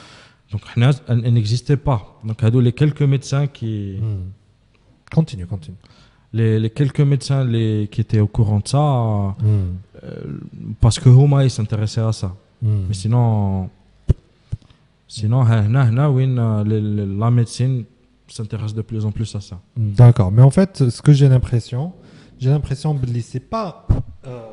[0.52, 2.18] Donc, elle n'existait pas.
[2.24, 3.98] Donc, les quelques médecins qui.
[4.00, 4.30] Hmm.
[5.14, 5.76] Continue, continue.
[6.32, 8.78] Les, les, quelques médecins les, qui étaient au courant de ça,
[9.44, 9.64] euh,
[10.80, 12.34] parce que Houma, ils s'intéressaient à ça.
[12.62, 13.68] Mais sinon,
[15.08, 17.84] sinon euh, la médecine
[18.28, 19.60] s'intéresse de plus en plus à ça.
[19.76, 20.30] D'accord.
[20.30, 21.92] Mais en fait, ce que j'ai l'impression,
[22.40, 23.86] j'ai l'impression que c'est pas.
[24.26, 24.48] Euh,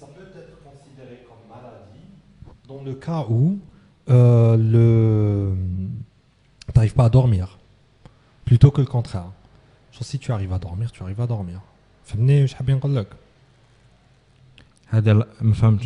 [0.00, 2.06] ça peut être considéré comme maladie
[2.66, 3.58] dans le cas où
[4.08, 5.54] euh, le
[6.66, 7.58] tu n'arrives pas à dormir,
[8.44, 9.30] plutôt que le contraire.
[9.92, 11.60] Genre, si tu arrives à dormir, tu arrives à dormir.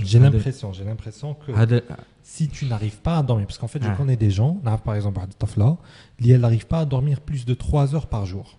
[0.05, 1.53] J'ai l'impression, j'ai l'impression que
[2.23, 3.97] si tu n'arrives pas à dormir, parce qu'en fait, je ah.
[3.97, 5.21] connais des gens, par exemple,
[6.25, 8.59] elle n'arrive pas à dormir plus de 3 heures par jour.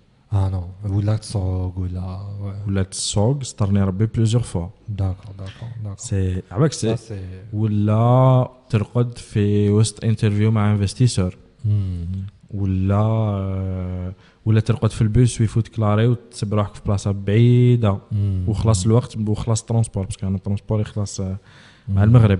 [0.33, 0.63] آه نو
[0.95, 2.19] ولا تسوق ولا
[2.67, 6.87] ولا تسوق سترني ربي بليزيور فوا داكور داكور داكور سي عباك سي
[7.53, 11.37] ولا ترقد في وسط انترفيو مع انفستيسور
[12.53, 14.13] ولا
[14.45, 17.97] ولا ترقد في البوس ويفوت كلاري وتسب روحك في بلاصه بعيده
[18.47, 21.21] وخلاص الوقت وخلاص الترونسبور باسكو أنا الترونسبور يخلص
[21.89, 22.39] مع المغرب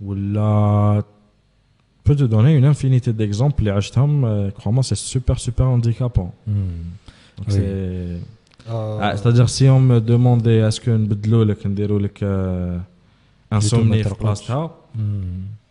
[0.00, 1.02] ولا
[2.06, 3.64] peux te donner une infinité d'exemples.
[3.64, 6.32] Les HTML, euh, crois-moi, c'est super, super handicapant.
[6.46, 6.52] Hmm.
[7.48, 7.60] C'est.
[7.62, 8.18] Euh,
[9.00, 11.44] ah, c'est-à-dire, si on me demandait est-ce qu'un bedlo,
[12.22, 12.78] euh,
[13.50, 14.70] un somnifère place là,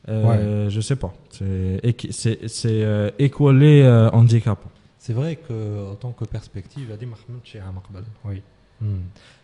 [0.08, 1.14] euh, je sais pas.
[1.32, 4.60] C'est équalé handicap.
[5.00, 7.08] C'est vrai que en tant que perspective, a dit
[8.26, 8.42] Oui.
[8.82, 8.98] Hmm.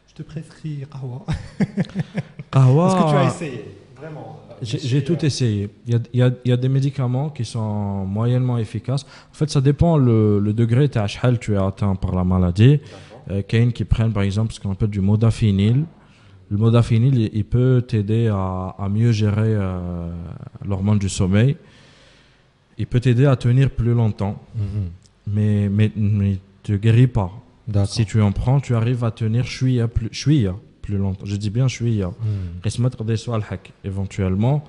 [0.08, 1.26] Je te prescris Kahwa.
[1.60, 3.78] Est-ce que tu as essayé?
[3.96, 5.70] Vraiment j'ai tout essayé.
[5.88, 9.04] Il y, a, il, y a, il y, a, des médicaments qui sont moyennement efficaces.
[9.32, 12.80] En fait, ça dépend le, le degré de tu es atteint par la maladie.
[13.30, 15.86] Euh, qui prennent par exemple ce qu'on appelle du modafinil.
[16.50, 20.12] Le modafinil, il, peut t'aider à, à, mieux gérer euh,
[20.66, 21.56] l'hormone du sommeil.
[22.78, 24.88] Il peut t'aider à tenir plus longtemps, mm -hmm.
[25.28, 27.32] mais, mais, mais ne te guérit pas.
[27.86, 30.56] Si tu en prends, tu arrives à tenir chouïa plus, chouïa
[30.92, 31.26] plus longtemps.
[31.26, 32.12] Je dis bien je suis hmm.
[33.84, 34.64] éventuellement.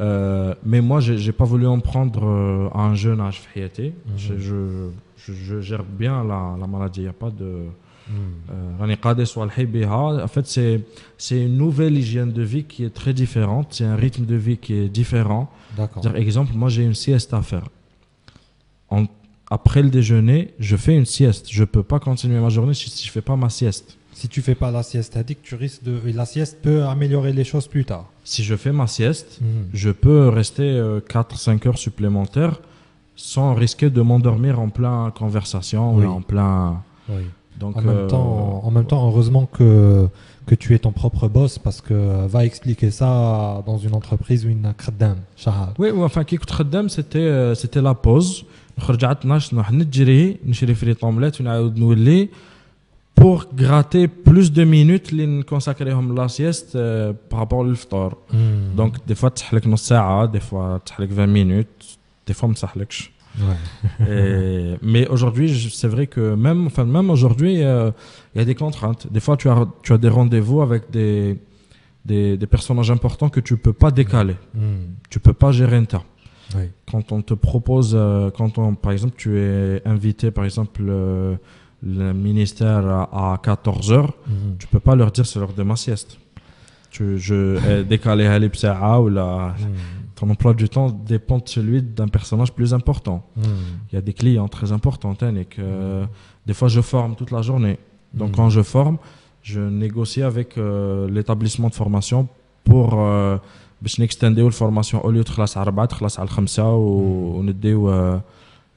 [0.00, 3.42] Euh, mais moi, j'ai n'ai pas voulu en prendre euh, à un jeune âge.
[3.56, 3.60] Hmm.
[4.16, 7.00] Je, je, je, gère bien la, la maladie.
[7.00, 7.64] Il n'y a pas de.
[8.08, 8.12] Hmm.
[8.50, 8.94] Euh,
[10.24, 10.46] en fait,
[11.18, 13.68] c'est une nouvelle hygiène de vie qui est très différente.
[13.70, 15.50] C'est un rythme de vie qui est différent.
[15.76, 17.64] Par exemple, moi, j'ai une sieste à faire.
[18.88, 19.04] En,
[19.50, 21.48] après le déjeuner, je fais une sieste.
[21.50, 24.27] Je ne peux pas continuer ma journée si je ne fais pas ma sieste si
[24.29, 25.99] tu fais pas la sieste, tu que tu risques de.
[26.13, 28.05] La sieste peut améliorer les choses plus tard.
[28.23, 29.69] Si je fais ma sieste, mhm.
[29.73, 30.69] je peux rester
[31.09, 32.59] 4-5 euh, heures supplémentaires
[33.15, 36.81] sans risquer de m'endormir en plein conversation ou en plein.
[37.09, 37.23] Oui.
[37.59, 40.07] Donc, en, même euh, temps, en même temps, heureusement que,
[40.47, 44.45] que tu es ton propre boss parce que euh, va expliquer ça dans une entreprise
[44.45, 46.39] où il n'a a Oui, enfin, qui
[46.89, 48.45] c'était c'était la pause.
[48.79, 52.29] خرجت 12 نروح نجري نشري فريط اومليت ونعاود نولي
[53.17, 56.77] pour gratter plus de minutes اللي نكونساكريهم لا سيست
[57.31, 58.17] بارابور للفطور
[58.75, 61.85] دونك دي فوا تسحلك نص ساعه دي فوا تسحلك 20 minutes
[62.27, 63.13] دي فوا ما تسحلكش
[64.81, 67.91] mais aujourd'hui, c'est vrai que même, enfin, même aujourd'hui, euh,
[68.33, 69.11] il y a des contraintes.
[69.11, 71.39] Des fois, tu as, tu as des rendez-vous avec des,
[72.05, 74.35] des, des, personnages importants que tu peux pas décaler.
[74.53, 74.59] Mm.
[75.09, 76.05] Tu peux pas gérer un temps.
[76.55, 76.65] Oui.
[76.91, 81.35] Quand on te propose, euh, quand on, par exemple, tu es invité, par exemple, euh,
[81.82, 84.56] le ministère à, 14 heures, mm -hmm.
[84.58, 86.18] tu peux pas leur dire c'est l'heure de ma sieste.
[86.90, 89.54] Tu, je décalé à l'Ipsaa ou la.
[89.58, 89.74] Mhm.
[90.16, 93.18] Ton emploi du temps dépend de celui d'un personnage plus important.
[93.36, 93.44] Mhm.
[93.88, 96.08] Il y a des clients très importants, hein, et mhm.
[96.46, 97.78] des fois je forme toute la journée.
[98.14, 98.98] Donc quand je forme,
[99.42, 102.28] je négocie avec euh, l'établissement de formation
[102.64, 103.38] pour euh,
[103.98, 107.64] extender la formation au lieu de classe à 4, classe à 5 ou on est
[107.64, 108.20] 1h30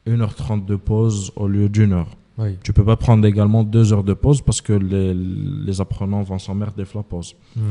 [0.08, 2.08] euh, de pause au lieu d'une heure.
[2.38, 2.58] Oui.
[2.64, 6.40] Tu peux pas prendre également deux heures de pause parce que les, les apprenants vont
[6.40, 7.36] s'emmerder dès la pause.
[7.56, 7.70] Hmm.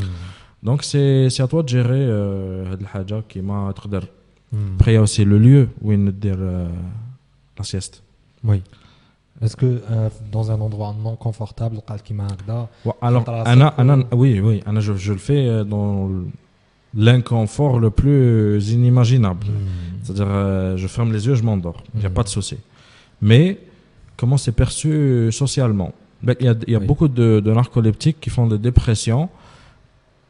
[0.63, 4.57] Donc c'est, à toi de gérer le euh, qui m'a hmm.
[4.77, 6.69] Après, il y a aussi le lieu où il dire euh,
[7.59, 8.03] la sieste.
[8.45, 8.63] Oui.
[9.43, 14.63] Est-ce que euh, dans un endroit non confortable, qui ouais, Alors, Anna, Anna, oui, oui,
[14.67, 16.11] Anna, je, je le fais euh, dans
[16.95, 19.47] l'inconfort le plus inimaginable.
[19.47, 20.01] Hmm.
[20.03, 21.83] C'est-à-dire, euh, je ferme les yeux, je m'endors.
[21.95, 22.01] Il mmh.
[22.01, 22.59] n'y a pas de souci.
[23.23, 23.59] Mais
[24.19, 24.92] comment c'est perçu
[25.32, 25.92] socialement.
[26.24, 26.85] Ben, Il y a, il y a Oui.
[26.90, 29.30] beaucoup de, de narcoleptiques qui font des dépressions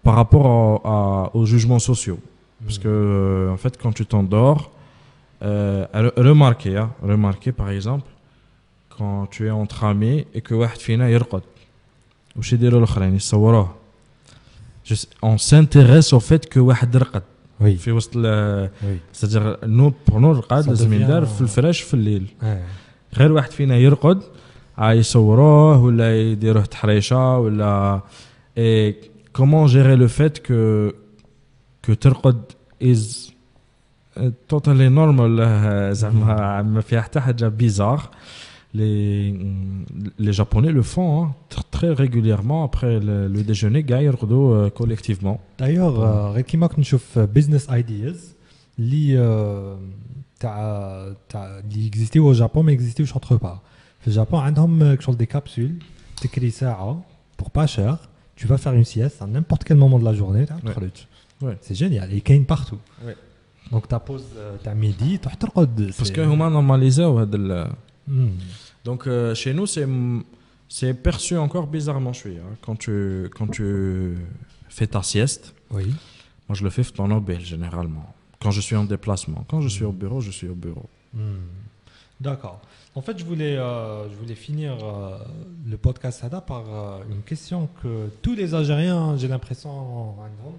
[0.05, 2.19] par rapport à- à- aux jugements sociaux.
[2.65, 4.61] Parce que, euh, en fait, quand tu t'endors,
[5.43, 8.07] euh, re- remarquez, hein, remarquez par exemple,
[8.97, 11.41] quand tu es entre amis et que واحد فينا يرقد
[12.38, 13.75] وش يديروا الاخرين يصوروه
[14.85, 17.23] Je sais- on s'intéresse au fait que واحد رقد
[17.61, 17.65] Oui.
[17.77, 18.97] في وسط ال- Oui.
[19.14, 22.45] c'est-à-dire nous pour nous الرقاد Ça لازم devient- يندار في الفراش في الليل Ouais.
[23.17, 24.23] غير واحد فينا يرقد
[24.77, 28.01] عا يصوروه ولا يديروه تحريشه ولا
[28.57, 28.93] et
[29.38, 30.93] comment gérer le fait que
[31.88, 32.41] que ترقد
[32.83, 33.31] is
[34.17, 34.22] uh,
[34.53, 38.01] totally normal uh, زعما ما فيها حتى حاجه bizarre
[38.75, 39.33] les
[40.19, 44.72] les japonais le font hein, tr- très régulièrement après le, le déjeuner كاع يرقدوا uh,
[44.83, 47.19] collectivement دايوغ آه، غير كيما كنت نشوف
[50.39, 53.59] بزنس ايدياز اللي آه، تاع تاع اللي اكزيستيو au Japon ما اكزيستيوش اوتر بار
[54.01, 55.72] في الجابون عندهم آه، شغل دي كابسول
[56.22, 57.01] تكري ساعه
[57.41, 57.95] pour pas cher
[58.41, 60.69] tu vas faire une sieste à n'importe quel moment de la journée تعرف Ouais.
[60.72, 60.91] تخرج
[61.43, 61.57] Ouais.
[61.67, 63.15] c'est génial et كاين partout Ouais.
[63.73, 67.73] donc ta pause آه، تاع ميدي تروح ترقد parce que هما normalisaو هذا ال-
[68.07, 68.38] Hmm.
[68.88, 69.88] Donc euh, chez nous, c'est
[70.77, 72.38] c'est perçu encore bizarrement, je suis.
[72.43, 72.51] hein.
[72.65, 72.95] Quand tu
[73.38, 73.67] quand tu
[74.77, 75.43] fais ta sieste,
[75.75, 75.88] oui
[76.47, 78.07] moi je le fais en Nobel généralement.
[78.41, 80.88] Quand je suis en déplacement, quand je suis au bureau, je suis au bureau.
[81.14, 81.47] Hmm.
[82.22, 82.59] D'accord.
[82.95, 85.17] En fait, je voulais, euh, je voulais finir euh,
[85.72, 87.91] le podcast Sada par euh, une question que
[88.22, 89.69] tous les Algériens, j'ai l'impression,
[90.19, 90.53] عندهم.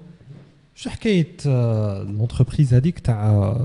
[0.75, 3.57] شو حكاية euh, l'entreprise هذيك تاع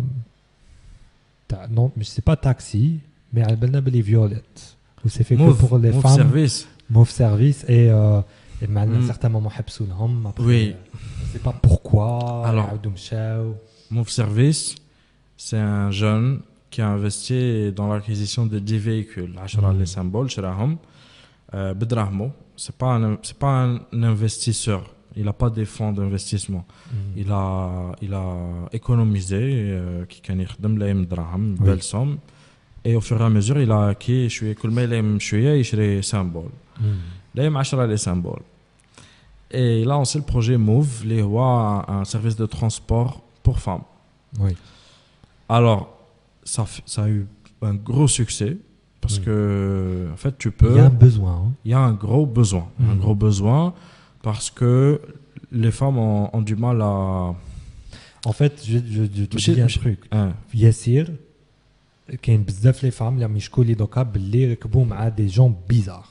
[1.49, 2.99] تاع non, mais c'est pas taxi,
[3.33, 4.75] mais على بالنا بلي Violette.
[5.05, 6.15] Où c'est fait Move, que pour les move femmes.
[6.15, 6.67] service.
[6.89, 8.21] Move service et euh,
[8.61, 9.07] et à un Hmm.
[9.07, 10.43] certain moment حبسونهم après.
[10.45, 10.73] Oui.
[10.75, 12.47] euh, Je sais pas pourquoi.
[12.47, 12.69] Alors.
[13.91, 14.03] يعاودوا مشاو.
[14.03, 14.75] Move Service,
[15.37, 16.39] c'est un jeune
[16.71, 19.33] qui a investi dans l'acquisition de 10 véhicules.
[19.35, 19.79] 10 Mhm.
[19.79, 20.77] les symboles, شراهم.
[21.53, 22.31] Euh, بدراهمو.
[22.57, 24.83] C'est pas un c'est pas un investisseur.
[25.17, 26.63] Il n'a pas des fonds d'investissement.
[26.65, 27.19] Hmm.
[27.21, 27.45] Il a,
[28.01, 28.27] il a
[28.71, 31.65] économisé, euh, qui كان يخدم لا دراهم, Oui.
[31.65, 32.17] belle somme.
[32.85, 36.01] Et au fur et à mesure, il a acquis شوية كل ما يلم شوية يشري
[36.01, 36.51] symbole.
[36.79, 37.35] Hmm.
[37.35, 38.43] لا 10 les symboles.
[39.53, 43.85] Et il a lancé le projet Move, اللي هو un service de transport pour femmes.
[44.39, 44.53] Oui.
[45.49, 45.81] Alors,
[46.43, 47.27] ça, f- ça a eu
[47.61, 48.53] un gros succès
[49.01, 49.23] parce Mm.
[49.25, 50.75] que, en fait, tu Il peux.
[50.75, 51.33] y a un besoin.
[51.43, 51.51] hein.
[51.65, 52.67] Il y a un gros besoin.
[52.91, 52.99] Un Mm.
[53.03, 53.63] gros besoin
[54.27, 55.01] parce que
[55.63, 56.93] les femmes ont, ont du mal à.
[58.31, 59.99] En fait, je, je, je te ماشي- dis un ماشي- truc.
[60.13, 61.15] hein, ياسير
[62.21, 66.05] كاين بزاف لي فام اللي عم يشكوا لي دوكا باللي ركبوا مع دي جون بيزار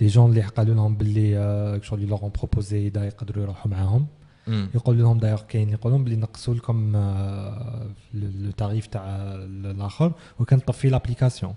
[0.00, 4.06] دي جون اللي قالوا لهم باللي آه، شغل اللي لهم بروبوزي دا يقدروا يروحوا معاهم
[4.48, 4.50] mm.
[4.74, 9.04] يقولوا لهم دايوغ كاين يقولوا لهم باللي نقصوا لكم آه، لو تاريف تاع
[9.44, 11.54] الاخر وكان طفي لابليكاسيون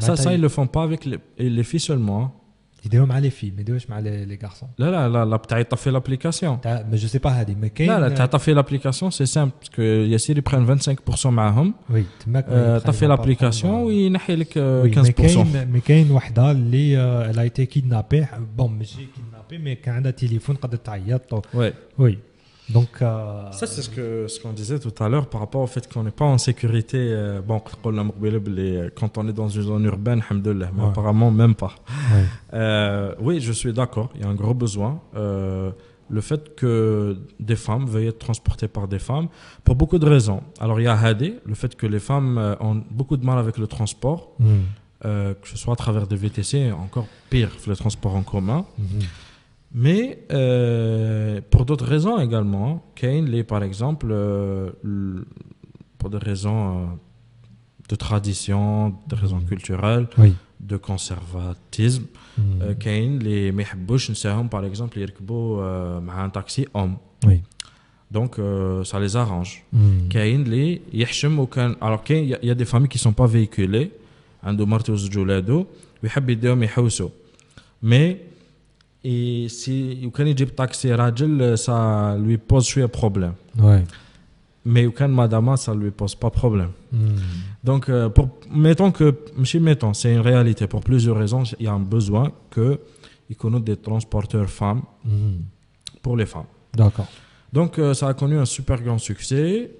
[0.00, 2.22] Ça, ça, ils le font pas avec les, et les filles seulement.
[2.24, 2.30] hein.
[2.86, 5.76] يديروا مع لي في ما يديروش مع لي لي غارسون Là, là, là, là, t'as
[5.76, 6.60] fait l'application.
[6.62, 9.52] تاع ما جو سي با هذه ما كاين Là, là, t'as fait l'application, c'est simple.
[9.60, 10.66] Parce que Yassir, ils prennent
[11.22, 11.74] 25% معاهم.
[11.90, 14.98] وي تماك Euh, t'as fait l'application, وينحي لك euh, وي، 15%.
[14.98, 16.96] مي كاين مي كاين وحده اللي
[17.32, 18.24] elle a été kidnappée
[19.51, 21.19] mais quand elle a téléphone, quand elle a
[21.97, 22.19] Oui.
[22.69, 23.01] Donc.
[23.01, 26.11] Euh, Ça, c'est ce qu'on disait tout à l'heure par rapport au fait qu'on n'est
[26.11, 26.97] pas en sécurité.
[26.99, 31.75] Euh, bon, euh, quand on est dans une zone urbaine, mais apparemment, même pas.
[33.19, 35.01] Oui, je suis d'accord, il y a un gros besoin.
[36.09, 39.27] le fait que des femmes veuillent être transportées par des femmes,
[39.65, 40.41] pour beaucoup de raisons.
[40.59, 43.57] Alors, il y a Hadé, le fait que les femmes ont beaucoup de mal avec
[43.57, 44.45] le transport, mm.
[45.03, 48.65] que ce soit à travers des VTC, encore pire, le transport en commun.
[48.79, 49.26] Mm-hmm.
[49.79, 54.71] Mais euh, pour d'autres raisons également, Kane est par exemple, euh,
[55.99, 56.85] pour des raisons euh,
[57.87, 59.45] de tradition, des raisons mm.
[59.45, 60.07] culturelles,
[60.59, 62.05] de conservatisme,
[62.39, 62.73] mm.
[62.79, 64.11] Kane les Mehbouch
[64.49, 65.05] par exemple, les
[66.09, 66.95] un taxi homme.
[68.09, 68.39] Donc,
[68.83, 69.63] ça les arrange.
[69.71, 70.07] Mm.
[70.09, 70.81] Kain, les
[71.37, 71.75] aucun.
[71.81, 73.91] Alors, il y, a des familles qui ne sont pas véhiculées.
[74.43, 75.67] Ando Martos Julado,
[76.01, 77.11] Wihabideo Mehouso.
[77.83, 78.26] Mais
[79.09, 83.35] et si il dit taxi rajil, ça lui pose un problème.
[84.65, 86.71] Mais aucun madame, ça lui pose pas problème.
[86.91, 87.15] Hmm.
[87.63, 88.09] Donc, euh,
[88.51, 90.67] mettons que, monsieur, mettons, c'est une réalité.
[90.67, 92.81] Pour plusieurs raisons, il y a un besoin que
[93.29, 95.37] il des transporteurs femmes hmm.
[96.01, 96.51] pour les femmes.
[96.73, 97.07] D'accord.
[97.53, 99.71] Donc, euh, ça a connu un super grand succès.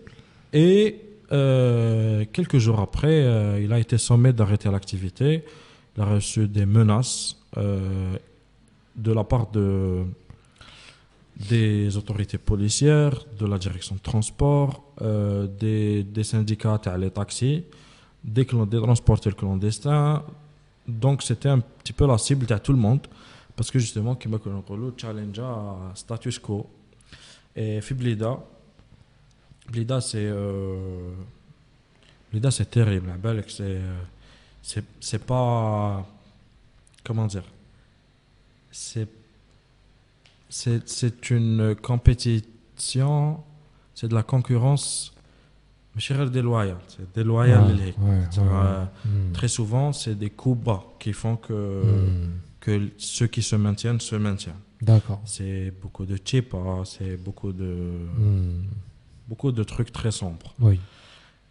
[0.53, 1.01] Et
[1.33, 3.17] euh, quelques jours après,
[3.61, 5.43] il a été sommé d'arrêter l'activité.
[5.97, 7.35] Il a reçu des menaces
[8.97, 10.03] de la part de,
[11.49, 17.63] des autorités policières, de la direction de transport, euh, des, syndicats à les taxis.
[18.23, 20.23] des, des transporteurs clandestins.
[20.87, 23.05] Donc c'était un petit peu la cible de tout le monde.
[23.55, 24.37] Parce que justement, qui m'a
[24.97, 26.67] challenge à status quo.
[27.55, 28.37] Et Fiblida,
[29.71, 30.25] Blida, c'est.
[30.25, 31.11] Euh,
[32.31, 33.13] Blida, c'est terrible.
[33.47, 34.83] C'est.
[34.99, 36.05] C'est pas.
[37.03, 37.43] Comment dire
[38.77, 39.07] C'est.
[40.49, 43.43] C'est une compétition,
[43.93, 45.13] c'est de la concurrence
[45.99, 46.77] c'est déloyal.
[46.87, 47.75] C'est déloyal.
[48.37, 48.85] Euh.
[49.33, 52.29] Très souvent, c'est des coups bas qui font que, hmm.
[52.59, 54.55] que ceux qui se maintiennent se maintiennent.
[54.81, 55.21] D'accord.
[55.25, 57.73] C'est beaucoup de chips, c'est beaucoup de,
[58.17, 58.63] hmm.
[59.27, 60.53] beaucoup de trucs très sombres.
[60.59, 60.79] Oui.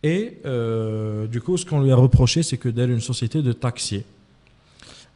[0.02, 3.52] Et euh, du coup, ce qu'on lui a reproché, c'est que d'elle une société de
[3.52, 4.04] taxi.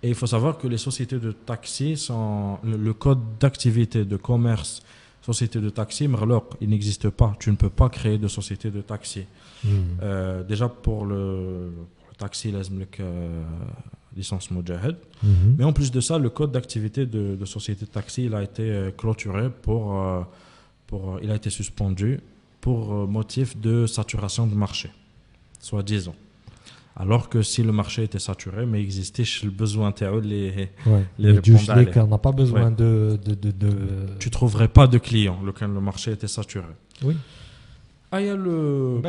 [0.03, 2.59] Et il faut savoir que les sociétés de taxi sont.
[2.65, 4.83] Le, code d'activité de commerce
[5.23, 7.35] société de taxi, alors il n'existe pas.
[7.39, 9.27] Tu ne peux pas créer de société de taxi.
[9.65, 9.69] Hmm.
[10.03, 11.73] Euh, déjà pour le,
[12.19, 12.61] taxi, la
[13.01, 13.43] euh,
[14.17, 14.97] licence Mujahid.
[15.23, 15.55] Hmm.
[15.59, 18.63] Mais en plus de ça, le code d'activité de, société de taxi, il a été
[18.63, 20.03] euh, clôturé pour,
[20.87, 22.21] pour il a été suspendu
[22.61, 24.91] pour motif de saturation de marché,
[25.61, 26.15] soit disons.
[26.97, 29.93] Alors que si le marché était saturé, mais existait le besoin
[30.27, 31.05] les ouais.
[31.19, 31.41] les
[31.97, 33.71] on n'a pas besoin de, de, de, de,
[34.19, 36.67] Tu trouverais pas de clients lequel le marché était saturé.
[37.03, 37.17] Oui.
[38.13, 39.01] Ah, il y a le.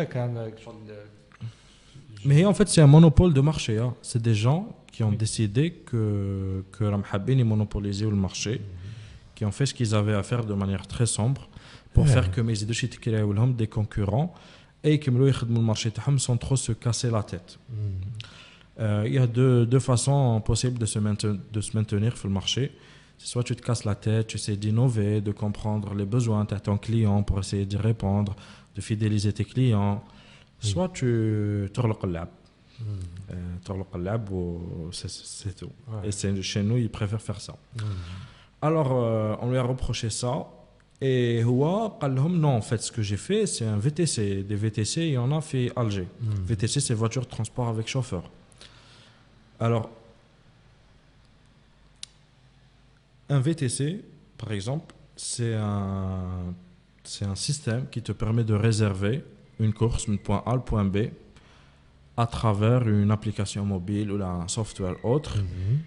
[2.24, 3.80] Mais en fait, c'est un monopole de marché.
[3.80, 3.95] Hein.
[4.03, 8.61] C'est des gens qui ont décidé que que Ramhabin monopoliser le marché,
[9.34, 11.50] qui ont fait ce qu'ils avaient à faire de manière très sombre
[11.93, 12.64] pour faire que mes
[13.56, 14.34] des concurrents
[14.84, 17.60] et qui le marché sans trop se casser la tête.
[17.69, 17.76] Hmm.
[18.80, 22.27] Euh, il y a deux, deux, façons possibles de se, maintenir, de se maintenir sur
[22.27, 22.72] le marché.
[23.18, 26.77] Soit tu te casses la tête, tu essaies d'innover, de comprendre les besoins de ton
[26.77, 28.35] client pour essayer d'y répondre,
[28.76, 30.03] de fidéliser tes clients.
[30.60, 32.30] Soit tu torloques le lab,
[34.92, 35.72] c'est tout.
[36.03, 37.53] Et chez nous, ils préfèrent faire ça.
[37.76, 37.84] Hmm.
[38.61, 40.48] Alors, euh, on lui a reproché ça.
[41.01, 41.97] Et Houa,
[42.30, 44.43] non, en fait, ce que j'ai fait, c'est un VTC.
[44.43, 46.07] Des VTC, il y en a fait Alger.
[46.21, 46.43] Hmm.
[46.45, 48.30] VTC, c'est voiture de transport avec chauffeur.
[49.59, 49.89] Alors,
[53.30, 54.03] un VTC,
[54.38, 56.53] par exemple, c'est un,
[57.03, 59.23] c'est un système qui te permet de réserver
[59.59, 61.07] une course, un point A, le point B,
[62.15, 65.39] à travers une application mobile ou un software autre.
[65.39, 65.80] Hmm.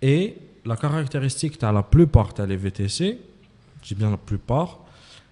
[0.00, 3.18] Et la caractéristique, tu as la plupart des VTC,
[3.84, 4.80] je dis bien la plupart,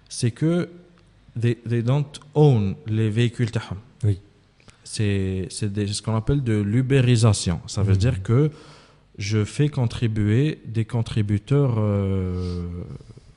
[0.07, 0.69] c'est que
[1.39, 3.79] they, don't own les véhicules taham.
[4.03, 4.19] Oui.
[4.83, 7.59] C'est ce qu'on appelle de l'ubérisation.
[7.67, 7.97] Ça veut mhm.
[7.97, 8.51] dire que
[9.17, 12.67] je fais contribuer des contributeurs euh,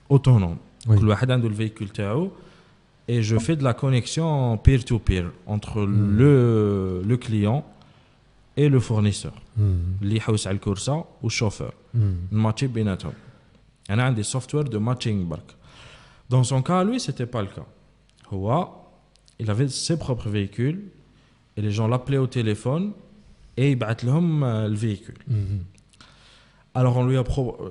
[0.08, 0.58] autonomes.
[0.86, 0.98] Oui.
[1.00, 1.88] Le véhicule
[3.08, 6.16] et je fais de la connexion peer-to-peer entre mhm.
[6.18, 7.64] le, le client
[8.56, 9.34] et le fournisseur.
[9.56, 9.74] Mmh.
[10.02, 11.72] Li al-Kursa ou chauffeur.
[11.94, 12.10] Mmh.
[13.89, 13.91] بيناتهم.
[13.91, 15.27] Il y a des softwares de matching.
[16.29, 17.65] Dans son cas, lui, ce n'était pas le cas.
[19.39, 20.91] Il avait ses propres véhicules
[21.57, 22.93] et les gens l'appelaient au téléphone
[23.57, 25.17] et il battait le véhicule.
[25.27, 25.63] Mhm.
[26.73, 27.23] Alors, on lui a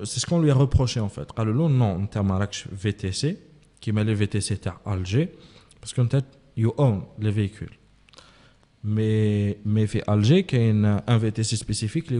[0.03, 1.27] c'est ce qu'on lui a reproché en fait.
[1.35, 3.39] Alors, non, on a VTC,
[3.79, 5.31] qui m'a le VTC à Alger,
[5.79, 6.25] parce qu'en fait,
[6.55, 7.75] you own les véhicules.
[8.83, 12.15] Mais, mais fait Alger, qui a un VTC spécifique, qui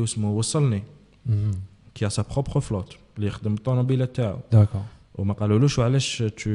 [1.93, 2.97] qui a sa propre flotte.
[3.15, 4.81] اللي يخدم الطوموبيله تاعو داكور
[5.15, 6.49] وما قالولوش علاش tu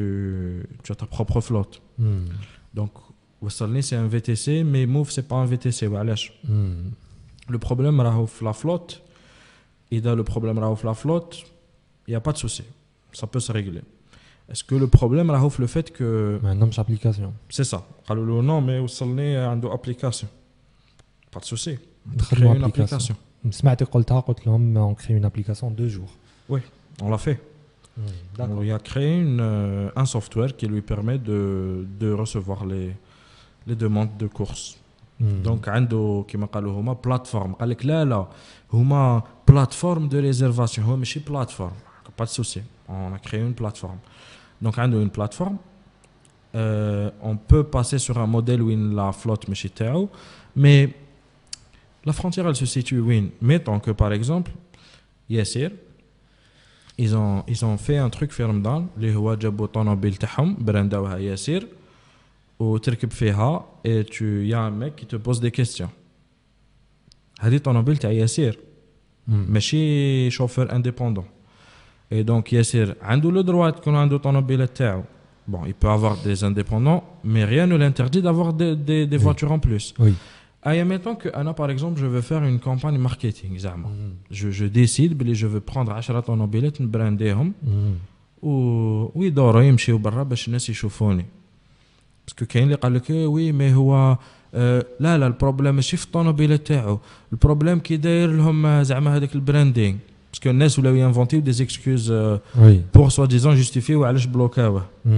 [0.84, 1.80] tu as ta propre flotte
[2.78, 3.00] donc
[3.42, 6.32] وصلني سي ان في تي سي مي موف سي با ان في تي سي وعلاش
[7.50, 9.00] لو بروبليم راهو في لا فلوت
[9.92, 11.44] اذا لو بروبليم راهو في لا فلوت
[12.08, 12.64] يا با دو سوسي
[13.16, 13.82] ça peut se régler
[14.52, 16.02] est-ce que le problème راهو في le fait que
[16.44, 20.32] ما عندهمش ابليكاسيون سي سا قالوا له نو مي وصلني عنده ابليكاسيون
[21.34, 23.18] با دو سوسي دخلوا ابليكاسيون
[23.50, 26.08] سمعتي قلتها قلت لهم اون كري اون ابليكاسيون دو جور
[26.48, 26.60] Oui,
[27.02, 27.40] on l'a fait.
[28.38, 32.94] on a créé une, euh, un software qui lui permet de, de recevoir les,
[33.66, 34.78] les demandes de course.
[35.18, 35.42] Hmm.
[35.42, 38.26] Donc, عنده كما قالوا هما plateforme قال لك لا لا
[38.72, 41.72] هما plateforme de réservation هو ماشي plateforme
[42.20, 43.98] pas de souci on a créé une plateforme
[44.62, 45.56] donc عنده une plateforme
[46.54, 50.08] euh, on peut passer sur un modèle où la flotte ماشي تاعو
[50.56, 50.90] mais
[52.04, 53.10] la frontière elle se situe où
[53.40, 54.50] mettons que par exemple
[55.30, 55.70] Yassir
[56.98, 61.18] ils ont, ils ont fait un truc في رمضان اللي هو جابوا طوموبيل تاعهم برانداوها
[61.18, 61.66] ياسير
[62.58, 65.90] وتركب فيها et tu y a un mec qui te pose des questions
[67.40, 68.58] هذه طوموبيل تاع ياسير
[69.28, 71.24] ماشي شوفور انديبوندون
[72.14, 75.02] et donc ياسير عنده لو دروا تكون عنده طوموبيل تاعو
[75.48, 79.52] Bon, il peut avoir des indépendants, mais rien ne l'interdit d'avoir des, des, des voitures
[79.52, 79.94] en plus.
[80.00, 80.12] Oui.
[80.68, 83.56] Ah, mettons que Anna, par exemple, je veux faire une campagne marketing.
[83.58, 83.88] زعما.
[83.88, 84.34] Mhm.
[84.36, 88.44] Je, je décide que je veux prendre 10 طوموبيلات نبرانديهم Mhm.
[88.44, 88.50] و
[89.14, 91.24] ويدوروا يمشيو برا باش الناس يشوفوني
[92.26, 94.18] باسكو كاين اللي قال لك وي مي هو
[94.54, 96.98] آه لا لا البروبليم ماشي في الطوموبيله تاعو
[97.32, 99.96] البروبليم كي داير لهم زعما هذاك البراندينغ
[100.32, 102.58] باسكو الناس ولاو ينفونتيو دي زيكسكوز Oui.
[102.94, 105.08] بور سوا ديزون جوستيفيو علاش بلوكاوه Mhm.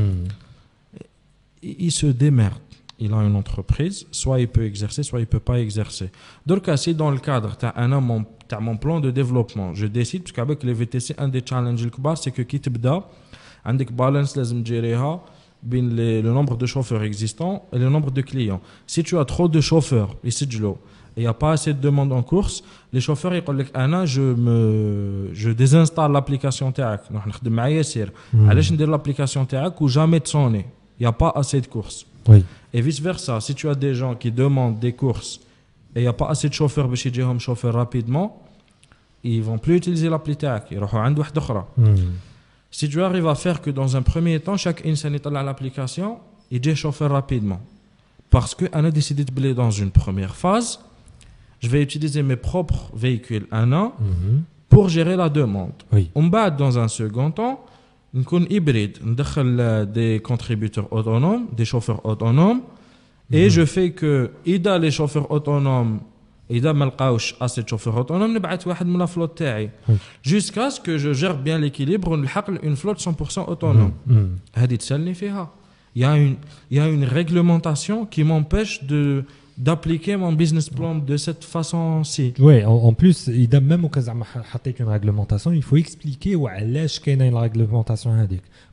[1.64, 2.61] il se démerde.
[3.00, 6.08] Il a une entreprise, soit il peut exercer, soit il peut pas exercer.
[6.46, 9.68] Donc, si dans le cadre, tu as un an, mon, t'as mon plan de développement,
[9.80, 11.90] je décide, parce qu'avec les VTC, un des challenges le
[12.22, 12.96] c'est que qui te bda,
[13.64, 15.20] un des balance, لازم تجيريها
[15.62, 18.60] بين les- le nombre de chauffeurs existants et le nombre de clients.
[18.86, 20.78] Si tu as trop de chauffeurs, ici de l'eau,
[21.16, 24.06] et il n'y a pas assez de demandes en course, les chauffeurs, ils disent, Anna,
[24.06, 27.00] je, me, je désinstalle l'application TAC.
[27.12, 28.10] Donc, je مع ياسر.
[28.34, 28.48] Mhm.
[28.48, 30.66] علاش ندير l'application TAC ou jamais de sonner.
[30.98, 32.06] Il n'y a pas assez de courses.
[32.73, 35.39] Et vice-versa, si tu as des gens qui demandent des courses
[35.95, 38.41] et il n'y a pas assez de chauffeurs, parce qu'ils un chauffeur rapidement,
[39.23, 41.65] ils ne vont plus utiliser l'appli TAC, ils vont.
[41.77, 41.95] Hmm.
[42.71, 46.17] Si tu arrives à faire que dans un premier temps, chaque insan est à l'application,
[46.49, 47.61] il dit chauffeur rapidement.
[48.31, 50.79] Parce qu'on a décidé de blé dans une première phase,
[51.59, 54.41] je vais utiliser mes propres véhicules un an hmm.
[54.69, 55.73] pour gérer la demande.
[56.15, 57.63] On bat dans un second temps,
[58.14, 62.60] نكون hybride, ندخل euh, des contributeurs autonomes, des chauffeurs autonomes,
[63.32, 66.00] et je fais que إذا les chauffeurs autonomes
[66.50, 69.92] إذا ما لقاوش assez de chauffeurs autonomes نبعث واحد من la flotte تاعي Oui.
[70.22, 73.92] jusqu'à ce que je gère bien l'équilibre ونلحق une flotte 100% autonome.
[74.06, 74.38] Mhm.
[74.54, 75.50] هذه تسالني فيها.
[75.96, 76.36] Il y a une
[76.70, 79.24] il y a une réglementation qui m'empêche de
[79.57, 82.33] d'appliquer mon business plan de cette façon-ci.
[82.39, 84.09] Oui, en, plus, même au cas
[84.79, 86.47] une réglementation, il faut expliquer où
[87.21, 88.11] est une réglementation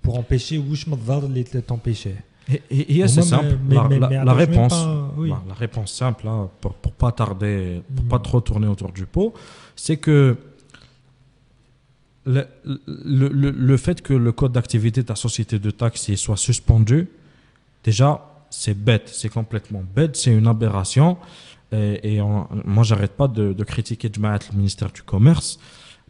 [0.02, 0.96] pour empêcher où je me
[1.62, 2.14] t'empêcher.
[2.48, 3.82] Et, et, et c'est simple, la,
[4.32, 4.74] réponse,
[5.18, 8.08] la, réponse simple, hein, pour, pour pas tarder, pour mm.
[8.08, 9.34] pas trop tourner autour du pot,
[9.76, 10.36] c'est que
[12.26, 16.36] le, le, le, le, fait que le code d'activité de ta société de taxi soit
[16.36, 17.08] suspendu,
[17.84, 21.17] déjà, c'est bête, c'est complètement bête, c'est une aberration.
[21.71, 25.59] Et, et on- moi, j'arrête pas de, de critiquer Jmaat, le ministère du Commerce,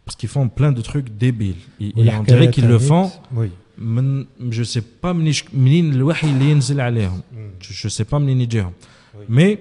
[0.04, 1.62] parce qu'ils font plein de trucs débiles.
[1.80, 3.10] Et, et on dirait qu'ils le font.
[3.34, 3.50] Oui.
[3.78, 7.20] من je sais pas منيش منين الوحي اللي ينزل عليهم
[7.60, 8.72] je, je sais pas منين يجيهم
[9.14, 9.24] Oui.
[9.28, 9.58] mais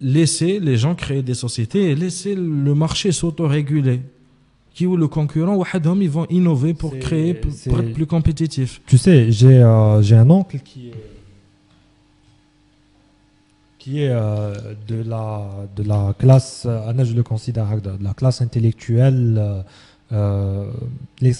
[0.00, 4.00] laissez les gens créer des sociétés et laissez le marché s'autoréguler
[4.74, 7.92] qui ou le concurrent وحدهم ils vont innover pour C'est- créer pour, pour c'est- être
[7.92, 10.94] plus compétitif Tu sais, j'ai euh, j'ai un oncle qui est
[13.79, 14.53] qui est euh,
[14.87, 19.61] de, la, de la classe, euh, je le considère, de la classe intellectuelle, euh,
[20.11, 20.69] euh
[21.21, 21.33] les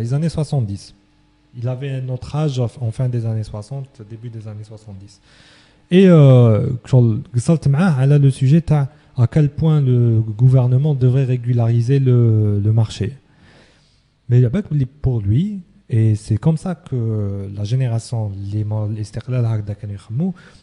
[0.00, 0.94] les années 70.
[1.58, 5.20] Il avait notre âge en fin des années 60, début des années 70.
[5.90, 6.70] Et euh,
[8.12, 8.62] a le sujet
[9.16, 13.14] à quel point le gouvernement devrait régulariser le, le marché.
[14.28, 14.40] Mais
[14.84, 18.64] pour lui, et c'est comme ça que la génération, les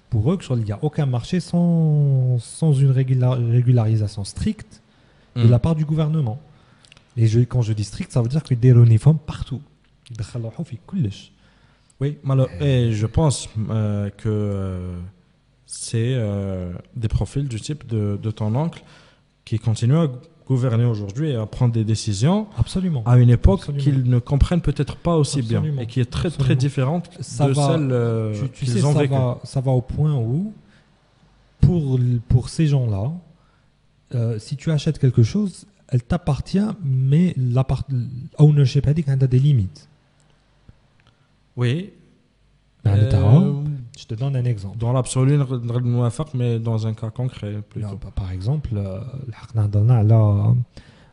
[0.09, 4.81] pour eux, il n'y a aucun marché sans, sans une régularisation stricte
[5.35, 5.49] de hmm.
[5.49, 6.39] la part du gouvernement.
[7.15, 9.61] Et quand je dis strict, ça veut dire qu'ils déronnent uniformes partout.
[12.01, 12.17] Oui,
[12.59, 14.99] et je pense euh, que euh,
[15.65, 18.83] c'est euh, des profils du type de, de ton oncle
[19.45, 20.11] qui continuent à
[20.47, 22.47] gouverner aujourd'hui et à prendre des décisions
[23.05, 26.55] à une époque qu'ils ne comprennent peut-être pas aussi bien et qui est très très
[26.55, 28.91] différente ça de va, celle euh, tu, tu ça.
[28.91, 30.53] Va, ça va au point où,
[31.61, 33.11] pour, pour ces gens-là,
[34.15, 39.87] euh, si tu achètes quelque chose, elle t'appartient, mais l'ownership a des limites.
[41.55, 41.93] Oui.
[42.83, 43.52] Ben, euh,
[44.02, 44.78] je te donne un exemple.
[44.78, 47.78] dans l'absolu, نقدر نوافق, mais dans un cas concret plutôt.
[47.78, 50.54] لا، ب- par exemple آه، الحقنا هضرنا على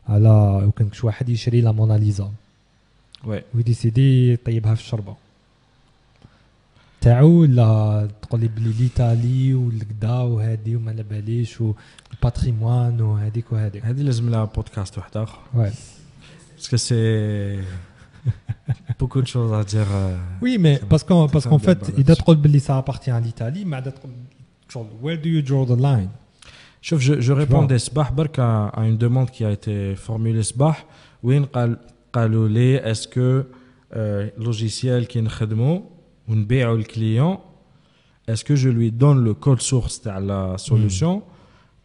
[0.08, 2.30] على لو كان شي واحد يشري لا موناليزا
[3.24, 3.42] Ouais.
[3.54, 5.14] ويديسيدي يطيبها في الشربه
[7.00, 14.02] تاعو لا تقول لي بلي ليتالي والكدا وهادي وما على باليش والباتريموان وهذيك وهذيك هذه
[14.02, 15.70] لازم لها بودكاست واحد اخر Ouais.
[16.58, 17.64] parce que c'est
[18.99, 19.87] beaucoup de choses à dire.
[19.91, 23.19] Euh, oui, mais parce qu'en parce qu'en fait, il a trop de ça appartient à
[23.19, 23.77] l'Italie, mais
[25.01, 26.09] where do you draw the line?
[26.81, 27.77] Je, je, je répondais
[28.39, 30.77] à, à une demande qui a été formulée Sbah.
[31.23, 31.39] Oui,
[32.83, 33.45] est-ce que
[33.95, 35.29] euh, logiciel qui nous
[36.27, 37.43] ou le client,
[38.27, 41.21] est-ce que je lui donne le code source de la solution mm.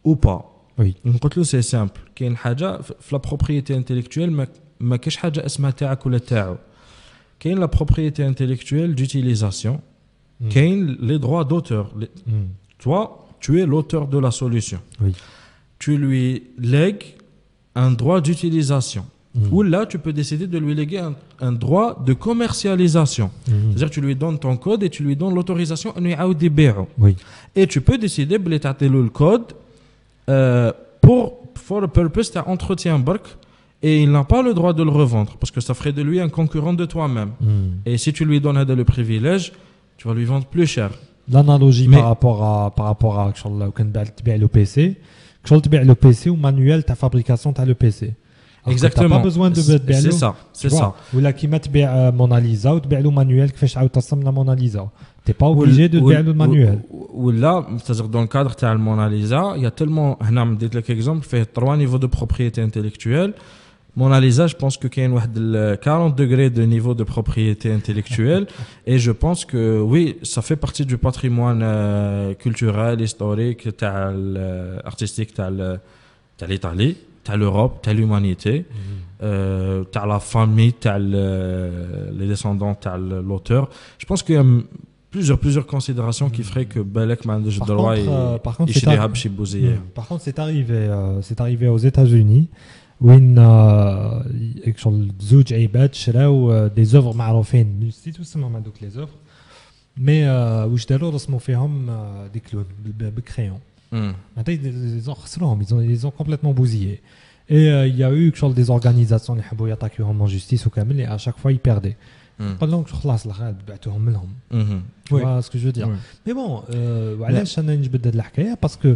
[0.05, 0.53] ou pas?
[0.77, 0.95] Oui.
[1.43, 2.01] c'est simple.
[2.15, 2.37] Qu'il y a une
[3.11, 4.47] la propriété intellectuelle, mais
[4.80, 6.56] ما, ما كاش حاجه اسمها تاعك ولا تاعو
[7.40, 9.76] كاين لا بروبريتي انتيليكتويل d'utilisation
[10.42, 10.52] Mm.
[10.54, 12.32] كاين لي droits d'auteur Les- Mm.
[12.84, 13.00] toi
[13.44, 14.80] tu es l'auteur de la solution.
[15.02, 15.12] Oui.
[15.82, 16.26] Tu lui
[16.76, 17.04] lègues
[17.84, 19.04] un droit d'utilisation.
[19.34, 19.48] Mhm.
[19.54, 21.14] Ou là, tu peux décider de lui léguer un,
[21.48, 23.28] un droit de commercialisation.
[23.30, 23.54] Mhm.
[23.70, 26.86] C'est-à-dire tu lui donnes ton code et tu lui donnes l'autorisation à يعاود يبيعه.
[26.98, 27.16] Oui.
[27.56, 29.52] Et tu peux décider de تعطي له le code
[30.28, 30.72] euh,
[31.06, 33.22] pour for a purpose تاع entretien برك
[33.83, 36.19] et il n'a pas le droit de le revendre parce que ça ferait de lui
[36.19, 37.31] un concurrent de toi-même.
[37.39, 37.47] Mmh.
[37.85, 39.53] Et si tu lui donnes le privilège,
[39.97, 40.91] tu vas lui vendre plus cher.
[41.29, 44.97] L'analogie par rapport à par rapport à le PC,
[45.51, 48.15] le PC ou manuel ta fabrication tu as le PC.
[48.69, 49.09] Exactement.
[49.09, 50.93] T'as pas besoin de C'est ça, c'est ça.
[51.13, 51.61] Ou là qui met
[52.13, 53.79] Mona Lisa ou le manuel qui fait
[54.23, 54.89] la Mona Lisa.
[55.23, 56.79] T'es pas obligé de faire le manuel.
[56.89, 60.69] Ou là, c'est-à-dire dans le cadre de Mona Lisa, il y a tellement, je vais
[60.69, 63.33] te donner exemple, fait trois niveaux de propriété intellectuelle.
[63.97, 68.45] Mon Lisa, je pense que Ken a 40 degrés de niveau de propriété intellectuelle.
[68.85, 73.67] et je pense que oui, ça fait partie du patrimoine euh, culturel, historique,
[74.85, 75.49] artistique, t'as
[76.47, 79.23] l'Italie, tel l'Europe, tel l'humanité, mm-hmm.
[79.23, 81.11] euh, t'as la famille, tel
[82.17, 83.67] les descendants, tel l'auteur.
[83.97, 84.45] Je pense qu'il y a
[85.09, 86.45] plusieurs plusieurs considérations qui mm-hmm.
[86.45, 88.07] feraient que Balek Mandej euh, mm.
[88.09, 88.37] euh.
[89.95, 92.49] Par contre, c'est arrivé, euh, c'est arrivé aux États-Unis.
[93.04, 99.14] où une euh, شغل زوج عباد شراو دي زوفر معروفين نسيت اسمهم هذوك لي زوفر
[99.96, 100.30] مي euh,
[100.72, 103.58] واش داروا رسموا فيهم آه، دي كلون بال- بالكريون
[103.94, 104.14] Hum.
[104.36, 104.56] معناتها
[105.02, 107.00] ils ont خسروهم ils ont ils ont complètement bousillé
[107.50, 111.06] et euh, il y a eu شغل des organisations اللي حبوا ياتاكيوهم en justice وكامل
[111.06, 111.96] et à chaque fois ils perdaient
[112.40, 112.44] Hum.
[112.60, 115.08] قال لهم خلاص الغاد بعتوهم لهم Mhm.
[115.08, 115.20] tu Oui.
[115.20, 116.26] vois ce que je veux dire Oui.
[116.28, 116.72] مي بون euh,
[117.20, 118.94] وعلاش انا نجبد هاد الحكايه باسكو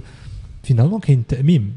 [0.62, 1.76] فينالمون كاين تاميم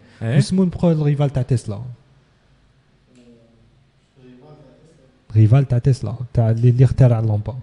[0.22, 1.80] إيه؟ اسمه البرو الريفال تاع تسلا
[5.36, 7.56] ريفال تاع تسلا تاع اللي اللي اخترع اللومبا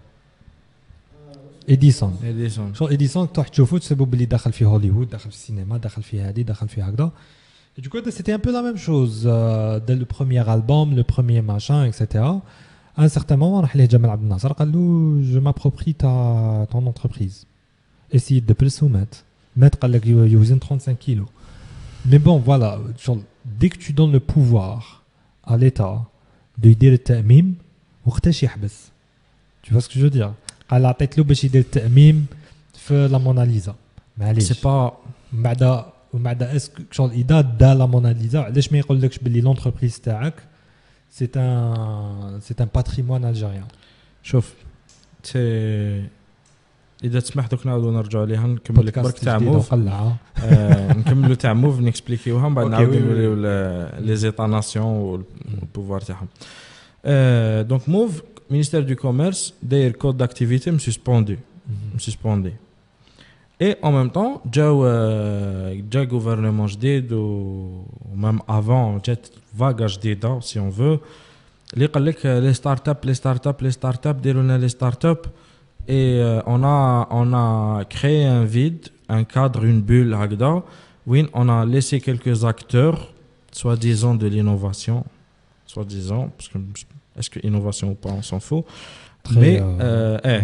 [1.70, 2.74] اديسون إديسون.
[2.74, 6.42] شغل اديسون تروح تشوفو تسبب باللي دخل في هوليوود دخل في السينما دخل في هذه
[6.42, 7.12] دخل في هكذا
[7.78, 11.04] Et du coup, c'était un peu la même chose euh, dès le premier album, le
[11.04, 12.24] premier machin, etc.
[12.96, 16.86] À un certain moment, راح ليه جمال عبد الناصر قال له je m'approprie ta ton
[16.86, 17.46] entreprise.
[18.12, 19.24] Essaye de plus ou mettre.
[19.58, 21.28] Mettre قال لك يوزن 35 kilos.
[22.06, 23.20] Mais bon, voilà, genre,
[23.60, 25.04] dès que tu donnes le pouvoir
[25.44, 26.06] à l'État
[26.58, 27.56] de يدير التأميم
[28.06, 28.92] وقتاش يحبس.
[29.64, 30.34] Tu vois ce que je veux dire
[30.70, 32.26] قال عطيت له باش يدير التأميم
[32.74, 33.76] في لا موناليزا.
[34.18, 34.54] معليش.
[34.54, 34.94] C'est pas.
[35.34, 40.00] من بعد ومن بعد اسكو شغل اذا دا لا موناليزا علاش ما يقولكش باللي لونتربريز
[40.00, 40.34] تاعك
[41.12, 43.68] سي ان سي ان باتريمون الجيريان
[44.24, 44.54] شوف
[45.24, 46.08] تي
[47.04, 51.54] اذا تسمح دوك نعاودو نرجعوا ليها نكمل لك برك تاع موف وقلعه آه، نكملوا تاع
[51.54, 53.08] موف نكسبليكيوها من بعد أوكي، نعاودو وي، وي.
[53.08, 53.36] نوريو
[54.00, 56.28] لي زيتا ناسيون والبوفوار تاعهم
[57.06, 61.36] آه، دونك موف مينيستير دو كوميرس داير كود داكتيفيتي مسسبوندو
[61.98, 62.54] suspendé.
[63.60, 69.28] Et en même temps, déjà, euh, déjà gouvernement جديد ou même avant, جات
[69.60, 71.00] vague جديدة si on veut.
[71.74, 75.30] اللي قال لك les startups, les startups, les startups, ديروا لنا les startups.
[75.88, 80.64] Et euh, on a, on a créé un vide, un cadre, une bulle هكذا,
[81.06, 83.14] où on a laissé quelques acteurs,
[83.52, 85.04] soi-disant de l'innovation,
[85.66, 86.58] soi-disant, parce que
[87.18, 88.66] est-ce que innovation ou pas, on s'en fout.
[89.36, 90.42] Mais, euh, eh,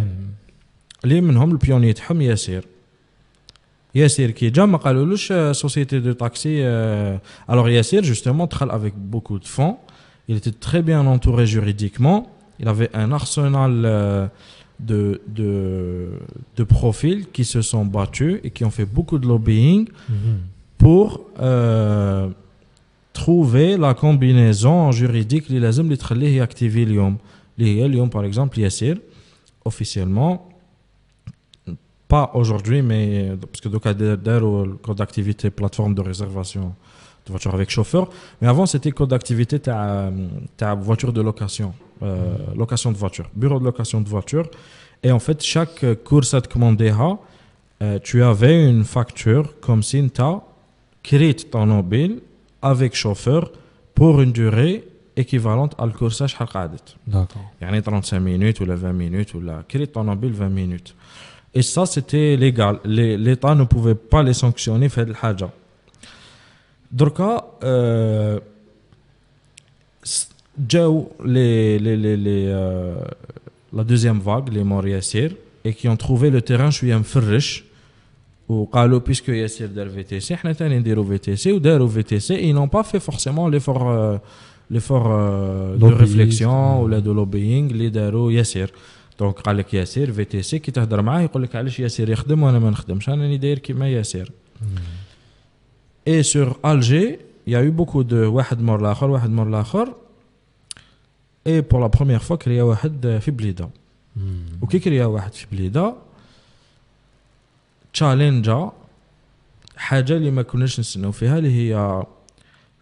[1.03, 2.65] اللي منهم البيوني تاعهم ياسير
[3.95, 6.63] ياسير كي جا ما قالولوش سوسيتي دو تاكسي
[7.49, 9.77] alors ياسير justement دخل avec beaucoup de fonds
[10.27, 12.27] il était très bien entouré juridiquement
[12.59, 14.27] il avait un arsenal euh,
[14.80, 16.08] de, de,
[16.56, 20.16] de, profils qui se sont battus et qui ont fait beaucoup de lobbying mhm.
[20.78, 22.28] pour euh,
[23.12, 25.80] trouver la combinaison juridique qui les
[26.14, 27.16] les activer l'IOM.
[27.56, 28.96] L'IOM, par exemple, Yassir,
[29.64, 30.48] officiellement,
[32.08, 36.74] pas aujourd'hui, mais parce que donc, le code d'activité plateforme de réservation
[37.26, 41.72] de voitures avec chauffeur, mais avant c'était code d'activité ta voiture de location.
[42.02, 44.48] Euh, location de voiture, bureau de location de voiture.
[45.02, 46.92] Et en fait, chaque euh, course à te commander,
[47.82, 50.40] euh, tu avais une facture comme si tu as
[51.02, 52.20] créé ton mobile
[52.60, 53.50] avec chauffeur
[53.94, 54.84] pour une durée
[55.16, 56.26] équivalente à la course à
[57.06, 57.52] D'accord.
[57.60, 60.48] Il y en a 35 minutes ou 20 minutes ou la créé ton mobile 20
[60.48, 60.94] minutes.
[61.54, 62.80] Et ça, c'était légal.
[62.84, 65.50] L'État ne pouvait pas les sanctionner, faire le haja.
[66.90, 68.40] Donc, euh,
[70.53, 72.95] s- جاو les, les, les, les, euh,
[73.73, 75.29] la deuxième vague, les morts Yassir,
[75.65, 77.63] et qui ont trouvé le terrain شوية مفرش
[78.49, 82.83] وقالوا puisque Yassir دار VTC احنا تاني نديروا VTC وداروا VTC et ils n'ont pas
[82.83, 84.17] fait forcément l'effort euh,
[84.71, 86.01] l'effort euh, de Lobbyiste.
[86.01, 88.71] réflexion ولا de lobbying اللي داروا ياسر
[89.19, 92.43] دونك قال لك ياسر في تي سي كي تهضر معاه يقول لك علاش ياسر يخدم
[92.43, 94.31] وانا ما نخدمش انا راني داير كيما ياسر
[96.05, 99.93] Et sur Alger, il y a eu beaucoup de واحد مور الاخر واحد مور الاخر
[101.45, 103.69] Et pour la première fois كريا واحد في بليده
[104.61, 105.95] وكي كريا واحد في بليده
[107.93, 108.71] تشالنجا
[109.77, 112.03] حاجه اللي ما كناش نستناو فيها اللي هي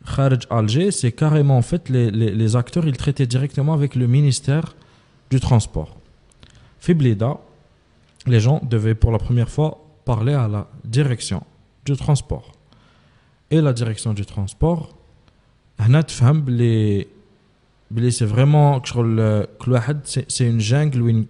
[0.04, 4.08] خارج Alger, c'est carrément en fait les, les, les acteurs ils traitaient directement avec le
[4.08, 4.76] ministère
[5.32, 5.98] du transport.
[6.80, 7.36] في بليده
[8.28, 9.72] les gens devaient pour la première fois
[10.06, 11.42] parler à la direction
[11.86, 12.52] du transport.
[13.52, 14.94] Et la direction du transport,
[15.80, 16.02] هنا
[18.11, 18.81] c'est vraiment
[19.19, 19.47] euh,
[20.05, 21.27] c'est une jungle où chacun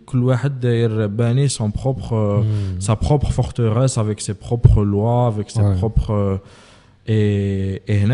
[1.48, 2.80] son propre euh, hmm.
[2.80, 6.38] sa propre forteresse avec ses propres lois avec ses propres euh,
[7.06, 8.04] et et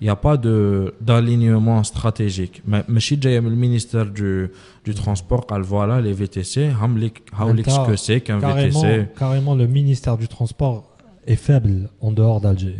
[0.00, 2.62] il n'y a pas de d'alignement stratégique.
[2.66, 2.82] Mais
[3.48, 4.50] le ministère du
[4.84, 6.70] du transport voilà les VTC
[7.70, 10.90] ce que c'est qu'un VTC carrément le ministère du transport
[11.26, 12.76] est faible en dehors d'Alger.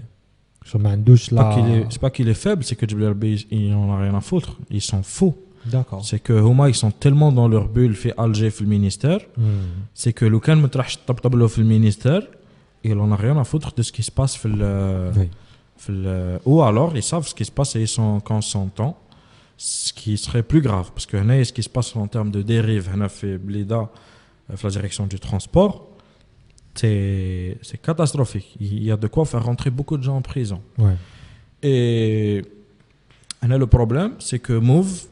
[0.64, 4.20] Je ne C'est pas qu'il est faible, c'est que Djibouti, ils n'en ont rien à
[4.20, 4.56] foutre.
[4.70, 5.36] Ils sont foutent.
[5.66, 6.04] D'accord.
[6.04, 9.20] C'est que Homa, ils sont tellement dans leur bulle, fait Alger, fait le ministère.
[9.94, 12.22] C'est que Lucan me trache tableau, fait le ministère.
[12.82, 14.36] Il n'en a rien à foutre de ce qui se passe.
[14.36, 15.26] Fait euh, le,
[15.90, 18.98] euh, ou alors, ils savent ce qui se passe et ils sont consentants.
[19.56, 20.90] Ce qui serait plus grave.
[20.92, 23.88] Parce que ce qui se passe en termes de dérive, on a fait Blida,
[24.50, 25.93] euh, la direction du transport
[26.74, 28.56] c'est catastrophique.
[28.60, 30.60] Il y a de quoi faire rentrer beaucoup de gens en prison.
[30.78, 30.96] Ouais.
[31.62, 32.42] Et
[33.42, 35.06] le problème, c'est que Move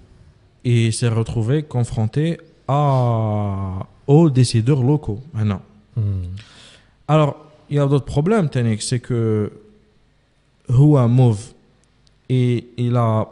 [0.64, 5.20] s'est retrouvé confronté à, aux décideurs locaux.
[5.32, 5.62] Maintenant.
[5.96, 6.22] Hmm.
[7.08, 7.36] Alors,
[7.68, 9.52] il y a d'autres problèmes, Tenik, c'est que
[10.68, 11.52] Hua Move,
[12.28, 13.28] et il a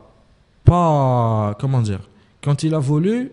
[0.64, 1.56] pas.
[1.58, 2.00] Comment dire
[2.42, 3.32] Quand il a voulu,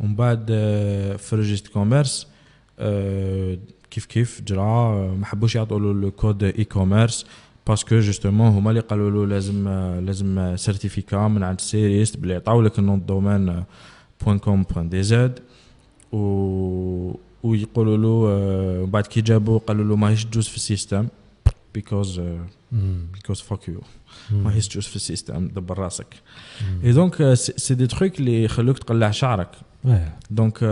[0.00, 0.46] ومن بعد
[1.18, 2.26] في ريجيست كوميرس
[3.90, 7.26] كيف كيف آه، ما حبوش يعطوا له لو كود اي كوميرس
[7.66, 12.62] باسكو جوستومون هما اللي قالوا له لازم آه، لازم سيرتيفيكا من عند سيريست بلي يعطاو
[12.62, 13.64] لك النون دومين
[14.24, 15.38] بوان كوم بوان دي زد
[16.12, 21.08] و ويقولوا له آه، بعد كي جابوا قالوا له ماهيش تجوز في السيستم
[21.74, 22.20] بيكوز.
[23.12, 23.80] بيكوز فاك يو.
[24.30, 26.06] ماهيش تجوز في السيستم دبر راسك.
[26.84, 29.50] اي دونك سي دي تروك اللي يخلوك تقلع شعرك
[29.85, 30.09] Ouais.
[30.29, 30.63] دونك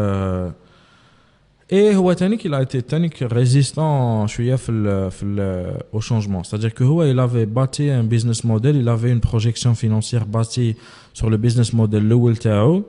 [1.72, 6.44] ايه هو تاني qu'il a été تاني résistant شويه في ال في ال au changement
[6.44, 10.76] c'est-à-dire que هو il avait bâti un business model il avait une projection financière bâtie
[11.14, 12.84] sur le business model الاول تاعو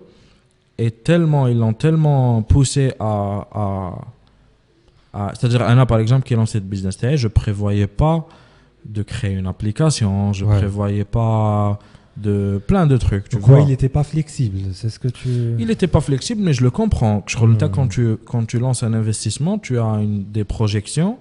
[0.82, 3.12] et tellement ils l'ont tellement poussé à
[3.62, 3.66] à,
[5.18, 8.16] à c'est-à-dire Anna par exemple qui lance cette business تاعي je prévoyais pas
[8.96, 10.58] de créer une application je Ouais.
[10.58, 11.78] prévoyais pas
[12.17, 13.29] de plein de trucs.
[13.29, 13.63] Tu Pourquoi vois.
[13.63, 15.29] il n'était pas flexible C'est ce que tu.
[15.59, 17.17] Il n'était pas flexible, mais je le comprends.
[17.17, 17.57] Mmh.
[17.71, 17.89] Quand, hmm.
[17.89, 21.17] tu, quand tu lances un investissement, tu as une, des projections.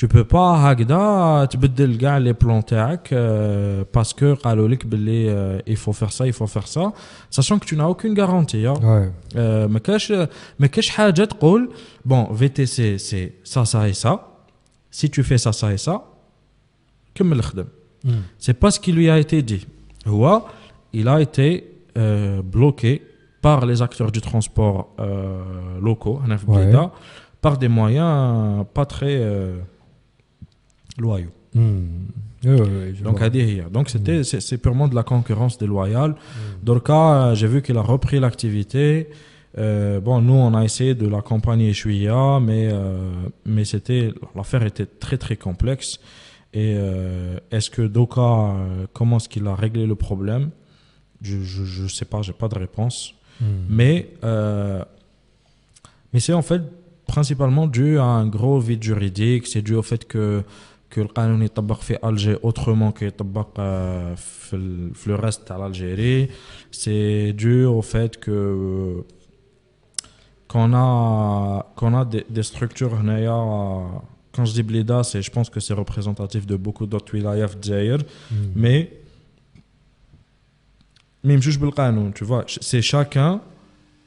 [0.00, 5.76] Tu peux pas Hagda, tu peux gars les plans euh, parce que ben, euh, il
[5.76, 6.94] faut faire ça, il faut faire ça,
[7.28, 8.64] sachant que tu n'as aucune garantie.
[8.64, 8.76] Hein.
[8.82, 9.10] Ouais.
[9.36, 10.08] Euh, mais qu'est-ce
[10.96, 11.68] que tu
[12.06, 14.38] Bon, VTC, c'est ça, ça et ça.
[14.90, 16.02] Si tu fais ça, ça et ça,
[17.14, 18.22] que me hmm.
[18.38, 19.66] C'est pas ce qui lui a été dit.
[20.92, 23.02] Il a été euh, bloqué
[23.42, 25.40] par les acteurs du transport euh,
[25.80, 26.90] locaux, Ouais.
[27.40, 29.58] Par des moyens pas très euh,
[30.98, 31.30] loyaux.
[31.54, 31.84] Hmm.
[32.44, 33.26] Ouais, ouais, je Donc, vois.
[33.26, 36.10] à dire, donc c'était, c'est, c'est purement de la concurrence déloyale.
[36.12, 36.64] Hmm.
[36.64, 39.08] Dorka, j'ai vu qu'il a repris l'activité.
[39.58, 43.10] Euh, bon, nous, on a essayé de l'accompagner Chouïa, mais, euh,
[43.44, 45.98] mais c'était, l'affaire était très très complexe.
[46.53, 50.45] Et euh, est-ce que Doka, euh, comment est-ce qu'il a réglé le problème
[51.21, 52.97] Je je, je sais pas, j'ai pas de réponse.
[53.41, 53.45] Hmm.
[53.69, 54.81] Mais, euh,
[56.13, 56.61] mais c'est en fait
[57.07, 59.47] principalement dû à un gros vide juridique.
[59.47, 60.43] C'est dû au fait que
[60.89, 65.51] que le canon يطبق في Alger autrement que يطبق euh, في ال- في le reste
[65.51, 66.29] de l'Algérie.
[66.71, 69.03] C'est dû au fait que
[70.47, 74.01] qu'on a qu'on a des, des structures هنايا
[74.35, 77.55] quand je dis blida c'est je pense que c'est représentatif de beaucoup d'autres wilayas في
[77.55, 78.03] الجزائر
[78.55, 78.85] mais
[81.23, 83.39] ما يمشوش بالقانون tu vois c'est chacun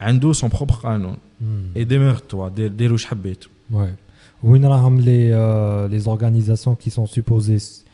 [0.00, 1.76] عنده son propre قانون Hmm.
[1.78, 3.76] et démerde-toi دير دير واش حبيت Ouais.
[4.42, 7.84] وين راهم les euh, les organisations qui sont supposées s-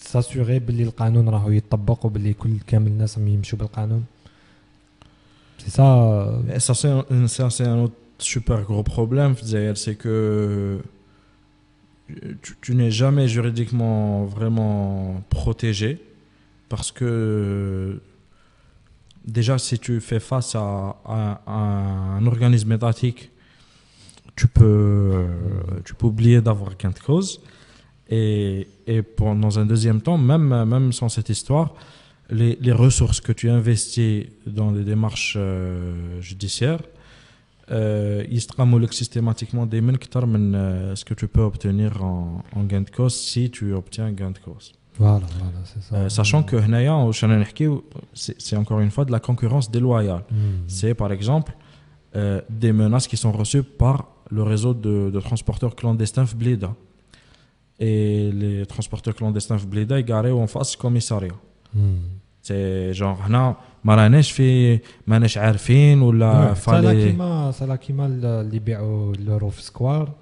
[0.00, 4.04] s'assurer باللي القانون راهو يطبق وباللي كل كامل الناس راهم يمشوا بالقانون
[5.58, 9.35] c'est ça euh, Et ça, c'est un, ça, c'est un autre super gros problème,
[9.75, 10.79] c'est que
[12.61, 15.99] tu, n'es jamais juridiquement vraiment protégé
[16.67, 17.99] parce que
[19.25, 23.31] déjà, si tu fais face à, un organisme étatique,
[24.35, 25.25] tu peux,
[25.85, 27.41] tu peux oublier d'avoir gain cause.
[28.09, 31.75] Et, et pour- dans un deuxième temps, même, même sans cette histoire,
[32.29, 36.79] les, les ressources que tu investis dans les démarches euh, judiciaires,
[37.70, 41.90] euh, ils se ramolent systématiquement des mines qui terminent euh, ce que tu peux obtenir
[42.04, 44.66] en, en gain de cause si tu obtiens gain de cause.
[44.98, 47.84] voilà voilà c'est ça Euh, sachant que هنايا واش رانا نحكيو
[48.14, 50.24] c'est c'est encore une fois de la concurrence déloyale.
[50.30, 50.68] Hmm.
[50.78, 51.52] C'est par exemple
[52.16, 53.96] euh, des menaces qui sont reçues par
[54.36, 56.70] le réseau de, de transporteurs clandestins Blida.
[57.80, 61.38] Et les transporteurs clandestins Blida, ils garent en face commissariat.
[61.74, 62.04] Hmm.
[62.46, 67.64] C'est genre هنا ما راناش في ماناش عارفين ولا Ouais, ça là fallait كيما ça
[67.72, 70.12] là كيما ال- اللي يبيعوا لورو في سكوار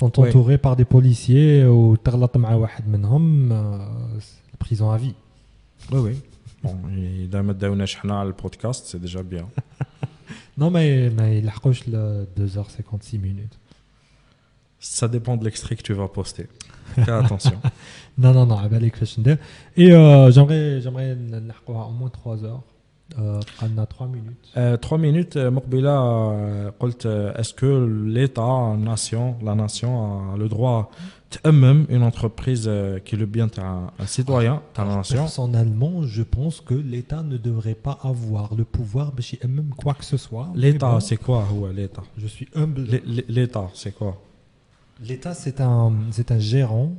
[0.00, 0.20] sont Ouais.
[0.20, 5.14] entourés par des policiers وتغلط مع واحد منهم euh, c'est prison à vie
[5.92, 6.14] Oui, oui.
[6.66, 9.46] Bon, إذا ما داوناش حنا على البودكاست سي ديجا بيان
[10.60, 13.56] non mais ما يلحقوش ل 2h56 minutes
[14.98, 16.46] Ça dépend de l'extrait que tu vas poster.
[17.04, 17.58] Fais attention.
[18.22, 19.38] Non, non, non, à بالك فاش ندير.
[19.76, 21.14] Et euh, j'aimerais, j'aimerais
[21.48, 22.62] نحقوها au moins 3 heures.
[23.18, 24.56] Euh, قعدنا 3 minutes.
[24.56, 27.66] Euh, trois minutes, euh, مقبلة euh, قلت euh, est-ce que
[28.06, 30.90] l'État, nation, la nation a le droit
[31.30, 36.02] تأمم une entreprise euh, qui est le bien تاع un citoyen تاع la nation Personnellement,
[36.04, 40.16] je pense que l'État ne devrait pas avoir le pouvoir باش يأمم quoi que ce
[40.16, 40.48] soit.
[40.54, 42.82] Mais L'État, bon, c'est quoi هو l'État Je suis humble.
[42.82, 44.22] L'É- l'É- L'État, c'est quoi
[45.08, 46.92] L'État, c'est un, c'est un gérant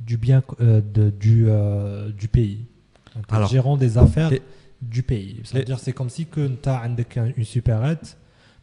[0.00, 2.60] du bien euh, de, du, euh, du pays.
[3.14, 4.42] Donc, un Alors, gérant des affaires les-
[4.94, 5.36] du pays.
[5.44, 6.86] C'est-à-dire, c'est comme si que tu as
[7.36, 8.16] une supérette,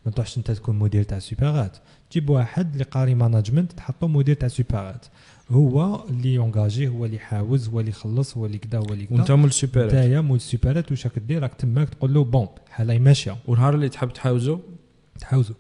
[0.06, 1.78] ما تروحش انت تكون مدير تاع سوبرات
[2.10, 5.06] تجيب واحد اللي قاري مانجمنت تحطه مدير تاع سوبرات
[5.52, 9.26] هو اللي يونجاجي هو اللي يحاوز هو اللي يخلص هو اللي كدا هو اللي وانت
[9.28, 13.00] كدا مول السوبر نتايا مول السوبرات واش راك دير راك تماك تقول له بون حاله
[13.00, 14.60] ماشيه ونهار اللي تحب تحاوزو
[15.20, 15.54] تحاوزو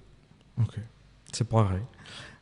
[0.62, 0.76] Ok,
[1.36, 1.84] c'est pareil.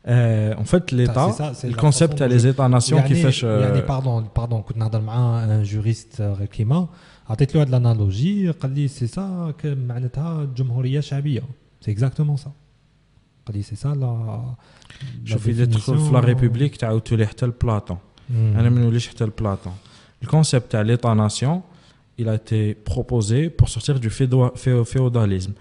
[0.07, 2.47] Euh, en fait, l'État, c'est ça, c'est le la concept façon à dont les je-
[2.53, 3.43] États-nations qui يعني fait.
[3.43, 6.87] يعني باردون باردون كنت نهضر مع ان جوريست غير كيما
[7.29, 11.41] عطيت له هاد الانالوجي قال لي سي سا معناتها جمهوريه شعبيه
[11.81, 12.51] سي اكزاكتومون سا
[13.47, 14.43] قال لي سي سا لا
[15.25, 17.97] شوف اذا تدخل في لا ريبوبليك تعاود تولي حتى لبلاطون
[18.31, 19.73] انا ما نوليش حتى لبلاطون
[20.23, 21.61] الكونسيبت تاع ليتا ناسيون
[22.21, 22.61] il a été
[22.91, 25.53] proposé pour sortir du fédo- fé- féodalisme.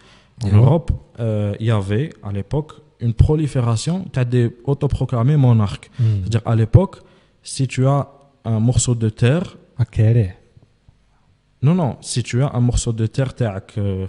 [0.44, 0.57] En Ouais.
[0.62, 2.73] Europe, euh, il y avait à l'époque
[3.07, 5.86] une prolifération t'as des autoproclamés monarques.
[5.99, 6.94] C'est-à-dire à l'époque,
[7.52, 8.00] si tu as
[8.55, 9.47] un morceau de terre,
[9.92, 10.31] كاره
[11.61, 13.34] Non, non, si tu as un morceau de terre
[13.77, 14.08] euh,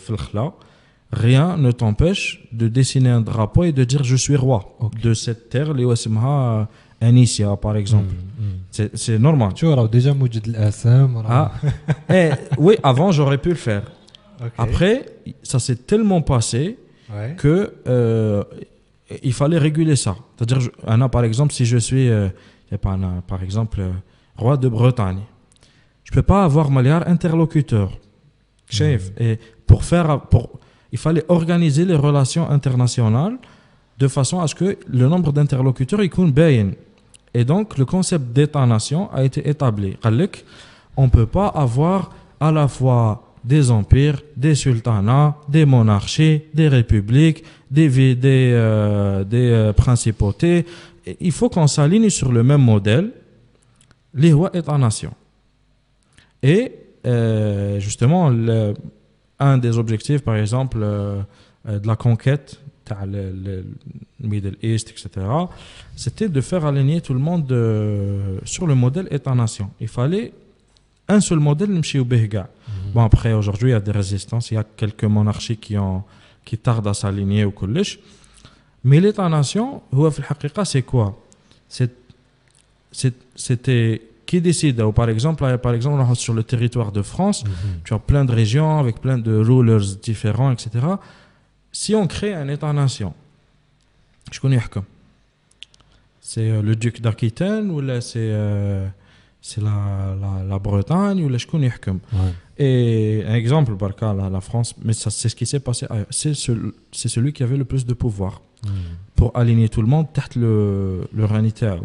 [1.12, 5.48] rien ne t'empêche de dessiner un drapeau et de dire je suis roi de cette
[5.48, 6.68] terre, les Wasimha
[7.02, 8.12] euh, Anicia par exemple.
[8.38, 8.88] Mm, mm.
[8.94, 9.54] C'est normal.
[9.54, 10.72] Tu vois, déjà Moujid al
[11.28, 11.52] ah.
[12.10, 13.84] eh, Oui, avant j'aurais pu le faire.
[14.58, 15.06] Après,
[15.42, 16.78] ça s'est tellement passé
[17.10, 17.36] ouais.
[17.38, 18.44] que euh,
[19.22, 20.16] il fallait réguler ça.
[20.36, 20.70] C'est-à-dire,
[21.10, 22.10] par exemple, si je suis,
[22.82, 23.80] par exemple,
[24.36, 25.22] roi de Bretagne.
[26.06, 27.90] Je peux pas avoir Maliar interlocuteur.
[28.70, 29.10] Chef.
[29.10, 29.22] Mm.
[29.22, 30.50] Et pour faire, pour,
[30.92, 33.36] il fallait organiser les relations internationales
[33.98, 36.70] de façon à ce que le nombre d'interlocuteurs y bien.
[37.34, 39.96] Et donc, le concept d'État-nation a été établi.
[40.96, 42.10] On ne peut pas avoir
[42.40, 49.72] à la fois des empires, des sultanats, des monarchies, des républiques, des, des, euh, euh,
[49.72, 50.66] principautés.
[51.20, 53.10] Il faut qu'on s'aligne sur le même modèle,
[54.14, 55.12] les rois État-nation.
[56.46, 56.72] Et
[57.06, 58.32] euh, justement,
[59.40, 61.20] un des objectifs, par exemple, euh,
[61.68, 62.60] euh, de la conquête,
[63.04, 63.64] le, le,
[64.20, 65.26] Middle East, etc.,
[65.96, 67.48] c'était de faire aligner tout le monde
[68.44, 69.70] sur le modèle État-nation.
[69.80, 70.32] Il fallait
[71.08, 72.42] un seul modèle, Mshi Behga.
[72.42, 72.92] Mhm.
[72.94, 76.04] Bon, après, aujourd'hui, il y a des résistances, il y a quelques monarchies qui, ont,
[76.44, 77.98] qui tardent à s'aligner au collège.
[78.84, 79.82] Mais l'État-nation,
[80.64, 81.20] c'est quoi?
[82.92, 87.50] C'était qui décide Par exemple, par exemple, sur le territoire de France, mhm.
[87.84, 90.70] tu as plein de régions avec plein de rulers différents, etc.
[91.72, 93.14] Si on crée un État-nation,
[94.32, 94.84] je connais comme
[96.26, 98.88] c'est euh, le duc d'Aquitaine ou là c'est euh,
[99.40, 102.00] c'est la, la, la, Bretagne ou là je connais comme
[102.58, 105.86] et un exemple par cas la, la France mais ça c'est ce qui s'est passé
[106.10, 108.42] c'est c'est celui qui avait le plus de pouvoir
[109.15, 111.79] pour aligner tout le monde tête le le hmm.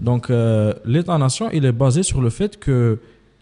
[0.00, 2.98] donc euh, l'état nation il est basé sur le fait que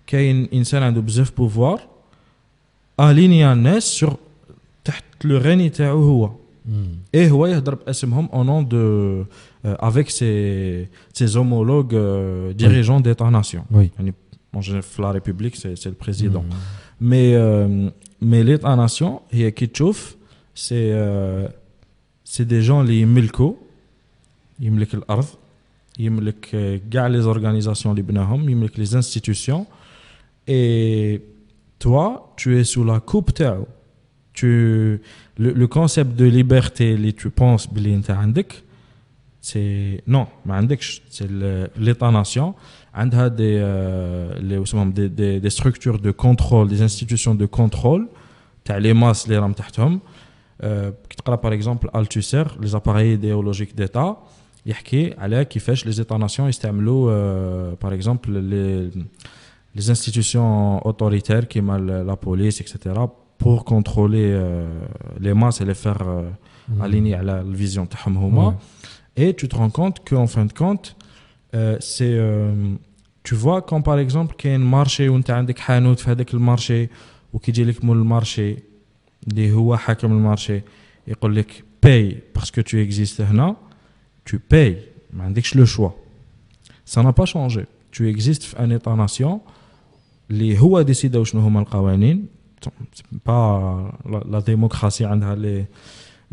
[0.06, 1.78] qu'il y a une, une scène de bzef pouvoir
[2.98, 4.18] aligner un sur
[4.84, 6.30] تحت le règne هو
[7.12, 9.24] et هو يهضر باسمهم au nom de
[9.66, 13.64] euh, avec ses, ses homologues euh, dirigeants d'État-nation.
[13.70, 13.90] Oui.
[14.52, 14.60] En
[15.02, 16.42] la République, c'est le président.
[16.42, 16.54] Mmh.
[17.00, 17.88] Mais, euh,
[18.20, 19.22] mais l'État-nation,
[20.54, 20.92] c'est
[22.28, 23.54] c'est des gens qui يملكوا
[24.60, 25.26] يملك الارض
[25.98, 26.40] يملك
[26.90, 29.66] كاع les organisations اللي بناهم يملك les institutions
[30.48, 31.20] et
[31.78, 33.66] toi tu es sous la coupe تاعو
[34.34, 35.00] tu
[35.38, 38.62] le, le concept de liberté اللي tu penses بلي انت عندك
[39.42, 40.26] c'est non
[41.10, 41.28] c'est
[41.78, 42.54] l'état nation
[42.94, 43.60] عندها des
[44.94, 48.08] des, des, des structures de contrôle des institutions de contrôle
[48.64, 50.17] تاع les masses اللي راهم تحتهم كي تقرا
[51.37, 54.17] par exemple Althusser, les appareils idéologiques d'État,
[54.65, 56.47] il y a qui fait les États-nations
[57.07, 58.89] euh, par exemple les,
[59.73, 62.95] les, institutions autoritaires qui mal la police, etc.,
[63.37, 64.37] pour contrôler
[65.19, 66.03] les masses et les faire
[66.81, 67.89] aligner à la vision de
[69.15, 70.97] Et tu te rends compte qu'en fin de compte,
[71.79, 72.19] c'est.
[73.23, 75.45] tu vois, quand par exemple, qu'il y a un marché où tu as un
[76.37, 76.89] marché,
[77.31, 78.68] ou qui dit que le marché,
[79.28, 80.60] اللي هو حاكم المارشي
[81.08, 83.56] يقول لك paye parce que tu existes هنا
[84.30, 84.76] tu payes
[85.12, 85.92] ما عندكش le choix
[86.94, 89.38] ça n'a pas changé tu existes في un état nation
[90.30, 92.26] اللي هو ديسيدا شنو هما القوانين
[93.28, 95.64] pas la, la démocratie عندها les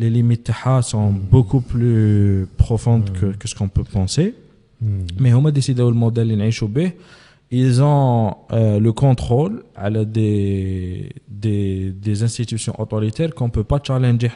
[0.02, 4.34] les limites sont beaucoup plus profondes que, que ce qu'on peut penser.
[5.20, 6.32] Mais on a décidé le modèle
[7.51, 13.65] ils ont euh, le contrôle à la des, des, des, institutions autoritaires qu'on ne peut
[13.65, 14.31] pas challenger.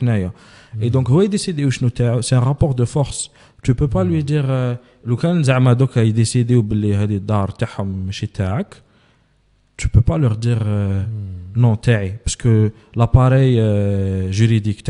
[0.81, 0.91] Et mhm.
[0.91, 3.31] donc, vous décidez où c'est un rapport de force.
[3.63, 4.23] Tu ne peux pas lui mhm.
[4.23, 4.75] dire, euh,
[5.05, 6.55] Lukan Zamadok a décidé.
[9.77, 11.07] Tu peux pas leur dire euh, mhm.
[11.57, 11.77] non.
[11.77, 14.85] Parce que l'appareil euh, juridique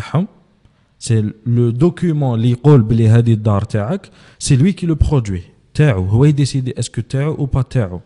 [0.98, 3.96] c'est le document euh,
[4.38, 5.44] c'est lui qui le produit.
[5.73, 7.99] تاعو هو يديسيد اسكو تاعو ou pas تاعو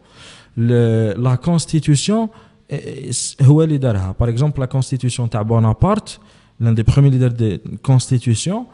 [1.16, 2.30] la constitution
[3.42, 6.20] هو اللي دارها par exemple la constitution تاع Bonaparte
[6.62, 8.66] l'un des premiers leaders de constitution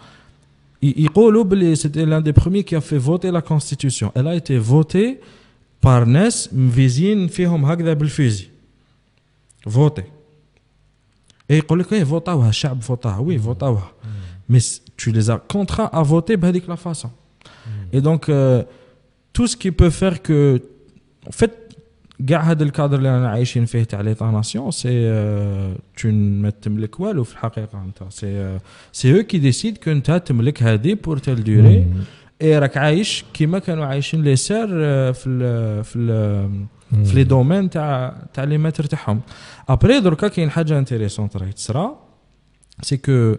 [0.83, 4.57] يقولوا بلي c'était l'un des premiers qui a fait voter la constitution elle a été
[4.57, 5.19] votée
[5.85, 8.47] par ناس مفيزين فيهم هكذا بالفيزي
[9.69, 10.05] votée
[11.49, 13.91] et يقول لك ايه فوطاوها الشعب فوطاها وي فوطاوها
[14.51, 17.09] mais tu les as contraints à voter de la façon
[17.91, 18.63] et donc euh,
[19.33, 20.61] tout ce qui peut faire que
[21.27, 21.65] en fait
[22.27, 24.89] كاع هذا الكادر اللي انا عايشين فيه تاع ليطا ناسيون سي
[26.01, 28.59] tu ما تملك والو في الحقيقه انت سي
[28.91, 31.87] سي او كي ديسيد كو انت تملك هذه بور تال دوري
[32.41, 34.67] اي راك عايش كيما كانوا عايشين لي سير
[35.13, 39.21] في ال في ال في لي دومين تاع تاع لي ماتر تاعهم
[39.69, 41.99] ابري دركا كاين حاجه انتيريسونت راهي تصرا
[42.81, 43.35] سي كو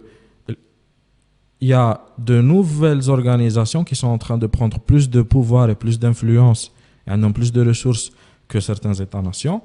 [1.60, 5.70] il y a de nouvelles organisations qui sont en train de prendre plus de pouvoir
[5.70, 6.72] et plus d'influence
[7.06, 8.10] et en ont plus de ressources
[8.48, 9.62] que certains États-nations,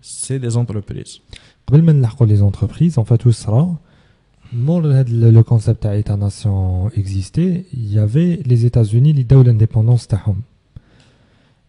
[0.00, 1.20] c'est des entreprises.
[1.66, 3.78] قبل ما نلحقوا les entreprises, en fait, où sera
[4.52, 10.42] le concept d'État-nation existait, il y avait les États-Unis, les l'indépendance تاعهم.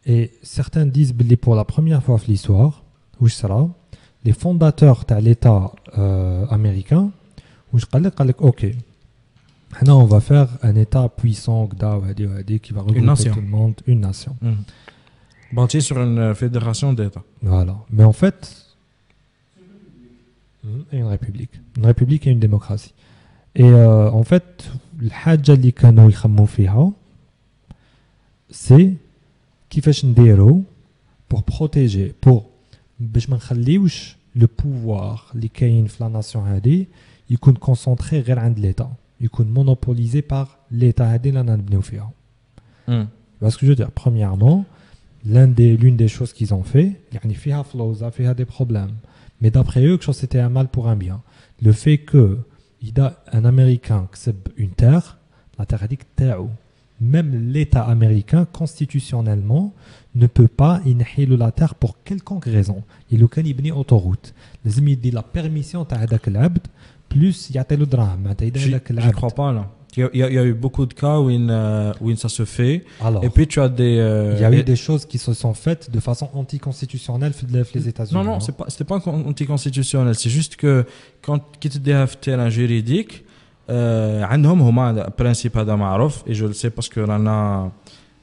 [0.06, 2.84] Et certains disent que pour la première fois dans l'histoire,
[3.22, 3.70] où sera
[4.26, 7.12] les fondateurs de l'État euh, américain,
[7.72, 8.66] où je dis OK,
[9.72, 14.36] maintenant on va faire un État puissant qui va regrouper tout le monde, une nation.
[14.42, 14.52] Mmh.
[15.54, 17.24] Bâti sur une euh, fédération d'États.
[17.44, 17.78] Voilà.
[17.92, 18.66] Mais en fait,
[20.92, 21.52] et une république.
[21.78, 22.94] Une république et une démocratie.
[23.56, 26.92] Et euh, en fait, le hajj اللي كانوا يخموا فيها
[28.52, 28.90] c'est
[29.70, 30.64] كيفاش نديرو
[31.34, 32.42] pour protéger pour
[33.00, 36.88] باش ما نخليوش le pouvoir اللي كاين في لا ناسيون هادي
[37.30, 38.88] يكون concentré غير عند l'état
[39.22, 42.12] يكون monopolisé par l'état هادي اللي نبنيو فيها
[43.42, 44.66] parce que je veux dire premièrement
[45.26, 48.96] l'une des, des choses qu'ils ont fait يعني فيها فلوزا فيها des problèmes
[49.42, 51.22] mais d'après eux que c'était un mal pour un bien
[51.62, 52.38] le fait que
[52.84, 55.18] اذا un américain كسب une terre
[55.60, 56.50] la terre هذيك تاعو
[57.02, 59.74] même l'état américain constitutionnellement
[60.16, 64.32] ne peut pas ينحي له la terre pour quelconque raison il كان يبني autoroute
[64.66, 66.06] لازم يدي la permission تاع
[67.12, 69.66] هذاك العبد plus يعطي له دراهم معناتها يدير Je هذاك ne العبد crois pas là.
[69.96, 71.52] Il y, a, il y a- il y a eu beaucoup de cas où, une,
[71.52, 72.78] euh, où une, ça se fait.
[73.08, 73.96] alors Et puis tu as des.
[74.00, 77.34] euh, il y a eu et- des choses qui se sont faites de façon anticonstitutionnelle
[77.54, 80.16] dans les États-Unis Non, non, c'est pas, c'était pas con- anticonstitutionnel.
[80.22, 80.74] C'est juste que
[81.26, 83.14] quand tu te un terrain juridique,
[83.70, 87.72] euh, عندهم هما principe هذا معروف et je le sais parce que رانا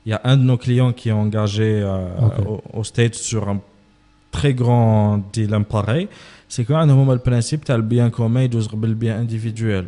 [0.07, 2.39] il y a un de nos clients qui est engagé euh, Ok.
[2.49, 3.59] au, au States sur un
[4.37, 6.09] très grand dilemme pareil.
[6.50, 9.86] Que عندهم هما principe تاع bien commun يدوز قبل bien individuel.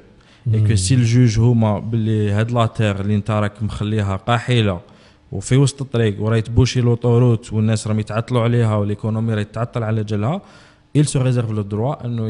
[0.54, 4.80] et que si الجوج هما باللي هاد لا تير اللي انت راك مخليها قاحله
[5.32, 10.42] وفي وسط الطريق وراهي تبوشي لوطوروت والناس راهم يتعطلوا عليها والايكونومي راهي تتعطل على جالها
[10.98, 12.30] il se réserve le droit انه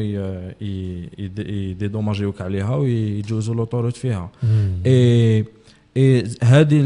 [1.48, 4.30] يديدوماجيوك عليها ويجوزوا لوطوروت فيها
[4.86, 5.44] اي
[5.96, 6.80] اي هذه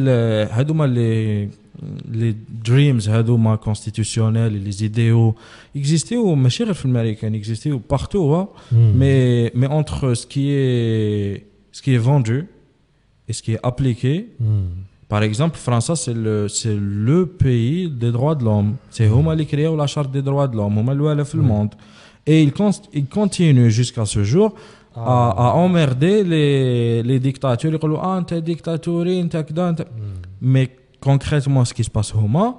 [0.50, 1.48] هذوما لي
[2.11, 2.35] لي
[2.65, 5.35] دريمز هذوما كونستيتيوسيونيل لي زيديو
[5.75, 8.45] اكزيستيو ماشي غير في الامريكان اكزيستيو بارتو
[8.99, 12.47] mais, mais entre ce qui est, ce qui est vendu
[13.27, 14.13] et ce qui est appliqué,
[15.13, 16.77] par exemple, France, c'est le, c'est
[17.07, 18.71] le pays des droits de l'homme.
[18.95, 21.03] C'est Homa qui créé la charte des droits de l'homme, Homa le
[21.41, 21.73] le monde.
[22.31, 24.47] Et il, const- il continue jusqu'à ce jour
[24.95, 27.71] à, à emmerder les, les dictatures.
[27.73, 29.87] Ils disent, ah, t'es dictature, t'es كذا, t'es-
[30.53, 30.65] Mais
[31.01, 32.57] concrètement, ce qui se passe Homa,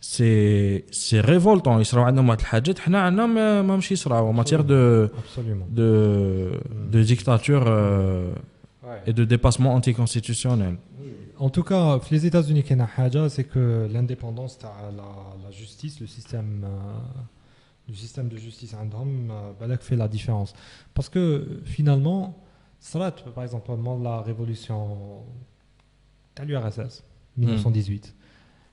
[0.00, 1.80] c'est c'est révoltant.
[1.80, 6.60] يصراو عندهم واحد الحاجات حنا عندنا ما ما مش يصراو en matière de absolument de,
[6.90, 8.32] de dictature euh,
[9.06, 10.76] et de dépassement anticonstitutionnel.
[11.38, 15.10] En tout cas, les États-Unis, qu'il y a une haja, c'est que l'indépendance de la,
[15.44, 20.52] la justice, le système, euh, le système de justice عندهم, euh, بالك fait la différence.
[20.94, 22.34] Parce que finalement,
[22.80, 24.80] صرات, par exemple, au moment de la révolution
[26.36, 27.02] de l'URSS,
[27.37, 28.13] 1918.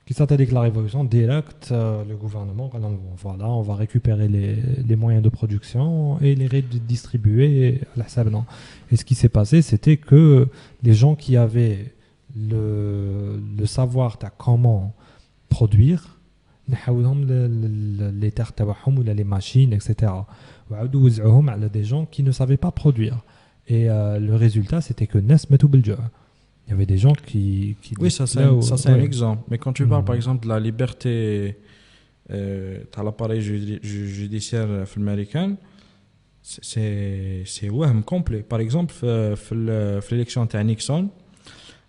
[0.06, 2.70] Qui s'attaque avec la révolution directe, euh, le gouvernement,
[3.16, 8.44] voilà, on va récupérer les, moyens de production et les redistribuer à la non.
[8.92, 10.48] Et ce qui s'est passé, c'était que
[10.82, 11.94] les gens qui avaient
[12.36, 14.94] le, savoir à comment
[15.48, 16.18] produire,
[16.68, 18.52] les terres
[19.14, 20.12] les machines, etc.
[20.70, 21.08] Ou
[21.70, 23.22] des gens qui ne savaient pas produire.
[23.68, 25.96] Et euh, le résultat, c'était que Nesmetoubelja
[26.67, 28.89] il y avait des gens qui, qui Oui, ça c'est là un, où- ça, c'est
[28.89, 29.03] un ouais.
[29.03, 29.41] exemple.
[29.49, 30.05] Mais quand tu parles Mhm.
[30.11, 31.57] par exemple de la liberté
[32.31, 35.47] euh, de l'appareil judi- ju- judiciaire euh, américain,
[36.49, 38.43] c'est- c'est c'est وهم complet.
[38.53, 41.09] Par exemple, في في ال- في l'élection تاع نيكسون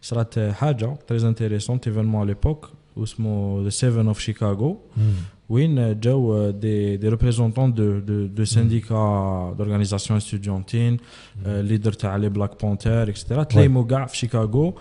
[0.02, 2.66] صارت حاجة très intéressante événement à l'époque
[2.98, 5.00] اسمه The Seven of Chicago Hmm.
[5.48, 10.98] وين جاو دي دي représentants de de de syndicats d'organisations estudiantines
[11.46, 14.74] euh, leader تاع les Black Panther etc تلايموا كاع في شيكاغو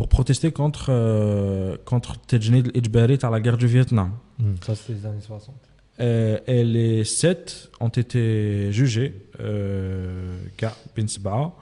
[0.00, 4.56] pour protester contre euh, contre التجنيد الإجباري تاع la guerre du Vietnam Hmm.
[4.66, 5.54] ça c'était les années 60
[6.00, 11.52] Euh, et les sept ont été jugés euh, كاع بين سبعة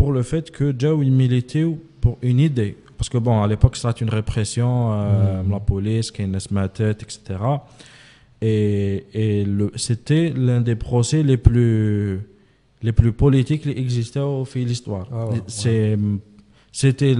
[0.00, 1.66] pour le fait que جاو militaient
[2.00, 6.23] pour une idée Parce que bon, à l'époque, c'était une répression, euh, la police, qui
[6.51, 7.39] ma tête, etc.
[8.41, 12.21] Et, c'était l'un des procès les plus,
[12.81, 15.07] les plus politiques qui existaient au fil de l'histoire.
[16.71, 17.15] C'était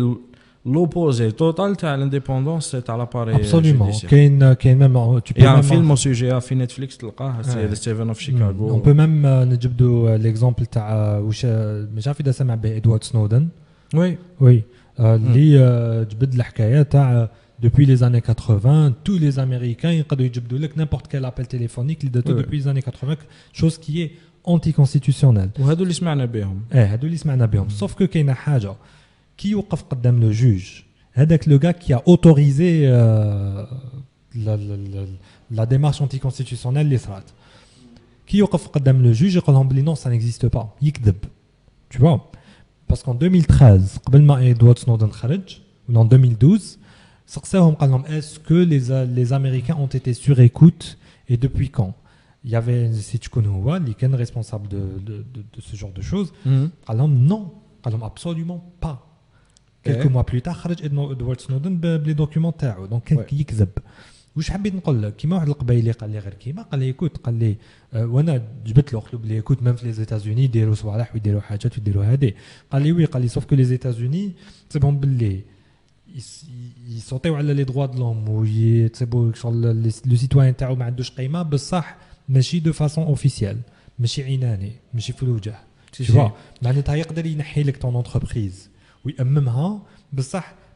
[0.66, 3.36] l'opposé total à l'indépendance, c'est à l'appareil.
[3.36, 3.90] Absolument.
[4.12, 4.38] Il
[5.38, 6.98] y a un film au sujet à Netflix,
[7.44, 7.70] c'est.
[7.70, 8.70] The Seven of Chicago.
[8.72, 9.46] On peut même euh,
[10.18, 10.68] l'exemple de.
[12.78, 13.50] Edward Snowden.
[13.94, 14.18] Oui.
[14.40, 14.64] Oui
[15.01, 17.29] اللي آه، جبد الحكايه تاع
[17.67, 22.11] depuis les années 80 tous les américains يقدروا يجبدوا لك n'importe quel appel téléphonique اللي
[22.11, 22.43] داتو Ouais.
[22.43, 23.17] depuis les années 80
[23.53, 24.11] chose qui est
[24.51, 28.75] anticonstitutionnelle وهذو اللي سمعنا بهم ايه هادو اللي سمعنا بهم sauf que كاينه حاجه
[29.39, 30.65] كي يوقف قدام لو جوج
[31.13, 33.67] هذاك لو غا كي a autorisé euh,
[34.45, 35.03] la, la, la,
[35.51, 37.25] la démarche anticonstitutionnelle اللي صرات
[38.27, 41.17] كي يوقف قدام لو جوج يقول لهم بلي نو ça n'existe pas يكذب
[41.95, 42.21] tu vois
[42.88, 44.00] Parce qu'en 2013,
[45.90, 46.80] ou en 2012,
[48.10, 50.98] est-ce que les, les Américains ont été sur écoute
[51.28, 51.96] et depuis quand?
[52.44, 56.32] Il y avait Sitchkunoua, Liken, responsable de, de, de, de, ce genre de choses.
[56.46, 57.08] Mm -hmm.
[57.08, 57.54] non,
[58.04, 59.02] absolument pas.
[59.82, 60.10] Quelques eh.
[60.10, 62.54] mois plus tard, Edward Snowden, ben, ben, les documents.
[62.90, 63.66] Donc, il y a
[64.36, 67.34] واش حبيت نقول لك؟ كيما واحد القبايلي قال لي غير كيما قال لي ايكوت قال
[67.40, 67.56] لي
[67.94, 71.78] آه، وأنا جبت له قلت بلي ايكوت ميم في لي زيتازوني يديروا صوالح ويديروا حاجات
[71.78, 72.36] ويديروا هادي.
[72.72, 74.32] قال لي وي قال لي سوف كو لي زيتازوني
[74.70, 75.42] تصيبهم باللي
[76.16, 76.46] يس-
[76.88, 81.98] يسوطيو على لي دروا دو لوم ويتصيبوا شغل لو سيتوان تاعو ما عندوش قيمة بصح
[82.30, 83.58] ماشي دو فاسون اوفيسيال
[84.00, 85.56] ماشي عيناني ماشي في الوجه
[86.62, 88.70] معناتها يقدر ينحي لك ton entreprise
[89.06, 89.82] ويأممها
[90.14, 90.54] بصح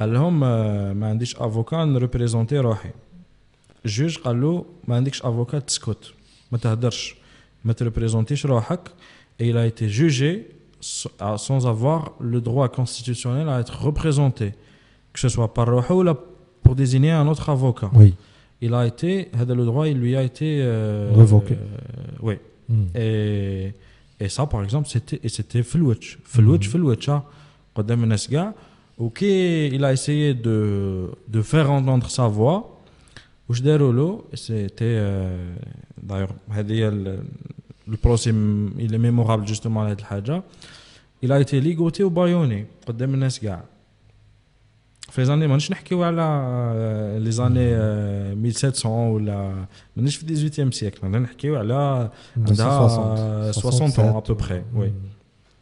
[0.00, 2.90] قال لهم آه، ما عنديش افوكا نريبريزونتي روحي.
[3.84, 6.12] الجوج قال له ما عندكش افوكا تسكت
[6.52, 7.14] ما تهدرش
[7.64, 8.80] ما تريبريزونتيش روحك.
[9.42, 10.30] Et il a été jugé
[10.80, 12.00] s- à- sans avoir
[12.32, 14.48] le droit constitutionnel à être représenté.
[15.14, 16.14] que ce soit par Rojo ou là
[16.62, 17.90] pour désigner un autre avocat.
[18.00, 18.10] Oui.
[18.60, 21.54] Il a été, هذا le droit, il lui a été euh, Revoqué.
[21.54, 22.34] euh, oui.
[22.68, 22.74] Mm.
[22.94, 23.72] Et,
[24.20, 27.22] et ça, par exemple, c'était et c'était في الوجه في الوجه في الوجه ها،
[27.74, 28.54] قدام الناس كاع
[29.00, 29.20] Ok,
[29.76, 30.58] il a essayé de,
[31.34, 32.72] de faire entendre sa voix.
[33.48, 35.54] واش داروا له c'était euh,
[36.08, 37.24] d'ailleurs هذه هي ال-
[37.90, 40.42] le procès م- il est mémorable justement على هذه الحاجه
[41.24, 43.62] il a été ligoté وبايوني قدام الناس كاع
[45.10, 47.60] في زاني مانيش نحكيو على لي زاني
[48.32, 54.62] 1700 ولا مانيش في 18 سيكل انا نحكيو على عندها 60 ans à peu près
[54.80, 54.90] oui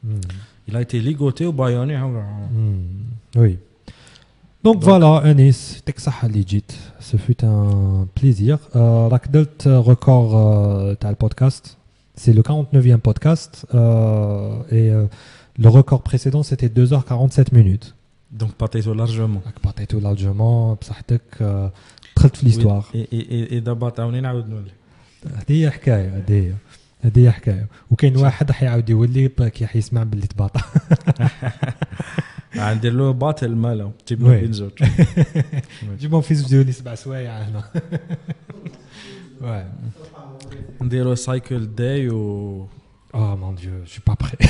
[0.07, 0.21] Mm.
[0.69, 3.08] il a été ligoté وبايوني Mm.
[3.37, 3.59] Oui.
[4.65, 6.73] Donc, voilà, Anis, يعطيك الصحة اللي جيت.
[7.01, 8.59] Ce fut un plaisir.
[8.75, 8.77] Euh,
[9.13, 11.77] راك درت record euh, تاع البودكاست.
[12.21, 13.67] C'est le 49e podcast.
[13.75, 15.07] euh, et euh,
[15.59, 17.95] le record précédent, c'était 2h47 minutes.
[18.41, 21.21] donc باتيتو لارجومون راك بطيتو largement بصحتك.
[21.41, 21.45] euh,
[22.17, 22.85] دخلت في l'histoire.
[22.95, 24.71] et, et, et دابا تعاوني نعاود نولي
[25.27, 26.53] هذه هي حكاية هذه هي.
[27.03, 27.67] هذه هي حكاية.
[27.91, 30.61] وكاين واحد حيعاود يولي ب- كي حيسمع باللي تباطا.
[32.57, 34.41] ندير له باتل ماله تجيب وي.
[34.41, 34.71] بين زوج
[36.01, 37.65] جيبهم في زوجوني سبع سوايع هنا.
[39.43, 39.65] Ouais.
[40.83, 42.67] نديرو سايكل داي و
[43.17, 44.39] Oh mon dieu, je suis pas prêt.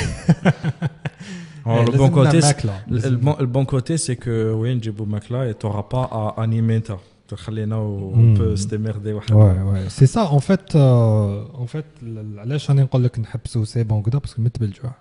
[1.65, 2.83] Alors, le Eh, bon لازم côté, نعمل أكلة.
[2.89, 6.41] le, le bon, le bon côté, c'est que oui, نجيبو ماكلة et t'auras pas à
[6.41, 6.93] animer ta.
[7.27, 8.37] تخلينا و on Mm.
[8.37, 9.33] peut se démerder Ouais,
[9.71, 9.89] ouais.
[9.89, 14.01] C'est ça, en fait, euh, en fait, ل- علاش راني نقول لك نحبسو سي بون
[14.01, 14.91] كدا باسكو مت بالجوع.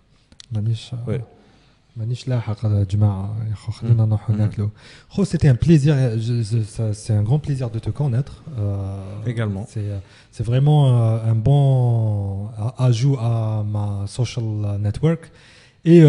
[0.53, 0.95] مانيش Ouais.
[0.95, 1.25] مانيش لاحق يا
[5.26, 5.96] c'était un plaisir,
[6.94, 8.44] c'est un grand plaisir de te connaître.
[8.58, 9.66] Euh, Également.
[9.68, 10.00] C'est euh,
[10.40, 14.44] vraiment euh, un bon ajout à ma social
[14.80, 15.32] network.
[15.86, 16.02] Et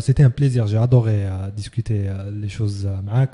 [0.00, 1.24] c'était un plaisir, j'ai adoré
[1.56, 3.30] discuter les choses avec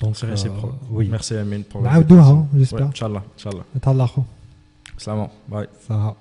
[0.00, 0.74] Donc, c'est réciproque.
[0.90, 1.08] Oui.
[1.10, 2.48] Merci Amine pour bah, l'invitation.
[2.52, 2.86] Hein, j'espère.
[2.88, 3.22] Inch'Allah.
[3.36, 3.64] Inch'Allah.
[4.98, 5.28] Salam.
[5.48, 5.68] Bye.
[5.86, 6.14] Salam.